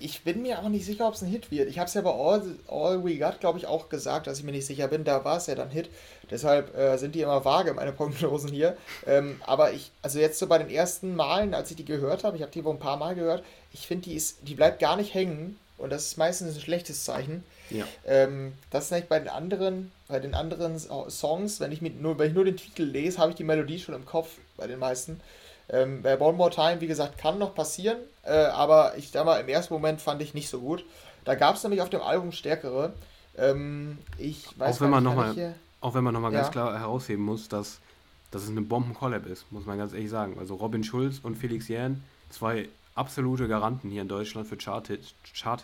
ich 0.00 0.22
bin 0.22 0.42
mir 0.42 0.58
auch 0.58 0.68
nicht 0.68 0.84
sicher, 0.84 1.08
ob 1.08 1.14
es 1.14 1.22
ein 1.22 1.28
Hit 1.28 1.50
wird. 1.50 1.68
Ich 1.68 1.78
habe 1.78 1.88
es 1.88 1.94
ja 1.94 2.02
bei 2.02 2.10
All, 2.10 2.42
All 2.68 3.04
We 3.04 3.16
Got, 3.16 3.40
glaube 3.40 3.58
ich, 3.58 3.66
auch 3.66 3.88
gesagt, 3.88 4.26
dass 4.26 4.38
ich 4.38 4.44
mir 4.44 4.52
nicht 4.52 4.66
sicher 4.66 4.88
bin. 4.88 5.04
Da 5.04 5.24
war 5.24 5.38
es 5.38 5.46
ja 5.46 5.54
dann 5.54 5.70
Hit. 5.70 5.88
Deshalb 6.30 6.76
äh, 6.76 6.98
sind 6.98 7.14
die 7.14 7.20
immer 7.22 7.44
vage, 7.44 7.72
meine 7.72 7.92
Prognosen 7.92 8.50
hier. 8.50 8.76
Ähm, 9.06 9.40
aber 9.46 9.72
ich, 9.72 9.92
also 10.02 10.18
jetzt 10.18 10.38
so 10.38 10.46
bei 10.46 10.58
den 10.58 10.68
ersten 10.68 11.14
Malen, 11.14 11.54
als 11.54 11.70
ich 11.70 11.76
die 11.76 11.84
gehört 11.84 12.24
habe, 12.24 12.36
ich 12.36 12.42
habe 12.42 12.52
die 12.52 12.64
wohl 12.64 12.74
ein 12.74 12.80
paar 12.80 12.96
Mal 12.96 13.14
gehört, 13.14 13.44
ich 13.72 13.86
finde, 13.86 14.10
die, 14.10 14.22
die 14.42 14.54
bleibt 14.54 14.80
gar 14.80 14.96
nicht 14.96 15.14
hängen. 15.14 15.58
Und 15.78 15.90
das 15.90 16.06
ist 16.06 16.18
meistens 16.18 16.54
ein 16.54 16.60
schlechtes 16.60 17.04
Zeichen. 17.04 17.44
Ja. 17.70 17.84
Ähm, 18.06 18.52
das 18.70 18.86
ist 18.86 18.90
nicht 18.92 19.08
bei 19.08 19.18
den 19.18 19.28
anderen, 19.28 19.90
bei 20.08 20.20
den 20.20 20.34
anderen 20.34 20.78
Songs, 20.78 21.60
wenn 21.60 21.72
ich, 21.72 21.80
mit, 21.80 22.00
nur, 22.00 22.18
wenn 22.18 22.28
ich 22.28 22.34
nur 22.34 22.44
den 22.44 22.56
Titel 22.56 22.82
lese, 22.82 23.18
habe 23.18 23.30
ich 23.30 23.36
die 23.36 23.44
Melodie 23.44 23.78
schon 23.78 23.94
im 23.94 24.04
Kopf 24.04 24.36
bei 24.56 24.66
den 24.66 24.78
meisten. 24.78 25.20
Ähm, 25.68 26.02
bei 26.02 26.20
One 26.20 26.36
More 26.36 26.50
Time, 26.50 26.80
wie 26.80 26.86
gesagt, 26.86 27.16
kann 27.16 27.38
noch 27.38 27.54
passieren, 27.54 27.98
äh, 28.22 28.32
aber 28.32 28.96
ich 28.98 29.10
sag 29.10 29.24
mal, 29.24 29.40
im 29.40 29.48
ersten 29.48 29.72
Moment 29.72 30.00
fand 30.00 30.20
ich 30.20 30.34
nicht 30.34 30.50
so 30.50 30.60
gut. 30.60 30.84
Da 31.24 31.34
gab 31.34 31.56
es 31.56 31.62
nämlich 31.62 31.80
auf 31.80 31.88
dem 31.88 32.02
Album 32.02 32.32
stärkere. 32.32 32.92
Ähm, 33.36 33.98
ich 34.18 34.46
weiß 34.58 34.76
auch 34.76 34.80
wenn 34.82 34.90
man 34.90 35.02
nochmal 35.02 35.54
auch 35.84 35.94
wenn 35.94 36.02
man 36.02 36.14
nochmal 36.14 36.32
ja. 36.32 36.40
ganz 36.40 36.50
klar 36.50 36.78
herausheben 36.78 37.22
muss, 37.22 37.48
dass, 37.48 37.78
dass 38.30 38.42
es 38.42 38.48
eine 38.48 38.62
Bomben-Collab 38.62 39.26
ist, 39.26 39.52
muss 39.52 39.66
man 39.66 39.76
ganz 39.76 39.92
ehrlich 39.92 40.08
sagen. 40.08 40.38
Also 40.38 40.54
Robin 40.54 40.82
Schulz 40.82 41.20
und 41.22 41.36
Felix 41.36 41.68
Jähn, 41.68 42.02
zwei 42.30 42.70
absolute 42.94 43.48
Garanten 43.48 43.90
hier 43.90 44.00
in 44.00 44.08
Deutschland 44.08 44.48
für 44.48 44.56
Chart-Hits. 44.56 45.14
Chart 45.38 45.62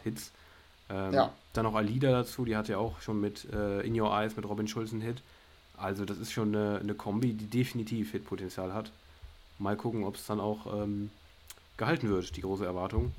ähm, 0.91 1.15
ja. 1.15 1.33
Dann 1.53 1.65
noch 1.65 1.75
Alida 1.75 2.11
dazu, 2.11 2.45
die 2.45 2.57
hatte 2.57 2.73
ja 2.73 2.79
auch 2.79 3.01
schon 3.01 3.21
mit 3.21 3.47
äh, 3.53 3.81
In 3.81 3.99
Your 3.99 4.13
Eyes 4.13 4.37
mit 4.37 4.49
Robin 4.49 4.69
Schulz 4.69 4.93
einen 4.93 5.01
Hit. 5.01 5.23
Also 5.77 6.05
das 6.05 6.19
ist 6.19 6.33
schon 6.33 6.55
eine, 6.55 6.79
eine 6.79 6.95
Kombi, 6.95 7.33
die 7.33 7.47
definitiv 7.47 8.13
Hitpotenzial 8.13 8.73
hat. 8.73 8.93
Mal 9.59 9.77
gucken, 9.77 10.05
ob 10.05 10.17
es 10.17 10.27
dann 10.27 10.41
auch 10.41 10.67
ähm, 10.67 11.11
gehalten 11.77 12.09
wird, 12.09 12.37
die 12.37 12.43
große 12.43 12.65
Erwartung. 12.65 13.13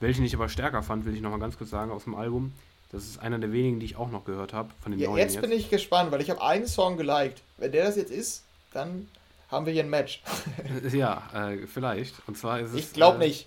Welchen 0.00 0.24
ich 0.24 0.34
aber 0.34 0.48
stärker 0.48 0.82
fand, 0.82 1.04
will 1.04 1.14
ich 1.14 1.20
nochmal 1.20 1.40
ganz 1.40 1.58
kurz 1.58 1.70
sagen 1.70 1.90
aus 1.90 2.04
dem 2.04 2.14
Album. 2.14 2.52
Das 2.90 3.04
ist 3.04 3.18
einer 3.18 3.38
der 3.38 3.52
wenigen, 3.52 3.80
die 3.80 3.86
ich 3.86 3.96
auch 3.96 4.10
noch 4.10 4.24
gehört 4.24 4.52
habe 4.52 4.70
von 4.82 4.92
den 4.92 5.00
ja, 5.00 5.08
neuen. 5.08 5.18
Jetzt, 5.18 5.34
jetzt 5.34 5.42
bin 5.42 5.52
ich 5.52 5.68
gespannt, 5.68 6.10
weil 6.10 6.22
ich 6.22 6.30
habe 6.30 6.42
einen 6.42 6.66
Song 6.66 6.96
geliked. 6.96 7.42
Wenn 7.58 7.72
der 7.72 7.84
das 7.84 7.96
jetzt 7.96 8.10
ist, 8.10 8.44
dann 8.72 9.08
haben 9.50 9.66
wir 9.66 9.72
hier 9.72 9.82
ein 9.82 9.90
Match. 9.90 10.22
ja, 10.92 11.22
äh, 11.34 11.66
vielleicht. 11.66 12.14
Und 12.26 12.38
zwar 12.38 12.60
ist 12.60 12.70
es. 12.70 12.76
Ich 12.76 12.92
glaube 12.92 13.22
äh, 13.22 13.28
nicht. 13.28 13.46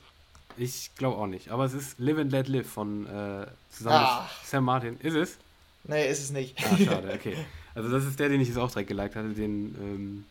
Ich 0.57 0.91
glaube 0.95 1.17
auch 1.17 1.27
nicht. 1.27 1.49
Aber 1.49 1.65
es 1.65 1.73
ist 1.73 1.99
Live 1.99 2.17
and 2.17 2.31
Let 2.31 2.47
Live 2.47 2.69
von 2.69 3.05
äh, 3.05 3.47
zusammen 3.69 3.97
Ach. 3.99 4.39
mit 4.41 4.47
Sam 4.47 4.63
Martin. 4.63 4.97
Ist 4.99 5.15
es? 5.15 5.37
Nee, 5.83 6.09
ist 6.09 6.21
es 6.21 6.31
nicht. 6.31 6.57
Ah, 6.63 6.77
schade, 6.77 7.11
okay. 7.15 7.35
Also 7.73 7.89
das 7.89 8.05
ist 8.05 8.19
der, 8.19 8.29
den 8.29 8.41
ich 8.41 8.47
jetzt 8.49 8.57
auch 8.57 8.69
direkt 8.69 8.89
geliked 8.89 9.15
hatte, 9.15 9.29
den, 9.29 9.75
ähm, 9.79 10.25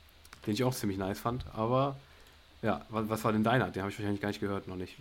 den 0.47 0.55
ich 0.55 0.63
auch 0.65 0.75
ziemlich 0.75 0.99
nice 0.99 1.19
fand. 1.19 1.45
Aber 1.55 1.97
ja, 2.63 2.85
was, 2.89 3.09
was 3.09 3.25
war 3.25 3.33
denn 3.33 3.45
deiner? 3.45 3.71
Den 3.71 3.83
habe 3.83 3.91
ich 3.91 3.99
wahrscheinlich 3.99 4.21
gar 4.21 4.29
nicht 4.29 4.41
gehört, 4.41 4.69
noch 4.69 4.77
nicht. 4.77 4.97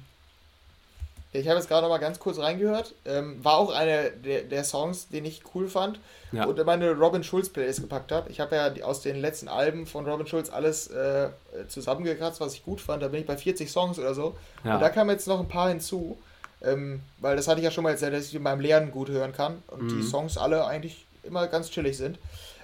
Ich 1.31 1.47
habe 1.47 1.57
jetzt 1.57 1.67
gerade 1.67 1.83
noch 1.83 1.89
mal 1.89 1.99
ganz 1.99 2.19
kurz 2.19 2.39
reingehört. 2.39 2.95
Ähm, 3.05 3.43
war 3.43 3.57
auch 3.57 3.71
einer 3.71 4.09
der, 4.09 4.41
der, 4.41 4.63
Songs, 4.63 5.09
den 5.09 5.25
ich 5.25 5.43
cool 5.53 5.67
fand 5.67 5.99
ja. 6.31 6.45
und 6.45 6.57
in 6.57 6.65
meine 6.65 6.91
Robin 6.93 7.23
Schulz 7.23 7.49
Playlist 7.49 7.81
gepackt 7.81 8.11
habe. 8.11 8.31
Ich 8.31 8.39
habe 8.39 8.55
ja 8.55 8.69
die, 8.71 8.83
aus 8.83 9.01
den 9.01 9.17
letzten 9.21 9.47
Alben 9.47 9.85
von 9.85 10.07
Robin 10.07 10.25
Schulz 10.25 10.49
alles 10.49 10.87
äh, 10.87 11.29
zusammengekratzt, 11.67 12.41
was 12.41 12.55
ich 12.55 12.65
gut 12.65 12.81
fand. 12.81 13.03
Da 13.03 13.09
bin 13.09 13.21
ich 13.21 13.27
bei 13.27 13.37
40 13.37 13.69
Songs 13.69 13.99
oder 13.99 14.15
so. 14.15 14.35
Ja. 14.63 14.75
Und 14.75 14.79
da 14.81 14.89
kamen 14.89 15.11
jetzt 15.11 15.27
noch 15.27 15.39
ein 15.39 15.47
paar 15.47 15.69
hinzu. 15.69 16.17
Ähm, 16.61 17.01
weil 17.19 17.35
das 17.35 17.47
hatte 17.47 17.59
ich 17.59 17.63
ja 17.63 17.71
schon 17.71 17.83
mal 17.83 17.91
erzählt, 17.91 18.13
dass 18.13 18.25
ich 18.25 18.35
in 18.35 18.43
meinem 18.43 18.59
Lernen 18.59 18.91
gut 18.91 19.09
hören 19.09 19.31
kann 19.31 19.63
und 19.67 19.83
mhm. 19.83 19.89
die 19.89 20.03
Songs 20.03 20.37
alle 20.37 20.65
eigentlich 20.65 21.05
immer 21.23 21.47
ganz 21.47 21.69
chillig 21.69 21.95
sind. 21.95 22.17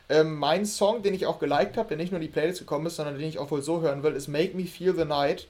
Ähm, 0.09 0.35
mein 0.35 0.65
Song, 0.65 1.01
den 1.01 1.13
ich 1.13 1.25
auch 1.25 1.39
geliked 1.39 1.77
habe, 1.77 1.89
der 1.89 1.97
nicht 1.97 2.11
nur 2.11 2.19
in 2.19 2.27
die 2.27 2.31
Playlist 2.31 2.59
gekommen 2.59 2.87
ist, 2.87 2.97
sondern 2.97 3.17
den 3.17 3.27
ich 3.27 3.39
auch 3.39 3.49
wohl 3.51 3.61
so 3.61 3.81
hören 3.81 4.03
will, 4.03 4.13
ist 4.13 4.27
Make 4.27 4.55
Me 4.55 4.65
Feel 4.65 4.95
the 4.95 5.05
Night 5.05 5.47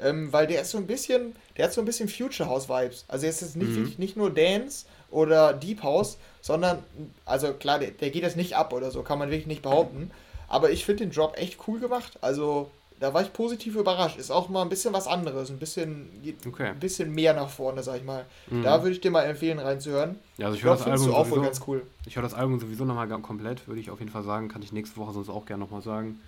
ähm, 0.00 0.32
weil 0.32 0.46
der 0.46 0.62
ist 0.62 0.70
so 0.70 0.78
ein 0.78 0.86
bisschen, 0.86 1.34
der 1.56 1.66
hat 1.66 1.72
so 1.72 1.80
ein 1.80 1.84
bisschen 1.84 2.08
Future 2.08 2.48
House 2.48 2.68
Vibes. 2.68 3.04
Also 3.08 3.26
es 3.26 3.42
ist 3.42 3.56
nicht, 3.56 3.70
mhm. 3.70 3.94
nicht 3.98 4.16
nur 4.16 4.30
Dance 4.30 4.86
oder 5.10 5.52
Deep 5.52 5.82
House, 5.82 6.18
sondern, 6.42 6.82
also 7.24 7.52
klar, 7.52 7.78
der, 7.78 7.92
der 7.92 8.10
geht 8.10 8.22
jetzt 8.22 8.36
nicht 8.36 8.54
ab 8.56 8.72
oder 8.72 8.90
so, 8.90 9.02
kann 9.02 9.18
man 9.18 9.30
wirklich 9.30 9.46
nicht 9.46 9.62
behaupten. 9.62 10.10
Aber 10.48 10.70
ich 10.70 10.84
finde 10.84 11.04
den 11.04 11.12
Drop 11.12 11.36
echt 11.36 11.58
cool 11.66 11.80
gemacht. 11.80 12.18
Also 12.20 12.70
da 13.00 13.12
war 13.12 13.22
ich 13.22 13.32
positiv 13.32 13.76
überrascht. 13.76 14.18
Ist 14.18 14.30
auch 14.30 14.48
mal 14.48 14.62
ein 14.62 14.68
bisschen 14.68 14.92
was 14.92 15.06
anderes, 15.06 15.50
ein 15.50 15.58
bisschen, 15.58 16.08
okay. 16.46 16.68
ein 16.68 16.78
bisschen 16.78 17.12
mehr 17.12 17.34
nach 17.34 17.50
vorne, 17.50 17.82
sag 17.82 17.96
ich 17.96 18.04
mal. 18.04 18.24
Mhm. 18.48 18.62
Da 18.62 18.82
würde 18.82 18.92
ich 18.92 19.00
dir 19.00 19.10
mal 19.10 19.22
empfehlen, 19.22 19.58
reinzuhören. 19.58 20.16
Ja, 20.38 20.46
also 20.46 20.56
ich, 20.56 20.64
höre 20.64 20.76
das 20.76 20.86
Album 20.86 21.14
auch 21.14 21.26
sowieso, 21.26 21.42
ganz 21.42 21.60
cool. 21.66 21.82
Ich 22.06 22.16
höre 22.16 22.22
das 22.22 22.34
Album 22.34 22.58
sowieso 22.60 22.84
nochmal 22.84 23.08
komplett, 23.20 23.66
würde 23.66 23.80
ich 23.80 23.90
auf 23.90 23.98
jeden 23.98 24.10
Fall 24.10 24.22
sagen. 24.22 24.48
Kann 24.48 24.62
ich 24.62 24.72
nächste 24.72 24.96
Woche 24.98 25.12
sonst 25.12 25.28
auch 25.28 25.46
gerne 25.46 25.64
nochmal 25.64 25.82
sagen, 25.82 26.20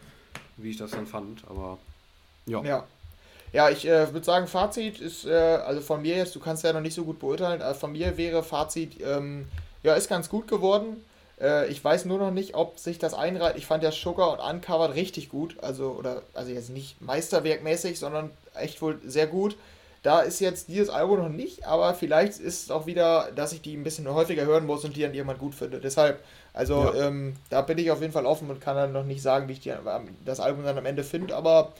wie 0.56 0.70
ich 0.70 0.76
das 0.76 0.90
dann 0.90 1.06
fand. 1.06 1.44
Aber 1.48 1.78
ja. 2.46 2.62
Ja, 2.62 2.84
ja, 3.52 3.70
ich 3.70 3.86
äh, 3.86 4.12
würde 4.12 4.24
sagen, 4.24 4.46
Fazit 4.46 5.00
ist, 5.00 5.26
äh, 5.26 5.32
also 5.32 5.80
von 5.80 6.02
mir 6.02 6.16
jetzt, 6.16 6.34
du 6.34 6.40
kannst 6.40 6.64
ja 6.64 6.72
noch 6.72 6.80
nicht 6.80 6.94
so 6.94 7.04
gut 7.04 7.18
beurteilen, 7.18 7.60
äh, 7.60 7.74
von 7.74 7.92
mir 7.92 8.16
wäre 8.16 8.42
Fazit, 8.42 9.00
ähm, 9.02 9.46
ja, 9.82 9.94
ist 9.94 10.08
ganz 10.08 10.28
gut 10.28 10.48
geworden. 10.48 11.04
Äh, 11.40 11.68
ich 11.68 11.82
weiß 11.82 12.04
nur 12.04 12.18
noch 12.18 12.30
nicht, 12.30 12.54
ob 12.54 12.78
sich 12.78 12.98
das 12.98 13.14
einreiht. 13.14 13.56
Ich 13.56 13.66
fand 13.66 13.82
ja 13.82 13.92
Sugar 13.92 14.32
und 14.32 14.40
Uncovered 14.40 14.94
richtig 14.94 15.28
gut, 15.28 15.56
also, 15.62 15.90
oder, 15.98 16.22
also 16.34 16.50
jetzt 16.50 16.70
nicht 16.70 17.00
meisterwerkmäßig, 17.00 17.98
sondern 17.98 18.30
echt 18.54 18.82
wohl 18.82 18.98
sehr 19.04 19.26
gut. 19.26 19.56
Da 20.02 20.20
ist 20.20 20.40
jetzt 20.40 20.68
dieses 20.68 20.90
Album 20.90 21.18
noch 21.18 21.28
nicht, 21.28 21.66
aber 21.66 21.92
vielleicht 21.92 22.38
ist 22.38 22.64
es 22.64 22.70
auch 22.70 22.86
wieder, 22.86 23.30
dass 23.34 23.52
ich 23.52 23.62
die 23.62 23.76
ein 23.76 23.82
bisschen 23.82 24.08
häufiger 24.08 24.44
hören 24.44 24.64
muss 24.64 24.84
und 24.84 24.94
die 24.94 25.02
dann 25.02 25.12
jemand 25.12 25.40
gut 25.40 25.54
finde. 25.54 25.80
Deshalb, 25.80 26.22
also 26.54 26.92
ja. 26.94 27.08
ähm, 27.08 27.34
da 27.50 27.62
bin 27.62 27.78
ich 27.78 27.90
auf 27.90 28.00
jeden 28.00 28.12
Fall 28.12 28.24
offen 28.24 28.48
und 28.48 28.60
kann 28.60 28.76
dann 28.76 28.92
noch 28.92 29.04
nicht 29.04 29.22
sagen, 29.22 29.48
wie 29.48 29.54
ich 29.54 29.60
die, 29.60 29.72
das 30.24 30.38
Album 30.38 30.64
dann 30.64 30.78
am 30.78 30.86
Ende 30.86 31.02
finde, 31.02 31.34
aber 31.34 31.72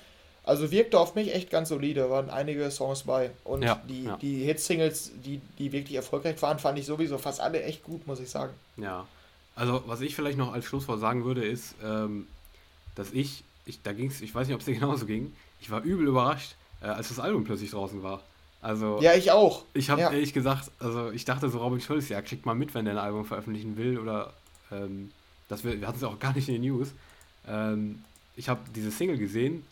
also 0.48 0.70
wirkte 0.70 0.98
auf 0.98 1.14
mich 1.14 1.34
echt 1.34 1.50
ganz 1.50 1.68
solide, 1.68 2.08
waren 2.08 2.30
einige 2.30 2.70
Songs 2.70 3.02
bei. 3.02 3.32
Und 3.44 3.62
ja, 3.62 3.82
die, 3.86 4.04
ja. 4.04 4.16
die 4.16 4.44
Hit-Singles, 4.44 5.12
die, 5.22 5.42
die 5.58 5.72
wirklich 5.72 5.94
erfolgreich 5.94 6.40
waren, 6.40 6.58
fand 6.58 6.78
ich 6.78 6.86
sowieso 6.86 7.18
fast 7.18 7.38
alle 7.38 7.62
echt 7.62 7.84
gut, 7.84 8.06
muss 8.06 8.18
ich 8.18 8.30
sagen. 8.30 8.54
Ja. 8.78 9.06
Also, 9.54 9.82
was 9.86 10.00
ich 10.00 10.16
vielleicht 10.16 10.38
noch 10.38 10.54
als 10.54 10.64
Schlusswort 10.64 11.00
sagen 11.00 11.26
würde, 11.26 11.44
ist, 11.44 11.74
ähm, 11.84 12.26
dass 12.94 13.12
ich, 13.12 13.44
ich 13.66 13.82
da 13.82 13.92
ging 13.92 14.08
es, 14.08 14.22
ich 14.22 14.34
weiß 14.34 14.46
nicht, 14.46 14.54
ob 14.54 14.60
es 14.60 14.64
dir 14.64 14.74
genauso 14.80 15.04
ging, 15.04 15.36
ich 15.60 15.70
war 15.70 15.82
übel 15.82 16.06
überrascht, 16.06 16.54
äh, 16.80 16.86
als 16.86 17.08
das 17.08 17.20
Album 17.20 17.44
plötzlich 17.44 17.70
draußen 17.70 18.02
war. 18.02 18.22
Also, 18.62 19.00
ja, 19.02 19.12
ich 19.12 19.30
auch. 19.30 19.64
Ich 19.74 19.90
habe 19.90 20.00
ja. 20.00 20.10
ehrlich 20.10 20.32
gesagt, 20.32 20.70
also 20.78 21.10
ich 21.10 21.26
dachte 21.26 21.50
so, 21.50 21.58
Robin 21.58 21.82
Schulz, 21.82 22.08
ja, 22.08 22.22
kriegt 22.22 22.46
mal 22.46 22.54
mit, 22.54 22.74
wenn 22.74 22.86
der 22.86 22.94
ein 22.94 23.00
Album 23.00 23.26
veröffentlichen 23.26 23.76
will 23.76 23.98
oder 23.98 24.32
ähm, 24.72 25.10
das 25.48 25.62
wir, 25.62 25.78
wir 25.78 25.86
hatten 25.86 25.98
es 25.98 26.04
auch 26.04 26.18
gar 26.18 26.34
nicht 26.34 26.48
in 26.48 26.54
den 26.54 26.62
News. 26.62 26.88
Ähm, 27.46 28.02
ich 28.34 28.48
habe 28.48 28.60
diese 28.74 28.90
Single 28.90 29.18
gesehen, 29.18 29.62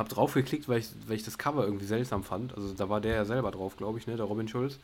hab 0.00 0.08
drauf 0.08 0.34
geklickt, 0.34 0.68
weil 0.68 0.80
ich, 0.80 0.88
weil 1.06 1.16
ich 1.16 1.24
das 1.24 1.38
Cover 1.38 1.64
irgendwie 1.64 1.84
seltsam 1.84 2.24
fand. 2.24 2.56
Also 2.56 2.72
da 2.74 2.88
war 2.88 3.00
der 3.00 3.14
ja 3.14 3.24
selber 3.24 3.50
drauf, 3.50 3.76
glaube 3.76 3.98
ich, 3.98 4.06
ne, 4.06 4.16
der 4.16 4.24
Robin 4.24 4.48
Schulz. 4.48 4.78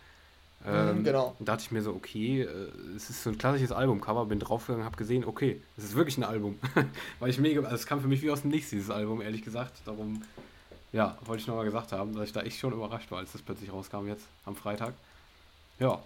Mhm, 0.64 0.72
ähm, 0.72 1.04
genau. 1.04 1.34
Da 1.38 1.52
dachte 1.52 1.62
ich 1.64 1.70
mir 1.70 1.82
so, 1.82 1.92
okay, 1.92 2.42
äh, 2.42 2.46
es 2.94 3.08
ist 3.08 3.22
so 3.22 3.30
ein 3.30 3.38
klassisches 3.38 3.72
Albumcover, 3.72 4.26
bin 4.26 4.38
draufgegangen, 4.38 4.84
habe 4.84 4.96
gesehen, 4.96 5.24
okay, 5.24 5.60
es 5.76 5.84
ist 5.84 5.94
wirklich 5.94 6.18
ein 6.18 6.24
Album. 6.24 6.58
weil 7.18 7.30
ich 7.30 7.38
mega, 7.38 7.62
also 7.62 7.74
es 7.74 7.86
kam 7.86 8.00
für 8.00 8.08
mich 8.08 8.22
wie 8.22 8.30
aus 8.30 8.42
dem 8.42 8.50
Nichts, 8.50 8.70
dieses 8.70 8.90
Album, 8.90 9.22
ehrlich 9.22 9.42
gesagt. 9.42 9.72
Darum, 9.86 10.22
ja, 10.92 11.16
wollte 11.24 11.40
ich 11.40 11.46
nochmal 11.46 11.64
gesagt 11.64 11.92
haben, 11.92 12.14
dass 12.14 12.24
ich 12.24 12.32
da 12.32 12.42
echt 12.42 12.58
schon 12.58 12.72
überrascht 12.72 13.10
war, 13.10 13.18
als 13.18 13.32
das 13.32 13.42
plötzlich 13.42 13.72
rauskam 13.72 14.06
jetzt 14.06 14.26
am 14.44 14.54
Freitag. 14.54 14.92
Ja. 15.78 15.98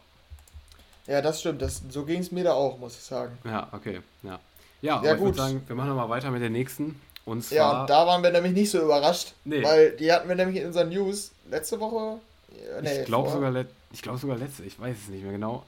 Ja, 1.07 1.21
das 1.21 1.41
stimmt. 1.41 1.63
Das, 1.63 1.83
so 1.89 2.05
ging 2.05 2.21
es 2.21 2.31
mir 2.31 2.45
da 2.45 2.53
auch, 2.53 2.79
muss 2.79 2.97
ich 2.97 3.03
sagen. 3.03 3.37
Ja, 3.45 3.69
okay. 3.73 4.01
Ja, 4.23 4.39
ja, 4.83 5.03
ja 5.03 5.11
aber 5.11 5.17
gut. 5.17 5.17
ich 5.17 5.21
würde 5.23 5.39
sagen, 5.39 5.63
wir 5.67 5.75
machen 5.75 5.89
nochmal 5.89 6.09
weiter 6.09 6.31
mit 6.31 6.43
der 6.43 6.51
nächsten. 6.51 7.01
Und 7.31 7.45
zwar, 7.45 7.57
ja, 7.57 7.81
und 7.83 7.91
da 7.91 8.09
waren 8.09 8.25
wir 8.25 8.33
nämlich 8.33 8.55
nicht 8.55 8.71
so 8.71 8.83
überrascht, 8.83 9.35
nee. 9.45 9.63
weil 9.63 9.93
die 9.93 10.13
hatten 10.13 10.29
wir 10.29 10.35
nämlich 10.35 10.57
in 10.61 10.67
unseren 10.67 10.89
News 10.89 11.31
letzte 11.49 11.79
Woche. 11.79 12.19
Nee, 12.83 13.03
ich 13.03 13.07
glaube 13.07 13.31
sogar, 13.31 13.53
let, 13.53 13.69
glaub 14.03 14.19
sogar 14.19 14.37
letzte, 14.37 14.65
ich 14.65 14.81
weiß 14.81 14.97
es 15.05 15.09
nicht 15.11 15.23
mehr 15.23 15.31
genau. 15.31 15.65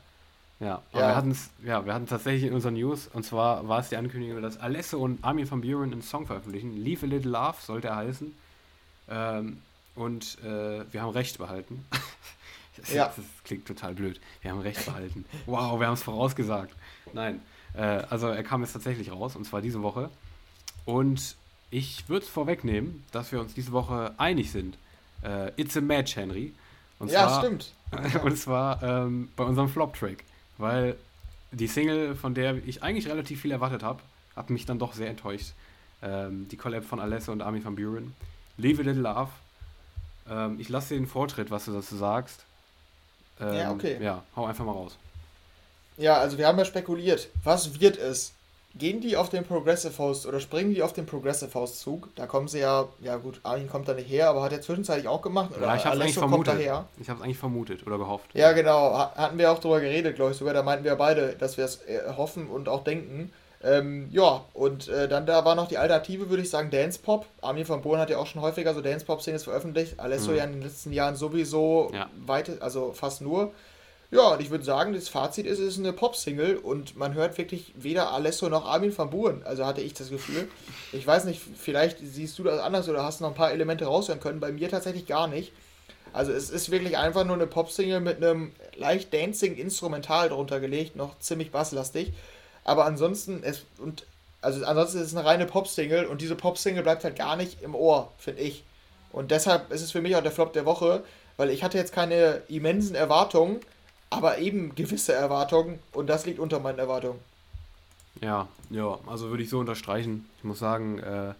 Ja, 0.58 0.82
aber 0.90 1.00
ja. 1.00 1.08
wir 1.10 1.16
hatten 1.16 1.30
es 1.30 1.50
ja, 1.64 1.86
wir 1.86 1.94
hatten 1.94 2.08
tatsächlich 2.08 2.50
in 2.50 2.54
unseren 2.54 2.74
News, 2.74 3.08
und 3.12 3.24
zwar 3.24 3.68
war 3.68 3.78
es 3.78 3.90
die 3.90 3.96
Ankündigung, 3.96 4.42
dass 4.42 4.58
Alesse 4.58 4.98
und 4.98 5.22
Armin 5.22 5.48
van 5.48 5.60
Buren 5.60 5.92
einen 5.92 6.02
Song 6.02 6.26
veröffentlichen. 6.26 6.82
Leave 6.82 7.06
a 7.06 7.08
Little 7.08 7.30
Love 7.30 7.58
sollte 7.60 7.86
er 7.88 7.96
heißen. 7.96 8.34
Ähm, 9.08 9.62
und 9.94 10.38
äh, 10.42 10.82
wir 10.92 11.00
haben 11.00 11.10
Recht 11.10 11.38
behalten. 11.38 11.86
das, 12.76 12.92
ja. 12.92 13.12
das 13.14 13.24
klingt 13.44 13.68
total 13.68 13.94
blöd. 13.94 14.20
Wir 14.40 14.50
haben 14.50 14.60
Recht 14.62 14.84
behalten. 14.84 15.26
Wow, 15.46 15.78
wir 15.78 15.86
haben 15.86 15.94
es 15.94 16.02
vorausgesagt. 16.02 16.74
Nein, 17.12 17.40
äh, 17.74 17.82
also 18.10 18.26
er 18.26 18.42
kam 18.42 18.62
jetzt 18.62 18.72
tatsächlich 18.72 19.12
raus, 19.12 19.36
und 19.36 19.44
zwar 19.44 19.60
diese 19.60 19.80
Woche. 19.80 20.10
Und 20.84 21.36
ich 21.72 22.08
würde 22.08 22.24
es 22.24 22.30
vorwegnehmen, 22.30 23.02
dass 23.12 23.32
wir 23.32 23.40
uns 23.40 23.54
diese 23.54 23.72
Woche 23.72 24.12
einig 24.18 24.52
sind. 24.52 24.76
Äh, 25.24 25.50
It's 25.56 25.76
a 25.76 25.80
Match, 25.80 26.14
Henry. 26.16 26.52
Und 26.98 27.10
ja, 27.10 27.26
zwar, 27.26 27.40
stimmt. 27.40 27.72
und 28.22 28.36
zwar 28.36 28.82
ähm, 28.82 29.30
bei 29.34 29.44
unserem 29.44 29.70
Flop-Track. 29.70 30.18
Weil 30.58 30.96
die 31.50 31.66
Single, 31.66 32.14
von 32.14 32.34
der 32.34 32.56
ich 32.66 32.82
eigentlich 32.82 33.08
relativ 33.08 33.40
viel 33.40 33.52
erwartet 33.52 33.82
habe, 33.82 34.00
hat 34.36 34.50
mich 34.50 34.66
dann 34.66 34.78
doch 34.78 34.92
sehr 34.92 35.08
enttäuscht. 35.08 35.54
Ähm, 36.02 36.46
die 36.50 36.58
Collab 36.58 36.84
von 36.84 37.00
Alessa 37.00 37.32
und 37.32 37.40
Armin 37.40 37.64
van 37.64 37.74
Buren. 37.74 38.14
Leave 38.58 38.82
a 38.82 38.84
Little 38.84 39.02
Love. 39.02 39.30
Ähm, 40.28 40.60
ich 40.60 40.68
lasse 40.68 40.90
dir 40.90 41.00
den 41.00 41.06
Vortritt, 41.06 41.50
was 41.50 41.64
du 41.64 41.72
dazu 41.72 41.96
sagst. 41.96 42.44
ja, 43.40 43.70
ähm, 43.70 43.70
okay. 43.70 43.96
Ja, 43.98 44.22
hau 44.36 44.44
einfach 44.44 44.66
mal 44.66 44.72
raus. 44.72 44.98
Ja, 45.96 46.18
also 46.18 46.36
wir 46.36 46.46
haben 46.46 46.58
ja 46.58 46.66
spekuliert. 46.66 47.28
Was 47.44 47.80
wird 47.80 47.96
es? 47.96 48.32
Gehen 48.74 49.00
die 49.00 49.16
auf 49.16 49.28
den 49.28 49.44
Progressive 49.44 49.96
Host 49.98 50.26
oder 50.26 50.40
springen 50.40 50.74
die 50.74 50.82
auf 50.82 50.92
den 50.92 51.06
Progressive 51.06 51.52
Host 51.54 51.80
Zug? 51.80 52.08
Da 52.16 52.26
kommen 52.26 52.48
sie 52.48 52.60
ja, 52.60 52.88
ja 53.00 53.16
gut, 53.16 53.40
Armin 53.42 53.68
kommt 53.68 53.88
da 53.88 53.94
nicht 53.94 54.08
her, 54.08 54.28
aber 54.28 54.42
hat 54.42 54.52
er 54.52 54.60
zwischenzeitlich 54.60 55.08
auch 55.08 55.22
gemacht. 55.22 55.50
Oder 55.56 55.66
ja, 55.66 55.76
ich 55.76 55.84
habe 55.84 56.00
eigentlich 56.00 56.14
vermutet. 56.14 56.60
Ich 56.60 56.68
habe 56.68 56.86
es 56.98 57.24
eigentlich 57.24 57.38
vermutet 57.38 57.86
oder 57.86 57.98
gehofft. 57.98 58.34
Ja, 58.34 58.52
genau. 58.52 58.96
Hatten 58.98 59.38
wir 59.38 59.52
auch 59.52 59.58
drüber 59.58 59.80
geredet, 59.80 60.16
glaube 60.16 60.32
ich 60.32 60.36
sogar. 60.36 60.54
Da 60.54 60.62
meinten 60.62 60.84
wir 60.84 60.96
beide, 60.96 61.34
dass 61.34 61.56
wir 61.56 61.64
es 61.64 61.82
äh, 61.82 62.00
hoffen 62.16 62.48
und 62.48 62.68
auch 62.68 62.84
denken. 62.84 63.32
Ähm, 63.64 64.08
ja, 64.10 64.44
und 64.54 64.88
äh, 64.88 65.08
dann 65.08 65.24
da 65.24 65.44
war 65.44 65.54
noch 65.54 65.68
die 65.68 65.78
Alternative, 65.78 66.30
würde 66.30 66.42
ich 66.42 66.50
sagen, 66.50 66.70
Dance 66.70 66.98
Pop. 67.00 67.26
Armin 67.40 67.64
von 67.64 67.80
Bohlen 67.80 68.00
hat 68.00 68.10
ja 68.10 68.18
auch 68.18 68.26
schon 68.26 68.42
häufiger 68.42 68.74
so 68.74 68.80
Dance 68.80 69.04
Pop-Singles 69.04 69.44
veröffentlicht. 69.44 70.00
Alesso 70.00 70.32
mhm. 70.32 70.36
ja 70.36 70.44
in 70.44 70.52
den 70.52 70.62
letzten 70.62 70.92
Jahren 70.92 71.14
sowieso 71.14 71.90
ja. 71.94 72.10
weit, 72.26 72.60
also 72.60 72.92
fast 72.92 73.20
nur. 73.20 73.52
Ja, 74.12 74.34
und 74.34 74.42
ich 74.42 74.50
würde 74.50 74.62
sagen, 74.62 74.92
das 74.92 75.08
Fazit 75.08 75.46
ist, 75.46 75.58
es 75.58 75.72
ist 75.72 75.78
eine 75.78 75.94
Pop-Single 75.94 76.56
und 76.58 76.98
man 76.98 77.14
hört 77.14 77.38
wirklich 77.38 77.72
weder 77.76 78.12
Alesso 78.12 78.50
noch 78.50 78.66
Armin 78.66 78.96
van 78.96 79.08
Buren. 79.08 79.42
Also 79.42 79.64
hatte 79.64 79.80
ich 79.80 79.94
das 79.94 80.10
Gefühl. 80.10 80.48
Ich 80.92 81.06
weiß 81.06 81.24
nicht, 81.24 81.40
vielleicht 81.56 81.96
siehst 82.02 82.38
du 82.38 82.42
das 82.42 82.60
anders 82.60 82.90
oder 82.90 83.04
hast 83.04 83.22
noch 83.22 83.28
ein 83.28 83.34
paar 83.34 83.52
Elemente 83.52 83.86
raushören 83.86 84.20
können. 84.20 84.38
Bei 84.38 84.52
mir 84.52 84.68
tatsächlich 84.68 85.06
gar 85.06 85.28
nicht. 85.28 85.52
Also 86.12 86.30
es 86.30 86.50
ist 86.50 86.70
wirklich 86.70 86.98
einfach 86.98 87.24
nur 87.24 87.36
eine 87.36 87.46
Pop-Single 87.46 88.00
mit 88.00 88.18
einem 88.18 88.52
leicht 88.76 89.14
dancing 89.14 89.56
Instrumental 89.56 90.28
drunter 90.28 90.60
gelegt, 90.60 90.94
noch 90.94 91.18
ziemlich 91.18 91.50
basslastig. 91.50 92.12
Aber 92.64 92.84
ansonsten, 92.84 93.42
es, 93.42 93.62
und, 93.78 94.04
also 94.42 94.62
ansonsten 94.66 94.98
ist 94.98 95.06
es 95.06 95.16
eine 95.16 95.26
reine 95.26 95.46
Pop-Single 95.46 96.04
und 96.04 96.20
diese 96.20 96.36
Pop-Single 96.36 96.82
bleibt 96.82 97.04
halt 97.04 97.16
gar 97.16 97.36
nicht 97.36 97.62
im 97.62 97.74
Ohr, 97.74 98.12
finde 98.18 98.42
ich. 98.42 98.62
Und 99.10 99.30
deshalb 99.30 99.72
ist 99.72 99.80
es 99.80 99.90
für 99.90 100.02
mich 100.02 100.16
auch 100.16 100.22
der 100.22 100.32
Flop 100.32 100.52
der 100.52 100.66
Woche, 100.66 101.02
weil 101.38 101.48
ich 101.48 101.64
hatte 101.64 101.78
jetzt 101.78 101.94
keine 101.94 102.42
immensen 102.48 102.94
Erwartungen 102.94 103.60
aber 104.12 104.38
eben 104.38 104.74
gewisse 104.74 105.14
Erwartungen 105.14 105.78
und 105.92 106.06
das 106.08 106.26
liegt 106.26 106.38
unter 106.38 106.60
meinen 106.60 106.78
Erwartungen. 106.78 107.18
Ja, 108.20 108.46
ja, 108.70 108.98
also 109.06 109.30
würde 109.30 109.42
ich 109.42 109.48
so 109.48 109.58
unterstreichen. 109.58 110.28
Ich 110.38 110.44
muss 110.44 110.58
sagen, 110.58 110.98
äh, 110.98 111.34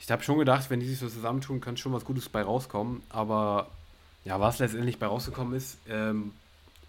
ich 0.00 0.10
habe 0.10 0.22
schon 0.22 0.38
gedacht, 0.38 0.68
wenn 0.68 0.80
die 0.80 0.86
sich 0.86 0.98
so 0.98 1.08
zusammentun, 1.08 1.60
kann 1.60 1.76
schon 1.76 1.92
was 1.92 2.04
Gutes 2.04 2.28
bei 2.28 2.42
rauskommen. 2.42 3.02
Aber 3.08 3.68
ja, 4.24 4.40
was 4.40 4.58
letztendlich 4.58 4.98
bei 4.98 5.06
rausgekommen 5.06 5.54
ist, 5.54 5.78
ähm, 5.88 6.32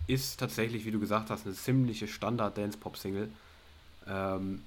ist 0.08 0.40
tatsächlich, 0.40 0.86
wie 0.86 0.92
du 0.92 1.00
gesagt 1.00 1.30
hast, 1.30 1.46
eine 1.46 1.54
ziemliche 1.54 2.08
Standard-Dance-Pop-Single. 2.08 3.30
Ähm, 4.08 4.64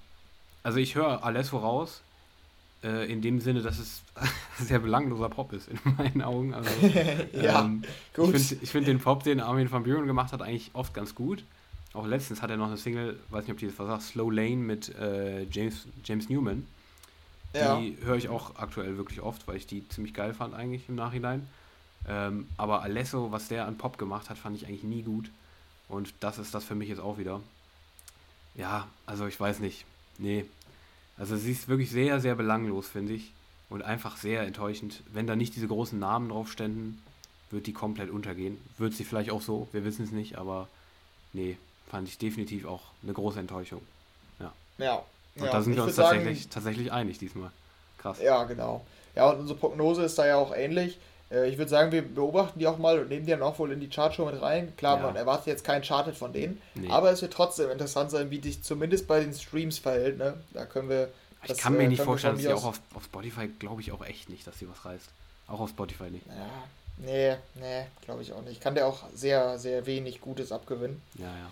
also 0.63 0.79
ich 0.79 0.95
höre 0.95 1.25
alles 1.25 1.49
voraus. 1.49 2.03
Äh, 2.83 3.11
in 3.11 3.23
dem 3.23 3.41
Sinne, 3.41 3.63
dass 3.63 3.79
es 3.79 4.03
sehr 4.59 4.79
belangloser 4.79 5.29
Pop 5.29 5.53
ist, 5.53 5.69
in 5.69 5.79
meinen 5.97 6.23
Augen. 6.23 6.55
Also, 6.55 6.71
ja, 7.33 7.65
ähm, 7.65 7.83
gut. 8.15 8.35
Ich 8.35 8.47
finde 8.49 8.67
find 8.67 8.87
den 8.87 8.99
Pop, 9.01 9.23
den 9.23 9.41
Armin 9.41 9.71
van 9.71 9.85
Buren 9.85 10.07
gemacht 10.07 10.33
hat, 10.33 10.43
eigentlich 10.43 10.71
oft 10.73 10.95
ganz 10.95 11.15
gut. 11.15 11.45
Auch 11.93 12.07
letztens 12.07 12.41
hat 12.41 12.51
er 12.51 12.57
noch 12.57 12.69
eine 12.69 12.77
Single, 12.77 13.19
weiß 13.31 13.45
nicht, 13.45 13.53
ob 13.53 13.59
die 13.59 13.67
das 13.67 13.79
was 13.79 13.89
sagt, 13.89 14.03
Slow 14.03 14.31
Lane 14.31 14.57
mit 14.57 14.95
äh, 14.97 15.43
James, 15.51 15.87
James 16.05 16.29
Newman. 16.29 16.67
Ja. 17.53 17.81
Die 17.81 17.97
höre 18.05 18.17
ich 18.17 18.29
auch 18.29 18.57
aktuell 18.57 18.97
wirklich 18.97 19.21
oft, 19.21 19.49
weil 19.49 19.57
ich 19.57 19.67
die 19.67 19.89
ziemlich 19.89 20.15
geil 20.15 20.35
fand 20.35 20.55
eigentlich 20.55 20.89
im 20.89 20.95
Nachhinein. 20.95 21.49
Ähm, 22.09 22.47
aber 22.57 22.83
Alesso, 22.83 23.33
was 23.33 23.49
der 23.49 23.67
an 23.67 23.77
Pop 23.77 23.99
gemacht 23.99 24.31
hat, 24.31 24.39
fand 24.39 24.57
ich 24.57 24.67
eigentlich 24.67 24.85
nie 24.85 25.03
gut. 25.03 25.31
Und 25.89 26.15
das 26.21 26.39
ist 26.39 26.55
das 26.55 26.65
für 26.65 26.77
mich 26.77 26.89
jetzt 26.89 27.01
auch 27.01 27.19
wieder. 27.19 27.41
Ja, 28.55 28.87
also 29.07 29.27
ich 29.27 29.39
weiß 29.39 29.59
nicht. 29.59 29.85
Nee. 30.19 30.45
Also 31.21 31.37
sie 31.37 31.53
ist 31.53 31.69
wirklich 31.69 31.91
sehr, 31.91 32.19
sehr 32.19 32.35
belanglos, 32.35 32.89
finde 32.89 33.13
ich. 33.13 33.33
Und 33.69 33.83
einfach 33.83 34.17
sehr 34.17 34.43
enttäuschend. 34.43 35.03
Wenn 35.13 35.29
da 35.29 35.37
nicht 35.37 35.55
diese 35.55 35.69
großen 35.69 35.97
Namen 35.97 36.31
drauf 36.31 36.51
ständen, 36.51 37.01
wird 37.51 37.69
die 37.69 37.73
komplett 37.73 38.11
untergehen. 38.11 38.59
Wird 38.79 38.95
sie 38.95 39.05
vielleicht 39.05 39.31
auch 39.31 39.43
so, 39.43 39.69
wir 39.71 39.85
wissen 39.85 40.05
es 40.05 40.11
nicht, 40.11 40.39
aber 40.39 40.69
nee, 41.33 41.57
fand 41.89 42.09
ich 42.09 42.19
definitiv 42.19 42.65
auch 42.65 42.83
eine 43.03 43.13
große 43.13 43.39
Enttäuschung. 43.39 43.83
Ja. 44.41 44.53
Ja. 44.79 45.05
Und 45.37 45.45
ja, 45.45 45.53
da 45.53 45.63
sind 45.63 45.77
wir 45.77 45.85
uns 45.85 45.95
tatsächlich, 45.95 46.39
sagen, 46.39 46.51
tatsächlich 46.51 46.91
einig 46.91 47.19
diesmal. 47.19 47.53
Krass. 47.99 48.21
Ja, 48.21 48.43
genau. 48.45 48.85
Ja, 49.15 49.31
und 49.31 49.41
unsere 49.41 49.59
Prognose 49.59 50.05
ist 50.05 50.19
da 50.19 50.27
ja 50.27 50.37
auch 50.37 50.55
ähnlich. 50.55 50.99
Äh, 51.31 51.49
ich 51.49 51.59
würde 51.59 51.71
sagen, 51.71 51.93
wir 51.93 52.03
beobachten 52.03 52.59
die 52.59 52.67
auch 52.67 52.79
mal 52.79 52.99
und 52.99 53.09
nehmen 53.09 53.27
die 53.27 53.33
dann 53.33 53.43
auch 53.43 53.59
wohl 53.59 53.73
in 53.73 53.81
die 53.81 53.89
Chartshow 53.89 54.27
mit 54.27 54.41
rein. 54.41 54.75
Klar, 54.77 54.99
ja. 54.99 55.07
man 55.07 55.17
erwartet 55.17 55.47
jetzt 55.47 55.65
keinen 55.65 55.83
Charted 55.83 56.17
von 56.17 56.33
denen, 56.33 56.61
nee. 56.75 56.89
aber 56.89 57.11
es 57.11 57.23
wird 57.23 57.33
trotzdem 57.33 57.71
interessant 57.71 58.11
sein, 58.11 58.31
wie 58.31 58.41
sich 58.41 58.63
zumindest 58.63 59.07
bei 59.07 59.21
den 59.21 59.33
Streams 59.33 59.79
verhält. 59.79 60.19
Ne? 60.19 60.35
Da 60.53 60.65
können 60.65 60.89
wir. 60.89 61.09
Ich 61.47 61.57
kann 61.57 61.75
mir 61.75 61.85
äh, 61.85 61.89
nicht 61.89 62.03
vorstellen, 62.03 62.35
dass 62.35 62.43
sie 62.43 62.53
auch 62.53 62.65
auf, 62.65 62.81
auf 62.95 63.05
Spotify, 63.05 63.49
glaube 63.49 63.81
ich 63.81 63.93
auch 63.93 64.05
echt 64.05 64.29
nicht, 64.29 64.47
dass 64.47 64.59
sie 64.59 64.69
was 64.69 64.85
reißt. 64.85 65.09
Auch 65.47 65.61
auf 65.61 65.71
Spotify 65.71 66.11
nicht. 66.11 66.27
Ja, 66.27 66.35
nee, 66.99 67.37
nee, 67.55 67.87
glaube 68.05 68.23
ich 68.23 68.33
auch 68.33 68.43
nicht. 68.43 68.53
Ich 68.53 68.61
kann 68.61 68.75
der 68.75 68.87
auch 68.87 69.05
sehr, 69.15 69.59
sehr 69.59 69.87
wenig 69.87 70.21
Gutes 70.21 70.53
abgewinnen. 70.53 71.01
Ja, 71.15 71.27
ja. 71.27 71.51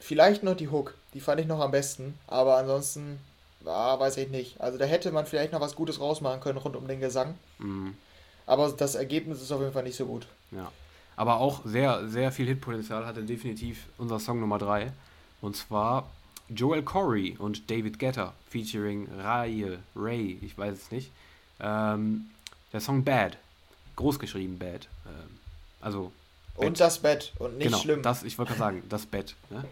Vielleicht 0.00 0.42
noch 0.42 0.56
die 0.56 0.68
Hook, 0.68 0.94
die 1.14 1.20
fand 1.20 1.40
ich 1.40 1.46
noch 1.46 1.60
am 1.60 1.70
besten, 1.70 2.18
aber 2.26 2.56
ansonsten, 2.56 3.18
ah, 3.64 3.98
weiß 3.98 4.16
ich 4.18 4.28
nicht. 4.28 4.60
Also 4.60 4.78
da 4.78 4.84
hätte 4.84 5.10
man 5.12 5.26
vielleicht 5.26 5.52
noch 5.52 5.60
was 5.60 5.74
Gutes 5.74 6.00
rausmachen 6.00 6.40
können 6.40 6.58
rund 6.58 6.76
um 6.76 6.86
den 6.88 7.00
Gesang. 7.00 7.34
Mhm. 7.58 7.96
Aber 8.46 8.70
das 8.70 8.94
Ergebnis 8.94 9.42
ist 9.42 9.52
auf 9.52 9.60
jeden 9.60 9.72
Fall 9.72 9.82
nicht 9.82 9.96
so 9.96 10.06
gut. 10.06 10.26
Ja. 10.52 10.70
Aber 11.16 11.40
auch 11.40 11.62
sehr, 11.64 12.08
sehr 12.08 12.30
viel 12.30 12.46
Hitpotenzial 12.46 13.06
hatte 13.06 13.22
definitiv 13.22 13.86
unser 13.98 14.20
Song 14.20 14.40
Nummer 14.40 14.58
3. 14.58 14.92
Und 15.40 15.56
zwar 15.56 16.08
Joel 16.48 16.82
Corey 16.82 17.36
und 17.38 17.70
David 17.70 17.98
Guetta 17.98 18.34
featuring 18.48 19.08
Ray, 19.18 19.78
Ray, 19.94 20.38
ich 20.42 20.56
weiß 20.56 20.74
es 20.74 20.90
nicht. 20.90 21.10
Ähm, 21.60 22.26
der 22.72 22.80
Song 22.80 23.02
Bad. 23.02 23.38
Groß 23.96 24.18
geschrieben 24.18 24.58
Bad. 24.58 24.88
Ähm, 25.06 25.38
also. 25.80 26.12
Bett. 26.56 26.66
Und 26.66 26.80
das 26.80 26.98
Bett 26.98 27.32
und 27.38 27.58
nicht 27.58 27.66
genau, 27.66 27.78
schlimm. 27.78 28.02
Das, 28.02 28.22
ich 28.22 28.38
wollte 28.38 28.52
gerade 28.52 28.58
sagen, 28.58 28.82
das 28.88 29.06
Bett. 29.06 29.34
Ne? 29.50 29.64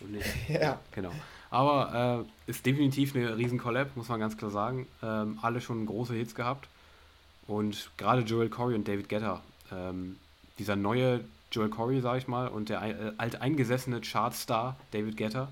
Nicht, 0.00 0.26
ja. 0.48 0.80
Genau. 0.92 1.12
Aber 1.50 2.24
äh, 2.46 2.50
ist 2.50 2.64
definitiv 2.64 3.14
eine 3.14 3.36
riesen 3.36 3.58
Collab, 3.58 3.94
muss 3.96 4.08
man 4.08 4.20
ganz 4.20 4.38
klar 4.38 4.50
sagen. 4.50 4.86
Ähm, 5.02 5.38
alle 5.42 5.60
schon 5.60 5.84
große 5.84 6.14
Hits 6.14 6.34
gehabt. 6.34 6.68
Und 7.50 7.90
gerade 7.96 8.22
Joel 8.22 8.48
Corey 8.48 8.76
und 8.76 8.86
David 8.86 9.08
Guetta, 9.08 9.42
ähm, 9.72 10.16
dieser 10.60 10.76
neue 10.76 11.24
Joel 11.50 11.68
Corey, 11.68 12.00
sag 12.00 12.18
ich 12.18 12.28
mal, 12.28 12.46
und 12.46 12.68
der 12.68 12.80
äh, 12.80 13.12
alteingesessene 13.18 14.00
Chartstar 14.02 14.76
David 14.92 15.16
Guetta, 15.16 15.48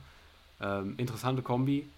ähm, 0.61 0.94
interessante 0.96 1.42
Kombi. 1.42 1.88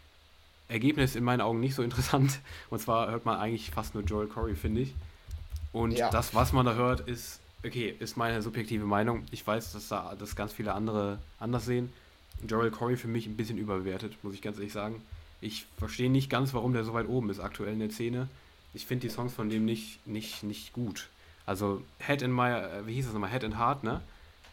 Ergebnis 0.68 1.16
in 1.16 1.24
meinen 1.24 1.42
Augen 1.42 1.60
nicht 1.60 1.74
so 1.74 1.82
interessant. 1.88 2.40
Und 2.70 2.80
zwar 2.80 3.10
hört 3.10 3.26
man 3.26 3.38
eigentlich 3.38 3.72
fast 3.72 3.94
nur 3.94 4.02
Joel 4.02 4.26
Corey, 4.26 4.54
finde 4.54 4.80
ich. 4.80 4.94
Und 5.74 5.92
ja. 5.92 6.08
das, 6.08 6.34
was 6.34 6.54
man 6.54 6.64
da 6.64 6.72
hört, 6.76 7.00
ist, 7.00 7.38
okay, 7.62 7.94
ist 7.98 8.16
meine 8.16 8.40
subjektive 8.40 8.86
Meinung. 8.86 9.24
Ich 9.32 9.46
weiß, 9.46 9.74
dass 9.74 9.88
da 9.88 10.16
das 10.18 10.34
ganz 10.34 10.54
viele 10.54 10.72
andere 10.72 11.18
anders 11.38 11.66
sehen. 11.66 11.92
Joel 12.48 12.70
Corey 12.70 12.96
für 12.96 13.08
mich 13.08 13.26
ein 13.26 13.36
bisschen 13.36 13.58
überbewertet, 13.58 14.16
muss 14.22 14.32
ich 14.32 14.40
ganz 14.40 14.56
ehrlich 14.56 14.72
sagen. 14.72 15.02
Ich 15.42 15.66
verstehe 15.76 16.08
nicht 16.08 16.30
ganz, 16.30 16.54
warum 16.54 16.72
der 16.72 16.84
so 16.84 16.94
weit 16.94 17.06
oben 17.06 17.28
ist 17.28 17.40
aktuell 17.40 17.74
in 17.74 17.80
der 17.80 17.90
Szene 17.90 18.28
ich 18.74 18.86
finde 18.86 19.08
die 19.08 19.12
Songs 19.12 19.32
von 19.34 19.50
dem 19.50 19.64
nicht, 19.64 20.06
nicht, 20.06 20.42
nicht 20.42 20.72
gut. 20.72 21.08
Also 21.46 21.82
Head 21.98 22.22
in 22.22 22.32
My, 22.34 22.50
äh, 22.50 22.86
wie 22.86 22.94
hieß 22.94 23.06
das 23.06 23.14
nochmal, 23.14 23.30
Head 23.30 23.42
in 23.42 23.58
Heart, 23.58 23.82
ne? 23.82 24.00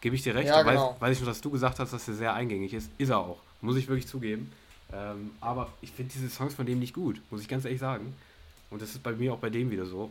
Gebe 0.00 0.16
ich 0.16 0.22
dir 0.22 0.34
recht, 0.34 0.48
ja, 0.48 0.62
genau. 0.62 0.92
weiß, 0.92 1.00
weiß 1.00 1.16
ich 1.16 1.20
nur, 1.22 1.28
dass 1.28 1.40
du 1.40 1.50
gesagt 1.50 1.78
hast, 1.78 1.92
dass 1.92 2.08
er 2.08 2.14
sehr 2.14 2.34
eingängig 2.34 2.72
ist. 2.72 2.90
Ist 2.98 3.10
er 3.10 3.18
auch, 3.18 3.38
muss 3.60 3.76
ich 3.76 3.88
wirklich 3.88 4.06
zugeben. 4.06 4.52
Ähm, 4.92 5.30
aber 5.40 5.72
ich 5.80 5.90
finde 5.90 6.12
diese 6.12 6.28
Songs 6.28 6.54
von 6.54 6.66
dem 6.66 6.78
nicht 6.78 6.94
gut, 6.94 7.20
muss 7.30 7.40
ich 7.40 7.48
ganz 7.48 7.64
ehrlich 7.64 7.80
sagen. 7.80 8.14
Und 8.70 8.82
das 8.82 8.90
ist 8.90 9.02
bei 9.02 9.12
mir 9.12 9.32
auch 9.32 9.38
bei 9.38 9.50
dem 9.50 9.70
wieder 9.70 9.86
so. 9.86 10.10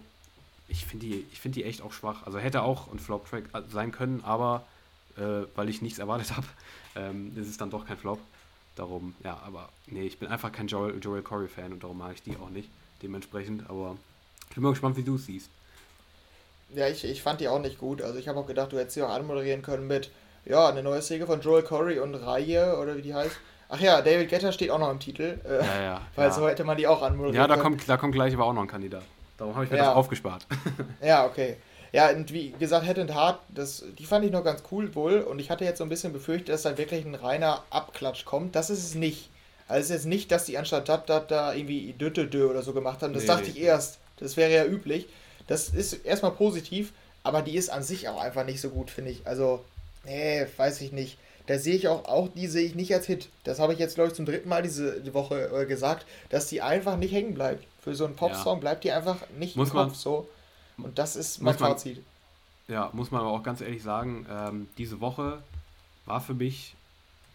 Ich 0.68 0.86
finde 0.86 1.06
die, 1.06 1.26
find 1.34 1.56
die 1.56 1.64
echt 1.64 1.82
auch 1.82 1.94
schwach. 1.94 2.24
Also 2.26 2.40
hätte 2.40 2.62
auch 2.62 2.92
ein 2.92 3.00
Flop-Track 3.00 3.46
sein 3.70 3.92
können, 3.92 4.22
aber 4.24 4.66
äh, 5.18 5.44
weil 5.56 5.70
ich 5.70 5.82
nichts 5.82 6.00
erwartet 6.00 6.32
habe, 6.36 6.48
ähm, 6.96 7.32
ist 7.36 7.48
es 7.48 7.58
dann 7.58 7.70
doch 7.70 7.86
kein 7.86 7.98
Flop. 7.98 8.20
Darum, 8.76 9.16
ja, 9.24 9.42
aber 9.46 9.70
nee, 9.88 10.04
ich 10.04 10.20
bin 10.20 10.30
einfach 10.30 10.52
kein 10.52 10.68
Joel, 10.68 11.00
Joel 11.02 11.24
Corey-Fan 11.24 11.74
und 11.74 11.84
darum 11.84 11.98
mag 11.98 12.14
ich 12.14 12.22
die 12.22 12.38
auch 12.38 12.50
nicht 12.50 12.70
dementsprechend. 13.02 13.70
Aber 13.70 13.98
ich 14.50 14.56
bin 14.56 14.64
mal 14.64 14.72
gespannt, 14.72 14.98
wie 14.98 15.04
du 15.04 15.16
es 15.16 15.26
siehst. 15.26 15.50
Ja, 16.74 16.88
ich, 16.88 17.06
ich 17.06 17.22
fand 17.22 17.40
die 17.40 17.48
auch 17.48 17.60
nicht 17.60 17.78
gut. 17.78 18.02
Also 18.02 18.20
ich 18.20 18.28
habe 18.28 18.40
auch 18.40 18.48
gedacht, 18.48 18.72
du 18.72 18.78
hättest 18.78 18.96
sie 18.96 19.04
auch 19.04 19.10
anmoderieren 19.10 19.62
können 19.62 19.88
mit, 19.88 20.12
ja, 20.46 20.68
eine 20.68 20.84
neue 20.84 21.02
Säge 21.02 21.26
von 21.26 21.42
Joel 21.42 21.64
Corey 21.64 22.00
und 22.00 22.16
Reihe 22.16 22.78
oder 22.78 22.98
wie 22.98 23.02
die 23.02 23.14
heißt. 23.14 23.36
Ach 23.70 23.80
ja, 23.80 24.02
David 24.02 24.30
Getter 24.30 24.52
steht 24.52 24.72
auch 24.72 24.80
noch 24.80 24.92
im 24.92 25.00
Titel. 25.00 25.40
Äh, 25.46 25.66
ja, 25.66 25.82
ja. 25.82 26.02
Weil 26.16 26.28
ja. 26.28 26.34
so 26.34 26.48
hätte 26.48 26.64
man 26.64 26.78
die 26.78 26.88
auch 26.88 27.02
anmoderieren 27.02 27.36
Ja, 27.36 27.48
da 27.48 27.56
können. 27.56 27.78
kommt, 27.78 27.90
da 27.90 27.98
kommt 27.98 28.14
gleich 28.14 28.34
aber 28.34 28.46
auch 28.46 28.54
noch 28.54 28.62
ein 28.62 28.68
Kandidat. 28.68 29.04
Darum 29.38 29.56
habe 29.56 29.66
ich 29.66 29.72
mir 29.72 29.78
ja. 29.78 29.86
das 29.86 29.96
aufgespart. 29.96 30.46
ja, 31.02 31.26
okay. 31.26 31.58
Ja, 31.92 32.10
und 32.10 32.34
wie 32.34 32.52
gesagt, 32.52 32.86
Head 32.86 33.00
and 33.00 33.14
Heart, 33.14 33.40
das, 33.50 33.84
die 33.98 34.06
fand 34.06 34.26
ich 34.26 34.32
noch 34.32 34.44
ganz 34.44 34.64
cool 34.72 34.94
wohl. 34.96 35.20
Und 35.20 35.40
ich 35.40 35.50
hatte 35.50 35.64
jetzt 35.64 35.78
so 35.78 35.84
ein 35.84 35.90
bisschen 35.90 36.12
befürchtet, 36.12 36.50
dass 36.50 36.64
da 36.64 36.78
wirklich 36.78 37.06
ein 37.06 37.16
reiner 37.16 37.64
Abklatsch 37.70 38.26
kommt. 38.26 38.56
Das 38.56 38.70
ist 38.70 38.84
es 38.84 38.96
nicht. 38.96 39.30
Also 39.68 39.80
es 39.80 39.86
ist 39.86 39.96
jetzt 39.96 40.06
nicht, 40.06 40.32
dass 40.32 40.46
die 40.46 40.58
anstatt 40.58 40.88
dat, 40.88 41.10
dat, 41.10 41.32
da 41.32 41.54
irgendwie 41.54 41.94
dö 41.94 42.50
oder 42.50 42.62
so 42.62 42.74
gemacht 42.74 43.02
haben. 43.02 43.14
Das 43.14 43.24
nee, 43.24 43.28
dachte 43.28 43.50
ich 43.50 43.60
erst. 43.60 44.00
Das 44.18 44.38
wäre 44.38 44.54
ja 44.54 44.66
üblich. 44.66 45.08
Das 45.48 45.70
ist 45.70 45.94
erstmal 46.06 46.32
positiv, 46.32 46.94
aber 47.24 47.42
die 47.42 47.56
ist 47.56 47.70
an 47.70 47.84
sich 47.84 48.08
auch 48.10 48.20
einfach 48.20 48.46
nicht 48.46 48.62
so 48.62 48.70
gut, 48.70 48.90
finde 48.90 49.12
ich. 49.12 49.26
Also, 49.26 49.64
nee, 50.06 50.46
weiß 50.58 50.82
ich 50.82 50.92
nicht. 50.92 51.18
Da 51.48 51.58
sehe 51.58 51.76
ich 51.76 51.88
auch, 51.88 52.06
auch 52.06 52.28
die 52.28 52.48
sehe 52.48 52.66
ich 52.66 52.76
nicht 52.76 52.94
als 52.94 53.06
Hit. 53.06 53.30
Das 53.46 53.60
habe 53.60 53.72
ich 53.72 53.80
jetzt, 53.80 53.96
glaube 53.96 54.10
ich, 54.10 54.16
zum 54.16 54.26
dritten 54.26 54.50
Mal 54.50 54.62
diese 54.62 55.14
Woche 55.14 55.50
äh, 55.50 55.66
gesagt, 55.66 56.06
dass 56.30 56.48
die 56.48 56.62
einfach 56.62 56.98
nicht 56.98 57.14
hängen 57.14 57.34
bleibt. 57.34 57.66
Für 57.82 57.96
so 57.96 58.06
einen 58.06 58.16
Popsong 58.16 58.56
ja. 58.56 58.60
bleibt 58.60 58.84
die 58.84 58.92
einfach 58.92 59.18
nicht 59.38 59.56
muss 59.56 59.70
im 59.70 59.76
Kopf 59.76 59.88
man, 59.88 59.96
so. 59.96 60.28
Und 60.78 61.00
das 61.00 61.16
ist 61.16 61.42
mein 61.42 61.58
Fazit. 61.58 62.04
Ja, 62.68 62.90
muss 62.92 63.12
man 63.12 63.22
aber 63.22 63.32
auch 63.32 63.44
ganz 63.44 63.62
ehrlich 63.62 63.82
sagen, 63.82 64.26
ähm, 64.30 64.68
diese 64.78 65.00
Woche 65.00 65.42
war 66.06 66.20
für 66.20 66.34
mich 66.34 66.76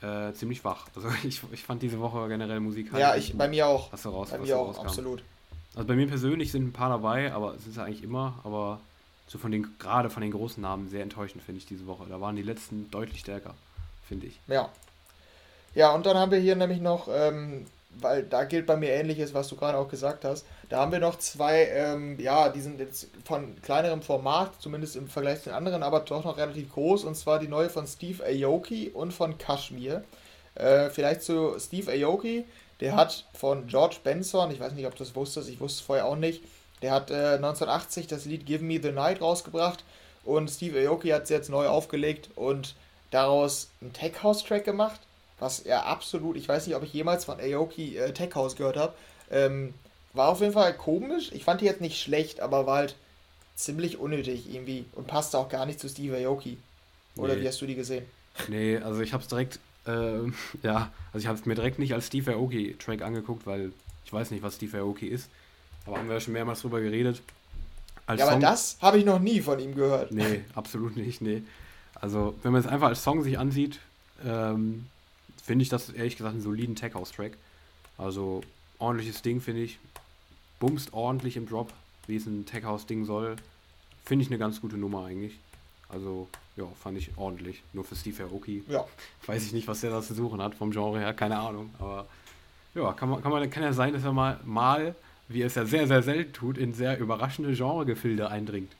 äh, 0.02 0.32
ziemlich 0.34 0.58
schwach. 0.58 0.86
Also 0.94 1.08
ich, 1.24 1.42
ich 1.52 1.62
fand 1.62 1.82
diese 1.82 2.00
Woche 2.00 2.28
generell 2.28 2.60
Musik 2.60 2.92
halt 2.92 3.00
Ja, 3.00 3.14
ich, 3.14 3.36
bei 3.36 3.48
mir 3.48 3.66
auch. 3.66 3.92
Was 3.92 4.06
raus, 4.06 4.30
bei 4.30 4.40
was 4.40 4.46
mir 4.46 4.58
auch, 4.58 4.68
rauskam. 4.68 4.86
absolut. 4.86 5.22
Also 5.74 5.86
bei 5.86 5.94
mir 5.94 6.06
persönlich 6.06 6.52
sind 6.52 6.66
ein 6.68 6.72
paar 6.72 6.90
dabei, 6.90 7.32
aber 7.32 7.54
es 7.54 7.66
ist 7.66 7.76
ja 7.76 7.84
eigentlich 7.84 8.02
immer, 8.02 8.38
aber 8.44 8.80
so 9.26 9.38
von 9.38 9.50
den, 9.50 9.66
gerade 9.78 10.10
von 10.10 10.22
den 10.22 10.32
großen 10.32 10.60
Namen 10.62 10.88
sehr 10.90 11.02
enttäuschend, 11.02 11.42
finde 11.42 11.60
ich, 11.60 11.66
diese 11.66 11.86
Woche. 11.86 12.04
Da 12.08 12.20
waren 12.20 12.36
die 12.36 12.42
letzten 12.42 12.90
deutlich 12.90 13.20
stärker, 13.20 13.54
finde 14.06 14.26
ich. 14.26 14.38
Ja. 14.48 14.68
Ja, 15.74 15.94
und 15.94 16.04
dann 16.04 16.18
haben 16.18 16.30
wir 16.30 16.38
hier 16.38 16.54
nämlich 16.56 16.80
noch, 16.82 17.08
ähm, 17.10 17.66
weil 17.98 18.24
da 18.24 18.44
gilt 18.44 18.66
bei 18.66 18.76
mir 18.76 18.90
ähnliches, 18.90 19.32
was 19.32 19.48
du 19.48 19.56
gerade 19.56 19.78
auch 19.78 19.88
gesagt 19.88 20.24
hast. 20.26 20.44
Da 20.72 20.78
haben 20.78 20.92
wir 20.92 21.00
noch 21.00 21.18
zwei, 21.18 21.66
ähm, 21.66 22.18
ja, 22.18 22.48
die 22.48 22.62
sind 22.62 22.80
jetzt 22.80 23.08
von 23.26 23.60
kleinerem 23.60 24.00
Format, 24.00 24.52
zumindest 24.58 24.96
im 24.96 25.06
Vergleich 25.06 25.40
zu 25.40 25.50
den 25.50 25.54
anderen, 25.54 25.82
aber 25.82 26.00
doch 26.00 26.24
noch 26.24 26.38
relativ 26.38 26.72
groß. 26.72 27.04
Und 27.04 27.14
zwar 27.14 27.38
die 27.38 27.46
neue 27.46 27.68
von 27.68 27.86
Steve 27.86 28.24
Aoki 28.24 28.88
und 28.88 29.12
von 29.12 29.36
Kashmir. 29.36 30.02
Äh, 30.54 30.88
vielleicht 30.88 31.24
zu 31.24 31.58
Steve 31.58 31.92
Aoki. 31.92 32.46
Der 32.80 32.96
hat 32.96 33.26
von 33.34 33.66
George 33.66 33.96
Benson, 34.02 34.50
ich 34.50 34.60
weiß 34.60 34.72
nicht, 34.72 34.86
ob 34.86 34.94
du 34.94 35.04
das 35.04 35.14
wusstest, 35.14 35.50
ich 35.50 35.60
wusste 35.60 35.80
es 35.80 35.84
vorher 35.84 36.06
auch 36.06 36.16
nicht, 36.16 36.42
der 36.80 36.92
hat 36.92 37.10
äh, 37.10 37.34
1980 37.34 38.06
das 38.06 38.24
Lied 38.24 38.46
Give 38.46 38.64
Me 38.64 38.80
the 38.82 38.92
Night 38.92 39.20
rausgebracht 39.20 39.84
und 40.24 40.50
Steve 40.50 40.88
Aoki 40.88 41.10
hat 41.10 41.24
es 41.24 41.28
jetzt 41.28 41.50
neu 41.50 41.68
aufgelegt 41.68 42.30
und 42.34 42.76
daraus 43.10 43.68
einen 43.82 43.92
Tech 43.92 44.22
House 44.22 44.42
Track 44.42 44.64
gemacht, 44.64 45.02
was 45.38 45.60
er 45.60 45.84
absolut, 45.84 46.38
ich 46.38 46.48
weiß 46.48 46.66
nicht, 46.66 46.76
ob 46.76 46.82
ich 46.82 46.94
jemals 46.94 47.26
von 47.26 47.38
Aoki 47.38 47.98
äh, 47.98 48.14
Tech 48.14 48.34
House 48.34 48.56
gehört 48.56 48.78
habe. 48.78 48.94
Ähm, 49.30 49.74
war 50.14 50.28
auf 50.28 50.40
jeden 50.40 50.52
Fall 50.52 50.74
komisch. 50.74 51.30
Ich 51.32 51.44
fand 51.44 51.60
die 51.60 51.64
jetzt 51.64 51.80
nicht 51.80 52.00
schlecht, 52.00 52.40
aber 52.40 52.66
war 52.66 52.76
halt 52.76 52.96
ziemlich 53.54 53.98
unnötig 53.98 54.52
irgendwie 54.52 54.84
und 54.92 55.06
passte 55.06 55.38
auch 55.38 55.48
gar 55.48 55.66
nicht 55.66 55.80
zu 55.80 55.88
Steve 55.88 56.16
Aoki. 56.16 56.58
Oder 57.16 57.34
nee. 57.36 57.42
wie 57.42 57.48
hast 57.48 57.60
du 57.60 57.66
die 57.66 57.74
gesehen? 57.74 58.04
Nee, 58.48 58.78
also 58.78 59.00
ich 59.00 59.12
hab's 59.12 59.28
direkt, 59.28 59.58
äh, 59.86 60.18
ja, 60.62 60.90
also 61.12 61.24
ich 61.24 61.26
hab's 61.26 61.46
mir 61.46 61.54
direkt 61.54 61.78
nicht 61.78 61.94
als 61.94 62.06
Steve 62.06 62.32
Aoki-Track 62.32 63.02
angeguckt, 63.02 63.46
weil 63.46 63.72
ich 64.04 64.12
weiß 64.12 64.30
nicht, 64.30 64.42
was 64.42 64.56
Steve 64.56 64.78
Aoki 64.78 65.06
ist. 65.06 65.28
Aber 65.86 65.98
haben 65.98 66.08
wir 66.08 66.14
ja 66.14 66.20
schon 66.20 66.34
mehrmals 66.34 66.60
drüber 66.60 66.80
geredet. 66.80 67.22
Als 68.06 68.20
ja, 68.20 68.26
Song, 68.26 68.34
aber 68.36 68.42
das 68.42 68.76
habe 68.80 68.98
ich 68.98 69.04
noch 69.04 69.18
nie 69.18 69.40
von 69.40 69.58
ihm 69.58 69.74
gehört. 69.74 70.12
Nee, 70.12 70.42
absolut 70.54 70.96
nicht, 70.96 71.20
nee. 71.20 71.42
Also, 71.94 72.34
wenn 72.42 72.52
man 72.52 72.60
es 72.60 72.66
einfach 72.66 72.88
als 72.88 73.02
Song 73.02 73.22
sich 73.22 73.38
ansieht, 73.38 73.78
ähm, 74.24 74.86
finde 75.42 75.62
ich 75.62 75.68
das 75.68 75.90
ehrlich 75.90 76.16
gesagt 76.16 76.34
einen 76.34 76.42
soliden 76.42 76.74
Tech 76.74 76.94
House 76.94 77.12
Track. 77.12 77.32
Also, 77.98 78.42
ordentliches 78.78 79.22
Ding, 79.22 79.40
finde 79.40 79.62
ich 79.62 79.78
bumst 80.62 80.92
ordentlich 80.92 81.36
im 81.36 81.48
Drop, 81.48 81.72
wie 82.06 82.14
es 82.14 82.24
ein 82.24 82.46
Tech 82.46 82.62
House 82.62 82.86
Ding 82.86 83.04
soll. 83.04 83.34
Finde 84.04 84.22
ich 84.22 84.30
eine 84.30 84.38
ganz 84.38 84.60
gute 84.60 84.76
Nummer 84.76 85.06
eigentlich. 85.06 85.36
Also, 85.88 86.28
ja, 86.56 86.64
fand 86.80 86.96
ich 86.98 87.10
ordentlich. 87.16 87.64
Nur 87.72 87.82
für 87.82 87.96
Steve 87.96 88.22
Aoki. 88.22 88.62
Ja. 88.68 88.84
Weiß 89.26 89.42
ich 89.44 89.52
nicht, 89.52 89.66
was 89.66 89.80
der 89.80 89.90
da 89.90 90.00
zu 90.00 90.14
suchen 90.14 90.40
hat 90.40 90.54
vom 90.54 90.70
Genre 90.70 91.00
her, 91.00 91.14
keine 91.14 91.36
Ahnung. 91.36 91.74
Aber 91.80 92.06
ja, 92.76 92.92
kann, 92.92 93.10
man, 93.10 93.20
kann, 93.20 93.32
man, 93.32 93.50
kann 93.50 93.64
ja 93.64 93.72
sein, 93.72 93.92
dass 93.92 94.04
er 94.04 94.12
mal, 94.12 94.38
mal, 94.44 94.94
wie 95.26 95.42
er 95.42 95.48
es 95.48 95.56
ja 95.56 95.64
sehr, 95.64 95.88
sehr 95.88 96.04
selten 96.04 96.32
tut, 96.32 96.58
in 96.58 96.72
sehr 96.74 96.96
überraschende 96.96 97.52
Genregefilde 97.54 98.30
eindringt. 98.30 98.70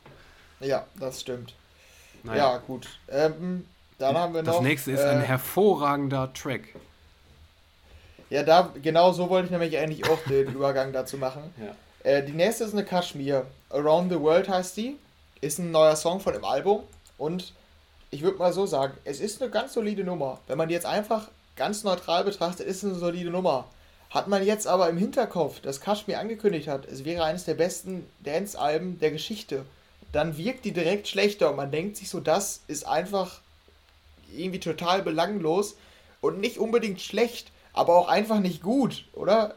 Ja, 0.61 0.87
das 0.95 1.21
stimmt. 1.21 1.53
Naja. 2.23 2.53
Ja, 2.53 2.59
gut. 2.59 2.89
Ähm, 3.09 3.67
dann 3.99 4.17
haben 4.17 4.35
wir 4.35 4.45
noch. 4.45 4.53
Das 4.55 4.63
nächste 4.63 4.93
ist 4.93 5.01
äh, 5.01 5.09
ein 5.09 5.23
hervorragender 5.23 6.33
Track. 6.33 6.77
Ja, 8.33 8.43
da, 8.43 8.73
genau 8.81 9.13
so 9.13 9.29
wollte 9.29 9.47
ich 9.47 9.51
nämlich 9.51 9.77
eigentlich 9.77 10.09
auch 10.09 10.19
den 10.27 10.49
Übergang 10.55 10.91
dazu 10.91 11.19
machen. 11.19 11.53
Ja. 11.59 12.11
Äh, 12.11 12.25
die 12.25 12.33
nächste 12.33 12.65
ist 12.65 12.73
eine 12.73 12.83
Kashmir. 12.83 13.45
Around 13.69 14.11
the 14.11 14.19
World 14.19 14.49
heißt 14.49 14.75
die. 14.79 14.97
Ist 15.43 15.59
ein 15.59 15.71
neuer 15.71 15.97
Song 15.97 16.19
von 16.19 16.33
dem 16.33 16.45
Album. 16.47 16.83
Und 17.19 17.53
ich 18.11 18.23
würde 18.23 18.39
mal 18.39 18.55
so 18.55 18.65
sagen, 18.65 18.95
es 19.05 19.21
ist 19.21 19.43
eine 19.43 19.51
ganz 19.51 19.75
solide 19.75 20.03
Nummer. 20.03 20.41
Wenn 20.47 20.57
man 20.57 20.69
die 20.69 20.75
jetzt 20.75 20.87
einfach 20.87 21.29
ganz 21.57 21.85
neutral 21.85 22.25
betrachtet, 22.25 22.67
ist 22.67 22.79
es 22.79 22.85
eine 22.85 22.95
solide 22.95 23.29
Nummer. 23.29 23.67
Hat 24.09 24.29
man 24.29 24.47
jetzt 24.47 24.67
aber 24.67 24.89
im 24.89 24.97
Hinterkopf, 24.97 25.61
dass 25.61 25.83
Kashmir 25.83 26.19
angekündigt 26.19 26.69
hat, 26.69 26.87
es 26.87 27.05
wäre 27.05 27.25
eines 27.25 27.45
der 27.45 27.55
besten 27.55 28.07
Dance-Alben 28.21 28.99
der 28.99 29.11
Geschichte, 29.11 29.67
dann 30.13 30.39
wirkt 30.39 30.65
die 30.65 30.73
direkt 30.73 31.07
schlechter 31.07 31.51
und 31.51 31.57
man 31.57 31.71
denkt 31.71 31.99
sich 31.99 32.09
so, 32.09 32.21
das 32.21 32.61
ist 32.67 32.87
einfach 32.87 33.41
irgendwie 34.35 34.61
total 34.61 35.03
belanglos 35.03 35.77
und 36.23 36.41
nicht 36.41 36.57
unbedingt 36.57 37.03
schlecht, 37.03 37.53
aber 37.73 37.97
auch 37.97 38.09
einfach 38.09 38.41
nicht 38.41 38.63
gut, 38.63 39.05
oder? 39.13 39.57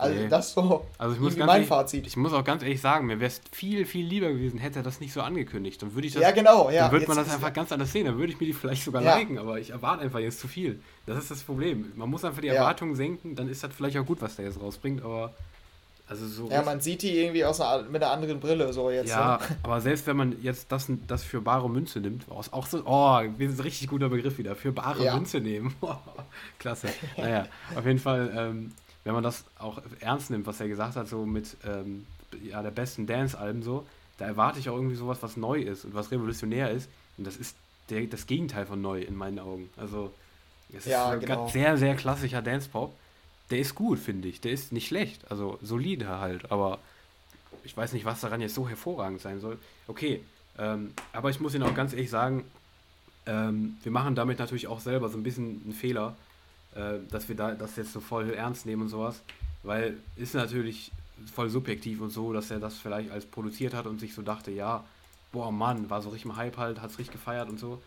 Also 0.00 0.18
nee. 0.18 0.28
das 0.28 0.54
so 0.54 0.86
also 0.96 1.14
ich 1.14 1.20
muss 1.20 1.36
mein 1.36 1.46
ehrlich, 1.48 1.68
Fazit. 1.68 2.06
Ich 2.06 2.16
muss 2.16 2.32
auch 2.32 2.42
ganz 2.42 2.62
ehrlich 2.62 2.80
sagen, 2.80 3.06
mir 3.06 3.20
wäre 3.20 3.28
es 3.28 3.42
viel, 3.52 3.84
viel 3.84 4.06
lieber 4.06 4.30
gewesen, 4.30 4.58
hätte 4.58 4.78
er 4.78 4.82
das 4.82 4.98
nicht 4.98 5.12
so 5.12 5.20
angekündigt. 5.20 5.82
Dann 5.82 5.94
würde 5.94 6.06
ich 6.06 6.14
das. 6.14 6.22
Ja, 6.22 6.30
genau, 6.30 6.70
ja. 6.70 6.84
Dann 6.84 6.92
würde 6.92 7.06
man 7.06 7.18
das 7.18 7.30
einfach 7.30 7.52
ganz 7.52 7.70
anders 7.70 7.92
sehen. 7.92 8.06
Dann 8.06 8.16
würde 8.16 8.32
ich 8.32 8.40
mir 8.40 8.46
die 8.46 8.54
vielleicht 8.54 8.82
sogar 8.82 9.02
ja. 9.02 9.18
liken, 9.18 9.36
aber 9.36 9.58
ich 9.58 9.70
erwarte 9.70 10.02
einfach 10.02 10.20
jetzt 10.20 10.40
zu 10.40 10.48
viel. 10.48 10.80
Das 11.04 11.18
ist 11.18 11.30
das 11.30 11.42
Problem. 11.42 11.92
Man 11.96 12.08
muss 12.08 12.24
einfach 12.24 12.40
die 12.40 12.48
Erwartungen 12.48 12.92
ja. 12.92 12.96
senken, 12.96 13.34
dann 13.34 13.48
ist 13.50 13.62
das 13.62 13.74
vielleicht 13.74 13.98
auch 13.98 14.06
gut, 14.06 14.22
was 14.22 14.36
der 14.36 14.46
jetzt 14.46 14.58
rausbringt, 14.58 15.04
aber 15.04 15.34
also 16.10 16.26
so 16.26 16.50
ja, 16.50 16.62
man 16.62 16.80
sieht 16.80 17.02
die 17.02 17.16
irgendwie 17.16 17.44
aus 17.44 17.60
einer, 17.60 17.84
mit 17.84 18.02
einer 18.02 18.10
anderen 18.10 18.40
Brille 18.40 18.72
so 18.72 18.90
jetzt. 18.90 19.10
Ja, 19.10 19.38
ne? 19.38 19.56
aber 19.62 19.80
selbst 19.80 20.08
wenn 20.08 20.16
man 20.16 20.42
jetzt 20.42 20.72
das, 20.72 20.90
das 21.06 21.22
für 21.22 21.40
bare 21.40 21.70
Münze 21.70 22.00
nimmt, 22.00 22.24
auch 22.28 22.66
so, 22.66 22.82
oh, 22.84 23.20
das 23.22 23.52
ist 23.52 23.60
ein 23.60 23.62
richtig 23.62 23.86
guter 23.86 24.08
Begriff 24.08 24.36
wieder, 24.36 24.56
für 24.56 24.72
bare 24.72 25.04
ja. 25.04 25.14
Münze 25.14 25.38
nehmen. 25.38 25.72
Klasse. 26.58 26.88
Naja, 27.16 27.46
auf 27.76 27.86
jeden 27.86 28.00
Fall, 28.00 28.32
ähm, 28.36 28.72
wenn 29.04 29.14
man 29.14 29.22
das 29.22 29.44
auch 29.60 29.80
ernst 30.00 30.30
nimmt, 30.30 30.48
was 30.48 30.60
er 30.60 30.66
gesagt 30.66 30.96
hat, 30.96 31.06
so 31.06 31.24
mit 31.24 31.56
ähm, 31.64 32.04
ja, 32.42 32.60
der 32.60 32.72
besten 32.72 33.06
Dance-Alben 33.06 33.62
so, 33.62 33.86
da 34.18 34.26
erwarte 34.26 34.58
ich 34.58 34.68
auch 34.68 34.74
irgendwie 34.74 34.96
sowas, 34.96 35.18
was 35.20 35.36
neu 35.36 35.60
ist 35.60 35.84
und 35.84 35.94
was 35.94 36.10
revolutionär 36.10 36.72
ist. 36.72 36.90
Und 37.18 37.26
das 37.28 37.36
ist 37.36 37.54
der, 37.88 38.02
das 38.06 38.26
Gegenteil 38.26 38.66
von 38.66 38.82
neu 38.82 39.00
in 39.00 39.14
meinen 39.14 39.38
Augen. 39.38 39.70
Also, 39.76 40.12
es 40.76 40.86
ja, 40.86 41.14
ist 41.14 41.20
genau. 41.20 41.46
sehr, 41.46 41.76
sehr 41.78 41.94
klassischer 41.94 42.42
Dance-Pop 42.42 42.92
der 43.50 43.58
ist 43.58 43.74
gut, 43.74 43.98
finde 43.98 44.28
ich. 44.28 44.40
Der 44.40 44.52
ist 44.52 44.72
nicht 44.72 44.88
schlecht. 44.88 45.30
Also 45.30 45.58
solide 45.62 46.08
halt. 46.08 46.50
Aber 46.50 46.78
ich 47.64 47.76
weiß 47.76 47.92
nicht, 47.92 48.04
was 48.04 48.20
daran 48.20 48.40
jetzt 48.40 48.54
so 48.54 48.68
hervorragend 48.68 49.20
sein 49.20 49.40
soll. 49.40 49.58
Okay, 49.86 50.22
ähm, 50.58 50.92
aber 51.12 51.30
ich 51.30 51.40
muss 51.40 51.54
Ihnen 51.54 51.64
auch 51.64 51.74
ganz 51.74 51.92
ehrlich 51.92 52.10
sagen, 52.10 52.44
ähm, 53.26 53.76
wir 53.82 53.92
machen 53.92 54.14
damit 54.14 54.38
natürlich 54.38 54.66
auch 54.66 54.80
selber 54.80 55.08
so 55.08 55.18
ein 55.18 55.22
bisschen 55.22 55.60
einen 55.64 55.74
Fehler, 55.74 56.16
äh, 56.74 56.98
dass 57.10 57.28
wir 57.28 57.36
da 57.36 57.54
das 57.54 57.76
jetzt 57.76 57.92
so 57.92 58.00
voll 58.00 58.30
ernst 58.30 58.66
nehmen 58.66 58.82
und 58.82 58.88
sowas. 58.88 59.22
Weil 59.62 59.98
ist 60.16 60.34
natürlich 60.34 60.90
voll 61.34 61.50
subjektiv 61.50 62.00
und 62.00 62.10
so, 62.10 62.32
dass 62.32 62.50
er 62.50 62.60
das 62.60 62.78
vielleicht 62.78 63.10
als 63.10 63.26
produziert 63.26 63.74
hat 63.74 63.86
und 63.86 64.00
sich 64.00 64.14
so 64.14 64.22
dachte, 64.22 64.50
ja, 64.50 64.84
boah 65.32 65.52
Mann, 65.52 65.90
war 65.90 66.00
so 66.02 66.08
richtig 66.10 66.34
Hype 66.34 66.56
halt, 66.56 66.80
hat 66.80 66.90
es 66.90 66.98
richtig 66.98 67.12
gefeiert 67.12 67.48
und 67.48 67.58
so 67.60 67.80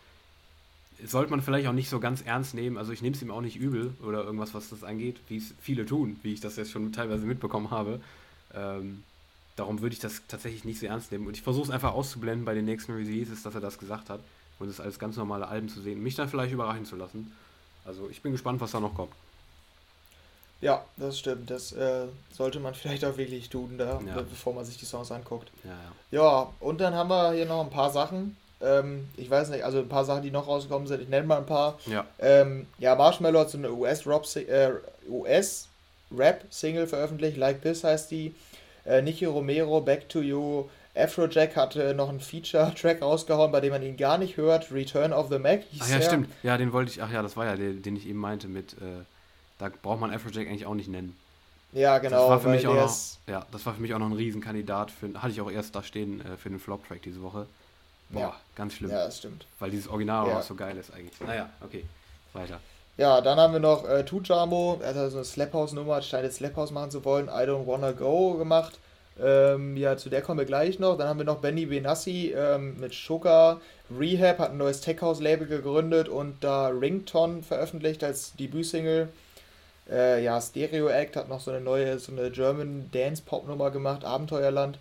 sollte 1.06 1.32
man 1.32 1.42
vielleicht 1.42 1.68
auch 1.68 1.74
nicht 1.74 1.90
so 1.90 2.00
ganz 2.00 2.22
ernst 2.22 2.54
nehmen. 2.54 2.78
Also 2.78 2.92
ich 2.92 3.02
nehme 3.02 3.16
es 3.16 3.22
ihm 3.22 3.32
auch 3.32 3.42
nicht 3.42 3.58
übel 3.58 3.94
oder 4.06 4.24
irgendwas, 4.24 4.54
was 4.54 4.70
das 4.70 4.84
angeht, 4.84 5.20
wie 5.28 5.38
es 5.38 5.54
viele 5.62 5.86
tun, 5.86 6.20
wie 6.24 6.34
ich 6.34 6.40
das 6.40 6.56
jetzt 6.56 6.72
schon 6.72 6.92
teilweise 6.92 7.26
mitbekommen 7.26 7.72
habe. 7.72 8.02
Ähm, 8.54 9.04
darum 9.56 9.82
würde 9.82 9.94
ich 9.94 10.00
das 10.00 10.22
tatsächlich 10.28 10.66
nicht 10.66 10.80
so 10.80 10.86
ernst 10.86 11.12
nehmen. 11.12 11.28
Und 11.28 11.36
ich 11.36 11.42
versuche 11.42 11.66
es 11.66 11.70
einfach 11.72 11.94
auszublenden 11.94 12.46
bei 12.46 12.54
den 12.54 12.66
nächsten 12.66 12.94
Releases, 12.94 13.44
dass 13.44 13.56
er 13.56 13.62
das 13.62 13.80
gesagt 13.80 14.10
hat 14.10 14.22
und 14.60 14.70
es 14.70 14.80
als 14.80 15.00
ganz 15.00 15.18
normale 15.18 15.48
Alben 15.48 15.70
zu 15.70 15.82
sehen. 15.82 16.02
Mich 16.02 16.16
dann 16.16 16.30
vielleicht 16.30 16.54
überraschen 16.54 16.86
zu 16.86 16.96
lassen. 16.96 17.32
Also 17.86 18.10
ich 18.10 18.22
bin 18.22 18.32
gespannt, 18.32 18.62
was 18.62 18.72
da 18.72 18.80
noch 18.80 18.96
kommt. 18.96 19.12
Ja, 20.62 20.86
das 20.96 21.20
stimmt. 21.20 21.50
Das 21.50 21.74
äh, 21.74 22.08
sollte 22.32 22.60
man 22.60 22.74
vielleicht 22.74 23.04
auch 23.04 23.18
wirklich 23.18 23.50
tun, 23.50 23.78
da, 23.78 24.00
ja. 24.06 24.22
bevor 24.22 24.54
man 24.54 24.66
sich 24.66 24.78
die 24.78 24.86
Songs 24.86 25.12
anguckt. 25.12 25.52
Ja, 25.64 25.72
ja. 26.12 26.24
ja, 26.24 26.54
und 26.60 26.80
dann 26.80 26.94
haben 26.94 27.10
wir 27.10 27.34
hier 27.34 27.46
noch 27.46 27.64
ein 27.64 27.70
paar 27.70 27.92
Sachen. 27.92 28.38
Ähm, 28.64 29.10
ich 29.18 29.30
weiß 29.30 29.50
nicht, 29.50 29.64
also 29.64 29.80
ein 29.80 29.90
paar 29.90 30.06
Sachen, 30.06 30.24
die 30.24 30.32
noch 30.32 30.48
rausgekommen 30.48 30.88
sind. 30.88 31.02
Ich 31.02 31.10
nenne 31.10 31.28
mal 31.28 31.38
ein 31.38 31.46
paar. 31.46 31.80
Ja, 31.86 32.06
ähm, 32.20 32.68
ja 32.80 32.96
Marshmallow 32.96 33.40
hat 33.40 33.50
so 33.50 33.58
eine 33.58 33.72
US-Rap-Single 33.72 34.84
äh, 36.84 36.88
veröffentlicht. 36.88 37.38
Like 37.38 37.62
This 37.62 37.84
heißt 37.84 38.12
die. 38.12 38.34
Äh, 38.86 39.02
Nicky 39.02 39.26
Romero, 39.26 39.82
Back 39.82 40.10
to 40.10 40.22
You. 40.22 40.66
Afrojack 40.96 41.56
hatte 41.56 41.94
noch 41.96 42.10
einen 42.10 42.20
Feature-Track 42.20 43.02
rausgehauen, 43.02 43.52
bei 43.52 43.62
dem 43.62 43.72
man 43.72 43.82
ihn 43.82 43.98
gar 43.98 44.18
nicht 44.18 44.38
hört. 44.38 44.72
Return 44.72 45.12
of 45.12 45.30
the 45.30 45.40
Mac 45.40 45.64
hieß 45.72 45.82
Ach 45.84 45.90
ja, 45.90 46.02
stimmt. 46.02 46.30
Ja, 46.44 46.58
den 46.58 46.72
wollte 46.72 46.92
ich. 46.92 47.02
Ach 47.02 47.12
ja, 47.12 47.22
das 47.22 47.36
war 47.36 47.46
ja 47.46 47.56
der, 47.56 47.74
den 47.74 47.96
ich 47.96 48.08
eben 48.08 48.20
meinte 48.20 48.48
mit. 48.48 48.74
Äh, 48.74 49.04
da 49.58 49.70
braucht 49.82 50.00
man 50.00 50.12
Afrojack 50.12 50.48
eigentlich 50.48 50.66
auch 50.66 50.76
nicht 50.76 50.90
nennen. 50.90 51.18
Ja, 51.72 51.98
genau. 51.98 52.20
Das 52.20 52.30
war 52.30 52.40
für 52.40 52.50
mich 52.50 52.68
auch 52.68 52.76
noch, 52.76 52.96
ja, 53.28 53.46
das 53.52 53.66
war 53.66 53.74
für 53.74 53.82
mich 53.82 53.94
auch 53.94 54.00
noch 54.00 54.06
ein 54.06 54.14
Riesenkandidat. 54.14 54.92
Für, 54.92 55.14
hatte 55.16 55.32
ich 55.32 55.42
auch 55.42 55.50
erst 55.50 55.76
da 55.76 55.82
stehen 55.82 56.22
äh, 56.22 56.38
für 56.38 56.50
den 56.50 56.60
Flop-Track 56.60 57.02
diese 57.02 57.22
Woche. 57.24 57.48
Boah, 58.14 58.20
ja. 58.20 58.36
ganz 58.56 58.74
schlimm. 58.76 58.92
Ja, 58.92 59.06
das 59.06 59.18
stimmt. 59.18 59.46
Weil 59.60 59.72
dieses 59.72 59.88
Original 59.88 60.28
ja. 60.28 60.40
auch 60.40 60.44
so 60.44 60.56
geil 60.56 60.78
ist 60.78 60.94
eigentlich. 60.94 61.20
Naja, 61.20 61.50
okay, 61.62 61.86
weiter. 62.34 62.60
Ja, 62.96 63.22
dann 63.22 63.40
haben 63.40 63.54
wir 63.54 63.60
noch 63.60 63.90
äh, 63.90 64.06
Tujamo, 64.06 64.80
er 64.82 64.90
hat 64.90 64.98
also 64.98 65.18
eine 65.18 65.26
Slap 65.26 65.54
House 65.54 65.74
Nummer, 65.74 66.02
scheint 66.02 66.26
jetzt 66.26 66.38
Slap 66.38 66.56
House 66.56 66.72
machen 66.72 66.92
zu 66.92 67.04
wollen, 67.04 67.28
I 67.28 67.48
Don't 67.48 67.66
Wanna 67.66 67.92
Go 67.92 68.36
gemacht. 68.36 68.78
Ähm, 69.22 69.78
ja, 69.78 69.98
zu 69.98 70.10
der 70.10 70.22
kommen 70.22 70.40
wir 70.40 70.46
gleich 70.46 70.80
noch. 70.80 70.98
Dann 70.98 71.08
haben 71.08 71.20
wir 71.20 71.26
noch 71.26 71.38
Benny 71.38 71.66
Benassi 71.66 72.34
ähm, 72.36 72.80
mit 72.80 72.94
Sugar. 72.94 73.62
Rehab 74.00 74.40
hat 74.40 74.52
ein 74.52 74.58
neues 74.58 74.82
Tech 74.82 75.02
House 75.02 75.22
Label 75.22 75.48
gegründet 75.48 76.08
und 76.10 76.44
da 76.44 76.68
Rington 76.68 77.44
veröffentlicht 77.44 78.04
als 78.04 78.36
Debütsingle. 78.36 79.10
Äh, 79.90 80.24
ja, 80.24 80.40
Stereo 80.42 80.88
Act 80.88 81.16
hat 81.16 81.30
noch 81.30 81.42
so 81.42 81.52
eine 81.52 81.62
neue, 81.62 82.00
so 82.00 82.12
eine 82.12 82.32
German 82.32 82.90
Dance 82.92 83.22
Pop 83.24 83.48
Nummer 83.48 83.70
gemacht, 83.70 84.04
Abenteuerland 84.04 84.80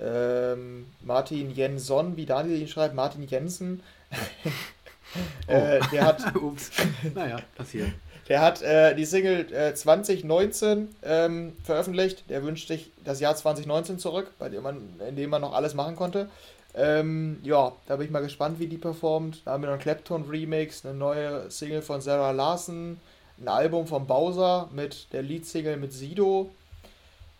ähm, 0.00 0.86
Martin 1.02 1.54
Jenson, 1.54 2.16
wie 2.16 2.26
Daniel 2.26 2.60
ihn 2.60 2.68
schreibt, 2.68 2.94
Martin 2.94 3.26
Jensen. 3.26 3.82
oh. 5.48 5.52
äh, 5.52 5.80
der 5.92 6.06
hat. 6.06 6.34
Ups. 6.42 6.70
Naja, 7.14 7.40
passiert. 7.56 7.90
Der 8.28 8.42
hat 8.42 8.60
äh, 8.60 8.94
die 8.94 9.06
Single 9.06 9.52
äh, 9.52 9.74
2019 9.74 10.94
ähm, 11.02 11.56
veröffentlicht. 11.64 12.28
Der 12.28 12.42
wünscht 12.42 12.68
sich 12.68 12.90
das 13.04 13.20
Jahr 13.20 13.34
2019 13.34 13.98
zurück, 13.98 14.30
bei 14.38 14.50
dem 14.50 14.62
man, 14.62 15.00
in 15.08 15.16
dem 15.16 15.30
man 15.30 15.40
noch 15.40 15.54
alles 15.54 15.74
machen 15.74 15.96
konnte. 15.96 16.28
Ähm, 16.74 17.38
ja, 17.42 17.72
da 17.86 17.96
bin 17.96 18.06
ich 18.06 18.12
mal 18.12 18.22
gespannt, 18.22 18.60
wie 18.60 18.66
die 18.66 18.76
performt. 18.76 19.42
Da 19.44 19.52
haben 19.52 19.62
wir 19.62 19.66
noch 19.66 19.74
einen 19.74 19.82
Clapton-Remix, 19.82 20.84
eine 20.84 20.94
neue 20.94 21.50
Single 21.50 21.82
von 21.82 22.02
Sarah 22.02 22.32
Larson, 22.32 23.00
ein 23.40 23.48
Album 23.48 23.86
von 23.86 24.06
Bowser 24.06 24.68
mit 24.72 25.12
der 25.12 25.22
Leadsingle 25.22 25.78
mit 25.78 25.92
Sido. 25.92 26.50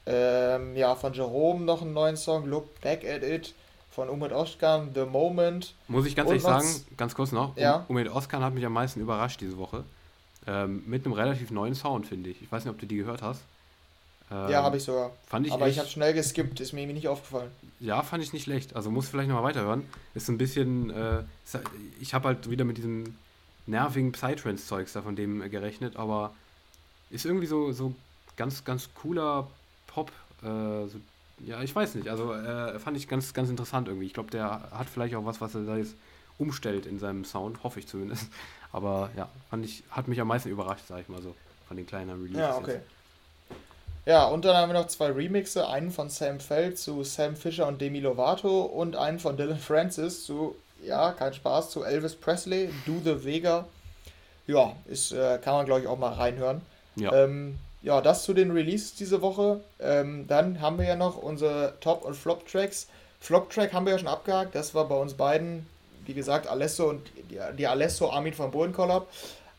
Ähm, 0.08 0.74
ja, 0.74 0.94
von 0.94 1.12
Jerome 1.12 1.64
noch 1.64 1.82
einen 1.82 1.92
neuen 1.92 2.16
Song, 2.16 2.46
Look 2.46 2.80
Back 2.80 3.04
at 3.04 3.22
It. 3.22 3.54
Von 3.90 4.08
Umid 4.08 4.32
Oskan, 4.32 4.90
The 4.94 5.04
Moment. 5.04 5.74
Muss 5.88 6.06
ich 6.06 6.14
ganz 6.14 6.28
ehrlich 6.28 6.42
sagen, 6.42 6.68
ganz 6.96 7.14
kurz 7.14 7.32
noch, 7.32 7.56
ja? 7.56 7.84
Umid 7.88 8.08
Oskan 8.08 8.44
hat 8.44 8.54
mich 8.54 8.64
am 8.64 8.72
meisten 8.72 9.00
überrascht 9.00 9.40
diese 9.40 9.58
Woche. 9.58 9.84
Ähm, 10.46 10.82
mit 10.86 11.04
einem 11.04 11.14
relativ 11.14 11.50
neuen 11.50 11.74
Sound, 11.74 12.06
finde 12.06 12.30
ich. 12.30 12.40
Ich 12.40 12.50
weiß 12.50 12.64
nicht, 12.64 12.72
ob 12.72 12.78
du 12.78 12.86
die 12.86 12.96
gehört 12.96 13.22
hast. 13.22 13.42
Ähm, 14.30 14.50
ja, 14.50 14.62
habe 14.62 14.76
ich 14.76 14.84
sogar. 14.84 15.10
Fand 15.26 15.46
ich 15.46 15.52
Aber 15.52 15.66
echt, 15.66 15.74
ich 15.74 15.78
habe 15.80 15.88
schnell 15.88 16.14
geskippt, 16.14 16.60
ist 16.60 16.72
mir 16.72 16.82
irgendwie 16.82 16.94
nicht 16.94 17.08
aufgefallen. 17.08 17.50
Ja, 17.80 18.02
fand 18.02 18.22
ich 18.22 18.32
nicht 18.32 18.44
schlecht. 18.44 18.76
Also 18.76 18.90
muss 18.90 19.08
vielleicht 19.08 19.28
nochmal 19.28 19.44
weiterhören. 19.44 19.84
Ist 20.14 20.28
ein 20.28 20.38
bisschen, 20.38 20.90
äh, 20.90 21.22
ich 22.00 22.14
habe 22.14 22.28
halt 22.28 22.48
wieder 22.48 22.64
mit 22.64 22.78
diesem 22.78 23.16
nervigen 23.66 24.12
Psytrance-Zeugs 24.12 24.92
da 24.92 25.02
von 25.02 25.16
dem 25.16 25.50
gerechnet, 25.50 25.96
aber 25.96 26.32
ist 27.10 27.26
irgendwie 27.26 27.46
so, 27.46 27.72
so 27.72 27.94
ganz, 28.36 28.64
ganz 28.64 28.90
cooler 28.94 29.48
Pop, 29.88 30.12
äh, 30.42 30.46
so, 30.86 31.00
ja, 31.40 31.62
ich 31.62 31.74
weiß 31.74 31.96
nicht. 31.96 32.08
Also 32.08 32.32
äh, 32.32 32.78
fand 32.78 32.96
ich 32.96 33.08
ganz, 33.08 33.34
ganz 33.34 33.50
interessant 33.50 33.88
irgendwie. 33.88 34.06
Ich 34.06 34.14
glaube, 34.14 34.30
der 34.30 34.68
hat 34.70 34.88
vielleicht 34.88 35.14
auch 35.16 35.24
was, 35.24 35.40
was 35.40 35.54
er 35.54 35.62
da 35.62 35.76
jetzt 35.76 35.96
umstellt 36.38 36.86
in 36.86 37.00
seinem 37.00 37.24
Sound, 37.24 37.64
hoffe 37.64 37.80
ich 37.80 37.88
zumindest. 37.88 38.28
Aber 38.72 39.10
ja, 39.16 39.28
fand 39.50 39.64
ich, 39.64 39.82
hat 39.90 40.08
mich 40.08 40.20
am 40.20 40.28
meisten 40.28 40.50
überrascht, 40.50 40.84
sag 40.88 41.00
ich 41.00 41.08
mal 41.08 41.22
so, 41.22 41.34
von 41.66 41.76
den 41.76 41.86
kleinen 41.86 42.10
Releases. 42.10 42.38
Ja, 42.38 42.56
okay. 42.56 42.74
Jetzt. 42.74 42.86
Ja, 44.08 44.24
und 44.24 44.46
dann 44.46 44.56
haben 44.56 44.72
wir 44.72 44.80
noch 44.80 44.86
zwei 44.86 45.10
Remixe, 45.10 45.68
einen 45.68 45.90
von 45.90 46.08
Sam 46.08 46.40
Feld 46.40 46.78
zu 46.78 47.04
Sam 47.04 47.36
Fisher 47.36 47.68
und 47.68 47.78
Demi 47.78 48.00
Lovato 48.00 48.62
und 48.62 48.96
einen 48.96 49.18
von 49.18 49.36
Dylan 49.36 49.58
Francis 49.58 50.24
zu, 50.24 50.56
ja, 50.82 51.12
kein 51.12 51.34
Spaß, 51.34 51.70
zu 51.70 51.82
Elvis 51.84 52.14
Presley, 52.14 52.70
Do 52.86 53.02
the 53.04 53.22
Vega. 53.22 53.66
Ja, 54.46 54.74
ist, 54.86 55.12
äh, 55.12 55.38
kann 55.42 55.52
man 55.52 55.66
glaube 55.66 55.82
ich 55.82 55.86
auch 55.88 55.98
mal 55.98 56.14
reinhören. 56.14 56.62
Ja. 56.96 57.12
Ähm, 57.12 57.58
ja, 57.88 58.02
das 58.02 58.24
zu 58.24 58.34
den 58.34 58.50
Releases 58.50 58.94
diese 58.96 59.22
Woche. 59.22 59.60
Ähm, 59.80 60.26
dann 60.28 60.60
haben 60.60 60.76
wir 60.76 60.84
ja 60.84 60.94
noch 60.94 61.16
unsere 61.16 61.72
Top- 61.80 62.04
und 62.04 62.14
Flop-Tracks. 62.14 62.86
Flop-Track 63.18 63.72
haben 63.72 63.86
wir 63.86 63.92
ja 63.94 63.98
schon 63.98 64.08
abgehakt. 64.08 64.54
Das 64.54 64.74
war 64.74 64.86
bei 64.86 64.94
uns 64.94 65.14
beiden, 65.14 65.64
wie 66.04 66.12
gesagt, 66.12 66.48
Alesso 66.48 66.90
und 66.90 67.00
die, 67.30 67.38
die 67.56 67.66
Alesso 67.66 68.10
Armin 68.10 68.34
von 68.34 68.52
Collab. 68.74 69.08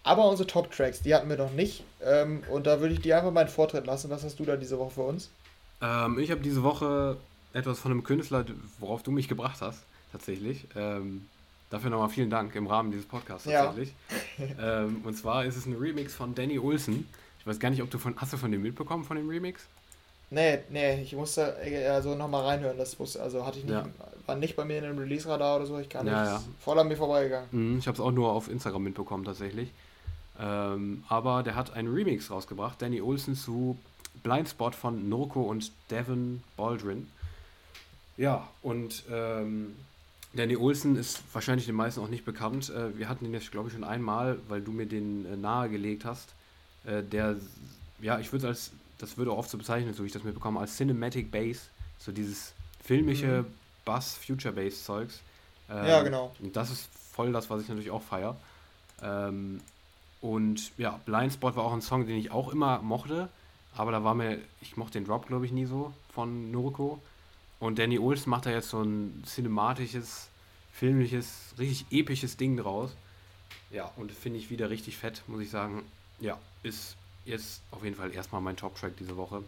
Aber 0.04 0.30
unsere 0.30 0.46
Top-Tracks, 0.46 1.02
die 1.02 1.16
hatten 1.16 1.28
wir 1.28 1.38
noch 1.38 1.54
nicht. 1.54 1.84
Ähm, 2.04 2.44
und 2.52 2.68
da 2.68 2.82
würde 2.82 2.94
ich 2.94 3.02
dir 3.02 3.18
einfach 3.18 3.32
mal 3.32 3.42
einen 3.42 3.50
Vortritt 3.50 3.88
lassen. 3.88 4.12
Was 4.12 4.24
hast 4.24 4.40
du 4.40 4.46
da 4.46 4.58
diese 4.58 4.78
Woche 4.78 4.92
für 4.92 5.02
uns? 5.02 5.32
Ähm, 5.82 6.20
ich 6.20 6.30
habe 6.30 6.42
diese 6.42 6.62
Woche 6.62 7.18
etwas 7.54 7.80
von 7.80 7.90
einem 7.90 8.04
Künstler, 8.04 8.46
worauf 8.78 9.02
du 9.02 9.10
mich 9.10 9.28
gebracht 9.28 9.60
hast, 9.60 9.80
tatsächlich. 10.12 10.68
Ähm, 10.76 11.28
dafür 11.72 11.90
nochmal 11.90 12.10
vielen 12.10 12.30
Dank 12.30 12.54
im 12.54 12.68
Rahmen 12.68 12.92
dieses 12.92 13.08
Podcasts 13.08 13.50
tatsächlich. 13.50 13.92
Ja. 14.38 14.82
ähm, 14.84 15.02
und 15.04 15.18
zwar 15.18 15.46
ist 15.46 15.58
es 15.58 15.66
ein 15.66 15.74
Remix 15.74 16.14
von 16.14 16.36
Danny 16.36 16.60
Olsen. 16.60 17.08
Ich 17.40 17.48
weiß 17.48 17.60
gar 17.60 17.70
nicht, 17.70 17.82
ob 17.82 17.90
du 17.90 17.98
von. 17.98 18.16
Hast 18.18 18.34
du 18.34 18.38
von 18.38 18.52
dem 18.52 18.62
mitbekommen, 18.62 19.04
von 19.04 19.18
dem 19.18 19.30
Remix? 19.30 19.64
Nee, 20.32 20.60
nee, 20.70 21.02
ich 21.02 21.14
musste 21.14 21.56
also 21.92 22.14
nochmal 22.16 22.46
reinhören. 22.46 22.78
Das 22.78 23.00
wusste, 23.00 23.22
also 23.22 23.46
hatte 23.46 23.58
ich 23.58 23.66
nicht, 23.66 23.74
ja. 23.74 23.88
war 24.28 24.36
nicht 24.36 24.56
bei 24.56 24.64
mir 24.64 24.78
in 24.78 24.86
einem 24.86 25.00
Release-Radar 25.00 25.56
oder 25.56 25.66
so, 25.66 25.80
ich 25.80 25.90
kann 25.90 26.06
ja, 26.06 26.22
nicht. 26.22 26.32
Ja. 26.32 26.44
Voll 26.60 26.78
an 26.78 26.88
mir 26.88 26.98
vorbeigegangen. 26.98 27.48
Mhm, 27.52 27.80
ich 27.80 27.88
habe 27.88 27.96
es 27.96 28.00
auch 28.00 28.12
nur 28.12 28.32
auf 28.32 28.48
Instagram 28.48 28.84
mitbekommen 28.84 29.24
tatsächlich. 29.24 29.72
Ähm, 30.40 31.04
aber 31.10 31.42
der 31.42 31.56
hat 31.56 31.74
einen 31.74 31.92
Remix 31.92 32.30
rausgebracht, 32.30 32.82
Danny 32.82 33.02
Olsen 33.02 33.36
zu 33.36 33.78
Blindspot 34.22 34.76
von 34.76 35.10
Norco 35.10 35.42
und 35.42 35.72
Devin 35.90 36.44
Baldwin. 36.56 37.08
Ja, 38.18 38.48
und 38.62 39.04
ähm, 39.12 39.76
Danny 40.34 40.56
Olsen 40.58 40.96
ist 40.96 41.24
wahrscheinlich 41.34 41.66
den 41.66 41.76
meisten 41.76 42.02
auch 42.02 42.08
nicht 42.08 42.26
bekannt. 42.26 42.70
Äh, 42.70 42.98
wir 42.98 43.10
hatten 43.10 43.26
ihn 43.26 43.34
jetzt, 43.34 43.52
glaube 43.52 43.70
ich, 43.70 43.74
schon 43.74 43.84
einmal, 43.84 44.38
weil 44.48 44.62
du 44.62 44.72
mir 44.72 44.86
den 44.86 45.26
äh, 45.26 45.36
nahegelegt 45.36 46.06
hast. 46.06 46.30
Äh, 46.86 47.04
der, 47.04 47.36
ja, 48.02 48.20
ich 48.20 48.32
würde 48.32 48.50
es 48.50 48.50
als, 48.50 48.72
das 48.98 49.18
würde 49.18 49.32
auch 49.32 49.38
oft 49.38 49.50
so 49.50 49.58
bezeichnet, 49.58 49.96
so 49.96 50.04
wie 50.04 50.08
ich 50.08 50.14
das 50.14 50.24
mitbekomme, 50.24 50.60
als 50.60 50.76
Cinematic 50.76 51.32
Bass. 51.32 51.70
So 51.98 52.12
dieses 52.12 52.54
filmische 52.84 53.44
mhm. 53.44 53.54
Bass, 53.86 54.16
Future 54.16 54.54
Bass 54.54 54.84
Zeugs. 54.84 55.22
Ähm, 55.70 55.86
ja, 55.86 56.02
genau. 56.04 56.36
Und 56.40 56.56
das 56.56 56.72
ist 56.72 56.90
voll 57.14 57.32
das, 57.32 57.50
was 57.50 57.62
ich 57.62 57.70
natürlich 57.70 57.92
auch 57.92 58.02
feiere. 58.02 58.36
Ähm, 59.02 59.62
und 60.22 60.72
ja, 60.78 61.00
Blindspot 61.06 61.56
war 61.56 61.64
auch 61.64 61.74
ein 61.74 61.82
Song, 61.82 62.06
den 62.06 62.18
ich 62.18 62.32
auch 62.32 62.52
immer 62.52 62.80
mochte. 62.80 63.30
Aber 63.76 63.92
da 63.92 64.04
war 64.04 64.16
mir, 64.16 64.40
ich 64.62 64.78
mochte 64.78 64.94
den 64.94 65.06
Drop, 65.06 65.28
glaube 65.28 65.46
ich, 65.46 65.52
nie 65.52 65.66
so 65.66 65.94
von 66.14 66.52
Noriko. 66.52 67.02
Und 67.60 67.80
Danny 67.80 68.00
Olsen 68.00 68.30
macht 68.30 68.46
da 68.46 68.52
jetzt 68.52 68.70
so 68.70 68.82
ein 68.82 69.24
cinematisches, 69.26 70.28
filmliches, 70.74 71.54
richtig 71.58 71.86
episches 71.92 72.38
Ding 72.38 72.58
draus. 72.58 72.92
Ja, 73.72 73.92
und 73.96 74.12
finde 74.12 74.40
ich 74.40 74.50
wieder 74.50 74.70
richtig 74.70 74.98
fett, 74.98 75.24
muss 75.28 75.42
ich 75.42 75.50
sagen. 75.50 75.84
Ja, 76.20 76.38
ist 76.64 76.96
jetzt 77.26 77.62
auf 77.72 77.84
jeden 77.84 77.96
Fall 77.96 78.14
erstmal 78.14 78.42
mein 78.42 78.58
Top-Track 78.58 78.98
diese 78.98 79.16
Woche. 79.18 79.44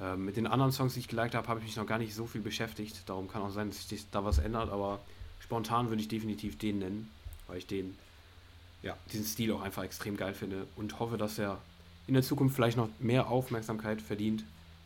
Äh, 0.00 0.16
mit 0.16 0.36
den 0.36 0.46
anderen 0.46 0.72
Songs, 0.72 0.94
die 0.94 1.00
ich 1.00 1.08
geliked 1.08 1.34
habe, 1.34 1.48
habe 1.48 1.60
ich 1.60 1.66
mich 1.66 1.76
noch 1.76 1.86
gar 1.86 1.98
nicht 1.98 2.14
so 2.14 2.26
viel 2.26 2.40
beschäftigt. 2.40 2.96
Darum 3.06 3.28
kann 3.28 3.42
auch 3.42 3.50
sein, 3.50 3.70
dass 3.70 3.88
sich 3.88 4.04
da 4.10 4.24
was 4.24 4.38
ändert, 4.38 4.70
aber 4.70 5.00
spontan 5.40 5.88
würde 5.88 6.02
ich 6.02 6.08
definitiv 6.08 6.58
den 6.58 6.80
nennen, 6.80 7.10
weil 7.46 7.58
ich 7.58 7.66
den, 7.66 7.96
ja, 8.82 8.96
diesen 9.12 9.24
Stil 9.24 9.52
auch 9.52 9.62
einfach 9.62 9.84
extrem 9.84 10.16
geil 10.16 10.34
finde 10.34 10.66
und 10.76 10.98
hoffe, 10.98 11.16
dass 11.16 11.38
er 11.38 11.58
in 12.06 12.14
der 12.14 12.22
Zukunft 12.22 12.54
vielleicht 12.54 12.76
noch 12.76 12.88
mehr 12.98 13.28
Aufmerksamkeit 13.28 14.00
verdient, 14.00 14.44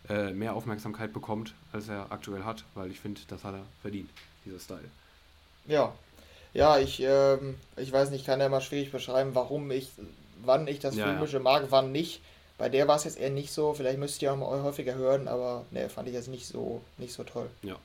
äh, 0.09 0.33
mehr 0.33 0.55
Aufmerksamkeit 0.55 1.13
bekommt, 1.13 1.55
als 1.73 1.89
er 1.89 2.11
aktuell 2.11 2.45
hat, 2.45 2.65
weil 2.75 2.91
ich 2.91 3.01
finde, 3.01 3.21
das 3.29 3.45
hat 3.45 3.55
er 3.55 3.65
verdient, 3.83 4.11
dieser 4.45 4.59
Style. 4.59 4.91
Ja, 5.67 5.93
ja, 6.53 6.79
ich, 6.79 7.01
ähm, 7.01 7.57
ich 7.77 7.93
weiß 7.93 8.11
nicht, 8.11 8.27
kann 8.27 8.41
ja 8.41 8.49
mal 8.49 8.61
schwierig 8.61 8.91
beschreiben, 8.91 9.35
warum 9.35 9.71
ich, 9.71 9.91
wann 10.45 10.67
ich 10.67 10.79
das 10.79 10.97
ja, 10.97 11.07
Filmische 11.07 11.39
ja. 11.39 11.43
mag, 11.43 11.67
wann 11.71 11.93
nicht. 11.93 12.23
Bei 12.59 12.69
der 12.69 12.87
war 12.89 12.97
es 12.97 13.05
jetzt 13.05 13.19
eher 13.19 13.31
nicht 13.31 13.53
so, 13.53 13.73
vielleicht 13.73 13.99
müsst 13.99 14.21
ihr 14.21 14.33
auch 14.33 14.37
mal 14.37 14.63
häufiger 14.63 14.95
hören, 14.95 15.29
aber 15.29 15.65
ne, 15.71 15.89
fand 15.89 16.09
ich 16.09 16.15
jetzt 16.15 16.29
nicht 16.29 16.47
so, 16.47 16.83
nicht 16.99 17.15
so 17.15 17.25
toll. 17.25 17.49
Ja. 17.63 17.77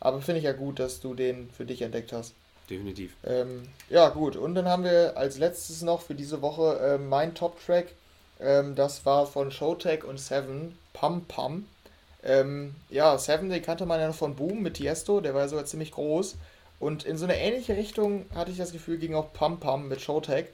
Aber 0.00 0.20
finde 0.20 0.40
ich 0.40 0.44
ja 0.44 0.52
gut, 0.52 0.78
dass 0.78 1.00
du 1.00 1.14
den 1.14 1.50
für 1.50 1.64
dich 1.64 1.80
entdeckt 1.82 2.12
hast. 2.12 2.34
Definitiv. 2.68 3.14
Ähm, 3.24 3.62
ja, 3.88 4.08
gut. 4.10 4.36
Und 4.36 4.54
dann 4.54 4.66
haben 4.66 4.84
wir 4.84 5.16
als 5.16 5.38
letztes 5.38 5.82
noch 5.82 6.02
für 6.02 6.14
diese 6.14 6.42
Woche 6.42 6.78
äh, 6.78 6.98
mein 6.98 7.34
Top-Track 7.34 7.94
ähm, 8.42 8.74
das 8.74 9.06
war 9.06 9.26
von 9.26 9.50
Showtech 9.50 10.04
und 10.04 10.18
Seven, 10.18 10.76
Pum 10.92 11.24
Pum. 11.26 11.66
Ähm, 12.24 12.74
ja, 12.90 13.16
Seven, 13.18 13.50
den 13.50 13.62
kannte 13.62 13.86
man 13.86 14.00
ja 14.00 14.08
noch 14.08 14.14
von 14.14 14.36
Boom 14.36 14.62
mit 14.62 14.74
Tiesto, 14.74 15.20
der 15.20 15.34
war 15.34 15.42
ja 15.42 15.48
sogar 15.48 15.64
ziemlich 15.64 15.92
groß. 15.92 16.36
Und 16.78 17.04
in 17.04 17.16
so 17.16 17.24
eine 17.24 17.38
ähnliche 17.38 17.76
Richtung 17.76 18.26
hatte 18.34 18.50
ich 18.50 18.58
das 18.58 18.72
Gefühl, 18.72 18.98
ging 18.98 19.14
auch 19.14 19.32
Pum 19.32 19.60
Pum 19.60 19.88
mit 19.88 20.00
Showtech. 20.00 20.46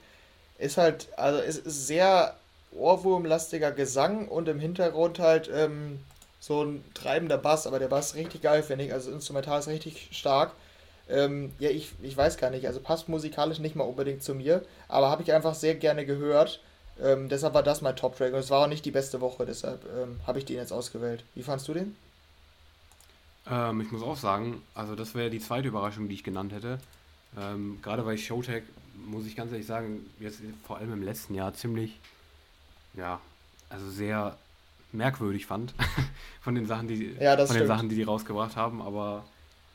Ist 0.59 0.76
halt, 0.76 1.09
also 1.16 1.40
ist, 1.40 1.66
ist 1.66 1.86
sehr 1.86 2.36
ohrwurmlastiger 2.72 3.72
Gesang 3.72 4.28
und 4.28 4.48
im 4.48 4.60
Hintergrund 4.60 5.18
halt 5.18 5.51
ähm, 5.52 6.01
so 6.40 6.62
ein 6.62 6.85
treibender 6.94 7.39
Bass, 7.39 7.66
aber 7.66 7.78
der 7.78 7.89
Bass 7.89 8.14
richtig 8.14 8.43
geil, 8.43 8.62
finde 8.62 8.85
ich. 8.85 8.93
Also 8.93 9.10
instrumental 9.10 9.60
ist 9.60 9.68
richtig 9.68 10.09
stark. 10.12 10.52
Ähm, 11.09 11.52
ja, 11.59 11.70
ich, 11.70 11.93
ich 12.02 12.16
weiß 12.16 12.36
gar 12.36 12.51
nicht, 12.51 12.66
also 12.66 12.80
passt 12.80 13.09
musikalisch 13.09 13.60
nicht 13.60 13.76
mal 13.76 13.85
unbedingt 13.85 14.22
zu 14.22 14.35
mir, 14.35 14.62
aber 14.89 15.10
habe 15.10 15.22
ich 15.22 15.32
einfach 15.32 15.55
sehr 15.55 15.74
gerne 15.74 16.05
gehört. 16.05 16.60
Ähm, 17.01 17.28
deshalb 17.28 17.55
war 17.55 17.62
das 17.62 17.80
mein 17.80 17.97
Top-Track. 17.97 18.32
Und 18.32 18.40
es 18.40 18.51
war 18.51 18.64
auch 18.64 18.68
nicht 18.68 18.85
die 18.85 18.90
beste 18.90 19.20
Woche, 19.20 19.47
deshalb 19.47 19.85
ähm, 19.97 20.20
habe 20.26 20.39
ich 20.39 20.44
den 20.44 20.56
jetzt 20.56 20.72
ausgewählt. 20.72 21.24
Wie 21.35 21.43
fandest 21.43 21.68
du 21.68 21.74
den? 21.74 21.97
Ähm, 23.51 23.80
ich 23.80 23.90
muss 23.90 24.02
auch 24.02 24.16
sagen, 24.16 24.62
also 24.74 24.94
das 24.94 25.14
wäre 25.14 25.30
die 25.30 25.40
zweite 25.40 25.68
Überraschung, 25.68 26.09
die 26.09 26.14
ich 26.14 26.24
genannt 26.24 26.52
hätte. 26.52 26.78
Ähm, 27.39 27.78
gerade 27.82 28.05
weil 28.05 28.16
ich 28.16 28.26
Showtech, 28.26 28.64
muss 29.06 29.26
ich 29.26 29.36
ganz 29.36 29.52
ehrlich 29.52 29.66
sagen, 29.66 30.06
jetzt 30.20 30.40
vor 30.66 30.78
allem 30.78 30.92
im 30.92 31.02
letzten 31.02 31.34
Jahr 31.34 31.54
ziemlich, 31.54 31.98
ja, 32.94 33.20
also 33.68 33.88
sehr 33.90 34.36
merkwürdig 34.92 35.46
fand 35.46 35.74
von 36.40 36.54
den 36.54 36.66
Sachen, 36.66 36.88
die 36.88 37.14
ja, 37.20 37.36
von 37.46 37.56
den 37.56 37.66
Sachen, 37.66 37.88
die 37.88 37.94
die 37.94 38.02
rausgebracht 38.02 38.56
haben. 38.56 38.80
Aber 38.80 39.24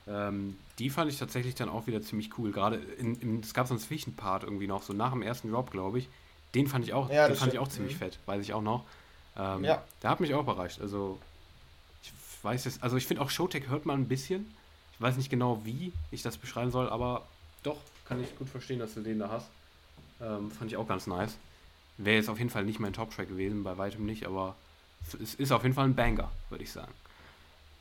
ähm, 0.08 0.58
die 0.80 0.90
fand 0.90 1.12
ich 1.12 1.20
tatsächlich 1.20 1.56
dann 1.56 1.70
auch 1.70 1.88
wieder 1.88 2.02
ziemlich 2.02 2.38
cool. 2.38 2.52
Gerade 2.52 2.78
in, 2.98 3.16
in, 3.16 3.40
es 3.42 3.54
gab 3.54 3.68
so 3.68 3.74
einen 3.74 3.82
Zwischenpart 3.82 4.44
irgendwie 4.44 4.68
noch, 4.68 4.82
so 4.82 4.94
nach 4.94 5.12
dem 5.12 5.22
ersten 5.22 5.52
Drop, 5.52 5.72
glaube 5.72 6.00
ich 6.00 6.10
den 6.54 6.68
fand 6.68 6.86
ich 6.86 6.94
auch, 6.94 7.10
ja, 7.10 7.28
den 7.28 7.36
fand 7.36 7.54
ich 7.54 7.60
auch 7.60 7.68
ziemlich 7.68 7.96
mhm. 7.96 8.00
fett, 8.00 8.20
weiß 8.26 8.42
ich 8.42 8.54
auch 8.54 8.62
noch. 8.62 8.84
Ähm, 9.38 9.64
ja. 9.64 9.84
Der 10.02 10.10
hat 10.10 10.20
mich 10.20 10.34
auch 10.34 10.42
überrascht. 10.42 10.80
Also, 10.80 11.18
ich 12.04 12.12
weiß 12.44 12.66
es, 12.66 12.82
also 12.82 12.98
ich 12.98 13.08
finde 13.08 13.24
auch 13.24 13.30
Showtech 13.30 13.68
hört 13.68 13.86
man 13.86 14.02
ein 14.02 14.08
bisschen. 14.08 14.54
Ich 14.94 15.02
weiß 15.02 15.18
nicht 15.18 15.30
genau, 15.30 15.62
wie 15.66 15.92
ich 16.12 16.22
das 16.22 16.38
beschreiben 16.38 16.72
soll, 16.72 16.90
aber 16.90 17.26
doch, 17.64 17.78
kann 18.06 18.22
ich 18.22 18.38
gut 18.38 18.50
verstehen, 18.50 18.80
dass 18.80 18.94
du 18.94 19.02
den 19.02 19.20
da 19.20 19.30
hast. 19.30 19.48
Ähm, 20.22 20.52
fand 20.52 20.72
ich 20.72 20.78
auch 20.78 20.88
ganz 20.88 21.08
nice. 21.08 21.36
Wäre 21.98 22.18
jetzt 22.18 22.30
auf 22.30 22.40
jeden 22.40 22.50
Fall 22.50 22.64
nicht 22.66 22.80
mein 22.80 22.94
Top-Track 22.94 23.30
gewesen, 23.30 23.64
bei 23.64 23.78
weitem 23.78 24.06
nicht, 24.06 24.26
aber 24.26 24.56
es 25.22 25.36
ist 25.36 25.52
auf 25.52 25.64
jeden 25.64 25.76
Fall 25.76 25.86
ein 25.86 25.96
Banger, 25.96 26.32
würde 26.50 26.64
ich 26.64 26.72
sagen. 26.72 26.92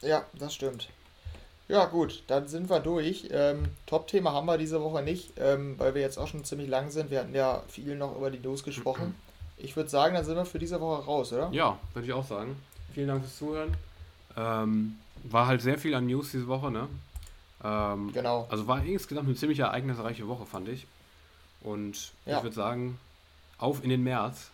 Ja, 0.01 0.25
das 0.35 0.55
stimmt. 0.55 0.89
Ja, 1.69 1.87
gut, 1.87 2.25
dann 2.27 2.49
sind 2.49 2.69
wir 2.69 2.81
durch. 2.81 3.29
Ähm, 3.31 3.65
Top-Thema 3.87 4.33
haben 4.33 4.47
wir 4.47 4.59
diese 4.59 4.83
Woche 4.83 5.03
nicht, 5.03 5.33
ähm, 5.39 5.79
weil 5.79 5.95
wir 5.95 6.03
jetzt 6.03 6.19
auch 6.19 6.27
schon 6.27 6.45
ziemlich 6.45 6.69
lang 6.69 6.91
sind. 6.91 7.11
Wir 7.11 7.21
hatten 7.21 7.35
ja 7.35 7.63
viel 7.69 7.97
noch 7.97 8.17
über 8.17 8.31
die 8.31 8.39
News 8.41 8.65
gesprochen. 8.65 9.15
Ich 9.59 9.77
würde 9.77 9.89
sagen, 9.89 10.15
dann 10.15 10.25
sind 10.25 10.35
wir 10.35 10.45
für 10.45 10.59
diese 10.59 10.81
Woche 10.81 11.05
raus, 11.05 11.33
oder? 11.33 11.49
Ja, 11.53 11.79
würde 11.95 12.09
ich 12.09 12.13
auch 12.13 12.27
sagen. 12.27 12.57
Vielen 12.95 13.07
Dank 13.07 13.23
fürs 13.23 13.37
Zuhören. 13.37 13.77
Ähm, 14.37 14.97
war 15.23 15.47
halt 15.47 15.63
sehr 15.63 15.79
viel 15.79 15.95
an 15.95 16.07
News 16.07 16.33
diese 16.33 16.49
Woche, 16.49 16.73
ne? 16.73 16.89
Ähm, 17.65 18.13
genau. 18.13 18.47
Also 18.51 18.67
war 18.67 18.85
insgesamt 18.85 19.29
eine 19.29 19.37
ziemlich 19.37 19.59
ereignisreiche 19.59 20.27
Woche, 20.29 20.47
fand 20.47 20.69
ich. 20.69 20.87
Und 21.63 22.13
ja. 22.27 22.39
ich 22.39 22.43
würde 22.43 22.57
sagen, 22.57 22.99
auf 23.59 23.83
in 23.85 23.91
den 23.91 24.03
März. 24.03 24.51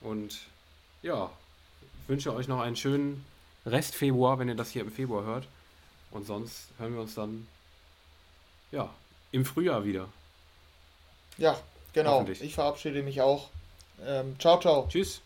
Und 0.00 0.38
ja, 1.02 1.30
wünsche 2.06 2.34
euch 2.34 2.48
noch 2.48 2.60
einen 2.60 2.76
schönen 2.76 3.24
Rest 3.66 3.94
Februar, 3.94 4.38
wenn 4.38 4.48
ihr 4.48 4.54
das 4.54 4.70
hier 4.70 4.82
im 4.82 4.92
Februar 4.92 5.24
hört. 5.24 5.48
Und 6.10 6.26
sonst 6.26 6.68
hören 6.78 6.94
wir 6.94 7.00
uns 7.00 7.14
dann 7.14 7.46
ja 8.70 8.88
im 9.32 9.44
Frühjahr 9.44 9.84
wieder. 9.84 10.08
Ja, 11.36 11.58
genau. 11.92 12.24
Ich 12.26 12.54
verabschiede 12.54 13.02
mich 13.02 13.20
auch. 13.20 13.48
Ähm, 14.04 14.38
ciao, 14.38 14.60
ciao. 14.60 14.86
Tschüss. 14.88 15.20